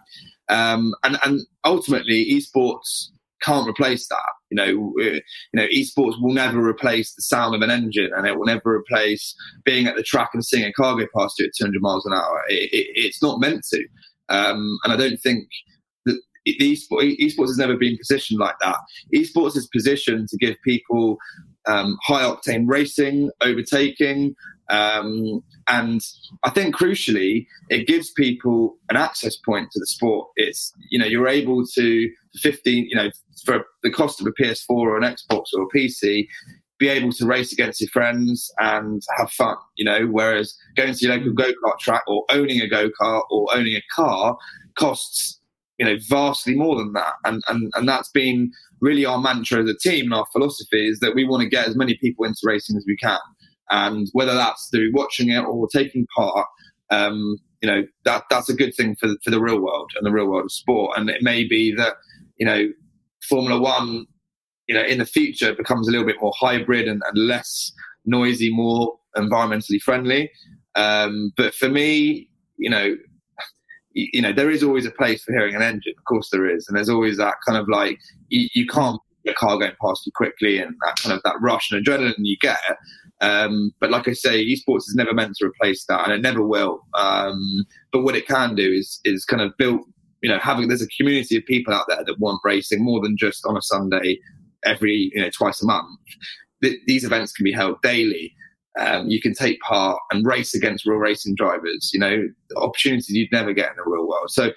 Um, 0.48 0.94
and 1.04 1.18
and 1.24 1.42
ultimately, 1.66 2.26
esports 2.34 3.10
can't 3.42 3.68
replace 3.68 4.08
that. 4.10 4.30
You 4.50 4.56
know, 4.56 4.94
you 4.98 5.22
know, 5.54 5.68
esports 5.68 6.22
will 6.22 6.34
never 6.34 6.66
replace 6.66 7.14
the 7.14 7.22
sound 7.22 7.56
of 7.56 7.62
an 7.62 7.72
engine, 7.72 8.12
and 8.16 8.28
it 8.28 8.38
will 8.38 8.46
never 8.46 8.76
replace 8.76 9.36
being 9.64 9.88
at 9.88 9.96
the 9.96 10.04
track 10.04 10.32
and 10.34 10.44
seeing 10.46 10.66
a 10.66 10.74
car 10.74 10.96
go 10.96 11.08
past 11.16 11.40
you 11.40 11.46
at 11.46 11.52
200 11.58 11.82
miles 11.82 12.06
an 12.06 12.14
hour. 12.14 12.44
It, 12.50 12.70
it, 12.72 12.88
it's 12.96 13.22
not 13.22 13.40
meant 13.40 13.66
to, 13.72 13.86
um, 14.30 14.78
and 14.84 14.94
I 14.94 14.98
don't 14.98 15.22
think 15.22 15.48
esports, 16.60 17.18
esports 17.20 17.48
has 17.48 17.58
never 17.58 17.78
been 17.78 17.98
positioned 17.98 18.40
like 18.40 18.56
that. 18.62 18.78
Esports 19.14 19.56
is 19.56 19.68
positioned 19.68 20.30
to 20.30 20.38
give 20.38 20.56
people 20.64 21.18
um, 21.66 21.98
high 22.04 22.24
octane 22.24 22.66
racing, 22.68 23.30
overtaking, 23.42 24.36
um, 24.70 25.44
and 25.68 26.02
I 26.44 26.52
think 26.52 26.76
crucially, 26.76 27.48
it 27.70 27.88
gives 27.88 28.12
people 28.12 28.78
an 28.90 28.98
access 28.98 29.36
point 29.36 29.72
to 29.72 29.80
the 29.80 29.88
sport. 29.88 30.30
It's 30.36 30.74
you 30.90 31.00
know 31.00 31.06
you're 31.06 31.28
able 31.28 31.66
to 31.66 32.10
15 32.36 32.88
you 32.90 32.96
know 32.96 33.10
for 33.46 33.66
the 33.84 33.92
cost 33.92 34.22
of 34.22 34.28
a 34.28 34.32
PS4 34.32 34.70
or 34.70 34.98
an 34.98 35.04
Xbox 35.04 35.46
or 35.54 35.64
a 35.64 35.78
PC, 35.78 36.28
be 36.78 36.88
able 36.88 37.12
to 37.14 37.26
race 37.26 37.52
against 37.52 37.82
your 37.82 37.90
friends 37.90 38.52
and 38.60 39.02
have 39.18 39.32
fun. 39.32 39.56
You 39.76 39.86
know, 39.86 40.08
whereas 40.08 40.56
going 40.76 40.94
to 40.94 41.06
your 41.06 41.18
local 41.18 41.34
go 41.34 41.52
kart 41.66 41.80
track 41.80 42.04
or 42.08 42.26
owning 42.30 42.62
a 42.62 42.68
go 42.68 42.90
kart 43.02 43.24
or 43.32 43.48
owning 43.54 43.76
a 43.76 43.82
car 43.96 44.38
costs 44.78 45.39
you 45.80 45.86
know, 45.86 45.98
vastly 46.10 46.56
more 46.56 46.76
than 46.76 46.94
that. 46.94 47.14
And, 47.24 47.42
and, 47.48 47.72
and 47.76 47.88
that's 47.88 48.10
been 48.10 48.52
really 48.82 49.06
our 49.06 49.18
mantra 49.18 49.64
as 49.64 49.70
a 49.70 49.78
team 49.78 50.06
and 50.06 50.14
our 50.14 50.28
philosophy 50.32 50.88
is 50.88 51.00
that 51.00 51.16
we 51.16 51.26
want 51.26 51.42
to 51.42 51.50
get 51.50 51.68
as 51.68 51.76
many 51.76 51.98
people 51.98 52.26
into 52.26 52.42
racing 52.44 52.76
as 52.78 52.86
we 52.86 52.98
can. 52.98 53.20
And 53.72 54.08
whether 54.12 54.34
that's 54.34 54.68
through 54.70 54.92
watching 54.94 55.30
it 55.30 55.44
or 55.44 55.68
taking 55.70 56.06
part, 56.16 56.46
um, 56.90 57.38
you 57.62 57.70
know, 57.70 57.84
that, 58.04 58.24
that's 58.30 58.50
a 58.50 58.56
good 58.56 58.76
thing 58.76 58.96
for, 59.00 59.10
for 59.24 59.32
the 59.32 59.42
real 59.42 59.62
world 59.62 59.92
and 59.96 60.06
the 60.06 60.12
real 60.12 60.28
world 60.28 60.46
of 60.46 60.52
sport. 60.52 60.98
And 60.98 61.10
it 61.10 61.22
may 61.22 61.48
be 61.48 61.74
that, 61.76 61.94
you 62.38 62.46
know, 62.46 62.70
Formula 63.28 63.60
One, 63.60 64.06
you 64.68 64.76
know, 64.76 64.84
in 64.84 65.00
the 65.00 65.06
future 65.06 65.54
becomes 65.54 65.88
a 65.88 65.92
little 65.92 66.06
bit 66.06 66.18
more 66.22 66.34
hybrid 66.38 66.88
and, 66.88 67.02
and 67.06 67.28
less 67.28 67.72
noisy, 68.06 68.52
more 68.52 68.98
environmentally 69.16 69.82
friendly. 69.82 70.30
Um, 70.76 71.32
but 71.38 71.54
for 71.54 71.70
me, 71.70 72.30
you 72.58 72.70
know, 72.70 72.96
you 73.94 74.22
know, 74.22 74.34
there 74.34 74.52
is 74.52 74.64
always 74.64 74.86
a 74.86 74.92
place 74.92 75.24
for 75.24 75.34
hearing 75.34 75.56
an 75.56 75.62
engine. 75.62 75.94
Of 75.98 76.04
course, 76.06 76.30
there 76.32 76.48
is, 76.48 76.68
and 76.68 76.78
there's 76.78 76.90
always 76.90 77.18
that 77.18 77.36
kind 77.46 77.58
of 77.58 77.68
like 77.68 78.00
you, 78.30 78.48
you 78.54 78.68
can't 78.68 79.02
a 79.28 79.34
car 79.34 79.58
going 79.58 79.72
past 79.82 80.06
you 80.06 80.12
quickly 80.14 80.60
and 80.60 80.76
that 80.86 80.96
kind 80.98 81.14
of 81.14 81.22
that 81.24 81.36
rush 81.42 81.72
and 81.72 81.86
adrenaline 81.86 82.14
you 82.20 82.38
get. 82.42 82.58
Um, 83.22 83.72
but 83.80 83.92
like 83.92 84.08
I 84.08 84.14
say, 84.14 84.46
esports 84.46 84.88
is 84.88 84.96
never 84.96 85.14
meant 85.14 85.36
to 85.38 85.46
replace 85.46 85.86
that, 85.86 86.04
and 86.04 86.14
it 86.14 86.22
never 86.22 86.42
will. 86.42 86.86
Um, 86.98 87.66
but 87.92 88.04
what 88.04 88.16
it 88.16 88.28
can 88.28 88.56
do 88.56 88.72
is 88.72 89.00
is 89.04 89.26
kind 89.26 89.42
of 89.42 89.52
build, 89.58 89.82
you 90.22 90.30
know, 90.30 90.40
having 90.40 90.68
there's 90.68 90.82
a 90.82 90.88
community 90.88 91.38
of 91.38 91.46
people 91.46 91.74
out 91.74 91.86
there 91.88 92.04
that 92.06 92.20
want 92.20 92.40
racing 92.44 92.84
more 92.84 93.02
than 93.02 93.18
just 93.18 93.46
on 93.46 93.58
a 93.58 93.62
Sunday, 93.62 94.20
every 94.64 95.12
you 95.14 95.22
know 95.22 95.30
twice 95.30 95.62
a 95.62 95.66
month. 95.66 96.00
Th- 96.64 96.80
these 96.88 97.04
events 97.04 97.34
can 97.34 97.44
be 97.44 97.52
held 97.52 97.82
daily, 97.82 98.34
um, 98.80 99.10
you 99.10 99.22
can 99.22 99.34
take 99.34 99.60
part 99.62 100.00
and 100.12 100.26
race 100.26 100.54
against 100.54 100.86
real 100.86 100.98
racing 100.98 101.36
drivers. 101.36 101.92
You 101.94 102.00
know, 102.00 102.28
opportunities 102.56 103.10
you'd 103.10 103.32
never 103.32 103.54
get 103.54 103.72
in 103.72 103.76
the 103.78 103.90
real 103.90 104.08
world. 104.08 104.30
So 104.30 104.52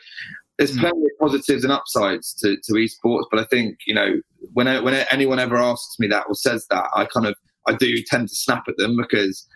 there's 0.59 0.75
hmm. 0.75 0.81
plenty 0.81 1.05
of 1.05 1.11
positives 1.21 1.65
and 1.65 1.73
upsides 1.73 2.35
to, 2.35 2.57
to 2.57 2.73
esports, 2.73 3.25
but 3.31 3.41
I 3.41 3.45
think 3.45 3.79
you 3.87 3.95
know 3.95 4.21
when 4.53 4.67
when 4.85 4.95
anyone 5.11 5.39
ever 5.39 5.57
asks 5.57 5.99
me 5.99 6.07
that 6.09 6.25
or 6.29 6.35
says 6.35 6.67
that, 6.71 6.87
I 6.95 7.07
kind 7.07 7.27
of 7.27 7.37
I 7.67 7.75
do 7.75 7.97
tend 8.07 8.29
to 8.29 8.35
snap 8.35 8.65
at 8.69 8.77
them 8.77 8.97
because 8.97 9.47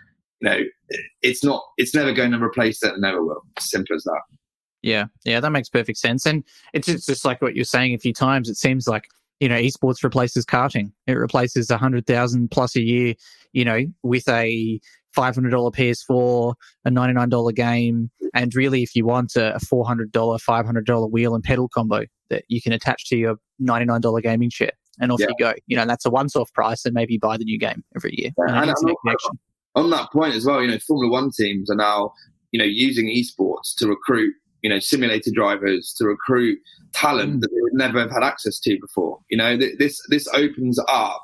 you 0.41 0.49
know 0.49 0.61
it's 1.23 1.45
not 1.45 1.63
it's 1.77 1.95
never 1.95 2.13
going 2.13 2.33
to 2.33 2.43
replace 2.43 2.83
it 2.83 2.93
and 2.93 3.03
never 3.03 3.25
will. 3.25 3.43
Simple 3.59 3.97
as 3.97 4.05
that. 4.05 4.23
Yeah, 4.83 5.07
yeah, 5.25 5.41
that 5.41 5.51
makes 5.51 5.69
perfect 5.69 5.99
sense. 5.99 6.27
And 6.27 6.45
it's 6.73 6.87
just 6.87 7.25
like 7.25 7.43
what 7.43 7.57
you're 7.57 7.65
saying 7.65 7.95
a 7.95 7.99
few 7.99 8.13
times. 8.13 8.49
It 8.49 8.57
seems 8.57 8.87
like 8.87 9.09
you 9.41 9.49
know 9.49 9.57
esports 9.57 10.03
replaces 10.03 10.45
karting. 10.45 10.93
It 11.07 11.15
replaces 11.15 11.71
a 11.71 11.79
hundred 11.79 12.07
thousand 12.07 12.51
plus 12.51 12.77
a 12.77 12.81
year. 12.81 13.15
You 13.53 13.65
know, 13.65 13.87
with 14.03 14.29
a 14.29 14.81
$500 15.17 15.51
PS4, 15.75 16.55
a 16.85 16.91
$99 16.91 17.55
game, 17.55 18.11
and 18.35 18.55
really, 18.55 18.83
if 18.83 18.95
you 18.95 19.07
want 19.07 19.35
a 19.37 19.59
$400, 19.73 20.11
$500 20.13 21.11
wheel 21.11 21.35
and 21.35 21.43
pedal 21.43 21.69
combo 21.69 22.05
that 22.29 22.45
you 22.49 22.61
can 22.61 22.73
attach 22.73 23.07
to 23.07 23.17
your 23.17 23.37
$99 23.63 24.23
gaming 24.23 24.51
chair, 24.51 24.73
and 25.01 25.11
off 25.11 25.21
yeah. 25.21 25.29
you 25.29 25.35
go. 25.39 25.55
You 25.67 25.77
know, 25.77 25.87
that's 25.87 26.05
a 26.05 26.11
once-off 26.11 26.53
price, 26.53 26.85
and 26.85 26.93
maybe 26.93 27.17
buy 27.17 27.39
the 27.39 27.45
new 27.45 27.59
game 27.59 27.83
every 27.97 28.15
year. 28.15 28.31
Yeah, 28.37 28.61
and, 28.61 28.71
and 28.71 29.17
on 29.75 29.91
that 29.91 30.11
point 30.11 30.35
as 30.35 30.45
well, 30.45 30.63
you 30.63 30.69
know, 30.69 30.79
Formula 30.87 31.13
One 31.13 31.31
teams 31.31 31.71
are 31.71 31.77
now, 31.77 32.13
you 32.51 32.59
know, 32.59 32.65
using 32.65 33.07
esports 33.07 33.75
to 33.79 33.89
recruit, 33.89 34.35
you 34.67 34.71
know, 34.71 34.81
simulator 34.81 35.31
drivers 35.31 35.95
to 35.97 36.05
recruit 36.05 36.59
talent 36.93 37.37
mm. 37.37 37.41
that 37.41 37.51
they 37.53 37.61
would 37.61 37.75
never 37.75 38.01
have 38.01 38.11
had 38.11 38.25
access 38.25 38.59
to 38.59 38.77
before. 38.81 39.21
You 39.31 39.37
know, 39.37 39.57
this 39.57 40.05
this 40.09 40.27
opens 40.35 40.81
up. 40.89 41.23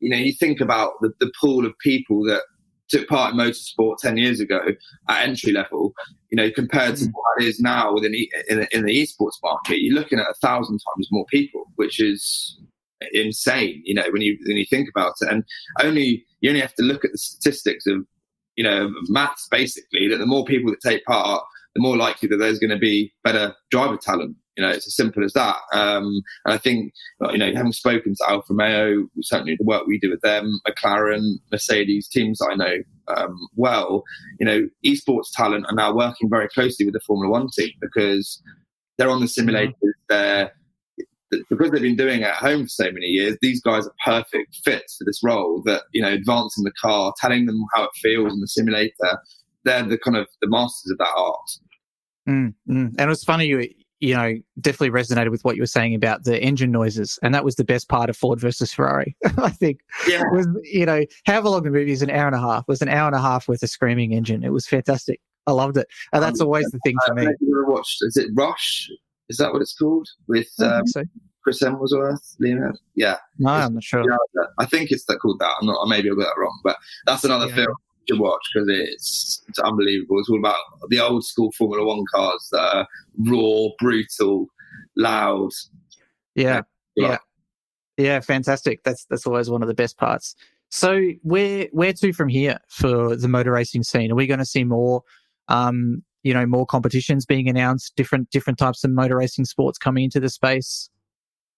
You 0.00 0.10
know, 0.10 0.16
you 0.16 0.32
think 0.32 0.60
about 0.60 0.94
the, 1.00 1.12
the 1.20 1.30
pool 1.40 1.64
of 1.64 1.78
people 1.78 2.24
that 2.24 2.42
took 2.88 3.06
part 3.06 3.32
in 3.32 3.38
motorsport 3.38 3.98
10 3.98 4.16
years 4.16 4.40
ago 4.40 4.60
at 5.08 5.28
entry 5.28 5.52
level, 5.52 5.92
you 6.32 6.36
know, 6.36 6.50
compared 6.50 6.96
to 6.96 7.04
mm. 7.04 7.12
what 7.12 7.44
it 7.44 7.46
is 7.46 7.60
now 7.60 7.94
within 7.94 8.12
in, 8.48 8.66
in 8.72 8.84
the 8.84 9.00
esports 9.00 9.36
market, 9.40 9.78
you're 9.78 9.94
looking 9.94 10.18
at 10.18 10.26
a 10.26 10.34
thousand 10.42 10.80
times 10.80 11.06
more 11.12 11.26
people, 11.26 11.66
which 11.76 12.00
is 12.00 12.58
insane, 13.12 13.82
you 13.84 13.94
know, 13.94 14.10
when 14.10 14.22
you 14.22 14.36
when 14.48 14.56
you 14.56 14.66
think 14.68 14.88
about 14.88 15.12
it. 15.20 15.28
And 15.30 15.44
only 15.80 16.26
you 16.40 16.50
only 16.50 16.60
have 16.60 16.74
to 16.74 16.82
look 16.82 17.04
at 17.04 17.12
the 17.12 17.18
statistics 17.18 17.86
of, 17.86 18.04
you 18.56 18.64
know, 18.64 18.90
maths 19.06 19.46
basically, 19.48 20.08
that 20.08 20.16
the 20.16 20.26
more 20.26 20.44
people 20.44 20.72
that 20.72 20.80
take 20.80 21.04
part, 21.04 21.44
the 21.74 21.82
more 21.82 21.96
likely 21.96 22.28
that 22.28 22.38
there's 22.38 22.58
going 22.58 22.70
to 22.70 22.78
be 22.78 23.12
better 23.24 23.54
driver 23.70 23.96
talent. 23.96 24.36
You 24.56 24.66
know, 24.66 24.70
it's 24.72 24.86
as 24.86 24.96
simple 24.96 25.24
as 25.24 25.32
that. 25.32 25.56
Um, 25.72 26.22
and 26.44 26.54
I 26.54 26.58
think, 26.58 26.92
you 27.30 27.38
know, 27.38 27.52
having 27.54 27.72
spoken 27.72 28.14
to 28.14 28.30
Alfa 28.30 28.52
Romeo, 28.52 29.06
certainly 29.22 29.56
the 29.56 29.64
work 29.64 29.86
we 29.86 29.98
do 29.98 30.10
with 30.10 30.20
them, 30.20 30.60
McLaren, 30.68 31.36
Mercedes, 31.50 32.08
teams 32.08 32.40
I 32.42 32.56
know 32.56 32.76
um, 33.16 33.48
well, 33.54 34.04
you 34.38 34.46
know, 34.46 34.68
esports 34.84 35.30
talent 35.32 35.66
are 35.68 35.74
now 35.74 35.94
working 35.94 36.28
very 36.28 36.48
closely 36.48 36.84
with 36.84 36.94
the 36.94 37.00
Formula 37.06 37.30
One 37.30 37.48
team 37.56 37.70
because 37.80 38.42
they're 38.98 39.10
on 39.10 39.20
the 39.20 39.26
simulators, 39.26 39.74
they're 40.08 40.52
because 41.48 41.70
they've 41.70 41.80
been 41.82 41.96
doing 41.96 42.22
it 42.22 42.26
at 42.26 42.34
home 42.34 42.64
for 42.64 42.68
so 42.68 42.90
many 42.90 43.06
years, 43.06 43.36
these 43.40 43.60
guys 43.62 43.86
are 43.86 43.94
perfect 44.04 44.56
fits 44.64 44.96
for 44.96 45.04
this 45.04 45.20
role. 45.22 45.62
That 45.64 45.82
you 45.92 46.02
know, 46.02 46.12
advancing 46.12 46.64
the 46.64 46.72
car, 46.72 47.12
telling 47.20 47.46
them 47.46 47.64
how 47.74 47.84
it 47.84 47.90
feels 47.94 48.32
in 48.32 48.40
the 48.40 48.48
simulator, 48.48 49.18
they're 49.64 49.82
the 49.82 49.98
kind 49.98 50.16
of 50.16 50.26
the 50.40 50.48
masters 50.48 50.92
of 50.92 50.98
that 50.98 51.12
art. 51.16 51.50
Mm, 52.28 52.54
mm. 52.68 52.94
And 52.96 53.00
it 53.00 53.06
was 53.06 53.24
funny 53.24 53.46
you 53.46 53.68
you 54.00 54.14
know, 54.14 54.34
definitely 54.60 54.90
resonated 54.90 55.30
with 55.30 55.44
what 55.44 55.56
you 55.56 55.62
were 55.62 55.66
saying 55.66 55.94
about 55.94 56.24
the 56.24 56.42
engine 56.42 56.72
noises. 56.72 57.18
And 57.22 57.34
that 57.34 57.44
was 57.44 57.56
the 57.56 57.64
best 57.64 57.88
part 57.88 58.08
of 58.08 58.16
Ford 58.16 58.40
versus 58.40 58.72
Ferrari, 58.72 59.14
I 59.38 59.50
think. 59.50 59.80
Yeah. 60.08 60.22
Was, 60.32 60.48
you 60.64 60.86
know, 60.86 61.04
however 61.26 61.50
long 61.50 61.62
the 61.62 61.70
movie 61.70 61.92
is, 61.92 62.00
an 62.00 62.10
hour 62.10 62.26
and 62.26 62.34
a 62.34 62.40
half, 62.40 62.66
was 62.66 62.80
an 62.80 62.88
hour 62.88 63.06
and 63.06 63.14
a 63.14 63.20
half 63.20 63.46
with 63.46 63.62
a 63.62 63.66
screaming 63.66 64.12
engine. 64.12 64.42
It 64.42 64.52
was 64.52 64.66
fantastic. 64.66 65.20
I 65.46 65.52
loved 65.52 65.76
it. 65.76 65.86
And 66.12 66.22
that's 66.22 66.40
always 66.40 66.66
the 66.70 66.78
thing 66.82 66.96
for 67.06 67.14
me. 67.14 67.28
watched, 67.40 67.98
is 68.00 68.16
it 68.16 68.30
Rush? 68.34 68.88
Is 69.28 69.36
that 69.36 69.52
what 69.52 69.62
it's 69.62 69.74
called? 69.74 70.08
With 70.28 70.48
um, 70.60 70.86
so. 70.86 71.04
Chris 71.44 71.62
Hemsworth, 71.62 72.36
Leonard? 72.38 72.78
Yeah. 72.94 73.16
No, 73.38 73.50
I'm 73.50 73.74
not 73.74 73.84
sure. 73.84 74.04
I 74.58 74.66
think 74.66 74.90
it's 74.90 75.04
that 75.06 75.18
called 75.18 75.40
that. 75.40 75.54
I'm 75.60 75.66
not, 75.66 75.86
maybe 75.88 76.10
I 76.10 76.14
got 76.14 76.24
that 76.24 76.40
wrong, 76.40 76.58
but 76.64 76.76
that's 77.06 77.24
another 77.24 77.48
yeah. 77.48 77.54
film 77.54 77.76
to 78.10 78.20
watch 78.20 78.42
because 78.52 78.68
it's, 78.68 79.42
it's 79.48 79.58
unbelievable. 79.58 80.18
It's 80.18 80.28
all 80.28 80.38
about 80.38 80.56
the 80.88 81.00
old 81.00 81.24
school 81.24 81.52
Formula 81.52 81.84
One 81.84 82.04
cars 82.12 82.48
that 82.52 82.60
are 82.60 82.88
raw, 83.18 83.68
brutal, 83.78 84.46
loud. 84.96 85.50
Yeah, 86.34 86.62
yeah, 86.96 87.18
yeah. 87.96 88.20
Fantastic. 88.20 88.82
That's 88.84 89.04
that's 89.06 89.26
always 89.26 89.50
one 89.50 89.62
of 89.62 89.68
the 89.68 89.74
best 89.74 89.98
parts. 89.98 90.34
So 90.70 91.10
where 91.22 91.68
where 91.72 91.92
to 91.92 92.12
from 92.12 92.28
here 92.28 92.58
for 92.68 93.16
the 93.16 93.28
motor 93.28 93.52
racing 93.52 93.82
scene? 93.82 94.12
Are 94.12 94.14
we 94.14 94.26
going 94.26 94.38
to 94.38 94.44
see 94.44 94.64
more, 94.64 95.02
um, 95.48 96.02
you 96.22 96.32
know, 96.32 96.46
more 96.46 96.64
competitions 96.64 97.26
being 97.26 97.48
announced, 97.48 97.96
different 97.96 98.30
different 98.30 98.58
types 98.58 98.84
of 98.84 98.90
motor 98.92 99.16
racing 99.16 99.46
sports 99.46 99.78
coming 99.78 100.04
into 100.04 100.20
the 100.20 100.28
space? 100.28 100.88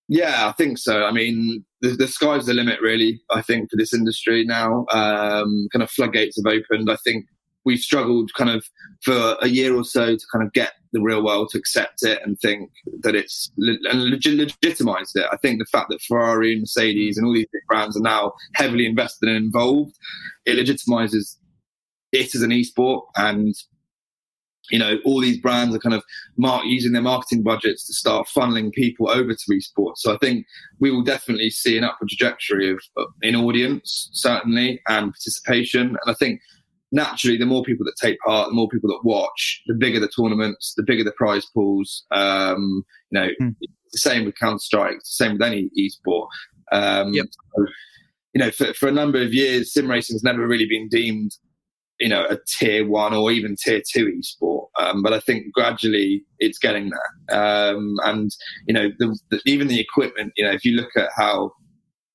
Yeah, 0.09 0.49
I 0.49 0.53
think 0.53 0.79
so. 0.79 1.05
I 1.05 1.13
mean, 1.13 1.65
the, 1.81 1.91
the 1.91 2.09
sky's 2.09 2.47
the 2.47 2.55
limit, 2.55 2.81
really. 2.81 3.21
I 3.31 3.41
think 3.43 3.71
for 3.71 3.77
this 3.77 3.95
industry 3.95 4.45
now, 4.45 4.87
um, 4.93 5.69
kind 5.73 5.83
of 5.83 5.91
floodgates 5.91 6.37
have 6.37 6.53
opened. 6.53 6.91
I 6.91 6.97
think 7.05 7.27
we've 7.65 7.79
struggled 7.79 8.33
kind 8.35 8.51
of 8.51 8.65
for 9.05 9.37
a 9.41 9.49
year 9.49 9.75
or 9.75 9.85
so 9.85 10.17
to 10.17 10.25
kind 10.33 10.45
of 10.45 10.53
get 10.53 10.73
the 10.93 11.01
real 11.01 11.25
world 11.25 11.49
to 11.51 11.59
accept 11.59 12.03
it 12.03 12.21
and 12.25 12.39
think 12.41 12.71
that 13.03 13.15
it's 13.15 13.51
and 13.57 14.11
legitimized 14.11 15.17
it. 15.17 15.27
I 15.33 15.37
think 15.37 15.59
the 15.59 15.67
fact 15.67 15.89
that 15.91 16.03
Ferrari 16.03 16.53
and 16.53 16.63
Mercedes 16.63 17.17
and 17.17 17.27
all 17.27 17.33
these 17.33 17.47
big 17.53 17.63
brands 17.69 17.97
are 17.97 18.03
now 18.03 18.33
heavily 18.55 18.87
invested 18.87 19.29
and 19.29 19.37
involved, 19.37 19.97
it 20.45 20.59
legitimizes 20.59 21.37
it 22.13 22.35
as 22.35 22.43
an 22.43 22.51
esport 22.51 23.03
and 23.17 23.55
you 24.73 24.79
know, 24.79 24.99
all 25.05 25.21
these 25.21 25.39
brands 25.39 25.77
are 25.77 25.79
kind 25.79 25.95
of 25.95 26.03
mark, 26.39 26.65
using 26.65 26.93
their 26.93 27.03
marketing 27.03 27.43
budgets 27.43 27.87
to 27.87 27.93
start 27.93 28.27
funneling 28.27 28.73
people 28.73 29.09
over 29.11 29.35
to 29.35 29.53
esports. 29.53 29.99
So 29.99 30.15
I 30.15 30.19
think 30.19 30.47
we 30.81 30.91
will 30.91 31.03
definitely 31.03 31.51
see 31.51 31.77
an 31.77 31.85
upward 31.85 32.09
trajectory 32.09 32.71
of, 32.71 32.81
of 32.97 33.09
in 33.21 33.37
audience, 33.37 34.09
certainly, 34.13 34.81
and 34.89 35.13
participation. 35.13 35.89
And 35.89 35.99
I 36.07 36.15
think 36.15 36.41
naturally, 36.91 37.37
the 37.37 37.47
more 37.47 37.63
people 37.63 37.85
that 37.85 37.97
take 38.01 38.19
part, 38.21 38.49
the 38.49 38.55
more 38.55 38.69
people 38.69 38.89
that 38.89 39.05
watch, 39.05 39.63
the 39.67 39.75
bigger 39.75 40.01
the 40.01 40.09
tournaments, 40.09 40.73
the 40.75 40.83
bigger 40.83 41.05
the 41.05 41.13
prize 41.13 41.47
pools. 41.55 42.05
Um, 42.11 42.83
you 43.11 43.21
know, 43.21 43.29
mm. 43.41 43.55
the 43.61 43.99
same 43.99 44.25
with 44.25 44.39
Counter 44.39 44.59
Strike, 44.59 44.95
the 44.95 45.01
same 45.05 45.33
with 45.33 45.43
any 45.43 45.71
esport. 45.79 46.29
Um, 46.73 47.13
yep. 47.13 47.27
so, 47.31 47.67
you 48.33 48.39
know, 48.39 48.51
for, 48.51 48.73
for 48.73 48.89
a 48.89 48.93
number 48.93 49.21
of 49.21 49.35
years, 49.35 49.75
sim 49.75 49.91
racing 49.91 50.15
has 50.15 50.23
never 50.23 50.47
really 50.47 50.67
been 50.67 50.89
deemed 50.89 51.37
you 52.03 52.09
know 52.09 52.27
a 52.29 52.37
tier 52.49 52.87
one 52.87 53.15
or 53.15 53.31
even 53.31 53.57
tier 53.57 53.81
two 53.89 54.07
esport. 54.07 54.67
Um, 54.79 55.03
but 55.03 55.13
I 55.13 55.21
think 55.21 55.53
gradually 55.53 56.25
it's 56.41 56.59
getting 56.59 56.91
there. 56.91 57.39
Um, 57.39 57.97
and 58.05 58.31
you 58.67 58.75
know, 58.75 58.91
the, 58.99 59.17
the, 59.31 59.41
even 59.47 59.69
the 59.69 59.81
equipment. 59.81 60.33
You 60.37 60.45
know, 60.45 60.51
if 60.51 60.65
you 60.65 60.73
look 60.73 60.91
at 60.97 61.11
how 61.17 61.53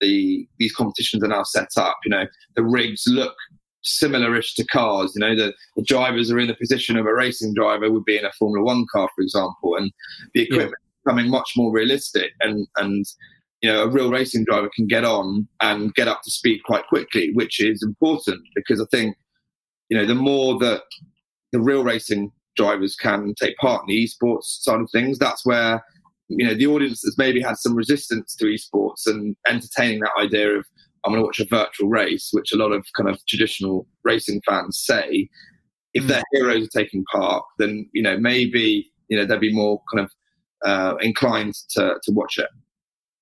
the 0.01 0.47
these 0.59 0.75
competitions 0.75 1.23
are 1.23 1.29
now 1.29 1.43
set 1.43 1.69
up, 1.77 1.97
you 2.03 2.09
know, 2.09 2.25
the 2.55 2.63
rigs 2.63 3.03
look 3.07 3.35
similar-ish 3.81 4.55
to 4.55 4.65
cars. 4.65 5.13
You 5.15 5.21
know, 5.21 5.35
the, 5.35 5.53
the 5.77 5.83
drivers 5.83 6.29
are 6.29 6.39
in 6.39 6.49
the 6.49 6.55
position 6.55 6.97
of 6.97 7.05
a 7.05 7.13
racing 7.13 7.53
driver 7.53 7.89
would 7.89 8.03
be 8.03 8.17
in 8.17 8.25
a 8.25 8.31
Formula 8.33 8.65
One 8.65 8.85
car, 8.91 9.07
for 9.15 9.21
example, 9.21 9.77
and 9.77 9.91
the 10.33 10.41
equipment 10.41 10.71
yeah. 10.71 11.13
becoming 11.13 11.31
much 11.31 11.53
more 11.55 11.71
realistic 11.71 12.33
and 12.41 12.67
and 12.75 13.05
you 13.61 13.71
know, 13.71 13.83
a 13.83 13.89
real 13.89 14.11
racing 14.11 14.43
driver 14.43 14.69
can 14.75 14.85
get 14.85 15.03
on 15.03 15.47
and 15.61 15.93
get 15.95 16.07
up 16.07 16.21
to 16.23 16.29
speed 16.29 16.61
quite 16.63 16.85
quickly, 16.87 17.31
which 17.33 17.59
is 17.59 17.81
important 17.81 18.39
because 18.55 18.79
I 18.79 18.85
think 18.91 19.15
you 19.89 19.97
know, 19.97 20.05
the 20.05 20.15
more 20.15 20.57
that 20.59 20.81
the 21.51 21.59
real 21.59 21.83
racing 21.83 22.31
drivers 22.55 22.95
can 22.95 23.33
take 23.41 23.55
part 23.57 23.83
in 23.83 23.95
the 23.95 24.03
esports 24.03 24.61
side 24.61 24.81
of 24.81 24.89
things, 24.91 25.17
that's 25.17 25.45
where 25.45 25.83
you 26.29 26.45
know 26.45 26.53
the 26.53 26.67
audience 26.67 27.01
has 27.03 27.17
maybe 27.17 27.41
had 27.41 27.57
some 27.57 27.75
resistance 27.75 28.35
to 28.35 28.45
esports 28.45 29.05
and 29.07 29.35
entertaining 29.47 29.99
that 30.01 30.11
idea 30.19 30.57
of 30.57 30.65
I'm 31.05 31.13
going 31.13 31.21
to 31.21 31.25
watch 31.25 31.39
a 31.39 31.45
virtual 31.45 31.87
race, 31.87 32.29
which 32.33 32.51
a 32.51 32.57
lot 32.57 32.73
of 32.73 32.85
kind 32.97 33.07
of 33.09 33.19
traditional 33.27 33.87
racing 34.03 34.41
fans 34.45 34.79
say. 34.83 35.29
If 35.93 36.03
mm. 36.03 36.07
their 36.07 36.23
heroes 36.33 36.65
are 36.65 36.79
taking 36.79 37.05
part, 37.13 37.43
then 37.59 37.89
you 37.93 38.01
know 38.01 38.17
maybe 38.17 38.91
you 39.07 39.17
know 39.17 39.25
they'd 39.25 39.39
be 39.39 39.53
more 39.53 39.81
kind 39.93 40.05
of 40.05 40.11
uh, 40.65 40.97
inclined 40.97 41.55
to 41.71 41.95
to 42.03 42.11
watch 42.11 42.37
it. 42.37 42.49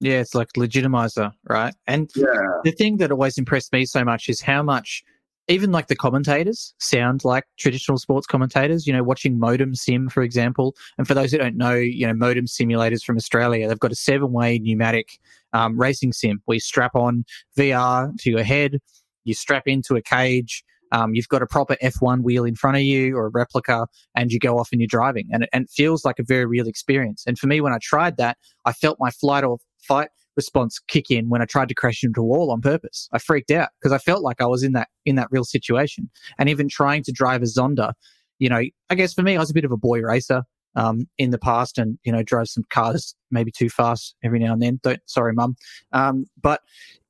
Yeah, 0.01 0.19
it's 0.19 0.35
like 0.35 0.49
legitimizer, 0.57 1.31
right? 1.47 1.73
And 1.87 2.09
yeah. 2.15 2.25
the 2.63 2.71
thing 2.71 2.97
that 2.97 3.11
always 3.11 3.37
impressed 3.37 3.71
me 3.71 3.85
so 3.85 4.03
much 4.03 4.27
is 4.27 4.41
how 4.41 4.61
much 4.61 5.03
even 5.47 5.71
like 5.71 5.87
the 5.87 5.95
commentators 5.95 6.73
sound 6.79 7.23
like 7.23 7.43
traditional 7.57 7.97
sports 7.97 8.25
commentators, 8.25 8.87
you 8.87 8.93
know, 8.93 9.03
watching 9.03 9.37
Modem 9.37 9.75
Sim, 9.75 10.09
for 10.09 10.23
example. 10.23 10.75
And 10.97 11.07
for 11.07 11.13
those 11.13 11.31
who 11.31 11.37
don't 11.37 11.55
know, 11.57 11.75
you 11.75 12.07
know, 12.07 12.13
Modem 12.13 12.45
simulators 12.45 13.03
from 13.03 13.15
Australia, 13.15 13.67
they've 13.67 13.79
got 13.79 13.91
a 13.91 13.95
seven 13.95 14.31
way 14.31 14.59
pneumatic 14.59 15.19
um, 15.53 15.79
racing 15.79 16.11
sim 16.11 16.41
where 16.45 16.55
you 16.55 16.59
strap 16.59 16.95
on 16.95 17.25
VR 17.57 18.15
to 18.19 18.29
your 18.29 18.43
head, 18.43 18.79
you 19.23 19.33
strap 19.33 19.63
into 19.67 19.95
a 19.95 20.01
cage, 20.01 20.63
um, 20.91 21.13
you've 21.13 21.27
got 21.27 21.41
a 21.41 21.47
proper 21.47 21.75
F1 21.81 22.21
wheel 22.21 22.45
in 22.45 22.55
front 22.55 22.77
of 22.77 22.83
you 22.83 23.15
or 23.15 23.27
a 23.27 23.29
replica, 23.29 23.87
and 24.15 24.31
you 24.31 24.39
go 24.39 24.57
off 24.57 24.69
and 24.71 24.81
you're 24.81 24.87
driving. 24.87 25.27
And 25.31 25.43
it, 25.43 25.49
and 25.51 25.65
it 25.65 25.69
feels 25.69 26.05
like 26.05 26.19
a 26.19 26.23
very 26.23 26.45
real 26.45 26.67
experience. 26.67 27.23
And 27.27 27.37
for 27.37 27.47
me, 27.47 27.61
when 27.61 27.73
I 27.73 27.79
tried 27.81 28.17
that, 28.17 28.37
I 28.65 28.73
felt 28.73 28.97
my 28.99 29.11
flight 29.11 29.43
or 29.43 29.57
fight 29.81 30.09
response 30.35 30.79
kick 30.79 31.09
in 31.09 31.29
when 31.29 31.41
I 31.41 31.45
tried 31.45 31.69
to 31.69 31.75
crash 31.75 32.03
into 32.03 32.21
a 32.21 32.23
wall 32.23 32.51
on 32.51 32.61
purpose. 32.61 33.09
I 33.11 33.19
freaked 33.19 33.51
out 33.51 33.69
because 33.79 33.91
I 33.91 33.97
felt 33.97 34.23
like 34.23 34.41
I 34.41 34.45
was 34.45 34.63
in 34.63 34.73
that 34.73 34.89
in 35.05 35.15
that 35.15 35.27
real 35.31 35.43
situation. 35.43 36.09
And 36.37 36.49
even 36.49 36.67
trying 36.69 37.03
to 37.03 37.11
drive 37.11 37.41
a 37.41 37.45
Zonda, 37.45 37.93
you 38.39 38.49
know, 38.49 38.61
I 38.89 38.95
guess 38.95 39.13
for 39.13 39.21
me, 39.21 39.35
I 39.35 39.39
was 39.39 39.51
a 39.51 39.53
bit 39.53 39.65
of 39.65 39.71
a 39.71 39.77
boy 39.77 40.01
racer. 40.01 40.43
um, 40.75 41.07
in 41.17 41.31
the 41.31 41.37
past, 41.37 41.77
and 41.77 41.97
you 42.03 42.11
know 42.11 42.21
drove 42.21 42.49
some 42.49 42.65
cars 42.69 43.15
maybe 43.31 43.51
too 43.51 43.69
fast 43.69 44.15
every 44.23 44.39
now 44.39 44.53
and 44.53 44.61
then. 44.61 44.79
Don't 44.83 44.99
sorry, 45.05 45.33
mum. 45.33 45.55
Um, 45.93 46.25
but 46.41 46.61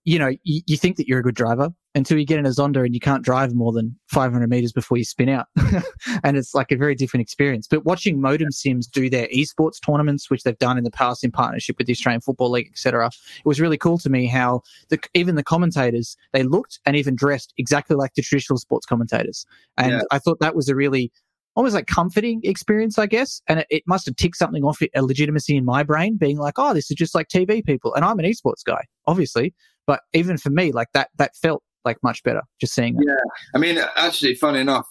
you 0.04 0.20
know, 0.20 0.30
you, 0.44 0.62
you, 0.68 0.78
think 0.78 0.98
that 0.98 1.08
you're 1.08 1.20
a 1.20 1.24
good 1.24 1.36
driver 1.36 1.70
until 1.96 2.20
you 2.20 2.26
get 2.26 2.38
in 2.38 2.46
a 2.46 2.50
Zonda 2.50 2.86
and 2.86 2.94
you 2.94 3.00
can't 3.00 3.24
drive 3.24 3.56
more 3.56 3.72
than 3.72 3.98
500 4.08 4.50
meters 4.50 4.74
before 4.74 4.98
you 4.98 5.06
spin 5.06 5.30
out. 5.30 5.48
and 6.24 6.36
it's 6.36 6.54
like 6.54 6.72
a 6.72 6.76
very 6.76 6.94
different 6.94 7.22
experience. 7.22 7.68
But 7.68 7.86
watching 7.86 8.20
Modem 8.20 8.52
Sims 8.52 8.86
do 8.86 9.10
their 9.10 9.28
esports 9.30 9.80
tournaments, 9.84 10.30
which 10.30 10.44
they've 10.44 10.58
done 10.60 10.78
in 10.78 10.84
the 10.84 10.92
past 10.92 11.24
in 11.24 11.32
partnership 11.32 11.78
with 11.78 11.88
the 11.88 11.94
Australian 11.94 12.20
Football 12.20 12.52
League, 12.52 12.68
etc., 12.70 13.08
it 13.08 13.46
was 13.46 13.62
really 13.62 13.78
cool 13.78 13.98
to 14.00 14.10
me 14.10 14.28
how 14.28 14.62
the, 14.90 15.00
even 15.14 15.36
the 15.36 15.44
commentators, 15.44 16.18
they 16.34 16.44
looked 16.44 16.80
and 16.86 16.98
even 16.98 17.16
dressed 17.16 17.54
exactly 17.58 17.96
like 17.96 18.14
the 18.16 18.22
traditional 18.22 18.60
sports 18.60 18.86
commentators. 18.86 19.46
And 19.78 19.94
yeah. 19.94 20.02
I 20.12 20.20
thought 20.20 20.40
that 20.42 20.56
was 20.56 20.68
a 20.68 20.76
really 20.76 21.14
almost 21.56 21.74
like 21.74 21.88
comforting 21.88 22.42
experience, 22.44 23.00
I 23.00 23.06
guess. 23.06 23.42
And 23.48 23.60
it, 23.62 23.68
it 23.70 23.84
must 23.88 24.06
have 24.06 24.18
ticked 24.18 24.36
something 24.36 24.64
off 24.64 24.82
a 24.94 25.02
legitimacy 25.02 25.56
in 25.56 25.64
my 25.64 25.84
brain, 25.84 26.18
being 26.18 26.38
like, 26.38 26.56
oh, 26.58 26.74
this 26.74 26.92
is 26.92 26.98
just 26.98 27.16
like 27.16 27.30
TV 27.30 27.66
people. 27.66 27.94
And 27.96 28.04
I'm 28.04 28.20
an 28.20 28.26
esports 28.26 28.64
guy, 28.66 28.84
obviously. 29.08 29.54
But 29.88 30.02
even 30.14 30.38
for 30.38 30.50
me, 30.50 30.72
like 30.72 30.90
that, 30.94 31.10
that 31.18 31.36
felt 31.36 31.64
like 31.86 31.98
much 32.04 32.24
better 32.24 32.42
just 32.60 32.74
seeing. 32.74 32.98
Yeah. 33.06 33.16
I 33.54 33.58
mean, 33.58 33.78
actually, 33.96 34.36
funny 34.36 34.60
enough, 34.60 34.88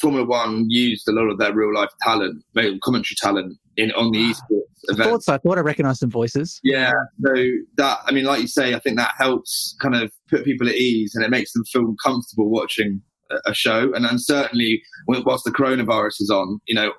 Formula 0.00 0.26
One 0.26 0.66
used 0.68 1.08
a 1.08 1.12
lot 1.12 1.28
of 1.30 1.38
their 1.38 1.54
real 1.54 1.74
life 1.74 1.90
talent, 2.02 2.44
commentary 2.82 3.16
talent 3.16 3.58
in 3.76 3.92
on 3.92 4.10
the 4.12 4.20
ah, 4.20 4.32
esports 4.32 4.92
event. 4.92 5.08
I 5.08 5.10
thought 5.10 5.22
so. 5.22 5.34
I 5.34 5.38
thought 5.38 5.58
I 5.58 5.62
recognised 5.62 6.00
some 6.00 6.10
voices. 6.10 6.60
Yeah. 6.62 6.92
So 7.24 7.34
that, 7.76 7.98
I 8.04 8.12
mean, 8.12 8.24
like 8.24 8.40
you 8.40 8.48
say, 8.48 8.74
I 8.74 8.78
think 8.78 8.96
that 8.96 9.14
helps 9.18 9.76
kind 9.80 9.94
of 9.94 10.10
put 10.28 10.44
people 10.44 10.68
at 10.68 10.74
ease 10.74 11.14
and 11.14 11.24
it 11.24 11.30
makes 11.30 11.52
them 11.52 11.64
feel 11.64 11.94
comfortable 12.02 12.50
watching 12.50 13.02
a 13.44 13.54
show. 13.54 13.92
And 13.92 14.04
then 14.04 14.18
certainly, 14.18 14.82
whilst 15.08 15.44
the 15.44 15.50
coronavirus 15.50 16.20
is 16.20 16.30
on, 16.30 16.60
you 16.66 16.74
know, 16.74 16.92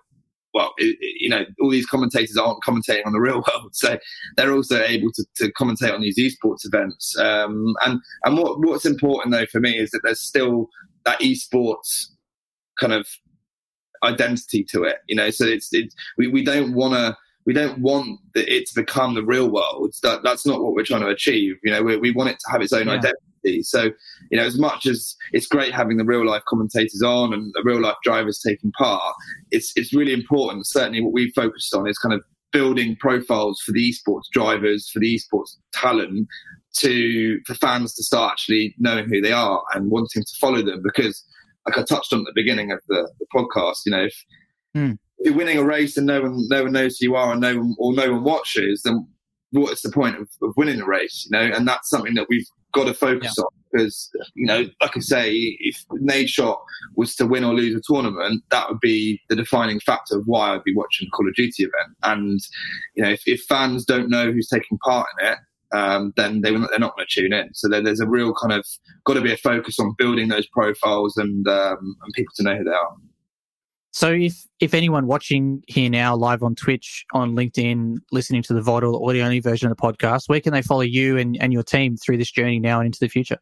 well, 0.58 0.74
it, 0.78 0.98
you 1.20 1.30
know, 1.30 1.46
all 1.62 1.70
these 1.70 1.86
commentators 1.86 2.36
aren't 2.36 2.64
commentating 2.64 3.06
on 3.06 3.14
the 3.14 3.20
real 3.20 3.36
world, 3.48 3.74
so 3.74 3.98
they're 4.36 4.54
also 4.54 4.82
able 4.82 5.12
to, 5.14 5.26
to 5.36 5.52
commentate 5.54 5.94
on 5.94 6.02
these 6.02 6.18
esports 6.18 6.66
events. 6.66 7.18
Um, 7.18 7.76
and 7.86 8.00
and 8.24 8.38
what 8.38 8.60
what's 8.60 8.86
important 8.86 9.34
though 9.34 9.46
for 9.46 9.60
me 9.60 9.78
is 9.78 9.92
that 9.92 10.02
there's 10.04 10.20
still 10.20 10.70
that 11.06 11.20
esports 11.20 12.08
kind 12.80 12.94
of 12.94 13.08
identity 14.04 14.64
to 14.72 14.84
it. 14.84 14.98
You 15.08 15.16
know, 15.16 15.30
so 15.30 15.46
it's 15.46 15.72
it's 15.74 15.96
we, 16.18 16.28
we 16.28 16.44
don't 16.44 16.74
want 16.74 16.96
to 16.96 17.16
we 17.46 17.54
don't 17.54 17.80
want 17.80 18.20
it 18.34 18.68
to 18.68 18.76
become 18.76 19.14
the 19.14 19.24
real 19.24 19.50
world. 19.50 19.94
That 20.02 20.24
that's 20.24 20.46
not 20.46 20.62
what 20.62 20.74
we're 20.74 20.86
trying 20.86 21.02
to 21.02 21.10
achieve. 21.10 21.58
You 21.64 21.72
know, 21.72 21.84
we, 21.84 21.98
we 21.98 22.12
want 22.12 22.32
it 22.32 22.40
to 22.40 22.52
have 22.52 22.62
its 22.62 22.74
own 22.74 22.88
yeah. 22.88 22.94
identity 22.94 23.27
so, 23.62 23.92
you 24.32 24.38
know, 24.38 24.46
as 24.46 24.60
much 24.60 24.86
as 24.86 25.16
it's 25.32 25.48
great 25.48 25.74
having 25.74 25.98
the 25.98 26.06
real 26.06 26.26
life 26.26 26.44
commentators 26.48 27.02
on 27.02 27.34
and 27.34 27.52
the 27.54 27.64
real 27.64 27.82
life 27.82 27.98
drivers 28.04 28.40
taking 28.46 28.72
part, 28.72 29.14
it's 29.52 29.72
it's 29.76 29.94
really 29.94 30.14
important. 30.14 30.68
Certainly, 30.68 31.02
what 31.02 31.14
we've 31.14 31.34
focused 31.36 31.74
on 31.74 31.88
is 31.88 31.98
kind 31.98 32.14
of 32.14 32.22
building 32.52 32.96
profiles 33.00 33.62
for 33.66 33.72
the 33.72 33.92
esports 33.92 34.26
drivers, 34.32 34.90
for 34.90 35.00
the 35.00 35.16
esports 35.16 35.56
talent, 35.74 36.28
to 36.76 37.40
for 37.46 37.54
fans 37.56 37.94
to 37.96 38.04
start 38.04 38.32
actually 38.32 38.76
knowing 38.78 39.08
who 39.10 39.22
they 39.22 39.32
are 39.32 39.62
and 39.74 39.92
wanting 39.92 40.24
to 40.24 40.34
follow 40.40 40.62
them. 40.62 40.82
Because, 40.84 41.24
like 41.66 41.78
I 41.78 41.84
touched 41.84 42.14
on 42.14 42.20
at 42.20 42.26
the 42.26 42.32
beginning 42.36 42.72
of 42.72 42.80
the, 42.88 43.10
the 43.20 43.26
podcast, 43.34 43.80
you 43.86 43.92
know, 43.92 44.06
if, 44.06 44.26
mm. 44.76 44.98
if, 45.20 45.28
you're 45.28 45.36
winning 45.36 45.58
a 45.58 45.64
race 45.64 45.98
and 45.98 46.08
no 46.08 46.22
one 46.22 46.38
no 46.50 46.64
one 46.64 46.74
knows 46.74 46.98
who 46.98 47.08
you 47.08 47.16
are 47.16 47.32
and 47.32 47.42
no 47.42 47.58
one 47.58 47.76
or 47.78 47.94
no 47.94 48.12
one 48.14 48.24
watches, 48.24 48.82
then 48.84 49.08
what's 49.52 49.82
the 49.82 49.92
point 49.92 50.16
of, 50.18 50.30
of 50.42 50.54
winning 50.58 50.82
a 50.82 50.86
race? 50.86 51.28
You 51.30 51.38
know, 51.38 51.56
and 51.56 51.68
that's 51.68 51.90
something 51.90 52.14
that 52.16 52.28
we've 52.30 52.48
got 52.74 52.86
to 52.86 52.94
focus 52.94 53.36
yeah. 53.38 53.44
on 53.44 53.50
because 53.72 54.10
you 54.34 54.46
know, 54.46 54.66
like 54.82 54.96
I 54.96 55.00
say, 55.00 55.32
if 55.60 55.84
Nadeshot 55.92 56.58
was 56.96 57.16
to 57.16 57.26
win 57.26 57.44
or 57.44 57.54
lose 57.54 57.76
a 57.76 57.82
tournament, 57.86 58.44
that 58.50 58.70
would 58.70 58.80
be 58.80 59.22
the 59.30 59.36
defining 59.36 59.80
factor 59.80 60.18
of 60.18 60.24
why 60.26 60.54
I'd 60.54 60.64
be 60.64 60.76
watching 60.76 61.08
a 61.08 61.12
Call 61.12 61.28
of 61.28 61.36
Duty 61.36 61.64
event. 61.64 61.96
And 62.04 62.40
you 62.96 63.04
know, 63.04 63.10
if, 63.10 63.24
if 63.26 63.42
fans 63.44 63.86
don't 63.86 64.10
know 64.10 64.32
who's 64.32 64.48
taking 64.48 64.78
part 64.80 65.08
in 65.20 65.28
it, 65.28 65.38
um, 65.74 66.14
then 66.16 66.42
they 66.42 66.52
they're 66.52 66.80
not 66.80 66.96
going 66.96 67.08
to 67.08 67.22
tune 67.22 67.34
in. 67.34 67.54
So 67.54 67.68
there, 67.68 67.82
there's 67.82 68.00
a 68.00 68.08
real 68.08 68.34
kind 68.34 68.54
of 68.54 68.66
got 69.06 69.16
to 69.16 69.22
be 69.22 69.34
a 69.34 69.38
focus 69.38 69.80
on 69.80 69.96
building 69.98 70.30
those 70.30 70.48
profiles 70.48 71.18
and 71.18 71.48
um, 71.48 71.96
and 72.04 72.14
people 72.14 72.34
to 72.38 72.44
know 72.44 72.58
who 72.58 72.64
they 72.64 72.72
are. 72.72 72.96
So 73.98 74.12
if 74.12 74.46
if 74.60 74.76
anyone 74.76 75.08
watching 75.08 75.64
here 75.66 75.90
now 75.90 76.16
live 76.16 76.44
on 76.44 76.54
Twitch, 76.54 77.04
on 77.14 77.36
LinkedIn, 77.36 77.98
listening 78.12 78.44
to 78.44 78.54
the 78.54 78.62
VOD 78.62 78.84
or 78.84 79.10
audio 79.10 79.26
only 79.26 79.40
version 79.40 79.72
of 79.72 79.76
the 79.76 79.82
podcast, 79.82 80.30
where 80.30 80.40
can 80.40 80.54
they 80.54 80.62
follow 80.62 80.82
you 80.82 81.18
and, 81.18 81.36
and 81.42 81.52
your 81.52 81.64
team 81.64 81.98
through 81.98 82.18
this 82.18 82.30
journey 82.30 82.60
now 82.60 82.80
and 82.80 82.86
into 82.86 83.00
the 83.00 83.08
future? 83.08 83.40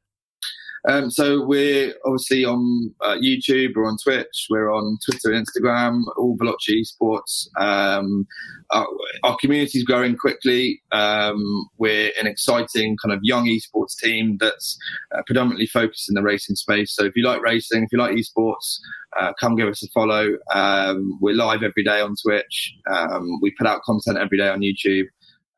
Um, 0.88 1.10
so 1.10 1.44
we're 1.44 1.94
obviously 2.06 2.46
on 2.46 2.94
uh, 3.02 3.16
YouTube, 3.16 3.72
we're 3.76 3.88
on 3.88 3.98
Twitch, 4.04 4.48
we're 4.50 4.72
on 4.72 4.98
Twitter, 5.04 5.30
Instagram, 5.30 6.02
all 6.18 6.38
Veloce 6.38 6.70
Esports. 6.70 7.48
Um, 7.60 8.28
our, 8.72 8.88
our 9.24 9.38
community 9.38 9.80
is 9.80 9.84
growing 9.84 10.16
quickly. 10.16 10.82
Um, 10.92 11.68
we're 11.78 12.12
an 12.20 12.28
exciting 12.28 12.98
kind 13.04 13.14
of 13.14 13.20
young 13.24 13.46
esports 13.46 13.98
team 13.98 14.38
that's 14.40 14.78
uh, 15.16 15.22
predominantly 15.26 15.68
focused 15.68 16.10
in 16.10 16.16
the 16.16 16.22
racing 16.22 16.56
space. 16.56 16.96
So 16.96 17.04
if 17.06 17.16
you 17.16 17.24
like 17.24 17.42
racing, 17.42 17.84
if 17.84 17.92
you 17.92 17.98
like 17.98 18.16
esports, 18.16 18.80
uh, 19.20 19.34
come 19.40 19.56
give 19.56 19.70
us 19.70 19.82
a 19.84 19.88
follow. 19.90 20.38
Um, 20.54 21.18
we're 21.22 21.36
live 21.36 21.64
every 21.64 21.84
day 21.84 22.02
on 22.02 22.16
Twitch. 22.22 22.76
Um, 22.92 23.40
we 23.42 23.52
put 23.58 23.66
out 23.68 23.82
content 23.84 24.18
every 24.18 24.38
day 24.38 24.50
on 24.50 24.60
YouTube. 24.60 25.06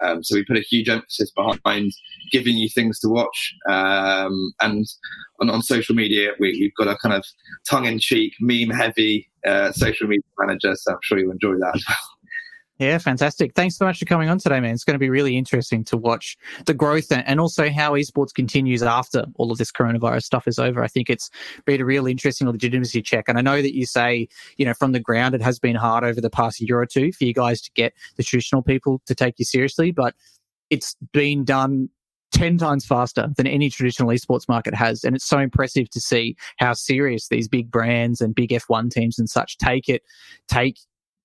Um, 0.01 0.23
so 0.23 0.35
we 0.35 0.45
put 0.45 0.57
a 0.57 0.61
huge 0.61 0.89
emphasis 0.89 1.31
behind 1.31 1.91
giving 2.31 2.55
you 2.57 2.69
things 2.69 2.99
to 2.99 3.09
watch. 3.09 3.55
Um, 3.69 4.53
and 4.61 4.85
on, 5.41 5.49
on, 5.49 5.61
social 5.61 5.95
media, 5.95 6.31
we, 6.39 6.71
have 6.77 6.85
got 6.85 6.93
a 6.93 6.97
kind 6.97 7.15
of 7.15 7.25
tongue-in-cheek, 7.69 8.33
meme-heavy 8.39 9.29
uh, 9.45 9.71
social 9.71 10.07
media 10.07 10.23
manager. 10.39 10.75
So 10.75 10.93
I'm 10.93 10.99
sure 11.03 11.19
you 11.19 11.31
enjoy 11.31 11.55
that 11.55 11.71
as 11.75 11.85
well. 11.87 12.16
Yeah, 12.79 12.99
fantastic. 12.99 13.55
Thanks 13.55 13.75
so 13.75 13.85
much 13.85 13.97
for 13.97 14.05
coming 14.05 14.29
on 14.29 14.37
today, 14.37 14.59
man. 14.59 14.73
It's 14.73 14.83
going 14.83 14.93
to 14.93 14.99
be 14.99 15.09
really 15.09 15.35
interesting 15.35 15.83
to 15.85 15.97
watch 15.97 16.37
the 16.65 16.75
growth 16.75 17.11
and 17.11 17.39
also 17.39 17.69
how 17.71 17.93
esports 17.93 18.31
continues 18.33 18.83
after 18.83 19.25
all 19.35 19.51
of 19.51 19.57
this 19.57 19.71
coronavirus 19.71 20.23
stuff 20.23 20.47
is 20.47 20.59
over. 20.59 20.83
I 20.83 20.87
think 20.87 21.09
it's 21.09 21.31
been 21.65 21.81
a 21.81 21.85
really 21.85 22.11
interesting 22.11 22.47
legitimacy 22.47 23.01
check. 23.01 23.25
And 23.27 23.37
I 23.37 23.41
know 23.41 23.63
that 23.63 23.75
you 23.75 23.87
say, 23.87 24.27
you 24.57 24.65
know, 24.65 24.75
from 24.75 24.91
the 24.91 24.99
ground, 24.99 25.33
it 25.33 25.41
has 25.41 25.57
been 25.57 25.75
hard 25.75 26.03
over 26.03 26.21
the 26.21 26.29
past 26.29 26.61
year 26.61 26.79
or 26.79 26.85
two 26.85 27.11
for 27.11 27.23
you 27.23 27.33
guys 27.33 27.61
to 27.61 27.71
get 27.71 27.93
the 28.15 28.23
traditional 28.23 28.61
people 28.61 29.01
to 29.07 29.15
take 29.15 29.39
you 29.39 29.45
seriously, 29.45 29.91
but 29.91 30.13
it's 30.69 30.95
been 31.13 31.43
done 31.43 31.89
10 32.33 32.59
times 32.59 32.85
faster 32.85 33.29
than 33.37 33.47
any 33.47 33.71
traditional 33.71 34.09
esports 34.09 34.47
market 34.47 34.75
has. 34.75 35.03
And 35.03 35.15
it's 35.15 35.25
so 35.25 35.39
impressive 35.39 35.89
to 35.89 35.99
see 35.99 36.35
how 36.57 36.73
serious 36.73 37.29
these 37.29 37.47
big 37.47 37.71
brands 37.71 38.21
and 38.21 38.35
big 38.35 38.51
F1 38.51 38.91
teams 38.91 39.17
and 39.17 39.27
such 39.27 39.57
take 39.57 39.89
it, 39.89 40.03
take 40.47 40.77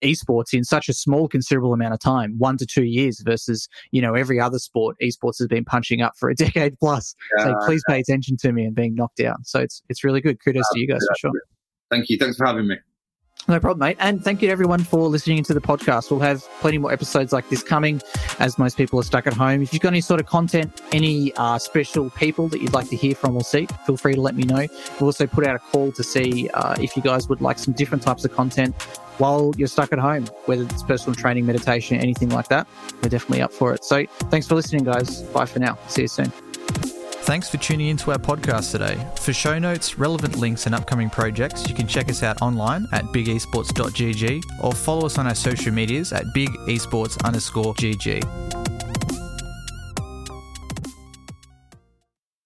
esports 0.03 0.53
in 0.53 0.65
such 0.65 0.89
a 0.89 0.93
small, 0.93 1.29
considerable 1.29 1.73
amount 1.73 1.95
of 1.95 2.01
time, 2.01 2.35
one 2.39 2.57
to 2.59 2.67
two 2.67 2.85
years 2.85 3.21
versus, 3.21 3.69
you 3.91 4.03
know, 4.03 4.15
every 4.15 4.41
other 4.41 4.59
sport 4.59 4.97
esports 5.03 5.39
has 5.39 5.49
been 5.49 5.65
punching 5.65 6.03
up 6.03 6.13
for 6.17 6.31
a 6.31 6.35
decade 6.37 6.79
plus. 6.79 7.15
Yeah, 7.39 7.45
so 7.45 7.55
please 7.67 7.83
pay 7.89 8.01
attention 8.01 8.37
to 8.39 8.53
me 8.53 8.65
and 8.65 8.75
being 8.75 8.95
knocked 8.95 9.17
down. 9.17 9.45
So 9.45 9.61
it's, 9.61 9.83
it's 9.89 10.05
really 10.05 10.21
good. 10.21 10.43
Kudos 10.43 10.63
uh, 10.63 10.75
to 10.75 10.81
you 10.81 10.89
guys 10.89 11.01
for 11.09 11.17
sure. 11.19 11.33
Thank 11.91 12.09
you. 12.09 12.19
Thanks 12.19 12.37
for 12.37 12.47
having 12.47 12.67
me. 12.67 12.77
No 13.49 13.59
problem, 13.59 13.81
mate. 13.81 13.97
And 13.99 14.23
thank 14.23 14.41
you 14.41 14.49
to 14.49 14.53
everyone 14.53 14.85
for 14.85 15.09
listening 15.09 15.43
to 15.45 15.55
the 15.55 15.61
podcast. 15.61 16.11
We'll 16.11 16.21
have 16.21 16.45
plenty 16.61 16.79
more 16.79 16.93
episodes 16.93 17.33
like 17.33 17.49
this 17.49 17.63
coming 17.63 18.01
as 18.39 18.57
most 18.57 18.77
people 18.77 19.01
are 19.01 19.03
stuck 19.03 19.27
at 19.27 19.33
home. 19.33 19.63
If 19.63 19.73
you've 19.73 19.83
got 19.83 19.89
any 19.89 20.01
sort 20.01 20.21
of 20.21 20.27
content, 20.27 20.81
any 20.93 21.33
uh, 21.35 21.59
special 21.59 22.09
people 22.11 22.49
that 22.49 22.63
you'd 22.63 22.73
like 22.73 22.89
to 22.91 22.97
hear 22.97 23.17
from 23.17 23.37
or 23.37 23.43
see, 23.43 23.67
feel 23.85 23.97
free 23.97 24.15
to 24.15 24.21
let 24.21 24.37
me 24.37 24.45
know. 24.45 24.67
We'll 25.01 25.09
also 25.09 25.27
put 25.27 25.45
out 25.45 25.57
a 25.57 25.59
call 25.59 25.91
to 25.93 26.05
see 26.05 26.49
uh, 26.55 26.77
if 26.81 26.97
you 26.97 27.03
guys 27.03 27.29
would 27.29 27.41
like 27.41 27.59
some 27.59 27.75
different 27.75 28.03
types 28.03 28.25
of 28.25 28.33
content 28.33 28.81
while 29.19 29.53
you're 29.57 29.69
stuck 29.69 29.93
at 29.93 29.99
home, 29.99 30.27
whether 30.47 30.63
it's 30.63 30.83
personal 30.85 31.15
training, 31.15 31.45
meditation, 31.45 31.99
anything 31.99 32.29
like 32.29 32.49
that. 32.49 32.67
We're 33.03 33.11
definitely 33.11 33.43
up 33.43 33.53
for 33.53 33.75
it. 33.75 33.85
So 33.85 34.07
thanks 34.31 34.47
for 34.47 34.55
listening, 34.55 34.85
guys. 34.85 35.23
Bye 35.23 35.47
for 35.47 35.59
now. 35.59 35.79
See 35.89 36.03
you 36.03 36.09
soon. 36.09 36.33
Thanks 37.23 37.49
for 37.49 37.57
tuning 37.57 37.87
into 37.87 38.11
our 38.11 38.19
podcast 38.19 38.73
today. 38.73 38.99
For 39.21 39.33
show 39.33 39.57
notes, 39.57 39.97
relevant 39.97 40.39
links, 40.39 40.67
and 40.67 40.75
upcoming 40.75 41.09
projects, 41.09 41.69
you 41.69 41.75
can 41.75 41.87
check 41.87 42.11
us 42.11 42.25
out 42.25 42.43
online 42.43 42.89
at 42.91 43.05
bigesports.gg 43.05 44.43
or 44.61 44.73
follow 44.73 45.07
us 45.07 45.19
on 45.19 45.29
our 45.29 45.35
social 45.35 45.73
medias 45.73 46.13
at 46.13 46.25
bigesports 46.35 47.23
underscore 47.25 47.75
gg. 47.75 48.82